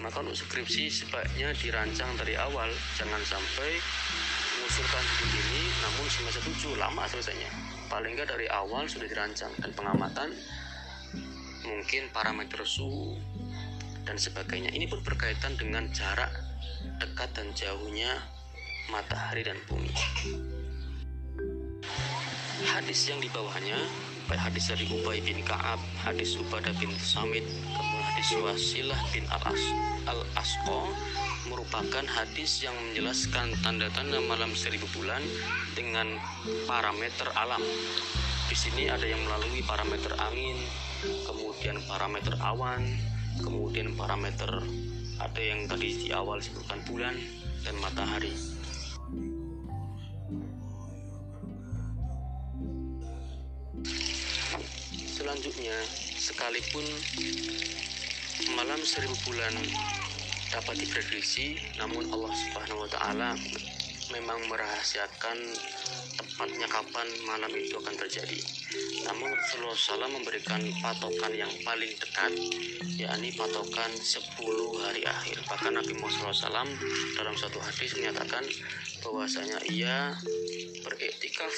Maka 0.00 0.24
untuk 0.24 0.32
skripsi 0.32 0.88
sebaiknya 0.88 1.52
dirancang 1.52 2.08
dari 2.16 2.40
awal 2.40 2.72
jangan 2.96 3.20
sampai 3.20 3.68
mengusulkan 4.64 5.04
seperti 5.12 5.38
ini 5.44 5.62
namun 5.84 6.06
semester 6.08 6.40
tujuh 6.40 6.72
lama 6.80 7.04
selesainya. 7.04 7.52
Paling 7.92 8.16
nggak 8.16 8.32
dari 8.32 8.48
awal 8.48 8.88
sudah 8.88 9.04
dirancang 9.04 9.52
dan 9.60 9.76
pengamatan 9.76 10.32
mungkin 11.68 12.08
parameter 12.16 12.64
suhu 12.64 13.16
dan 14.04 14.16
sebagainya. 14.20 14.70
Ini 14.70 14.86
pun 14.86 15.00
berkaitan 15.00 15.56
dengan 15.56 15.88
jarak 15.92 16.30
dekat 17.00 17.32
dan 17.32 17.48
jauhnya 17.56 18.20
matahari 18.92 19.42
dan 19.44 19.56
bumi. 19.68 19.92
Hadis 22.64 23.10
yang 23.10 23.18
di 23.18 23.28
bawahnya, 23.32 23.76
baik 24.30 24.40
hadis 24.40 24.70
dari 24.70 24.86
Ubay 24.88 25.20
bin 25.20 25.42
Ka'ab, 25.42 25.80
hadis 26.06 26.38
Ubadah 26.38 26.72
bin 26.78 26.92
Samit, 26.96 27.44
kemudian 27.44 28.04
hadis 28.14 28.30
Wasilah 28.38 29.00
bin 29.10 29.26
Al-Asqa, 30.06 30.80
merupakan 31.50 32.04
hadis 32.08 32.64
yang 32.64 32.72
menjelaskan 32.78 33.52
tanda-tanda 33.60 34.22
malam 34.24 34.54
seribu 34.56 34.88
bulan 34.96 35.20
dengan 35.76 36.16
parameter 36.64 37.28
alam. 37.36 37.60
Di 38.48 38.56
sini 38.56 38.88
ada 38.88 39.04
yang 39.04 39.20
melalui 39.26 39.60
parameter 39.66 40.14
angin, 40.16 40.56
kemudian 41.26 41.82
parameter 41.84 42.38
awan, 42.40 42.96
kemudian 43.42 43.96
parameter 43.98 44.62
ada 45.18 45.40
yang 45.42 45.66
tadi 45.66 45.94
di 45.96 46.08
awal 46.14 46.38
disebutkan 46.38 46.78
bulan 46.86 47.14
dan 47.64 47.74
matahari. 47.80 48.34
Selanjutnya, 55.14 55.78
sekalipun 56.20 56.84
malam 58.52 58.80
seribu 58.84 59.16
bulan 59.24 59.54
dapat 60.52 60.84
diprediksi, 60.84 61.58
namun 61.80 62.06
Allah 62.12 62.30
Subhanahu 62.30 62.84
wa 62.84 62.90
taala 62.92 63.30
memang 64.12 64.44
merahasiakan 64.50 65.38
tepatnya 66.18 66.66
kapan 66.68 67.08
malam 67.24 67.52
itu 67.54 67.78
akan 67.78 67.94
terjadi. 67.96 68.40
Namun 69.06 69.32
Rasulullah 69.32 69.78
SAW 69.78 70.10
memberikan 70.10 70.60
patokan 70.82 71.32
yang 71.32 71.52
paling 71.62 71.92
dekat, 71.96 72.32
yakni 72.98 73.30
patokan 73.32 73.90
10 73.94 74.84
hari 74.84 75.06
akhir. 75.06 75.40
Bahkan 75.46 75.72
Nabi 75.78 75.94
Muhammad 75.96 76.34
SAW 76.34 76.68
dalam 77.16 77.34
satu 77.38 77.58
hadis 77.62 77.94
menyatakan 77.96 78.44
bahwasanya 79.00 79.62
ia 79.70 80.12
beriktikaf 80.84 81.54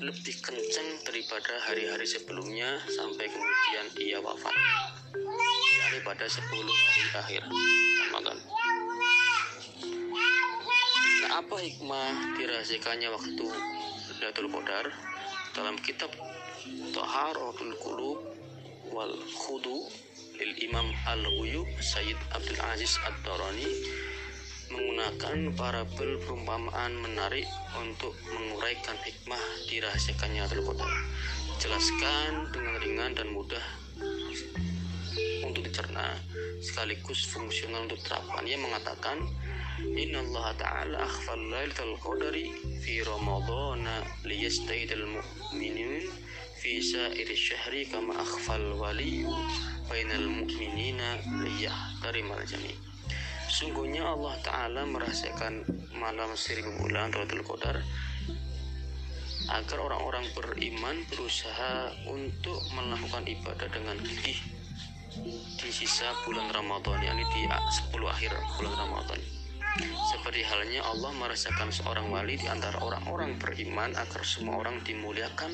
lebih 0.00 0.40
kencang 0.40 0.88
daripada 1.04 1.60
hari-hari 1.68 2.08
sebelumnya 2.08 2.80
sampai 2.88 3.28
kemudian 3.28 3.86
ia 4.00 4.18
wafat. 4.24 4.54
Yakni 5.84 5.98
pada 6.06 6.24
10 6.24 6.40
hari 6.48 7.04
akhir 7.12 7.42
Ramadan. 8.08 8.38
Apa 11.30 11.62
hikmah 11.62 12.34
dirahasiakannya 12.42 13.06
waktu 13.14 13.46
Lailatul 14.18 14.50
Qadar 14.50 14.90
dalam 15.54 15.78
kitab 15.78 16.10
Taharatul 16.90 17.78
Qulub 17.78 18.18
wal 18.90 19.14
Khudu 19.38 19.86
lil 20.42 20.52
Imam 20.58 20.90
Al-Ghuyub 21.06 21.70
Sayyid 21.78 22.18
Abdul 22.34 22.58
Aziz 22.74 22.98
Ad-Darani 23.06 23.70
menggunakan 24.74 25.54
parabel 25.54 26.18
perumpamaan 26.26 26.98
menarik 26.98 27.46
untuk 27.78 28.18
menguraikan 28.34 28.98
hikmah 28.98 29.42
dirahasiakannya 29.70 30.50
Lailatul 30.50 30.66
Qadar. 30.74 30.92
Jelaskan 31.62 32.50
dengan 32.50 32.74
ringan 32.82 33.10
dan 33.14 33.30
mudah 33.30 33.66
untuk 35.46 35.62
dicerna 35.62 36.18
sekaligus 36.58 37.22
fungsional 37.30 37.86
untuk 37.86 38.02
terapan. 38.02 38.50
Ia 38.50 38.58
mengatakan 38.58 39.22
Inna 39.80 40.20
Allah 40.20 40.48
Ta'ala 40.60 40.96
akhfal 41.08 41.40
lailatul 41.48 41.96
qadari 41.96 42.52
fi 42.84 43.00
ramadana 43.00 44.04
liyastaidal 44.28 45.08
mu'minin 45.08 46.04
fi 46.60 46.84
sa'iri 46.84 47.32
syahri 47.32 47.88
kama 47.88 48.12
akhfal 48.20 48.76
waliyu 48.76 49.32
bainal 49.88 50.28
mu'minina 50.28 51.24
liyahtarimal 51.40 52.44
jami' 52.44 52.76
Sungguhnya 53.48 54.04
Allah 54.04 54.36
Ta'ala 54.44 54.84
merahasiakan 54.84 55.64
malam 55.96 56.36
seribu 56.36 56.70
bulan 56.76 57.10
Lailatul 57.10 57.42
Qadar 57.42 57.80
agar 59.50 59.78
orang-orang 59.80 60.28
beriman 60.36 61.02
berusaha 61.08 61.90
untuk 62.06 62.60
melakukan 62.76 63.26
ibadah 63.26 63.68
dengan 63.72 63.96
gigih 64.04 64.38
di 65.58 65.70
sisa 65.74 66.14
bulan 66.22 66.46
Ramadan 66.54 67.02
yakni 67.02 67.26
di 67.34 67.42
10 67.50 67.90
akhir 68.06 68.30
bulan 68.60 68.74
Ramadan 68.78 69.39
seperti 70.10 70.42
halnya 70.42 70.82
Allah 70.82 71.14
merasakan 71.14 71.70
seorang 71.70 72.10
wali 72.10 72.34
di 72.34 72.46
antara 72.50 72.82
orang-orang 72.82 73.38
beriman 73.38 73.94
agar 73.94 74.22
semua 74.26 74.58
orang 74.58 74.82
dimuliakan 74.82 75.52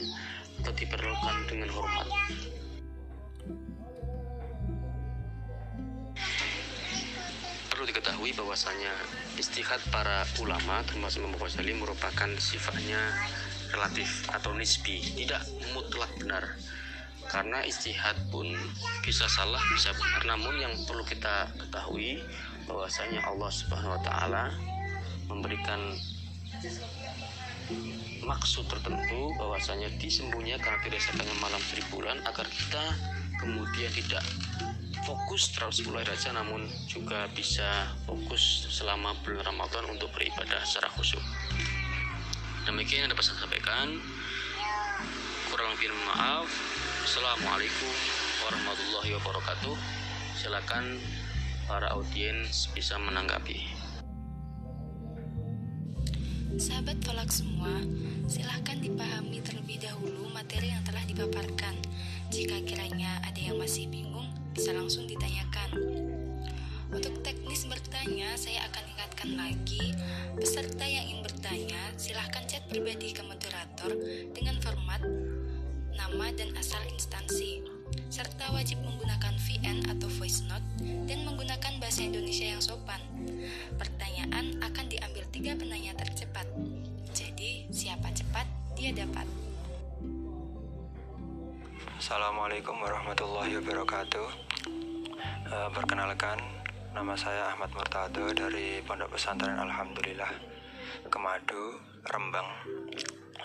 atau 0.62 0.72
diperlukan 0.72 1.36
dengan 1.48 1.68
hormat. 1.68 2.08
Perlu 7.68 7.84
diketahui 7.92 8.32
bahwasanya 8.32 8.92
istihad 9.36 9.84
para 9.92 10.24
ulama 10.40 10.80
termasuk 10.88 11.20
Imam 11.20 11.36
Ghazali 11.36 11.76
merupakan 11.76 12.30
sifatnya 12.40 13.12
relatif 13.68 14.24
atau 14.32 14.56
nisbi, 14.56 15.04
tidak 15.12 15.44
mutlak 15.76 16.08
benar. 16.16 16.56
Karena 17.26 17.60
istihad 17.66 18.16
pun 18.32 18.48
bisa 19.02 19.26
salah, 19.28 19.60
bisa 19.74 19.92
benar. 19.92 20.22
Namun 20.24 20.62
yang 20.62 20.72
perlu 20.86 21.02
kita 21.04 21.52
ketahui 21.58 22.22
bahwasanya 22.66 23.22
Allah 23.24 23.50
Subhanahu 23.50 23.94
wa 23.96 24.02
taala 24.02 24.44
memberikan 25.26 25.80
maksud 28.26 28.66
tertentu 28.70 29.34
bahwasanya 29.38 29.90
disembunyikan 29.98 30.78
dirasakannya 30.86 31.34
malam 31.42 31.62
seribu 31.66 31.98
bulan 32.02 32.18
agar 32.26 32.46
kita 32.46 32.84
kemudian 33.42 33.90
tidak 33.94 34.22
fokus 35.06 35.54
10 35.54 35.86
hari 35.94 36.10
saja 36.18 36.34
namun 36.34 36.66
juga 36.90 37.30
bisa 37.30 37.90
fokus 38.06 38.66
selama 38.70 39.14
bulan 39.22 39.46
Ramadan 39.46 39.86
untuk 39.94 40.10
beribadah 40.14 40.62
secara 40.66 40.90
khusyuk. 40.94 41.22
Demikian 42.66 43.06
yang 43.06 43.10
dapat 43.14 43.30
saya 43.30 43.38
sampaikan. 43.46 44.02
Kurang 45.46 45.70
lebih 45.78 45.94
maaf. 46.10 46.50
Assalamualaikum 47.06 47.92
warahmatullahi 48.42 49.10
wabarakatuh. 49.14 49.74
Silakan 50.34 50.98
para 51.66 51.90
audiens 51.92 52.70
bisa 52.72 52.94
menanggapi. 52.96 53.58
Sahabat 56.56 56.96
tolak 57.04 57.28
semua, 57.28 57.84
silahkan 58.30 58.80
dipahami 58.80 59.44
terlebih 59.44 59.76
dahulu 59.82 60.30
materi 60.32 60.72
yang 60.72 60.80
telah 60.86 61.04
dipaparkan. 61.04 61.76
Jika 62.32 62.64
kiranya 62.64 63.20
ada 63.28 63.36
yang 63.36 63.60
masih 63.60 63.90
bingung, 63.92 64.30
bisa 64.56 64.72
langsung 64.72 65.04
ditanyakan. 65.04 65.76
Untuk 66.88 67.20
teknis 67.20 67.68
bertanya, 67.68 68.32
saya 68.40 68.64
akan 68.72 68.84
ingatkan 68.96 69.30
lagi, 69.36 69.92
peserta 70.38 70.86
yang 70.88 71.04
ingin 71.12 71.28
bertanya, 71.28 71.82
silahkan 72.00 72.46
chat 72.48 72.64
pribadi 72.70 73.12
ke 73.12 73.20
moderator 73.20 73.92
dengan 74.32 74.56
format 74.62 75.02
nama 76.06 76.30
dan 76.38 76.54
asal 76.54 76.78
instansi 76.86 77.66
serta 78.14 78.54
wajib 78.54 78.78
menggunakan 78.86 79.34
VN 79.42 79.90
atau 79.90 80.06
voice 80.06 80.46
note 80.46 80.62
dan 81.10 81.26
menggunakan 81.26 81.82
bahasa 81.82 82.06
Indonesia 82.06 82.46
yang 82.46 82.62
sopan. 82.62 83.02
Pertanyaan 83.74 84.54
akan 84.62 84.86
diambil 84.86 85.26
tiga 85.34 85.58
penanya 85.58 85.98
tercepat. 85.98 86.46
Jadi, 87.10 87.66
siapa 87.74 88.06
cepat, 88.14 88.46
dia 88.78 88.94
dapat. 88.94 89.26
Assalamualaikum 91.98 92.78
warahmatullahi 92.78 93.58
wabarakatuh. 93.58 94.28
E, 95.26 95.56
perkenalkan, 95.74 96.38
nama 96.94 97.18
saya 97.18 97.50
Ahmad 97.50 97.74
Murtado 97.74 98.30
dari 98.30 98.78
Pondok 98.86 99.18
Pesantren 99.18 99.58
Alhamdulillah 99.58 100.30
Kemadu, 101.10 101.82
Rembang 102.06 102.46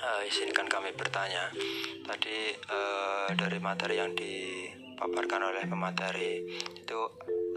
uh, 0.02 0.22
izinkan 0.26 0.66
kami 0.66 0.92
bertanya. 0.98 1.54
Tadi 2.04 2.58
uh, 2.70 3.30
dari 3.38 3.60
materi 3.62 3.96
yang 4.02 4.12
dipaparkan 4.18 5.42
oleh 5.54 5.64
pemateri 5.70 6.42
itu 6.76 7.00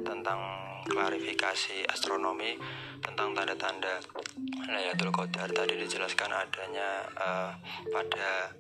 tentang 0.05 0.41
klarifikasi 0.85 1.89
astronomi 1.89 2.53
tentang 3.01 3.33
tanda-tanda 3.33 4.01
Laylatul 4.69 5.13
Qadar 5.13 5.49
tadi 5.49 5.81
dijelaskan 5.81 6.29
adanya 6.33 6.89
uh, 7.17 7.51
pada 7.89 8.53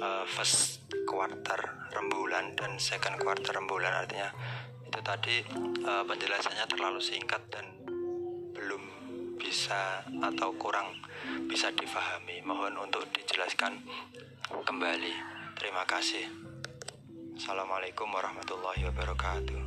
uh, 0.00 0.24
first 0.24 0.84
quarter 1.04 1.88
rembulan 1.92 2.56
dan 2.56 2.80
second 2.80 3.20
quarter 3.20 3.52
rembulan 3.56 3.92
artinya 3.92 4.32
itu 4.88 5.00
tadi 5.04 5.36
uh, 5.84 6.04
penjelasannya 6.04 6.64
terlalu 6.68 7.00
singkat 7.00 7.40
dan 7.52 7.64
bisa 9.40 10.04
atau 10.20 10.52
kurang 10.60 10.92
bisa 11.48 11.72
difahami. 11.72 12.44
Mohon 12.44 12.86
untuk 12.86 13.08
dijelaskan 13.16 13.80
kembali. 14.52 15.14
Terima 15.56 15.82
kasih. 15.88 16.28
Assalamualaikum 17.40 18.04
warahmatullahi 18.12 18.84
wabarakatuh. 18.92 19.60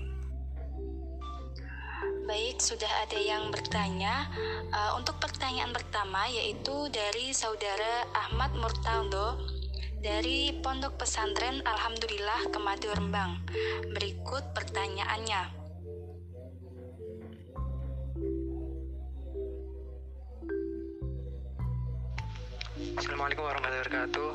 Baik, 2.23 2.61
sudah 2.61 2.89
ada 3.03 3.19
yang 3.19 3.51
bertanya. 3.51 4.31
Uh, 4.71 4.95
untuk 4.95 5.19
pertanyaan 5.19 5.73
pertama 5.75 6.23
yaitu 6.29 6.87
dari 6.87 7.35
saudara 7.35 8.07
Ahmad 8.15 8.55
Murtaldo 8.55 9.41
dari 10.03 10.51
Pondok 10.59 10.99
Pesantren 10.99 11.63
Alhamdulillah 11.63 12.51
Kemadu 12.51 12.91
Rembang. 12.91 13.39
Berikut 13.95 14.43
pertanyaannya. 14.51 15.62
Assalamualaikum 22.93 23.41
warahmatullahi 23.41 23.89
wabarakatuh. 23.89 24.31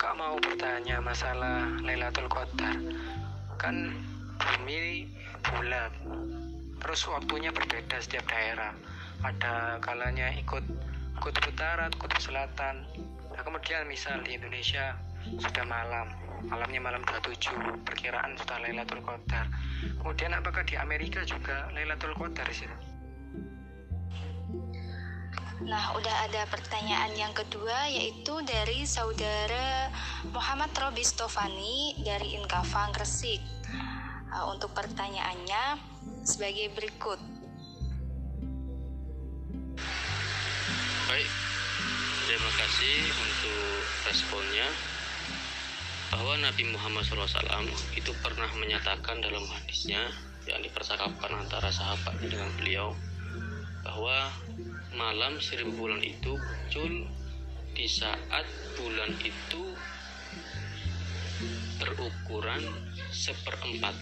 Kak 0.00 0.14
mau 0.16 0.32
bertanya 0.40 0.96
masalah 1.04 1.68
Lailatul 1.84 2.24
Qadar. 2.24 2.72
Kan 3.60 3.92
bumi 4.40 5.04
bulat. 5.44 5.92
Terus 6.80 7.00
waktunya 7.12 7.52
berbeda 7.52 8.00
setiap 8.00 8.24
daerah. 8.32 8.72
Ada 9.20 9.76
kalanya 9.84 10.32
ikut 10.40 10.64
kutub 11.20 11.44
utara, 11.44 11.92
kutub 12.00 12.16
selatan. 12.16 12.88
Nah, 13.28 13.44
kemudian 13.44 13.84
misal 13.84 14.24
di 14.24 14.40
Indonesia 14.40 14.96
sudah 15.36 15.68
malam, 15.68 16.08
malamnya 16.48 16.80
malam 16.80 17.04
27, 17.04 17.84
perkiraan 17.84 18.40
sudah 18.40 18.56
Lailatul 18.64 19.04
Qadar. 19.04 19.52
Kemudian 20.00 20.32
apakah 20.32 20.64
di 20.64 20.80
Amerika 20.80 21.28
juga 21.28 21.68
Lailatul 21.76 22.16
Qadar 22.16 22.48
sih? 22.56 22.85
Nah, 25.64 25.96
udah 25.96 26.28
ada 26.28 26.44
pertanyaan 26.52 27.16
yang 27.16 27.32
kedua 27.32 27.88
yaitu 27.88 28.44
dari 28.44 28.84
saudara 28.84 29.88
Muhammad 30.28 30.68
Robi 30.76 31.00
Stofani 31.00 31.96
dari 32.04 32.36
Inkafang 32.36 32.92
Gresik. 32.92 33.40
Uh, 34.36 34.52
untuk 34.52 34.76
pertanyaannya 34.76 35.80
sebagai 36.28 36.68
berikut. 36.76 37.16
Baik, 41.08 41.30
terima 42.28 42.50
kasih 42.60 42.96
untuk 43.16 43.80
responnya 44.04 44.68
bahwa 46.12 46.36
Nabi 46.36 46.68
Muhammad 46.68 47.08
SAW 47.08 47.64
itu 47.96 48.12
pernah 48.20 48.50
menyatakan 48.60 49.24
dalam 49.24 49.46
hadisnya 49.48 50.04
yang 50.44 50.60
dipercakapkan 50.60 51.32
antara 51.32 51.72
sahabatnya 51.72 52.28
dengan 52.28 52.50
beliau 52.60 52.92
bahwa 53.86 54.34
malam 54.98 55.38
seribu 55.38 55.86
bulan 55.86 56.02
itu 56.02 56.34
muncul 56.34 57.06
di 57.78 57.86
saat 57.86 58.42
bulan 58.74 59.14
itu 59.22 59.62
berukuran 61.78 62.66
seperempat. 63.14 63.94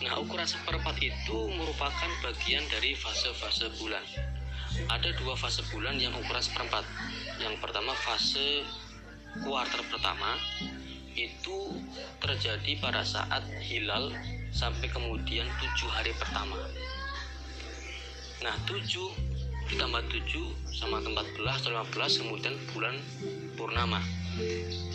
Nah, 0.00 0.16
ukuran 0.16 0.48
seperempat 0.48 0.96
itu 1.04 1.38
merupakan 1.52 2.10
bagian 2.24 2.64
dari 2.72 2.96
fase-fase 2.96 3.68
bulan. 3.76 4.00
Ada 4.88 5.12
dua 5.20 5.36
fase 5.36 5.60
bulan 5.68 6.00
yang 6.00 6.16
ukuran 6.16 6.40
seperempat. 6.40 6.88
Yang 7.36 7.60
pertama 7.60 7.92
fase 7.92 8.64
kuarter 9.44 9.84
pertama 9.92 10.40
itu 11.12 11.76
terjadi 12.24 12.72
pada 12.80 13.04
saat 13.04 13.44
hilal 13.60 14.08
sampai 14.56 14.88
kemudian 14.88 15.44
tujuh 15.60 15.90
hari 15.92 16.16
pertama. 16.16 16.56
Nah, 18.42 18.54
tujuh 18.66 19.10
ditambah 19.72 20.02
7 20.12 20.52
sama 20.68 21.00
14 21.00 21.64
atau 21.64 21.72
15 21.72 22.20
kemudian 22.20 22.54
bulan 22.76 22.96
purnama. 23.56 24.04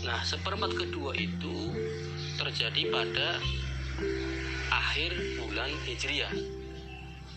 Nah 0.06 0.22
seperempat 0.22 0.74
kedua 0.78 1.18
itu 1.18 1.74
terjadi 2.38 2.90
pada 2.94 3.42
akhir 4.70 5.14
bulan 5.42 5.70
Hijriah 5.86 6.34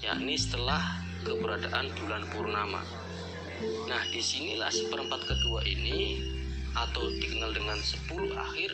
yakni 0.01 0.37
setelah 0.37 0.81
keberadaan 1.25 1.93
bulan 1.97 2.25
purnama. 2.33 2.85
Nah 3.89 4.03
di 4.13 4.21
sinilah 4.21 4.73
seperempat 4.73 5.29
kedua 5.29 5.65
ini 5.65 6.21
atau 6.77 7.09
dikenal 7.09 7.57
dengan 7.57 7.77
10 7.77 8.37
akhir 8.37 8.71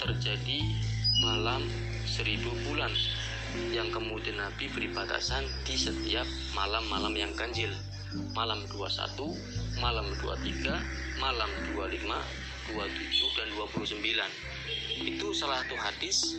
terjadi 0.00 0.60
malam 1.24 1.64
seribu 2.04 2.52
bulan 2.68 2.92
yang 3.72 3.88
kemudian 3.88 4.36
Nabi 4.36 4.68
beri 4.68 4.88
batasan 4.92 5.44
di 5.64 5.74
setiap 5.74 6.28
malam-malam 6.52 7.14
yang 7.16 7.32
ganjil 7.32 7.72
malam 8.32 8.64
21, 8.72 9.36
malam 9.80 10.06
23, 10.20 11.20
malam 11.20 11.50
25, 11.76 12.08
27 12.72 13.36
dan 13.36 13.48
29. 13.56 15.08
Itu 15.08 15.32
salah 15.36 15.60
satu 15.64 15.76
hadis 15.76 16.36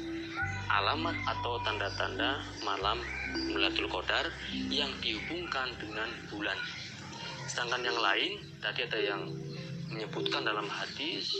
alamat 0.69 1.17
atau 1.25 1.57
tanda-tanda 1.65 2.45
malam 2.61 3.01
Lailatul 3.53 3.89
Qadar 3.89 4.29
yang 4.69 4.89
dihubungkan 5.01 5.73
dengan 5.81 6.09
bulan. 6.29 6.57
Sedangkan 7.49 7.81
yang 7.81 7.97
lain 7.97 8.31
tadi 8.61 8.85
ada 8.85 8.99
yang 9.01 9.21
menyebutkan 9.89 10.45
dalam 10.45 10.69
hadis 10.69 11.33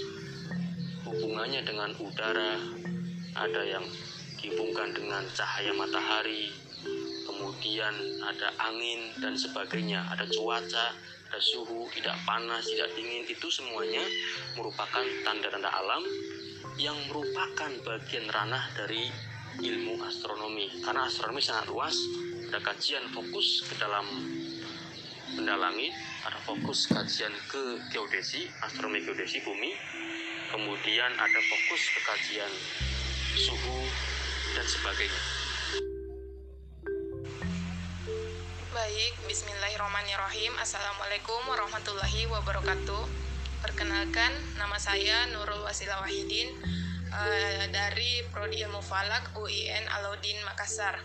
hubungannya 1.06 1.62
dengan 1.62 1.94
udara, 2.02 2.58
ada 3.38 3.62
yang 3.66 3.86
dihubungkan 4.40 4.96
dengan 4.96 5.24
cahaya 5.36 5.72
matahari, 5.76 6.52
kemudian 7.28 7.94
ada 8.24 8.52
angin 8.60 9.12
dan 9.20 9.36
sebagainya, 9.36 10.04
ada 10.12 10.24
cuaca, 10.28 10.96
ada 11.30 11.40
suhu, 11.40 11.86
tidak 11.94 12.18
panas, 12.26 12.66
tidak 12.66 12.90
dingin, 12.98 13.24
itu 13.28 13.48
semuanya 13.52 14.02
merupakan 14.58 15.06
tanda-tanda 15.22 15.70
alam 15.70 16.04
yang 16.80 16.96
merupakan 17.12 17.70
bagian 17.84 18.26
ranah 18.32 18.66
dari 18.74 19.12
ilmu 19.60 20.00
astronomi. 20.08 20.72
Karena 20.82 21.06
astronomi 21.06 21.44
sangat 21.44 21.68
luas, 21.68 21.96
ada 22.50 22.60
kajian 22.64 23.06
fokus 23.12 23.68
ke 23.68 23.76
dalam 23.78 24.08
benda 25.36 25.56
langit, 25.60 25.94
ada 26.26 26.40
fokus 26.48 26.90
kajian 26.90 27.32
ke 27.46 27.78
geodesi, 27.94 28.50
astronomi 28.66 29.06
geodesi 29.06 29.44
bumi, 29.46 29.76
kemudian 30.50 31.12
ada 31.14 31.40
fokus 31.46 31.82
ke 31.94 32.00
kajian 32.04 32.54
suhu 33.38 33.86
dan 34.56 34.66
sebagainya. 34.66 35.22
Baik, 38.74 39.14
bismillahirrahmanirrahim. 39.28 40.54
Assalamualaikum 40.58 41.42
warahmatullahi 41.50 42.26
wabarakatuh. 42.32 43.04
Perkenalkan, 43.60 44.32
nama 44.56 44.80
saya 44.80 45.28
Nurul 45.36 45.68
Wasila 45.68 46.00
Wahidin 46.00 46.48
uh, 47.12 47.66
dari 47.70 48.24
Prodi 48.32 48.64
Ilmu 48.64 48.80
Falak 48.80 49.36
UIN 49.36 49.84
Alauddin 50.00 50.40
Makassar. 50.48 50.96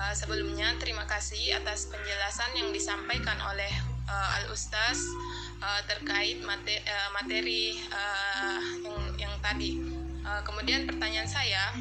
Uh, 0.00 0.14
sebelumnya, 0.16 0.72
terima 0.80 1.04
kasih 1.04 1.60
atas 1.60 1.92
penjelasan 1.92 2.56
yang 2.56 2.72
disampaikan 2.72 3.36
oleh 3.52 3.68
uh, 4.08 4.36
Al 4.40 4.48
Ustaz 4.48 4.96
uh, 5.60 5.82
terkait 5.84 6.40
materi, 6.40 6.80
uh, 6.88 7.08
materi 7.12 7.64
uh, 7.92 8.60
yang, 8.80 9.28
yang 9.28 9.34
tadi. 9.44 9.76
Uh, 10.24 10.40
kemudian 10.44 10.88
pertanyaan 10.88 11.28
saya, 11.28 11.76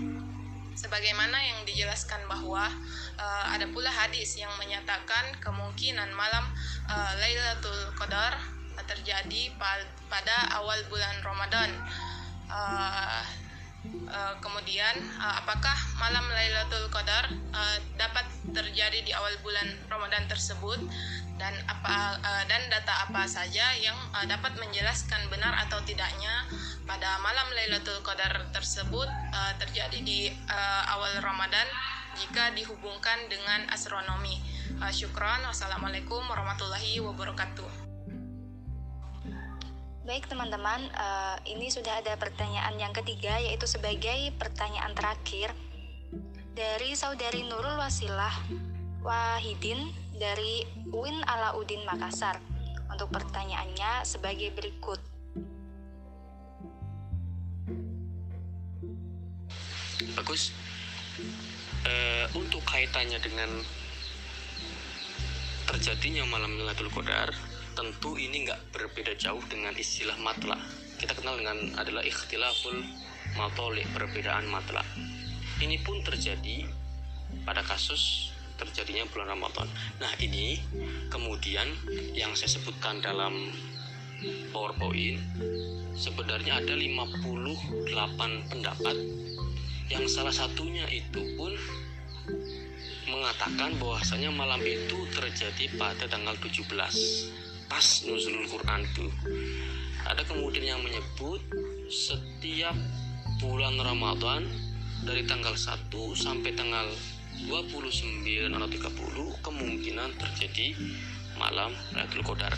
sebagaimana 0.79 1.35
yang 1.35 1.59
dijelaskan 1.67 2.23
bahwa 2.31 2.71
uh, 3.19 3.45
ada 3.51 3.67
pula 3.67 3.91
hadis 3.91 4.39
yang 4.39 4.51
menyatakan 4.55 5.35
kemungkinan 5.43 6.07
malam 6.15 6.47
uh, 6.87 7.11
Lailatul 7.19 7.91
Qadar 7.99 8.39
terjadi 8.87 9.51
pada 10.07 10.55
awal 10.55 10.79
bulan 10.87 11.19
Ramadan. 11.19 11.69
Uh, 12.47 13.21
uh, 14.07 14.33
kemudian 14.39 14.95
uh, 15.19 15.43
apakah 15.43 15.75
malam 15.99 16.23
Lailatul 16.31 16.87
Qadar 16.87 17.27
uh, 17.51 17.77
dapat 17.99 18.25
terjadi 18.55 19.03
di 19.03 19.11
awal 19.11 19.35
bulan 19.43 19.67
Ramadan 19.91 20.31
tersebut 20.31 20.79
dan 21.39 21.55
apa 21.71 22.19
uh, 22.19 22.43
dan 22.51 22.67
data 22.67 23.07
apa 23.07 23.23
saja 23.23 23.63
yang 23.79 23.95
uh, 24.11 24.27
dapat 24.27 24.59
menjelaskan 24.59 25.31
benar 25.31 25.55
atau 25.65 25.79
tidaknya 25.87 26.45
pada 26.83 27.15
malam 27.23 27.47
Lailatul 27.55 28.03
Qadar 28.03 28.51
tersebut 28.51 29.07
uh, 29.07 29.53
terjadi 29.57 30.03
di 30.03 30.29
uh, 30.51 30.83
awal 30.93 31.23
Ramadan 31.23 31.65
jika 32.19 32.51
dihubungkan 32.51 33.31
dengan 33.31 33.71
astronomi. 33.71 34.35
Uh, 34.83 34.91
syukron. 34.91 35.39
Wassalamualaikum 35.47 36.19
warahmatullahi 36.27 36.99
wabarakatuh. 36.99 37.89
Baik 40.03 40.25
teman-teman, 40.25 40.89
uh, 40.97 41.37
ini 41.45 41.69
sudah 41.69 42.01
ada 42.01 42.17
pertanyaan 42.17 42.75
yang 42.81 42.91
ketiga 42.91 43.37
yaitu 43.37 43.69
sebagai 43.69 44.33
pertanyaan 44.41 44.91
terakhir 44.97 45.53
dari 46.57 46.97
saudari 46.97 47.45
Nurul 47.45 47.77
Wasilah 47.77 48.33
Wahidin 49.05 49.93
dari 50.19 50.67
UIN 50.91 51.23
Alauddin 51.23 51.81
Makassar. 51.87 52.37
Untuk 52.91 53.07
pertanyaannya 53.15 54.03
sebagai 54.03 54.51
berikut. 54.51 54.99
Bagus. 60.19 60.51
Uh, 61.87 62.27
untuk 62.35 62.59
kaitannya 62.67 63.23
dengan 63.23 63.63
terjadinya 65.63 66.27
malam 66.27 66.59
Lailatul 66.59 66.91
Qadar, 66.91 67.31
tentu 67.71 68.19
ini 68.19 68.43
nggak 68.43 68.75
berbeda 68.75 69.15
jauh 69.15 69.41
dengan 69.47 69.71
istilah 69.79 70.19
matla. 70.19 70.59
Kita 70.99 71.15
kenal 71.15 71.39
dengan 71.39 71.79
adalah 71.79 72.03
ikhtilaful 72.03 72.83
matolik, 73.39 73.87
perbedaan 73.95 74.49
matla. 74.51 74.83
Ini 75.63 75.79
pun 75.85 76.03
terjadi 76.03 76.67
pada 77.47 77.63
kasus 77.63 78.33
terjadinya 78.59 79.07
bulan 79.09 79.39
Ramadan. 79.39 79.67
Nah 80.03 80.11
ini 80.19 80.59
kemudian 81.07 81.67
yang 82.11 82.35
saya 82.35 82.59
sebutkan 82.59 82.99
dalam 82.99 83.55
PowerPoint 84.51 85.19
sebenarnya 85.95 86.59
ada 86.59 86.75
58 86.75 88.51
pendapat 88.51 88.95
yang 89.89 90.05
salah 90.05 90.35
satunya 90.35 90.85
itu 90.91 91.23
pun 91.39 91.55
mengatakan 93.09 93.73
bahwasanya 93.81 94.29
malam 94.29 94.61
itu 94.61 95.07
terjadi 95.15 95.65
pada 95.79 96.05
tanggal 96.05 96.37
17 96.37 96.69
pas 97.65 97.85
nuzulul 98.05 98.45
Quran 98.49 98.81
itu 98.85 99.07
ada 100.05 100.21
kemudian 100.25 100.77
yang 100.77 100.81
menyebut 100.81 101.41
setiap 101.89 102.75
bulan 103.41 103.77
Ramadan 103.81 104.45
dari 105.05 105.25
tanggal 105.25 105.55
1 105.57 105.89
sampai 106.13 106.53
tanggal 106.53 106.85
29 107.47 108.51
atau 108.51 108.67
30 108.67 109.45
kemungkinan 109.45 110.09
terjadi 110.19 110.75
malam 111.39 111.71
Lailatul 111.95 112.25
Qadar. 112.27 112.51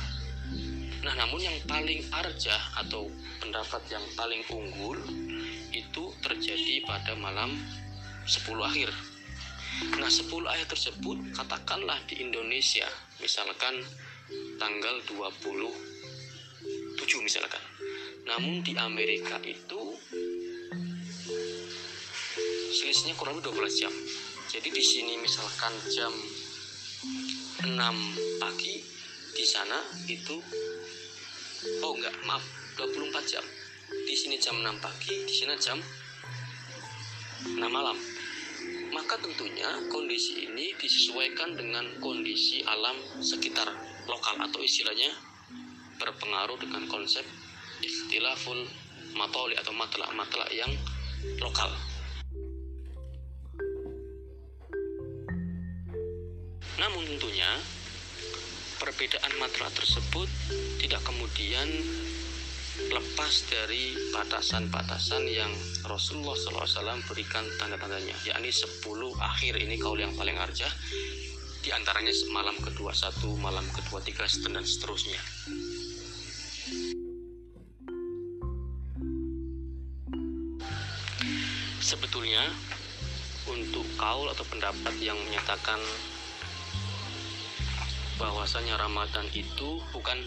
Nah, 1.01 1.13
namun 1.17 1.41
yang 1.41 1.57
paling 1.65 2.01
arjah 2.13 2.61
atau 2.77 3.09
pendapat 3.41 3.81
yang 3.89 4.05
paling 4.13 4.41
unggul 4.53 4.97
itu 5.73 6.03
terjadi 6.21 6.85
pada 6.85 7.17
malam 7.17 7.57
10 8.25 8.61
akhir. 8.61 8.89
Nah, 9.97 10.09
10 10.09 10.29
akhir 10.45 10.69
tersebut 10.69 11.17
katakanlah 11.33 11.97
di 12.05 12.21
Indonesia, 12.21 12.85
misalkan 13.17 13.81
tanggal 14.61 15.01
27 15.09 15.73
misalkan. 17.25 17.61
Namun 18.29 18.61
di 18.61 18.77
Amerika 18.77 19.41
itu 19.41 19.97
selisihnya 22.77 23.17
kurang 23.17 23.41
lebih 23.41 23.57
12 23.57 23.81
jam. 23.81 23.93
Jadi 24.51 24.67
di 24.67 24.83
sini 24.83 25.15
misalkan 25.15 25.71
jam 25.87 26.11
6 27.63 27.71
pagi 28.35 28.83
di 29.31 29.47
sana 29.47 29.79
itu 30.11 30.35
oh 31.79 31.91
enggak 31.95 32.11
maaf 32.27 32.43
24 32.75 33.31
jam. 33.31 33.45
Di 33.87 34.11
sini 34.11 34.35
jam 34.43 34.59
6 34.59 34.75
pagi 34.83 35.23
di 35.23 35.31
sini 35.31 35.55
jam 35.55 35.79
6 37.47 37.63
malam. 37.63 37.95
Maka 38.91 39.23
tentunya 39.23 39.87
kondisi 39.87 40.43
ini 40.43 40.75
disesuaikan 40.75 41.55
dengan 41.55 41.87
kondisi 42.03 42.59
alam 42.67 43.23
sekitar 43.23 43.71
lokal 44.03 44.35
atau 44.35 44.59
istilahnya 44.59 45.15
berpengaruh 45.95 46.59
dengan 46.59 46.91
konsep 46.91 47.23
istilahful 47.79 48.67
matoli 49.15 49.55
atau 49.55 49.71
matla-matla 49.71 50.43
yang 50.51 50.75
lokal 51.39 51.71
perbedaan 59.01 59.33
matlamat 59.41 59.73
tersebut 59.81 60.29
tidak 60.77 61.01
kemudian 61.01 61.65
lepas 62.93 63.33
dari 63.49 63.97
batasan-batasan 64.13 65.25
yang 65.25 65.49
Rasulullah 65.89 66.37
SAW 66.37 67.01
berikan 67.09 67.41
tanda-tandanya 67.57 68.13
yakni 68.29 68.53
10 68.53 68.85
akhir 69.17 69.57
ini 69.57 69.81
kaul 69.81 69.97
yang 69.97 70.13
paling 70.13 70.37
arjah 70.37 70.69
di 71.65 71.73
antaranya 71.73 72.13
malam 72.29 72.53
kedua 72.61 72.93
satu, 72.93 73.33
malam 73.41 73.65
kedua 73.73 74.05
tiga, 74.05 74.29
dan 74.29 74.61
seterusnya. 74.61 75.17
Sebetulnya 81.81 82.53
untuk 83.49 83.89
kaul 83.97 84.29
atau 84.29 84.45
pendapat 84.45 84.93
yang 85.01 85.17
menyatakan 85.25 85.81
bahwasanya 88.21 88.77
Ramadan 88.77 89.25
itu 89.33 89.81
bukan 89.89 90.21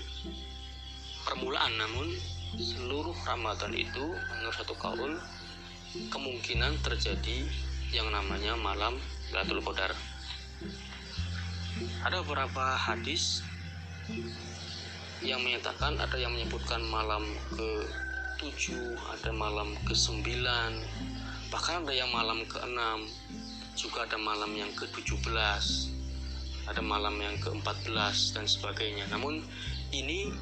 permulaan 1.22 1.70
namun 1.78 2.10
seluruh 2.58 3.14
Ramadan 3.22 3.70
itu 3.70 4.02
menurut 4.34 4.56
satu 4.58 4.74
kaul 4.74 5.14
kemungkinan 6.10 6.74
terjadi 6.82 7.46
yang 7.94 8.10
namanya 8.10 8.58
malam 8.58 8.98
Lailatul 9.30 9.62
Qadar. 9.62 9.94
Ada 12.02 12.26
beberapa 12.26 12.74
hadis 12.74 13.46
yang 15.22 15.38
menyatakan 15.46 15.94
ada 16.02 16.18
yang 16.18 16.34
menyebutkan 16.34 16.82
malam 16.82 17.22
ke 17.54 17.86
7, 18.42 18.98
ada 19.14 19.30
malam 19.30 19.78
ke 19.86 19.94
9, 19.94 20.18
bahkan 21.54 21.86
ada 21.86 21.94
yang 21.94 22.10
malam 22.10 22.42
ke 22.42 22.58
6, 22.58 22.74
juga 23.78 24.02
ada 24.02 24.18
malam 24.18 24.50
yang 24.58 24.70
ke 24.74 24.90
17 24.90 25.93
ada 26.68 26.80
malam 26.80 27.16
yang 27.20 27.36
ke-14 27.40 28.36
dan 28.36 28.44
sebagainya. 28.48 29.04
Namun 29.12 29.44
ini 29.92 30.32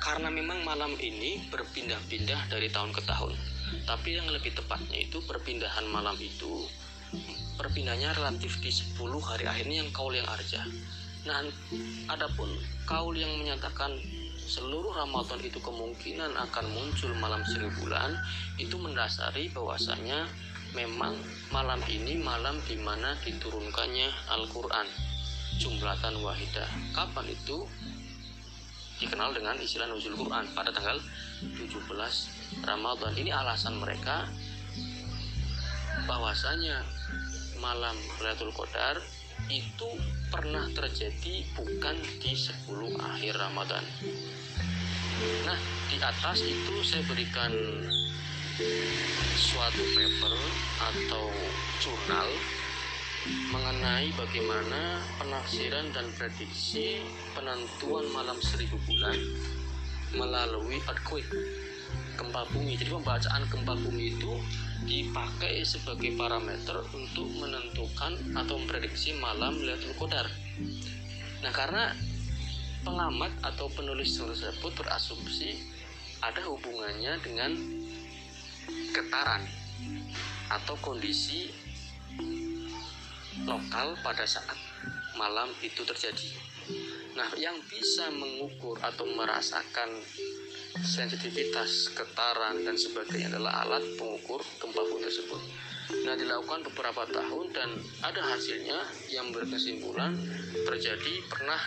karena 0.00 0.28
memang 0.28 0.60
malam 0.68 0.92
ini 1.00 1.48
berpindah-pindah 1.48 2.52
dari 2.52 2.68
tahun 2.68 2.92
ke 2.92 3.02
tahun. 3.08 3.32
Tapi 3.88 4.08
yang 4.20 4.28
lebih 4.28 4.52
tepatnya 4.52 5.00
itu 5.00 5.24
perpindahan 5.24 5.88
malam 5.88 6.16
itu 6.20 6.68
perpindahnya 7.54 8.12
relatif 8.12 8.58
di 8.58 8.68
10 8.68 8.98
hari 9.22 9.46
akhirnya 9.46 9.86
yang 9.86 9.90
kaul 9.94 10.12
yang 10.12 10.26
arja. 10.26 10.66
Nah, 11.24 11.40
adapun 12.12 12.52
kaul 12.84 13.16
yang 13.16 13.32
menyatakan 13.40 13.96
seluruh 14.44 14.92
Ramadan 14.92 15.40
itu 15.40 15.56
kemungkinan 15.56 16.36
akan 16.36 16.66
muncul 16.76 17.16
malam 17.16 17.40
seribu 17.48 17.88
bulan 17.88 18.12
itu 18.60 18.76
mendasari 18.76 19.48
bahwasanya 19.56 20.28
memang 20.76 21.16
malam 21.48 21.80
ini 21.88 22.20
malam 22.20 22.60
di 22.68 22.76
mana 22.76 23.16
diturunkannya 23.24 24.10
Al-Qur'an 24.36 24.84
jumlatan 25.58 26.18
wahidah. 26.22 26.68
Kapan 26.94 27.30
itu? 27.30 27.66
Dikenal 29.02 29.34
dengan 29.34 29.58
istilah 29.58 29.90
nuzul 29.90 30.14
Quran 30.14 30.46
pada 30.54 30.70
tanggal 30.70 30.96
17 31.42 32.62
Ramadan. 32.62 33.12
Ini 33.18 33.30
alasan 33.34 33.76
mereka 33.82 34.30
bahwasanya 36.06 36.84
malam 37.58 37.96
Lailatul 38.22 38.54
Qadar 38.54 39.02
itu 39.50 39.88
pernah 40.30 40.64
terjadi 40.72 41.44
bukan 41.58 41.96
di 42.22 42.32
10 42.32 42.96
akhir 42.96 43.34
Ramadan. 43.36 43.84
Nah, 45.44 45.58
di 45.90 45.98
atas 46.00 46.42
itu 46.42 46.74
saya 46.86 47.02
berikan 47.06 47.52
suatu 49.34 49.82
paper 49.98 50.34
atau 50.78 51.26
jurnal 51.82 52.28
mengenai 53.24 54.12
bagaimana 54.20 55.00
penafsiran 55.16 55.88
dan 55.96 56.04
prediksi 56.12 57.00
penentuan 57.32 58.04
malam 58.12 58.36
seribu 58.44 58.76
bulan 58.84 59.16
melalui 60.12 60.76
earthquake 60.84 61.32
gempa 62.20 62.44
bumi. 62.52 62.76
Jadi 62.76 62.90
pembacaan 62.92 63.42
gempa 63.48 63.74
bumi 63.80 64.12
itu 64.12 64.32
dipakai 64.84 65.64
sebagai 65.64 66.12
parameter 66.20 66.84
untuk 66.92 67.24
menentukan 67.40 68.12
atau 68.36 68.60
memprediksi 68.60 69.16
malam 69.16 69.56
Lailatul 69.56 69.96
Qadar. 69.96 70.28
Nah, 71.40 71.52
karena 71.52 71.96
pengamat 72.84 73.32
atau 73.40 73.72
penulis 73.72 74.12
tersebut 74.20 74.72
berasumsi 74.76 75.64
ada 76.20 76.44
hubungannya 76.44 77.16
dengan 77.24 77.56
getaran 78.92 79.48
atau 80.52 80.76
kondisi 80.84 81.63
lokal 83.44 83.96
pada 84.00 84.24
saat 84.24 84.56
malam 85.14 85.52
itu 85.60 85.84
terjadi. 85.84 86.30
Nah, 87.14 87.30
yang 87.38 87.54
bisa 87.70 88.10
mengukur 88.10 88.74
atau 88.82 89.06
merasakan 89.06 90.02
sensitivitas, 90.82 91.94
getaran, 91.94 92.66
dan 92.66 92.74
sebagainya 92.74 93.38
adalah 93.38 93.62
alat 93.62 93.84
pengukur 93.94 94.42
gempa 94.58 94.82
bumi 94.82 95.06
tersebut. 95.06 95.42
Nah, 96.02 96.18
dilakukan 96.18 96.66
beberapa 96.72 97.06
tahun 97.06 97.46
dan 97.54 97.70
ada 98.02 98.18
hasilnya 98.34 98.78
yang 99.12 99.30
berkesimpulan 99.30 100.16
terjadi 100.66 101.14
pernah 101.30 101.60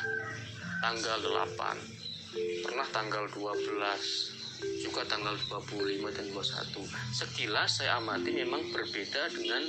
tanggal 0.84 1.20
8, 1.24 2.68
pernah 2.68 2.88
tanggal 2.91 3.24
12, 3.32 4.84
juga 4.84 5.06
tanggal 5.06 5.38
25 5.48 6.12
dan 6.12 6.26
21. 6.34 6.90
Sekilas 7.14 7.80
saya 7.80 8.02
amati 8.02 8.34
memang 8.34 8.74
berbeda 8.74 9.30
dengan 9.32 9.64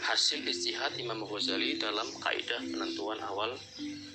hasil 0.00 0.40
istihad 0.48 0.96
Imam 0.96 1.20
Ghazali 1.24 1.76
dalam 1.76 2.08
kaidah 2.24 2.60
penentuan 2.64 3.20
awal 3.24 3.52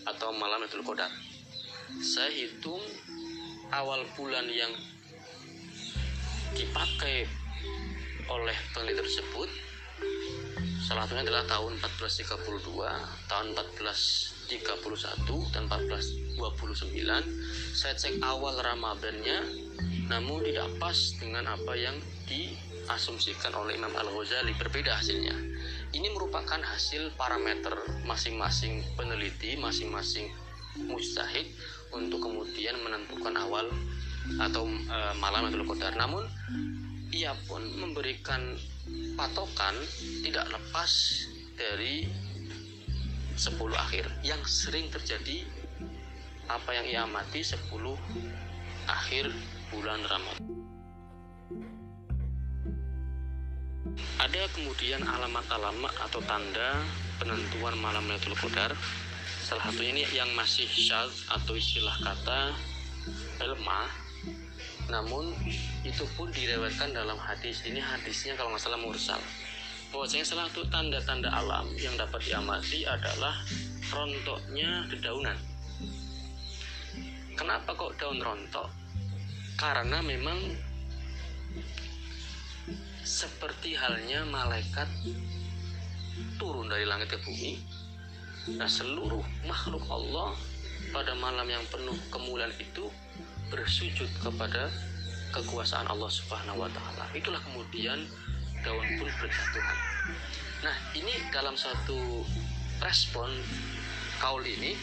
atau 0.09 0.29
malam 0.33 0.65
Lailatul 0.65 0.81
Qadar. 0.81 1.11
Saya 2.01 2.33
hitung 2.33 2.81
awal 3.71 4.03
bulan 4.17 4.49
yang 4.49 4.73
dipakai 6.57 7.29
oleh 8.25 8.57
peneliti 8.73 8.99
tersebut 9.05 9.49
salah 10.85 11.09
satunya 11.09 11.25
adalah 11.25 11.45
tahun 11.49 11.81
1432, 11.81 12.45
tahun 13.25 13.47
1431 13.57 15.53
dan 15.53 15.63
1429. 15.65 16.37
Saya 17.73 17.93
cek 17.97 18.21
awal 18.21 18.57
Ramadannya 18.61 19.39
namun 20.05 20.45
tidak 20.45 20.69
pas 20.77 20.97
dengan 21.17 21.49
apa 21.49 21.73
yang 21.73 21.97
diasumsikan 22.29 23.53
oleh 23.57 23.73
Imam 23.77 23.89
Al-Ghazali 23.97 24.53
berbeda 24.53 24.93
hasilnya 24.93 25.54
ini 25.95 26.11
merupakan 26.11 26.59
hasil 26.59 27.15
parameter 27.15 27.71
masing-masing 28.03 28.83
peneliti, 28.99 29.55
masing-masing 29.55 30.27
mustahid 30.83 31.47
untuk 31.95 32.19
kemudian 32.19 32.75
menentukan 32.83 33.31
awal 33.39 33.63
atau 34.43 34.67
e, 34.67 34.97
malam 35.23 35.47
atau 35.47 35.63
Qadar. 35.63 35.95
Namun 35.95 36.27
ia 37.15 37.31
pun 37.47 37.63
memberikan 37.79 38.59
patokan 39.15 39.71
tidak 40.19 40.51
lepas 40.51 40.91
dari 41.55 42.11
10 43.39 43.55
akhir 43.71 44.11
yang 44.27 44.43
sering 44.43 44.91
terjadi 44.91 45.47
apa 46.51 46.75
yang 46.75 46.85
ia 46.91 47.01
amati 47.07 47.39
10 47.39 47.71
akhir 48.91 49.31
bulan 49.71 50.03
Ramadan. 50.03 50.64
Ada 54.19 54.47
kemudian 54.51 55.03
alamat-alamat 55.03 55.93
atau 56.09 56.19
tanda 56.23 56.83
penentuan 57.19 57.75
malam 57.79 58.03
Lailatul 58.07 58.35
Qadar. 58.35 58.75
Salah 59.45 59.69
satunya 59.69 60.01
ini 60.01 60.03
yang 60.11 60.27
masih 60.33 60.65
syad 60.65 61.07
atau 61.29 61.53
istilah 61.55 61.93
kata 62.01 62.55
lemah. 63.43 63.87
Namun 64.89 65.31
itu 65.85 66.03
pun 66.17 66.27
direwetkan 66.33 66.91
dalam 66.91 67.17
hadis. 67.21 67.61
Ini 67.63 67.79
hadisnya 67.79 68.33
kalau 68.35 68.53
nggak 68.53 68.63
salah 68.63 68.81
mursal. 68.81 69.21
Bahwasanya 69.93 70.25
salah 70.25 70.45
satu 70.49 70.65
tanda-tanda 70.67 71.29
alam 71.31 71.69
yang 71.77 71.93
dapat 71.95 72.19
diamati 72.25 72.83
adalah 72.83 73.37
rontoknya 73.93 74.89
dedaunan. 74.91 75.37
Kenapa 77.35 77.75
kok 77.75 77.95
daun 77.99 78.19
rontok? 78.19 78.67
Karena 79.55 79.99
memang 80.03 80.39
seperti 83.05 83.77
halnya 83.77 84.25
malaikat 84.25 84.89
turun 86.41 86.65
dari 86.65 86.89
langit 86.89 87.13
ke 87.13 87.21
bumi. 87.21 87.61
Nah, 88.57 88.65
seluruh 88.65 89.21
makhluk 89.45 89.85
Allah 89.93 90.33
pada 90.89 91.13
malam 91.13 91.45
yang 91.45 91.61
penuh 91.69 91.93
kemuliaan 92.09 92.53
itu 92.57 92.89
bersujud 93.53 94.09
kepada 94.25 94.73
kekuasaan 95.37 95.85
Allah 95.85 96.09
Subhanahu 96.09 96.65
wa 96.65 96.69
taala. 96.73 97.05
Itulah 97.13 97.37
kemudian 97.45 98.09
daun 98.65 98.87
pun 98.97 99.09
berjatuhan. 99.21 99.77
Nah, 100.65 100.75
ini 100.97 101.13
dalam 101.29 101.53
satu 101.53 102.25
respon 102.81 103.29
kaul 104.17 104.41
ini 104.41 104.73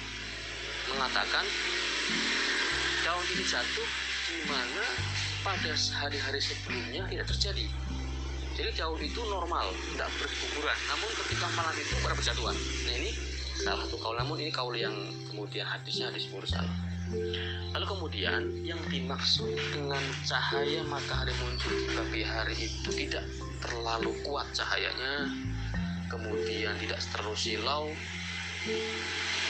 mengatakan 0.95 1.43
daun 3.03 3.27
ini 3.35 3.45
jatuh 3.51 3.89
di 4.31 4.47
mana 4.47 4.85
pada 5.43 5.75
hari-hari 5.75 6.39
sebelumnya 6.39 7.03
tidak 7.11 7.27
terjadi. 7.35 7.67
Jadi 8.53 8.71
daun 8.77 9.01
itu 9.01 9.21
normal, 9.27 9.73
tidak 9.93 10.09
berguguran. 10.21 10.79
Namun 10.89 11.11
ketika 11.25 11.47
malam 11.57 11.75
itu 11.77 11.93
pada 12.05 12.15
berjatuhan. 12.15 12.57
Nah 12.57 12.95
ini 13.01 13.11
salah 13.57 13.85
satu 13.89 13.97
kaul. 14.01 14.17
Namun 14.21 14.37
ini 14.41 14.51
kaul 14.53 14.75
yang 14.77 14.95
kemudian 15.33 15.65
hadisnya 15.65 16.13
hadis 16.13 16.29
mursal. 16.29 16.65
Lalu 17.73 17.87
kemudian 17.89 18.41
yang 18.65 18.81
dimaksud 18.89 19.53
dengan 19.73 20.01
cahaya 20.25 20.81
matahari 20.89 21.33
muncul 21.45 21.73
di 21.73 21.89
pagi 21.93 22.23
hari 22.25 22.57
itu 22.57 22.89
tidak 22.89 23.25
terlalu 23.61 24.17
kuat 24.25 24.49
cahayanya, 24.57 25.29
kemudian 26.09 26.73
tidak 26.81 27.01
terlalu 27.13 27.37
silau, 27.37 27.85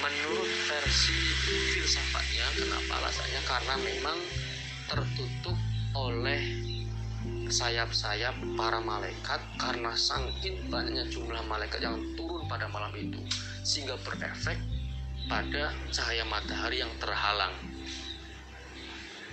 menurut 0.02 0.50
versi 0.66 1.18
filsafatnya 1.76 2.46
kenapa 2.58 2.92
alasannya 2.98 3.42
karena 3.46 3.74
memang 3.78 4.18
tertutup 4.90 5.58
oleh 5.94 6.42
sayap-sayap 7.52 8.32
para 8.56 8.80
malaikat 8.80 9.40
karena 9.60 9.92
sangkin 9.92 10.56
banyaknya 10.72 11.04
jumlah 11.12 11.44
malaikat 11.44 11.84
yang 11.84 12.00
turun 12.16 12.48
pada 12.48 12.64
malam 12.72 12.88
itu 12.96 13.20
sehingga 13.60 14.00
berefek 14.00 14.56
pada 15.28 15.76
cahaya 15.92 16.24
matahari 16.24 16.80
yang 16.80 16.90
terhalang. 16.96 17.52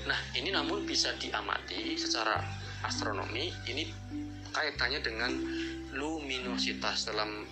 Nah, 0.03 0.19
ini 0.35 0.51
namun 0.51 0.83
bisa 0.83 1.15
diamati 1.15 1.95
secara 1.95 2.43
astronomi 2.83 3.55
ini 3.71 3.87
kaitannya 4.51 4.99
dengan 4.99 5.31
luminositas 5.95 7.07
dalam 7.07 7.47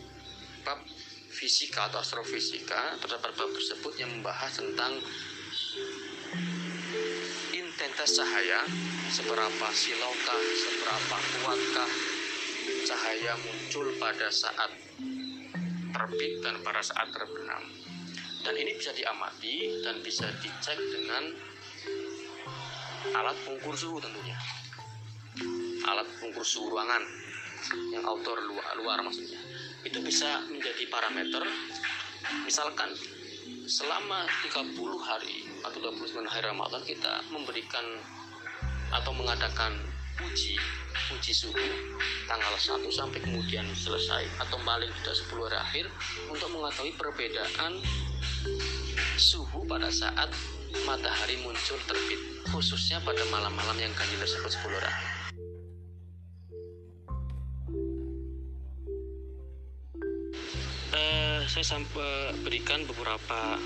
bab 0.68 0.84
fisika 1.32 1.88
atau 1.88 2.04
astrofisika 2.04 3.00
terdapat 3.00 3.32
bab 3.40 3.50
tersebut 3.56 3.94
yang 4.04 4.12
membahas 4.20 4.60
tentang 4.60 5.00
intensitas 7.56 8.20
cahaya 8.20 8.62
seberapa 9.08 9.68
silaukah 9.72 10.40
seberapa 10.60 11.18
kuatkah 11.40 11.92
cahaya 12.84 13.34
muncul 13.40 13.88
pada 13.96 14.28
saat 14.28 14.72
terbit 15.96 16.44
dan 16.44 16.60
pada 16.60 16.84
saat 16.84 17.08
terbenam? 17.16 17.64
Dan 18.44 18.54
ini 18.60 18.76
bisa 18.76 18.92
diamati 18.92 19.84
dan 19.84 20.04
bisa 20.04 20.28
dicek 20.44 20.76
dengan 20.76 21.24
alat 23.16 23.36
pengukur 23.48 23.76
suhu 23.80 23.98
tentunya. 24.04 24.36
Alat 25.88 26.08
pengukur 26.20 26.44
suhu 26.44 26.76
ruangan 26.76 27.04
yang 27.96 28.04
outdoor 28.04 28.44
luar, 28.44 28.76
luar 28.76 29.00
maksudnya. 29.04 29.40
Itu 29.88 30.04
bisa 30.04 30.44
menjadi 30.52 30.84
parameter 30.92 31.48
misalkan 32.44 32.92
selama 33.68 34.28
30 34.48 34.76
hari 35.00 35.48
atau 35.64 35.80
29 35.80 36.24
hari 36.28 36.44
Ramadan 36.44 36.84
kita 36.84 37.24
memberikan 37.32 37.84
atau 38.92 39.12
mengadakan 39.14 39.76
uji 40.24 40.58
uji 41.14 41.32
suhu 41.32 41.68
tanggal 42.28 42.52
1 42.58 42.84
sampai 42.92 43.20
kemudian 43.24 43.64
selesai 43.72 44.28
atau 44.44 44.60
paling 44.66 44.92
tidak 45.02 45.16
10 45.16 45.46
hari 45.48 45.58
akhir 45.58 45.86
untuk 46.28 46.50
mengetahui 46.52 46.94
perbedaan 47.00 47.80
suhu 49.16 49.64
pada 49.70 49.88
saat 49.94 50.28
matahari 50.84 51.40
muncul 51.46 51.80
terbit 51.88 52.20
khususnya 52.52 53.00
pada 53.04 53.24
malam-malam 53.32 53.78
yang 53.80 53.94
ganjil 53.96 54.20
tersebut 54.20 54.52
10 54.52 54.78
hari 54.82 54.90
akhir. 54.90 55.18
Saya 61.48 61.74
sampai 61.74 62.38
berikan 62.46 62.86
beberapa 62.86 63.58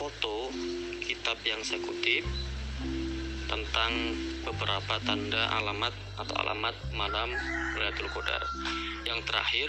foto 0.00 0.48
kitab 1.04 1.36
yang 1.44 1.60
saya 1.60 1.76
kutip 1.84 2.24
tentang 3.46 3.92
beberapa 4.44 5.00
tanda 5.04 5.50
alamat 5.60 5.92
atau 6.20 6.34
alamat 6.40 6.74
malam 6.94 7.32
Lailatul 7.76 8.10
Qadar. 8.12 8.42
Yang 9.04 9.20
terakhir, 9.28 9.68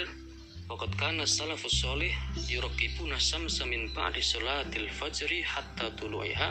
Waqad 0.65 0.97
kana 0.97 1.29
salafus 1.29 1.77
solih 1.77 2.09
yuraqibuna 2.49 3.21
samsa 3.21 3.69
min 3.69 3.85
ba'di 3.93 4.17
salatil 4.17 4.89
fajri 4.89 5.45
hatta 5.45 5.93
tulu'iha 5.93 6.49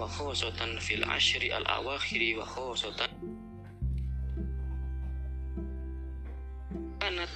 wa 0.00 0.08
khawsatan 0.08 0.80
fil 0.80 1.04
ashri 1.04 1.52
al 1.52 1.60
awakhiri 1.68 2.32
wa 2.40 2.48
khawsatan 2.48 3.12
kanat 6.96 7.28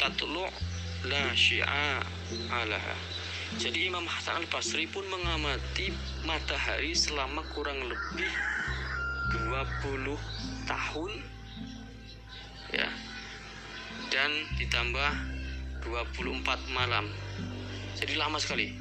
tatlu' 0.00 0.48
la 1.04 1.36
syi'a 1.36 2.00
alaha. 2.48 2.96
Jadi 3.60 3.92
Imam 3.92 4.08
Hasan 4.08 4.44
al-Basri 4.44 4.88
pun 4.88 5.04
mengamati 5.12 5.92
matahari 6.24 6.96
selama 6.96 7.44
kurang 7.52 7.76
lebih 7.80 8.32
20 9.32 10.16
tahun 10.68 11.12
ya. 12.72 12.88
Dan 14.08 14.30
ditambah 14.56 15.10
24 15.84 16.76
malam. 16.76 17.08
Jadi 17.98 18.14
lama 18.16 18.40
sekali. 18.40 18.72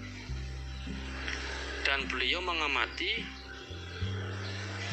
Dan 1.84 2.08
beliau 2.12 2.44
mengamati 2.44 3.24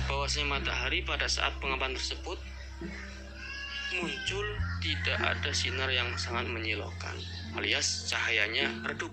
bahwasanya 0.06 0.60
matahari 0.60 1.02
pada 1.02 1.26
saat 1.26 1.56
pengamatan 1.58 1.96
tersebut 1.96 2.38
muncul 3.94 4.46
tidak 4.82 5.18
ada 5.22 5.50
sinar 5.54 5.86
yang 5.88 6.10
sangat 6.18 6.50
menyilaukan 6.50 7.14
alias 7.54 8.10
cahayanya 8.10 8.66
redup 8.82 9.10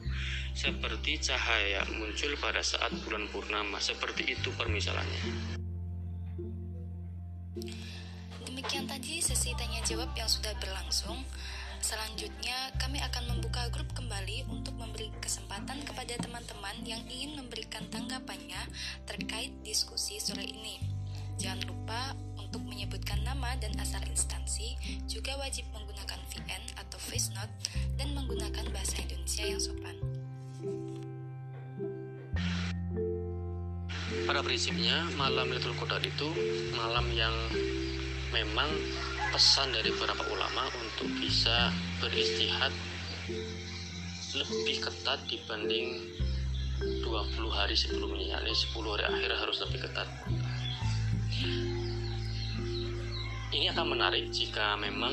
seperti 0.58 1.22
cahaya 1.22 1.86
muncul 1.96 2.34
pada 2.42 2.66
saat 2.66 2.90
bulan 3.06 3.30
purnama 3.30 3.78
seperti 3.78 4.34
itu 4.34 4.50
permisalannya 4.58 5.61
demikian 8.62 8.86
tadi 8.86 9.18
sesi 9.26 9.58
tanya 9.58 9.82
jawab 9.90 10.14
yang 10.14 10.30
sudah 10.30 10.54
berlangsung 10.62 11.18
selanjutnya 11.82 12.70
kami 12.78 13.02
akan 13.02 13.34
membuka 13.34 13.66
grup 13.74 13.90
kembali 13.98 14.46
untuk 14.54 14.78
memberi 14.78 15.10
kesempatan 15.18 15.82
kepada 15.82 16.14
teman-teman 16.22 16.78
yang 16.86 17.02
ingin 17.10 17.42
memberikan 17.42 17.82
tanggapannya 17.90 18.62
terkait 19.10 19.50
diskusi 19.66 20.22
sore 20.22 20.46
ini 20.46 20.78
jangan 21.42 21.74
lupa 21.74 22.14
untuk 22.38 22.62
menyebutkan 22.70 23.18
nama 23.26 23.58
dan 23.58 23.74
asal 23.82 24.04
instansi, 24.06 24.78
juga 25.10 25.34
wajib 25.42 25.66
menggunakan 25.74 26.20
VN 26.30 26.64
atau 26.78 27.00
voice 27.10 27.32
note 27.32 27.50
dan 27.98 28.12
menggunakan 28.12 28.68
bahasa 28.76 29.00
Indonesia 29.00 29.48
yang 29.48 29.62
sopan. 29.64 29.96
Pada 34.28 34.44
prinsipnya, 34.44 35.08
malam 35.16 35.48
Lailatul 35.48 35.80
Qadar 35.80 36.04
itu 36.04 36.28
malam 36.76 37.08
yang 37.16 37.32
memang 38.32 38.72
pesan 39.32 39.72
dari 39.76 39.92
beberapa 39.96 40.28
ulama 40.32 40.68
untuk 40.80 41.08
bisa 41.20 41.72
beristihad 42.04 42.72
lebih 44.32 44.80
ketat 44.80 45.20
dibanding 45.28 46.08
20 46.82 47.08
hari 47.52 47.76
sebelumnya, 47.78 48.40
yakni 48.40 48.56
10 48.56 48.94
hari 48.96 49.06
akhir 49.06 49.30
harus 49.38 49.58
lebih 49.68 49.86
ketat 49.86 50.08
ini 53.52 53.68
akan 53.68 53.94
menarik 53.94 54.32
jika 54.32 54.80
memang 54.80 55.12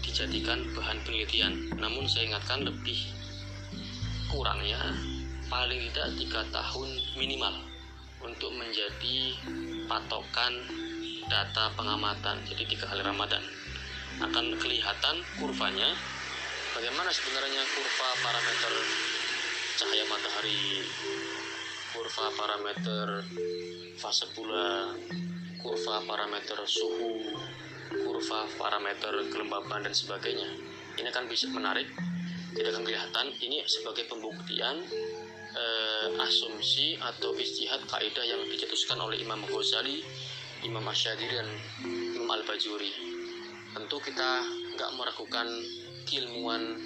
dijadikan 0.00 0.64
bahan 0.72 0.96
penelitian. 1.04 1.70
Namun 1.76 2.08
saya 2.08 2.32
ingatkan 2.32 2.64
lebih 2.64 2.98
kurangnya 4.32 4.80
paling 5.46 5.78
tidak 5.92 6.08
tiga 6.18 6.40
tahun 6.50 6.88
minimal 7.14 7.54
untuk 8.24 8.50
menjadi 8.56 9.38
patokan 9.86 10.52
data 11.26 11.74
pengamatan 11.74 12.42
jadi 12.46 12.62
tiga 12.66 12.86
kali 12.90 13.02
Ramadan. 13.02 13.42
Akan 14.22 14.56
kelihatan 14.56 15.16
kurvanya 15.36 15.92
bagaimana 16.72 17.12
sebenarnya 17.12 17.62
kurva 17.76 18.08
parameter 18.24 18.72
cahaya 19.76 20.04
matahari 20.08 20.84
kurva 21.92 22.26
parameter 22.32 23.08
fase 24.00 24.24
bulan 24.32 24.96
kurva 25.60 26.00
parameter 26.08 26.58
suhu 26.64 27.36
kurva 27.92 28.48
parameter 28.56 29.14
kelembaban 29.28 29.84
dan 29.84 29.92
sebagainya. 29.92 30.48
Ini 30.96 31.12
akan 31.12 31.28
bisa 31.28 31.52
menarik 31.52 31.92
tidak 32.56 32.72
akan 32.72 32.84
kelihatan. 32.88 33.26
Ini 33.36 33.68
sebagai 33.68 34.08
pembuktian 34.08 34.80
eh, 35.52 36.08
asumsi 36.24 36.96
atau 36.96 37.36
istihad 37.36 37.84
kaidah 37.84 38.24
yang 38.24 38.40
dicetuskan 38.48 38.96
oleh 38.96 39.20
Imam 39.20 39.44
Ghazali, 39.44 40.00
Imam 40.64 40.84
Asyadiri 40.88 41.34
dan 41.36 41.48
Imam 42.16 42.30
Al-Bajuri. 42.30 42.92
Tentu 43.76 43.96
kita 44.00 44.40
nggak 44.76 44.90
meragukan 44.96 45.48
keilmuan 46.08 46.80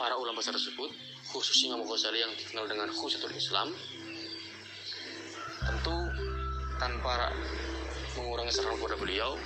para 0.00 0.16
ulama 0.16 0.40
besar 0.40 0.56
tersebut, 0.56 0.88
khususnya 1.28 1.76
Imam 1.76 1.84
Ghazali 1.84 2.24
yang 2.24 2.32
dikenal 2.38 2.64
dengan 2.70 2.88
khususul 2.88 3.32
Islam. 3.36 3.74
Tentu 5.62 5.96
tanpa 6.80 7.34
mengurangi 8.16 8.52
serangan 8.52 8.80
kepada 8.80 8.96
beliau, 8.96 9.36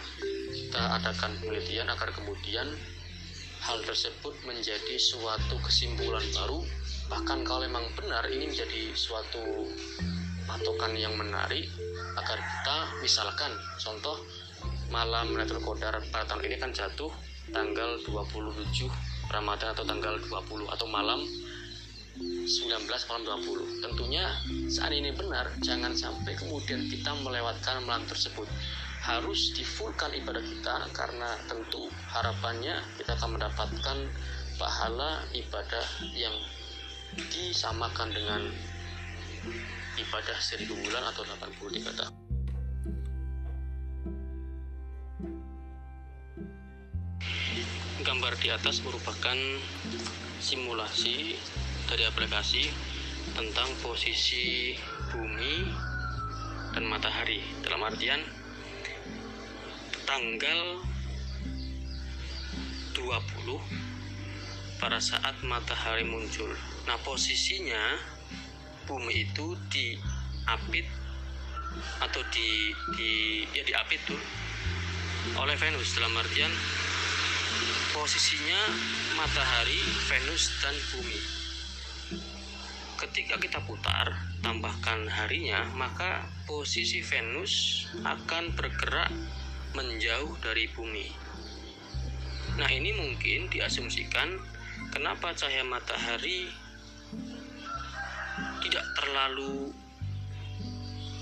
kita 0.55 0.83
adakan 1.03 1.35
penelitian 1.43 1.91
agar 1.91 2.15
kemudian 2.15 2.71
hal 3.67 3.83
tersebut 3.83 4.35
menjadi 4.47 4.95
suatu 4.95 5.59
kesimpulan 5.67 6.23
baru 6.31 6.63
bahkan 7.07 7.43
kalau 7.47 7.63
memang 7.67 7.87
benar 7.99 8.27
ini 8.31 8.51
menjadi 8.51 8.95
suatu 8.95 9.67
patokan 10.47 10.95
yang 10.95 11.15
menarik 11.19 11.67
agar 12.17 12.39
kita 12.39 12.77
misalkan 13.03 13.53
contoh 13.77 14.17
malam 14.89 15.35
Lailatul 15.35 15.61
Qadar 15.61 15.99
pada 16.15 16.25
tahun 16.31 16.47
ini 16.47 16.57
kan 16.57 16.71
jatuh 16.71 17.11
tanggal 17.51 17.99
27 18.07 18.87
Ramadan 19.31 19.75
atau 19.75 19.85
tanggal 19.85 20.15
20 20.23 20.71
atau 20.71 20.87
malam 20.87 21.21
19 22.17 22.89
malam 22.89 23.23
20 23.45 23.85
tentunya 23.85 24.25
saat 24.71 24.95
ini 24.95 25.13
benar 25.13 25.51
jangan 25.61 25.93
sampai 25.93 26.33
kemudian 26.39 26.89
kita 26.89 27.13
melewatkan 27.21 27.85
malam 27.85 28.07
tersebut. 28.09 28.47
Harus 29.07 29.55
difulkan 29.55 30.11
ibadah 30.19 30.43
kita 30.43 30.91
karena 30.91 31.39
tentu 31.47 31.87
harapannya 32.11 32.83
kita 32.99 33.15
akan 33.15 33.39
mendapatkan 33.39 33.99
pahala 34.59 35.23
ibadah 35.31 35.87
yang 36.19 36.35
disamakan 37.31 38.11
dengan 38.11 38.43
ibadah 39.97 40.39
seribu 40.41 40.77
bulan 40.77 41.05
atau 41.09 41.25
83 41.25 41.97
tahun. 41.97 42.17
Gambar 48.05 48.33
di 48.39 48.49
atas 48.53 48.85
merupakan 48.85 49.39
simulasi 50.39 51.35
dari 51.91 52.05
aplikasi 52.07 52.71
tentang 53.35 53.67
posisi 53.83 54.77
bumi 55.11 55.67
dan 56.77 56.85
matahari 56.87 57.41
dalam 57.65 57.83
artian 57.83 58.21
tanggal 60.07 60.87
20 62.95 63.77
pada 64.77 65.01
saat 65.01 65.41
matahari 65.43 66.05
muncul. 66.05 66.53
Nah, 66.87 67.01
posisinya 67.03 68.16
bumi 68.87 69.27
itu 69.29 69.59
diapit 69.69 70.87
atau 72.01 72.23
di 72.33 72.73
di 72.97 73.13
ya 73.53 73.63
diapit 73.67 74.01
tuh 74.09 74.21
oleh 75.37 75.59
Venus 75.59 75.93
dalam 75.99 76.15
artian 76.17 76.53
posisinya 77.91 78.61
matahari, 79.17 79.81
Venus 80.07 80.53
dan 80.61 80.77
bumi. 80.93 81.21
Ketika 82.97 83.37
kita 83.37 83.61
putar, 83.65 84.13
tambahkan 84.41 85.09
harinya, 85.09 85.69
maka 85.73 86.29
posisi 86.45 87.01
Venus 87.03 87.85
akan 88.05 88.53
bergerak 88.57 89.11
menjauh 89.77 90.37
dari 90.41 90.69
bumi. 90.73 91.09
Nah, 92.57 92.69
ini 92.73 92.93
mungkin 92.97 93.53
diasumsikan 93.53 94.41
kenapa 94.93 95.37
cahaya 95.37 95.65
matahari 95.65 96.49
tidak 98.67 98.83
terlalu 98.99 99.71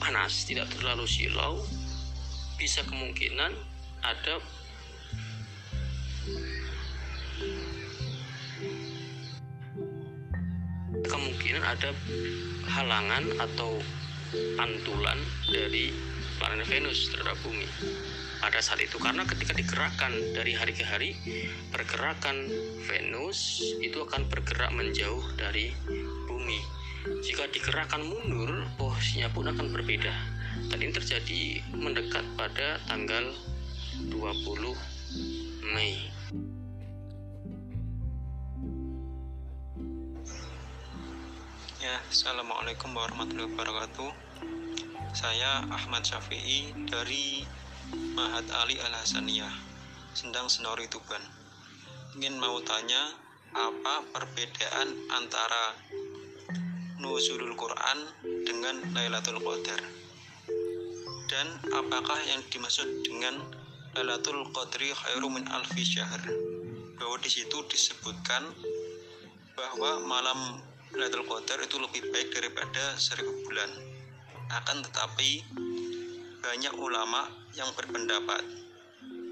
panas, 0.00 0.48
tidak 0.48 0.64
terlalu 0.72 1.04
silau, 1.04 1.60
bisa 2.56 2.80
kemungkinan 2.88 3.52
ada 4.00 4.40
kemungkinan 11.04 11.64
ada 11.68 11.92
halangan 12.72 13.24
atau 13.36 13.76
pantulan 14.56 15.20
dari 15.44 15.92
planet 16.40 16.64
Venus 16.64 17.12
terhadap 17.12 17.36
bumi 17.44 17.68
pada 18.40 18.64
saat 18.64 18.80
itu. 18.80 18.96
Karena 18.96 19.28
ketika 19.28 19.52
digerakkan 19.52 20.16
dari 20.32 20.56
hari 20.56 20.72
ke 20.72 20.84
hari 20.88 21.12
pergerakan 21.68 22.48
Venus 22.88 23.60
itu 23.84 24.00
akan 24.00 24.32
bergerak 24.32 24.72
menjauh 24.72 25.28
dari 25.36 25.76
bumi 26.24 26.83
jika 27.04 27.44
digerakkan 27.52 28.00
mundur 28.00 28.64
posisinya 28.80 29.28
pun 29.28 29.44
akan 29.52 29.76
berbeda 29.76 30.14
dan 30.72 30.78
ini 30.80 30.88
terjadi 30.88 31.60
mendekat 31.76 32.24
pada 32.32 32.80
tanggal 32.88 33.28
20 34.08 34.72
Mei 35.76 36.00
Ya, 41.84 42.00
Assalamualaikum 42.08 42.96
warahmatullahi 42.96 43.52
wabarakatuh. 43.52 44.08
Saya 45.12 45.68
Ahmad 45.68 46.00
Syafi'i 46.00 46.72
dari 46.88 47.44
Mahat 48.16 48.48
Ali 48.56 48.80
Al 48.80 48.96
Hasaniyah, 48.96 49.52
Sendang 50.16 50.48
Senori 50.48 50.88
Tuban. 50.88 51.20
Ingin 52.16 52.40
mau 52.40 52.56
tanya 52.64 53.12
apa 53.52 54.00
perbedaan 54.16 54.96
antara 55.12 55.76
nuzulul 57.04 57.52
Quran 57.52 57.98
dengan 58.48 58.80
Lailatul 58.96 59.36
Qadar? 59.44 59.80
Dan 61.28 61.46
apakah 61.76 62.16
yang 62.32 62.40
dimaksud 62.48 63.04
dengan 63.04 63.36
Lailatul 63.92 64.48
Qadri 64.56 64.88
khairu 64.88 65.28
min 65.28 65.44
alfi 65.52 65.84
syahr? 65.84 66.24
Bahwa 66.96 67.20
di 67.20 67.28
situ 67.28 67.60
disebutkan 67.68 68.48
bahwa 69.52 70.00
malam 70.08 70.64
Lailatul 70.96 71.28
Qadar 71.28 71.60
itu 71.60 71.76
lebih 71.76 72.08
baik 72.08 72.32
daripada 72.32 72.96
seribu 72.96 73.36
bulan. 73.44 73.68
Akan 74.48 74.80
tetapi 74.80 75.44
banyak 76.40 76.74
ulama 76.80 77.28
yang 77.52 77.68
berpendapat 77.76 78.40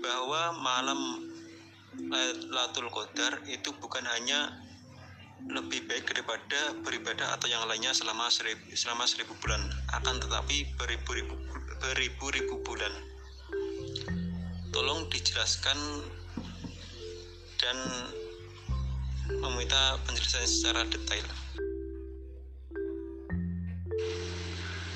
bahwa 0.05 0.53
malam 0.61 1.01
Lailatul 2.13 2.93
Qadar 2.93 3.41
itu 3.49 3.73
bukan 3.81 4.05
hanya 4.05 4.62
lebih 5.51 5.89
baik 5.91 6.07
daripada 6.07 6.77
beribadah 6.87 7.35
atau 7.35 7.51
yang 7.51 7.67
lainnya 7.67 7.91
selama 7.91 8.31
seribu, 8.31 8.63
selama 8.79 9.09
seribu 9.09 9.35
bulan. 9.43 9.59
Akan 9.91 10.23
tetapi 10.23 10.79
beribu-ribu 10.79 11.35
beribu-ribu 11.83 12.63
bulan. 12.63 12.95
Tolong 14.71 15.11
dijelaskan 15.11 15.79
dan 17.59 17.77
meminta 19.43 19.99
penjelasan 20.07 20.47
secara 20.47 20.87
detail. 20.87 21.27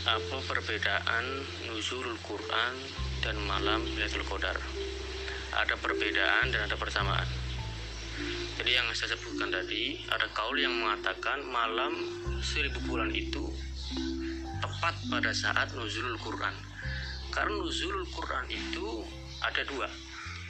Apa 0.07 0.39
perbedaan 0.47 1.25
nuzul 1.67 2.15
Quran 2.23 2.75
dan 3.27 3.37
malam 3.43 3.83
Lailatul 3.99 4.23
Qadar? 4.31 4.57
Ada 5.57 5.75
perbedaan 5.83 6.55
dan 6.55 6.71
ada 6.71 6.77
persamaan 6.79 7.46
jadi 8.57 8.81
yang 8.81 8.89
saya 8.97 9.13
sebutkan 9.13 9.53
tadi 9.53 10.01
ada 10.09 10.25
kaul 10.33 10.57
yang 10.57 10.73
mengatakan 10.73 11.45
malam 11.53 11.93
seribu 12.41 12.81
bulan 12.89 13.13
itu 13.13 13.53
tepat 14.65 14.97
pada 15.13 15.29
saat 15.37 15.77
nuzulul 15.77 16.17
Quran. 16.17 16.57
Karena 17.29 17.53
nuzulul 17.53 18.09
Quran 18.09 18.49
itu 18.49 19.05
ada 19.45 19.61
dua. 19.69 19.85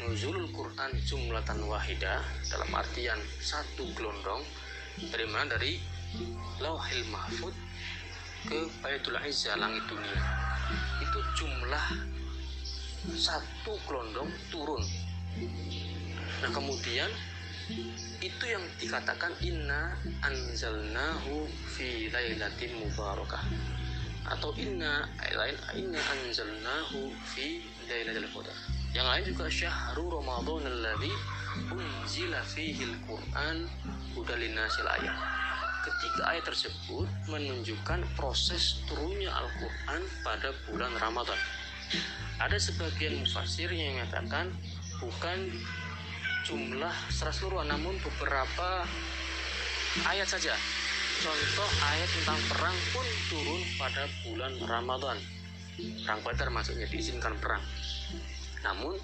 Nuzulul 0.07 0.47
Quran 0.55 0.95
jumlatan 1.03 1.67
wahida 1.67 2.23
dalam 2.47 2.71
artian 2.79 3.19
satu 3.43 3.91
gelondong 3.99 4.47
dari 5.11 5.27
mana? 5.27 5.59
Dari 5.59 5.83
lauhil 6.63 7.03
mahfud 7.11 7.55
ke 8.47 8.71
Baitul 8.87 9.19
Izzah 9.19 9.59
langit 9.59 9.83
dunia. 9.91 10.23
Itu 11.03 11.19
jumlah 11.43 11.87
satu 13.19 13.75
gelondong 13.83 14.31
turun. 14.55 14.87
Nah 16.47 16.51
kemudian 16.55 17.11
itu 18.23 18.45
yang 18.47 18.63
dikatakan 18.79 19.35
inna 19.43 19.99
anzalnahu 20.23 21.51
fi 21.75 22.07
lailatin 22.15 22.79
mubarakah. 22.79 23.43
Atau 24.27 24.55
inna 24.59 25.07
lain 25.35 25.57
inna 25.75 25.99
anzalnahu 25.99 27.11
fi 27.27 27.63
lailatul 27.91 28.31
qadar. 28.31 28.57
Yang 28.95 29.07
lain 29.07 29.25
juga 29.29 29.45
syahrul 29.51 30.09
ramadan 30.23 30.63
alladzi 30.67 31.13
unzila 31.69 32.41
fihi 32.47 32.83
al-Qur'an 32.87 33.67
hudal 34.15 34.43
ayat. 34.43 35.17
Ketiga 35.87 36.23
ayat 36.35 36.43
tersebut 36.43 37.07
menunjukkan 37.31 38.03
proses 38.19 38.83
turunnya 38.91 39.31
Al-Quran 39.31 40.03
pada 40.27 40.51
bulan 40.67 40.91
Ramadan. 40.99 41.39
Ada 42.43 42.59
sebagian 42.59 43.23
mufasir 43.23 43.71
yang 43.71 43.95
mengatakan 43.95 44.51
bukan 44.99 45.55
jumlah 46.47 46.95
secara 47.11 47.35
keseluruhan 47.35 47.67
namun 47.67 47.99
beberapa 47.99 48.87
ayat 50.07 50.29
saja. 50.31 50.55
Contoh 51.17 51.71
ayat 51.83 52.09
tentang 52.13 52.39
perang 52.47 52.77
pun 52.95 53.07
turun 53.27 53.63
pada 53.75 54.07
bulan 54.23 54.53
Ramadan. 54.63 55.19
Perang 56.07 56.21
Badar 56.23 56.49
maksudnya 56.55 56.87
diizinkan 56.87 57.35
perang. 57.43 57.65
Namun 58.63 58.95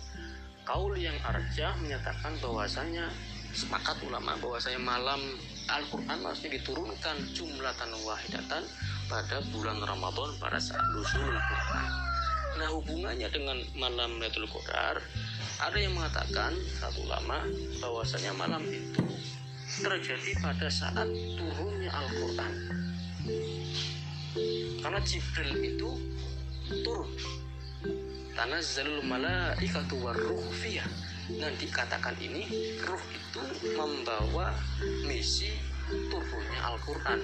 kaul 0.63 0.95
yang 0.95 1.19
arjah 1.27 1.75
menyatakan 1.83 2.39
bahwasanya 2.39 3.11
sepakat 3.53 3.99
ulama 4.07 4.39
bahwasanya 4.39 4.81
malam 4.81 5.21
Al-Quran 5.69 6.19
maksudnya 6.23 6.63
diturunkan 6.63 7.17
jumlatan 7.35 7.91
wahidatan 8.07 8.63
pada 9.11 9.37
bulan 9.53 9.83
Ramadan 9.83 10.31
pada 10.39 10.63
saat 10.63 10.85
nusul 10.95 11.27
Al-Quran. 11.27 11.87
Nah 12.61 12.69
hubungannya 12.71 13.29
dengan 13.33 13.59
malam 13.77 14.21
Lailatul 14.21 14.49
Qadar 14.49 15.01
ada 15.63 15.79
yang 15.79 15.95
mengatakan 15.95 16.51
satu 16.83 17.07
ulama 17.07 17.47
bahwasanya 17.79 18.35
malam 18.35 18.67
itu 18.67 19.07
terjadi 19.79 20.35
pada 20.43 20.67
saat 20.67 21.07
turunnya 21.39 21.91
Al-Quran. 21.95 22.53
Karena 24.83 25.01
Jibril 25.07 25.53
itu 25.63 25.91
turun. 26.83 27.11
Tanazzalul 28.35 29.07
malaikatu 29.07 30.03
warruh 30.03 30.43
fiyah 30.51 30.89
Nah 31.31 31.53
dikatakan 31.55 32.19
ini 32.19 32.75
ruh 32.83 33.05
itu 33.15 33.43
membawa 33.79 34.51
misi 35.07 35.55
turunnya 36.11 36.61
Al-Quran. 36.67 37.23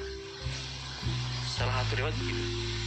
Salah 1.51 1.83
satu 1.83 1.93
riwayat 1.99 2.15
begitu. 2.15 2.78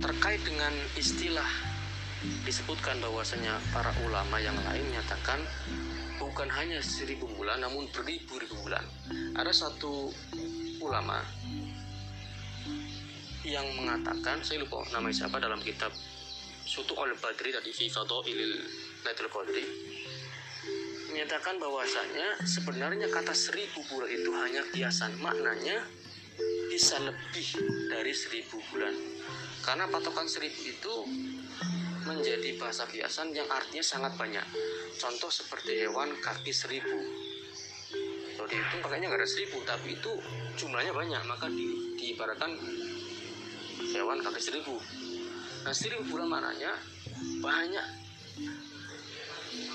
Terkait 0.00 0.40
dengan 0.42 0.72
istilah 0.96 1.50
disebutkan 2.48 3.00
bahwasanya 3.04 3.56
para 3.72 3.92
ulama 4.08 4.40
yang 4.40 4.56
lain 4.64 4.84
menyatakan 4.88 5.40
bukan 6.16 6.48
hanya 6.52 6.80
seribu 6.80 7.28
bulan 7.36 7.60
namun 7.60 7.84
beribu-ribu 7.92 8.56
bulan. 8.64 8.84
Ada 9.36 9.52
satu 9.52 10.08
ulama 10.80 11.20
yang 13.44 13.64
mengatakan 13.76 14.40
saya 14.44 14.64
lupa 14.64 14.84
namanya 14.92 15.24
siapa 15.24 15.40
dalam 15.40 15.60
kitab 15.64 15.92
suatu 16.64 16.92
oleh 16.96 17.16
Badri 17.16 17.50
tadi 17.50 17.72
fi 17.72 17.88
ilil 17.88 18.52
Lailatul 19.00 19.32
Qadri 19.32 19.64
menyatakan 21.10 21.58
bahwasanya 21.58 22.38
sebenarnya 22.46 23.10
kata 23.10 23.34
seribu 23.34 23.82
bulan 23.90 24.10
itu 24.12 24.30
hanya 24.30 24.62
kiasan 24.70 25.16
maknanya 25.18 25.82
bisa 26.70 27.00
lebih 27.02 27.48
dari 27.90 28.14
seribu 28.14 28.62
bulan 28.70 28.94
karena 29.60 29.84
patokan 29.88 30.26
seribu 30.26 30.60
itu 30.64 30.94
menjadi 32.08 32.56
bahasa 32.56 32.88
kiasan 32.88 33.30
yang 33.36 33.46
artinya 33.52 33.84
sangat 33.84 34.12
banyak. 34.16 34.42
Contoh 34.96 35.28
seperti 35.28 35.84
hewan 35.84 36.16
kaki 36.18 36.52
seribu. 36.52 36.96
Kalau 38.36 38.48
dihitung 38.48 38.80
pakainya 38.80 39.12
nggak 39.12 39.20
ada 39.20 39.28
seribu 39.28 39.60
tapi 39.68 40.00
itu 40.00 40.12
jumlahnya 40.56 40.96
banyak. 40.96 41.22
Maka 41.28 41.46
di, 41.52 41.96
diibaratkan 42.00 42.56
hewan 43.92 44.18
kaki 44.24 44.40
seribu. 44.40 44.80
Nah 45.60 45.74
seribu 45.76 46.16
bulan 46.16 46.28
mananya 46.28 46.72
banyak 47.44 47.86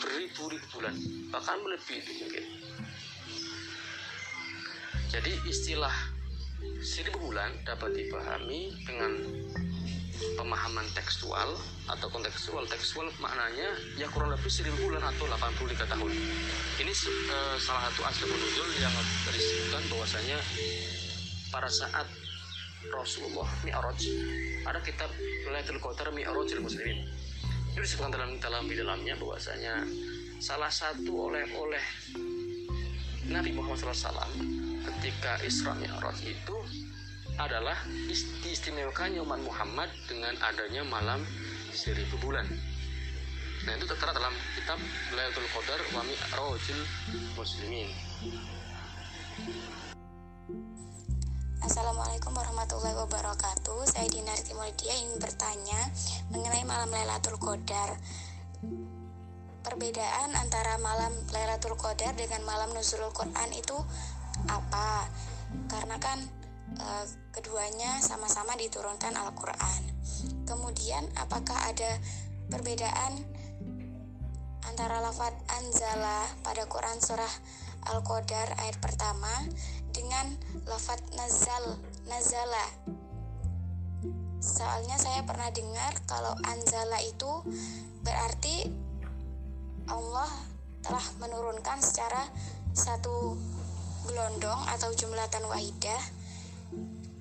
beribu-ribu 0.01 0.65
bulan 0.73 0.95
bahkan 1.29 1.61
melebihi 1.61 1.99
itu 2.01 2.11
mungkin. 2.25 2.45
Jadi 5.13 5.31
istilah 5.47 5.93
seribu 6.81 7.29
bulan 7.31 7.53
dapat 7.63 7.93
dipahami 7.93 8.73
dengan 8.83 9.11
pemahaman 10.37 10.87
tekstual 10.95 11.57
atau 11.87 12.07
kontekstual. 12.09 12.63
Tekstual 12.67 13.07
maknanya 13.21 13.69
ya 13.99 14.07
kurang 14.11 14.31
lebih 14.31 14.51
seribu 14.51 14.75
bulan 14.89 15.03
atau 15.03 15.25
83 15.27 15.85
tahun. 15.85 16.11
Ini 16.81 16.91
uh, 16.91 17.57
salah 17.59 17.89
satu 17.89 18.01
aspek 18.07 18.27
menunjuk 18.29 18.67
yang 18.79 18.93
disebutkan 19.31 19.83
bahwasanya 19.91 20.37
pada 21.51 21.69
saat 21.71 22.07
Rasulullah 22.93 23.49
Mi'raj 23.65 24.01
ada 24.65 24.79
kitab 24.83 25.09
Lailatul 25.49 25.81
Qadar 25.81 26.13
Mi'rajul 26.13 26.61
Muslimin. 26.61 27.09
Itu 27.73 27.81
disebutkan 27.81 28.13
dalam 28.13 28.31
dalam 28.39 28.63
di 28.69 28.75
dalamnya 28.77 29.17
bahwasanya 29.17 29.83
salah 30.39 30.69
satu 30.69 31.31
oleh-oleh 31.31 31.81
Nabi 33.25 33.57
Muhammad 33.57 33.81
SAW 33.81 34.29
ketika 34.85 35.41
Isra 35.41 35.73
Mi'raj 35.73 36.21
itu 36.21 36.55
adalah 37.35 37.75
diistimewakannya 38.43 39.19
umat 39.19 39.39
Muhammad 39.43 39.89
dengan 40.07 40.35
adanya 40.39 40.87
malam 40.87 41.19
seribu 41.75 42.15
bulan. 42.23 42.47
Nah 43.65 43.73
itu 43.75 43.85
tertera 43.89 44.13
dalam 44.13 44.31
kitab 44.55 44.79
Lailatul 45.11 45.49
Qadar 45.51 45.79
wa 45.91 46.01
Mi'rajul 46.05 46.81
Muslimin. 47.35 47.89
Assalamualaikum 51.65 52.29
warahmatullahi 52.29 52.93
wabarakatuh 52.93 53.89
Saya 53.89 54.05
Dinar 54.05 54.37
Timolidia 54.37 54.93
ingin 55.01 55.17
bertanya 55.17 55.81
mengenai 56.29 56.61
malam 56.61 56.93
Lailatul 56.93 57.41
Qadar 57.41 57.97
Perbedaan 59.65 60.29
antara 60.37 60.77
malam 60.77 61.09
Lailatul 61.33 61.73
Qadar 61.73 62.13
dengan 62.13 62.45
malam 62.45 62.69
Nuzulul 62.69 63.09
Quran 63.17 63.49
itu 63.57 63.73
apa? 64.45 65.09
Karena 65.65 65.97
kan 65.97 66.21
e, 66.77 66.87
keduanya 67.35 67.99
sama-sama 67.99 68.55
diturunkan 68.55 69.11
Al-Quran 69.11 69.95
Kemudian 70.45 71.03
apakah 71.19 71.57
ada 71.67 71.99
perbedaan 72.47 73.13
antara 74.65 75.01
lafat 75.01 75.33
anzala 75.49 76.29
pada 76.45 76.69
Quran 76.69 76.97
surah 77.01 77.33
Al-Qadar 77.85 78.57
ayat 78.65 78.77
pertama 78.81 79.29
dengan 79.93 80.25
lafat 80.65 80.97
nazal, 81.13 81.77
nazala. 82.09 82.65
Soalnya 84.41 84.97
saya 84.97 85.21
pernah 85.21 85.49
dengar 85.53 85.93
kalau 86.09 86.33
anzala 86.45 86.97
itu 87.05 87.45
berarti 88.01 88.69
Allah 89.85 90.29
telah 90.81 91.05
menurunkan 91.21 91.77
secara 91.81 92.25
satu 92.73 93.37
gelondong 94.09 94.61
atau 94.77 94.89
jumlatan 94.97 95.45
wahidah. 95.49 96.01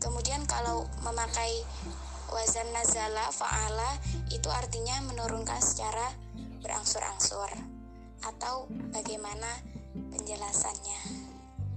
Kemudian 0.05 0.45
kalau 0.45 0.85
memakai 1.01 1.65
wazan 2.29 2.69
nazala 2.77 3.33
fa'ala 3.33 3.97
itu 4.29 4.53
artinya 4.53 5.01
menurunkan 5.09 5.65
secara 5.65 6.13
berangsur-angsur 6.61 7.49
atau 8.21 8.69
bagaimana 8.93 9.49
penjelasannya. 10.13 11.01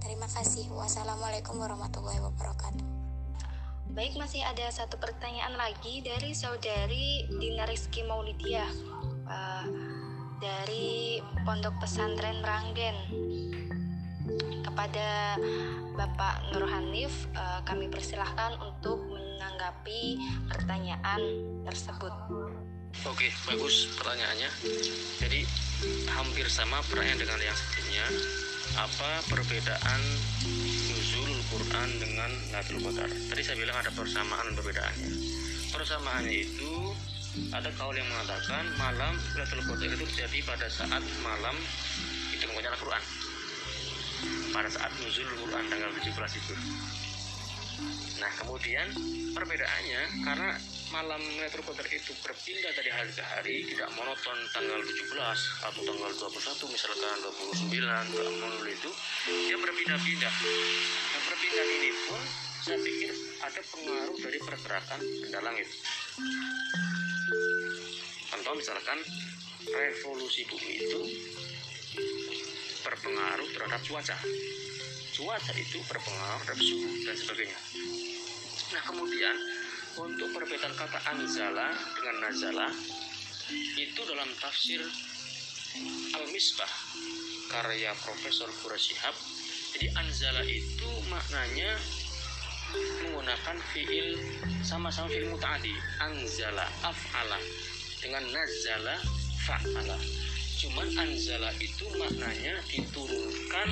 Terima 0.04 0.28
kasih. 0.28 0.68
Wassalamualaikum 0.72 1.56
warahmatullahi 1.56 2.20
wabarakatuh. 2.20 2.84
Baik, 3.96 4.20
masih 4.20 4.44
ada 4.44 4.68
satu 4.70 5.00
pertanyaan 5.00 5.56
lagi 5.58 6.04
dari 6.04 6.36
saudari 6.36 7.26
Dina 7.40 7.64
Rizky 7.66 8.04
Maulidia 8.04 8.68
uh, 9.26 9.64
dari 10.38 11.18
Pondok 11.42 11.80
Pesantren 11.82 12.44
Ranggen. 12.44 12.94
Kepada 14.62 15.38
Bapak 15.98 16.54
Nur 16.54 16.70
Hanif, 16.70 17.26
uh, 17.34 17.58
kami 17.66 17.90
persilahkan 17.90 18.54
untuk 18.62 19.02
menanggapi 19.10 20.22
pertanyaan 20.46 21.20
tersebut. 21.66 22.14
Oke, 23.06 23.30
bagus 23.46 23.90
pertanyaannya. 23.98 24.50
Jadi 25.18 25.42
hampir 26.10 26.46
sama 26.46 26.82
pertanyaan 26.86 27.20
dengan 27.20 27.38
yang 27.42 27.56
sebelumnya 27.58 28.06
apa 28.78 29.10
perbedaan 29.30 30.00
nuzul 30.90 31.32
Quran 31.50 31.88
dengan 31.98 32.30
Lailatul 32.54 32.80
Qadar? 32.82 33.10
Tadi 33.10 33.42
saya 33.42 33.56
bilang 33.58 33.76
ada 33.78 33.90
persamaan 33.90 34.54
perbedaannya. 34.54 35.10
Persamaannya 35.74 36.34
itu 36.34 36.94
ada 37.54 37.70
kaul 37.76 37.94
yang 37.94 38.08
mengatakan 38.08 38.66
malam 38.80 39.14
Lailatul 39.36 39.62
Qadar 39.66 39.88
itu 39.94 40.04
terjadi 40.14 40.38
pada 40.46 40.66
saat 40.70 41.02
malam 41.22 41.54
ditemukannya 42.34 42.70
Al-Quran 42.72 43.27
pada 44.50 44.68
saat 44.70 44.90
nuzul 45.00 45.28
Quran 45.38 45.64
tanggal 45.70 45.90
17 45.94 46.40
itu. 46.40 46.54
Nah 48.18 48.30
kemudian 48.42 48.90
perbedaannya 49.32 50.26
karena 50.26 50.50
malam 50.88 51.20
Lailatul 51.20 51.62
Qadar 51.68 51.84
itu 51.92 52.16
berpindah 52.24 52.72
dari 52.72 52.88
hari 52.88 53.12
ke 53.12 53.20
hari 53.20 53.56
tidak 53.68 53.92
monoton 53.92 54.38
tanggal 54.56 54.80
17 54.80 55.04
atau 55.68 55.80
tanggal 55.84 56.10
21 56.16 56.74
misalkan 56.74 57.16
29 57.28 57.76
tidak 57.76 58.32
monoton 58.40 58.68
itu 58.72 58.90
dia 59.28 59.56
berpindah-pindah 59.60 60.34
nah 61.12 61.20
perpindahan 61.28 61.70
ini 61.76 61.90
pun 62.08 62.20
saya 62.64 62.78
pikir 62.80 63.12
ada 63.44 63.60
pengaruh 63.68 64.16
dari 64.16 64.38
pergerakan 64.40 65.00
benda 65.04 65.40
langit 65.44 65.68
contoh 68.32 68.54
misalkan 68.56 68.98
revolusi 69.68 70.40
bumi 70.48 70.72
itu 70.88 71.00
berpengaruh 72.88 73.48
terhadap 73.52 73.80
cuaca. 73.84 74.16
Cuaca 75.12 75.52
itu 75.60 75.78
berpengaruh 75.84 76.40
terhadap 76.48 76.64
suhu 76.64 76.88
dan 77.04 77.16
sebagainya. 77.20 77.58
Nah 78.72 78.82
kemudian 78.88 79.36
untuk 80.00 80.28
perbedaan 80.32 80.72
kata 80.72 81.00
anzala 81.12 81.76
dengan 82.00 82.16
nazala 82.24 82.68
itu 83.76 84.00
dalam 84.08 84.28
tafsir 84.40 84.80
Al-Misbah 86.16 86.72
karya 87.52 87.92
Profesor 88.04 88.48
Qurashihab 88.64 89.16
jadi 89.76 89.88
anzala 89.96 90.42
itu 90.44 90.90
maknanya 91.08 91.76
menggunakan 93.04 93.56
fiil 93.72 94.20
sama-sama 94.60 95.08
fiil 95.08 95.32
mutaati 95.32 95.72
anzala 96.04 96.68
af'ala 96.84 97.40
dengan 98.04 98.22
nazala 98.28 98.96
fa'ala 99.48 100.27
cuman 100.58 100.90
anzala 100.98 101.54
itu 101.62 101.86
maknanya 101.94 102.58
diturunkan 102.66 103.68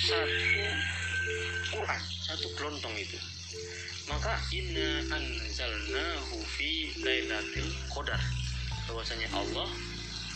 satu 0.00 0.64
Quran 1.68 2.02
satu 2.24 2.48
kelontong 2.56 2.96
itu. 2.96 3.20
Maka 4.08 4.40
inna 4.48 5.04
anzalnahu 5.12 6.40
fi 6.56 6.96
lailatul 7.04 7.68
qadar. 7.92 8.16
Bahwasanya 8.88 9.28
Allah 9.36 9.68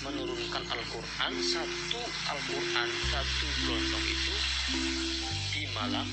menurunkan 0.05 0.63
Al-Qur'an 0.69 1.35
satu 1.41 2.01
Al-Qur'an 2.29 2.91
satu 3.09 3.47
gelombang 3.65 4.05
itu 4.05 4.35
di 5.57 5.63
malam 5.73 6.07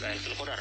Lailatul 0.00 0.34
Qadar. 0.40 0.60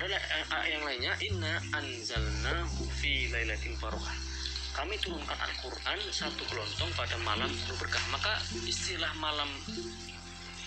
Ada 0.00 0.06
eh, 0.16 0.64
yang 0.72 0.82
lainnya 0.82 1.12
inna 1.20 1.60
anzalnahu 1.76 2.88
fi 2.98 3.28
lailatul 3.28 3.76
barakah 3.78 4.29
kami 4.76 4.94
turunkan 5.02 5.38
Al-Quran 5.38 5.98
satu 6.14 6.42
kelontong 6.46 6.90
pada 6.94 7.16
malam 7.26 7.50
berkah 7.78 8.04
maka 8.14 8.38
istilah 8.66 9.10
malam 9.18 9.48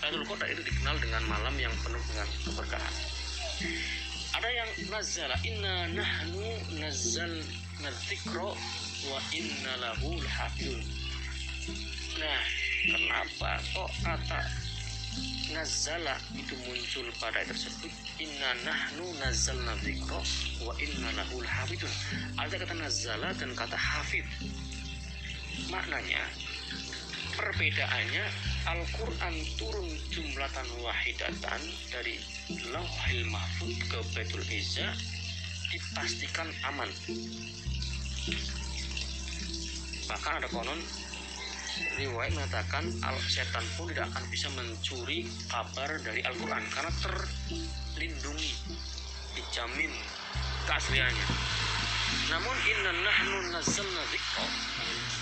Lailatul 0.04 0.28
Qadar 0.36 0.52
itu 0.52 0.60
dikenal 0.68 1.00
dengan 1.00 1.24
malam 1.32 1.56
yang 1.56 1.72
penuh 1.80 2.04
dengan 2.12 2.28
keberkahan. 2.44 2.96
Ada 4.36 4.50
yang 4.52 4.70
nazala 4.92 5.36
inna 5.48 5.76
nahnu 5.96 6.44
nazzal 6.76 7.32
nadzikra 7.80 8.52
wa 9.08 9.20
inna 9.32 9.74
lahu. 9.80 10.20
Nah, 12.20 12.42
kenapa 12.84 13.64
kok 13.72 13.92
kata 14.04 14.63
nazala 15.54 16.18
itu 16.34 16.58
muncul 16.66 17.06
pada 17.22 17.42
ayat 17.42 17.54
tersebut 17.54 17.92
inna 18.18 18.52
nahnu 18.66 19.06
nazzalna 19.22 19.78
dzikra 19.86 20.20
wa 20.66 20.74
inna 20.82 21.10
lahu 21.18 21.42
lahafidun. 21.46 21.94
Ada 22.42 22.56
kata 22.62 22.76
nazala 22.78 23.30
dan 23.38 23.54
kata 23.54 23.78
hafid. 23.78 24.26
Maknanya 25.70 26.22
perbedaannya 27.38 28.26
Al-Quran 28.64 29.36
turun 29.60 29.90
jumlatan 30.14 30.68
wahidatan 30.80 31.62
dari 31.92 32.18
lauhil 32.72 33.24
mahfud 33.28 33.74
ke 33.90 34.00
Baitul 34.16 34.46
Izza 34.48 34.88
dipastikan 35.74 36.48
aman 36.70 36.88
bahkan 40.08 40.38
ada 40.38 40.48
konon 40.52 40.78
riwayat 41.98 42.34
mengatakan 42.38 42.86
al 43.02 43.18
setan 43.26 43.66
pun 43.76 43.90
tidak 43.90 44.10
akan 44.14 44.24
bisa 44.30 44.48
mencuri 44.54 45.26
kabar 45.50 45.90
dari 46.02 46.22
Al-Quran 46.22 46.64
karena 46.70 46.92
terlindungi 47.02 48.52
dijamin 49.34 49.92
keasliannya. 50.70 51.28
Namun 52.30 52.56
inna 52.70 52.92
nahnu 53.04 53.38
nazzalna 53.52 54.04
dzikra. 54.10 54.46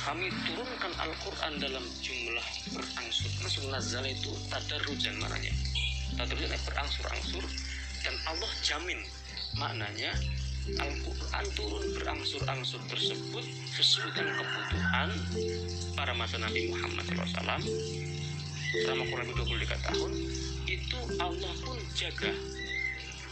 Kami 0.02 0.28
turunkan 0.50 0.94
Al-Quran 0.98 1.54
dalam 1.62 1.86
jumlah 2.02 2.48
berangsur. 2.74 3.32
Maksud 3.46 3.64
nazal 3.70 4.06
itu 4.06 4.32
tadarrujan 4.50 5.16
maknanya. 5.22 5.54
Tadarrujan 6.20 6.58
berangsur-angsur 6.68 7.46
dan 8.02 8.16
Allah 8.28 8.52
jamin 8.66 9.00
maknanya 9.56 10.12
Al-Quran 10.78 11.46
turun 11.58 11.86
berangsur-angsur 11.98 12.82
tersebut 12.86 13.46
sesuai 13.74 14.14
dengan 14.14 14.34
kebutuhan 14.38 15.10
pada 15.98 16.14
masa 16.14 16.38
Nabi 16.38 16.70
Muhammad 16.70 17.02
SAW 17.10 17.62
selama 18.72 19.04
kurang 19.10 19.28
lebih 19.28 19.44
23 19.68 19.88
tahun 19.92 20.12
itu 20.70 21.00
Allah 21.20 21.54
pun 21.66 21.78
jaga. 21.98 22.32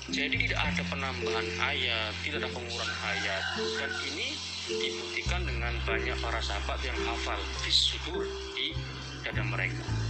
Jadi 0.09 0.35
tidak 0.49 0.59
ada 0.73 0.81
penambahan 0.89 1.47
ayat 1.61 2.11
tidak 2.25 2.41
ada 2.43 2.49
pengurangan 2.49 2.99
ayat. 3.13 3.43
Dan 3.77 3.91
ini 4.09 4.27
dibuktikan 4.67 5.41
dengan 5.45 5.73
banyak 5.85 6.17
para 6.17 6.41
sahabat 6.41 6.81
yang 6.81 6.97
hafal 7.05 7.37
fisudur 7.61 8.25
di 8.57 8.73
dada 9.21 9.45
mereka. 9.45 10.08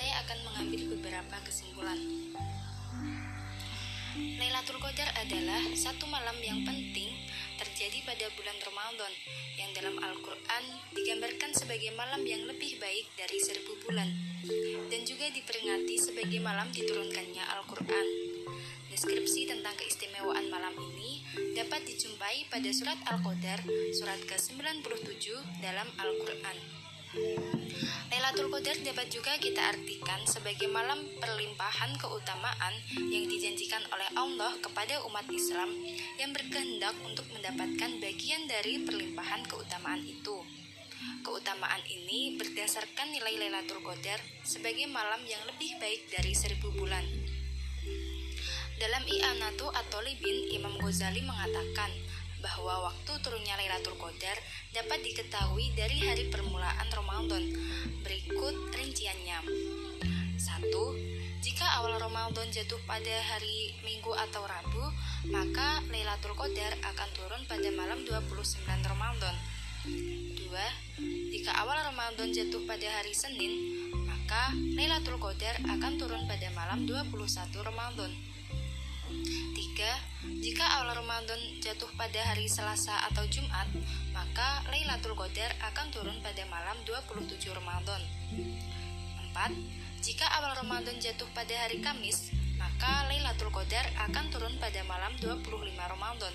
Saya 0.00 0.16
akan 0.24 0.38
mengambil 0.48 0.96
beberapa 0.96 1.36
kesimpulan 1.44 2.00
Lailatul 4.40 4.80
Qadar 4.80 5.12
adalah 5.20 5.60
satu 5.76 6.08
malam 6.08 6.40
yang 6.40 6.64
penting 6.64 7.12
terjadi 7.60 8.00
pada 8.08 8.32
bulan 8.32 8.56
Ramadan 8.64 9.12
yang 9.60 9.68
dalam 9.76 10.00
Al-Quran 10.00 10.64
digambarkan 10.96 11.52
sebagai 11.52 11.92
malam 12.00 12.24
yang 12.24 12.48
lebih 12.48 12.80
baik 12.80 13.12
dari 13.12 13.44
seribu 13.44 13.76
bulan 13.84 14.08
dan 14.88 15.04
juga 15.04 15.28
diperingati 15.36 16.00
sebagai 16.00 16.40
malam 16.40 16.72
diturunkannya 16.72 17.44
Al-Quran. 17.60 18.06
Deskripsi 18.88 19.52
tentang 19.52 19.76
keistimewaan 19.76 20.48
malam 20.48 20.72
ini 20.80 21.20
dapat 21.52 21.84
dijumpai 21.84 22.48
pada 22.48 22.72
surat 22.72 22.96
Al-Qadar 23.04 23.68
surat 23.92 24.20
ke-97 24.24 25.60
dalam 25.60 25.92
Al-Quran. 26.00 26.79
Lailatul 27.10 28.54
Qadar 28.54 28.78
dapat 28.86 29.10
juga 29.10 29.34
kita 29.34 29.74
artikan 29.74 30.22
sebagai 30.30 30.70
malam 30.70 31.02
perlimpahan 31.18 31.98
keutamaan 31.98 32.70
yang 33.10 33.26
dijanjikan 33.26 33.82
oleh 33.90 34.06
Allah 34.14 34.54
kepada 34.62 35.02
umat 35.10 35.26
Islam 35.26 35.74
yang 36.22 36.30
berkehendak 36.30 36.94
untuk 37.02 37.26
mendapatkan 37.34 37.98
bagian 37.98 38.46
dari 38.46 38.86
perlimpahan 38.86 39.42
keutamaan 39.50 40.06
itu. 40.06 40.38
Keutamaan 41.26 41.82
ini 41.90 42.38
berdasarkan 42.38 43.10
nilai 43.10 43.42
Lailatul 43.42 43.82
Qadar 43.82 44.22
sebagai 44.46 44.86
malam 44.86 45.26
yang 45.26 45.42
lebih 45.50 45.82
baik 45.82 46.14
dari 46.14 46.30
seribu 46.30 46.70
bulan. 46.70 47.02
Dalam 48.78 49.02
I'anatu 49.02 49.66
atau 49.66 49.98
Libin, 50.06 50.54
Imam 50.54 50.78
Ghazali 50.78 51.26
mengatakan, 51.26 51.90
bahwa 52.40 52.90
waktu 52.90 53.12
turunnya 53.20 53.54
Lailatul 53.60 53.96
Qadar 54.00 54.36
dapat 54.72 55.00
diketahui 55.04 55.72
dari 55.76 56.00
hari 56.04 56.28
permulaan 56.32 56.88
Ramadan. 56.92 57.44
Berikut 58.00 58.72
rinciannya. 58.74 59.38
1. 60.40 61.44
Jika 61.44 61.64
awal 61.80 62.00
Ramadan 62.00 62.48
jatuh 62.52 62.80
pada 62.84 63.16
hari 63.24 63.76
Minggu 63.84 64.12
atau 64.12 64.44
Rabu, 64.44 64.84
maka 65.28 65.84
Lailatul 65.92 66.36
Qadar 66.36 66.76
akan 66.80 67.08
turun 67.16 67.42
pada 67.44 67.68
malam 67.72 68.04
29 68.08 68.64
Ramadan. 68.64 69.36
2. 69.84 70.40
Jika 71.32 71.52
awal 71.64 71.80
Ramadan 71.92 72.32
jatuh 72.32 72.64
pada 72.68 72.88
hari 73.00 73.12
Senin, 73.16 73.52
maka 74.04 74.52
Lailatul 74.76 75.20
Qadar 75.20 75.60
akan 75.64 75.92
turun 75.96 76.24
pada 76.28 76.48
malam 76.56 76.88
21 76.88 77.08
Ramadan. 77.60 78.12
3. 79.10 80.40
Jika 80.40 80.64
awal 80.80 80.92
Ramadan 80.96 81.40
jatuh 81.64 81.88
pada 81.96 82.20
hari 82.32 82.46
Selasa 82.46 83.08
atau 83.12 83.24
Jumat, 83.28 83.66
maka 84.12 84.64
Lailatul 84.68 85.16
Qadar 85.16 85.56
akan 85.72 85.86
turun 85.92 86.18
pada 86.20 86.44
malam 86.48 86.76
27 86.84 87.50
Ramadan. 87.50 88.02
4. 89.32 90.04
Jika 90.04 90.26
awal 90.40 90.56
Ramadan 90.60 90.96
jatuh 90.96 91.28
pada 91.36 91.52
hari 91.66 91.80
Kamis, 91.80 92.32
maka 92.60 93.08
Lailatul 93.08 93.52
Qadar 93.52 93.88
akan 94.08 94.24
turun 94.28 94.54
pada 94.60 94.80
malam 94.84 95.12
25 95.20 95.48
Ramadan. 95.76 96.34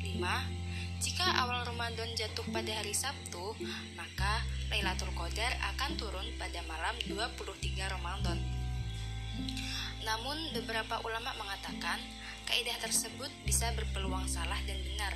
5. 0.00 0.60
Jika 1.00 1.24
awal 1.44 1.64
Ramadan 1.64 2.12
jatuh 2.12 2.44
pada 2.52 2.76
hari 2.76 2.92
Sabtu, 2.92 3.56
maka 3.96 4.44
Lailatul 4.68 5.12
Qadar 5.16 5.56
akan 5.72 5.96
turun 5.96 6.28
pada 6.36 6.60
malam 6.68 6.92
23 7.08 7.88
Ramadan. 7.88 8.38
Namun, 10.10 10.50
beberapa 10.50 10.98
ulama 11.06 11.30
mengatakan 11.38 12.02
kaidah 12.50 12.74
tersebut 12.82 13.30
bisa 13.46 13.70
berpeluang 13.78 14.26
salah 14.26 14.58
dan 14.66 14.82
benar. 14.82 15.14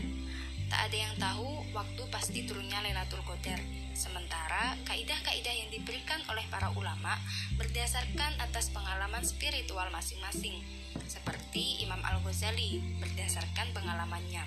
Tak 0.71 0.91
ada 0.91 0.97
yang 0.97 1.15
tahu 1.19 1.67
waktu 1.75 2.03
pasti 2.15 2.47
turunnya 2.47 2.79
Lailatul 2.79 3.27
Qadar. 3.27 3.59
Sementara 3.95 4.79
kaidah-kaidah 4.87 5.55
yang 5.55 5.71
diberikan 5.75 6.23
oleh 6.31 6.47
para 6.47 6.71
ulama 6.79 7.19
berdasarkan 7.59 8.39
atas 8.39 8.71
pengalaman 8.71 9.23
spiritual 9.27 9.91
masing-masing, 9.91 10.63
seperti 11.11 11.83
Imam 11.83 11.99
Al-Ghazali 12.03 12.79
berdasarkan 13.03 13.75
pengalamannya. 13.75 14.47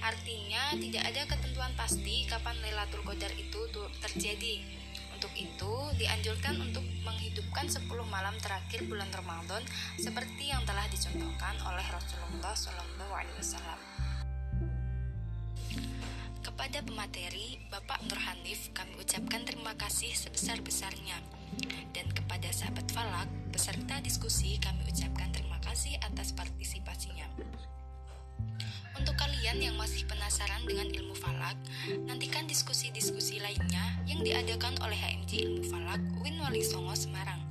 Artinya 0.00 0.72
tidak 0.80 1.04
ada 1.12 1.22
ketentuan 1.28 1.72
pasti 1.76 2.24
kapan 2.24 2.56
Lailatul 2.64 3.04
Qadar 3.04 3.32
itu 3.36 3.68
terjadi. 4.00 4.81
Untuk 5.22 5.38
itu 5.38 5.74
dianjurkan 6.02 6.58
untuk 6.58 6.82
menghidupkan 7.06 7.70
10 7.70 7.86
malam 8.10 8.34
terakhir 8.42 8.82
bulan 8.90 9.06
Ramadan 9.14 9.62
seperti 9.94 10.50
yang 10.50 10.66
telah 10.66 10.82
dicontohkan 10.90 11.62
oleh 11.62 11.86
Rasulullah 11.94 12.50
SAW. 12.58 13.78
Kepada 16.42 16.82
pemateri, 16.82 17.54
Bapak 17.70 18.02
Nur 18.10 18.18
Hanif, 18.18 18.74
kami 18.74 18.98
ucapkan 18.98 19.46
terima 19.46 19.78
kasih 19.78 20.10
sebesar-besarnya. 20.10 21.22
Dan 21.94 22.10
kepada 22.10 22.50
sahabat 22.50 22.90
Falak, 22.90 23.30
peserta 23.54 24.02
diskusi, 24.02 24.58
kami 24.58 24.82
ucapkan 24.90 25.30
terima 25.30 25.62
kasih 25.62 26.02
atas 26.02 26.34
partisipasinya. 26.34 26.81
Untuk 29.02 29.18
kalian 29.18 29.58
yang 29.58 29.74
masih 29.74 30.06
penasaran 30.06 30.62
dengan 30.62 30.86
ilmu 30.86 31.18
falak, 31.18 31.58
nantikan 32.06 32.46
diskusi-diskusi 32.46 33.42
lainnya 33.42 33.82
yang 34.06 34.22
diadakan 34.22 34.78
oleh 34.78 34.94
HMJ 34.94 35.42
Ilmu 35.42 35.66
Falak 35.66 35.98
Win 36.22 36.38
Wali 36.38 36.62
Songo 36.62 36.94
Semarang. 36.94 37.42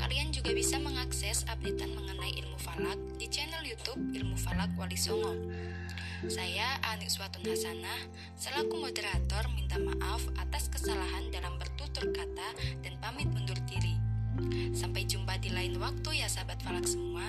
Kalian 0.00 0.32
juga 0.32 0.56
bisa 0.56 0.80
mengakses 0.80 1.44
updatean 1.44 1.92
mengenai 1.92 2.40
ilmu 2.40 2.56
falak 2.56 2.96
di 3.20 3.28
channel 3.28 3.60
YouTube 3.68 4.00
Ilmu 4.16 4.32
Falak 4.40 4.72
Wali 4.80 4.96
Songo. 4.96 5.36
Saya 6.32 6.80
Anik 6.88 7.12
Suatun 7.12 7.44
Hasanah, 7.44 8.08
selaku 8.40 8.80
moderator 8.80 9.52
minta 9.52 9.76
maaf 9.76 10.24
atas 10.40 10.72
kesalahan 10.72 11.28
dalam 11.28 11.52
bertutur 11.60 12.08
kata 12.16 12.48
dan 12.80 12.96
pamit 12.96 13.28
undur 13.28 13.60
diri. 13.68 14.00
Sampai 14.72 15.04
jumpa 15.04 15.36
di 15.36 15.52
lain 15.52 15.76
waktu 15.76 16.24
ya 16.24 16.32
sahabat 16.32 16.64
falak 16.64 16.88
semua. 16.88 17.28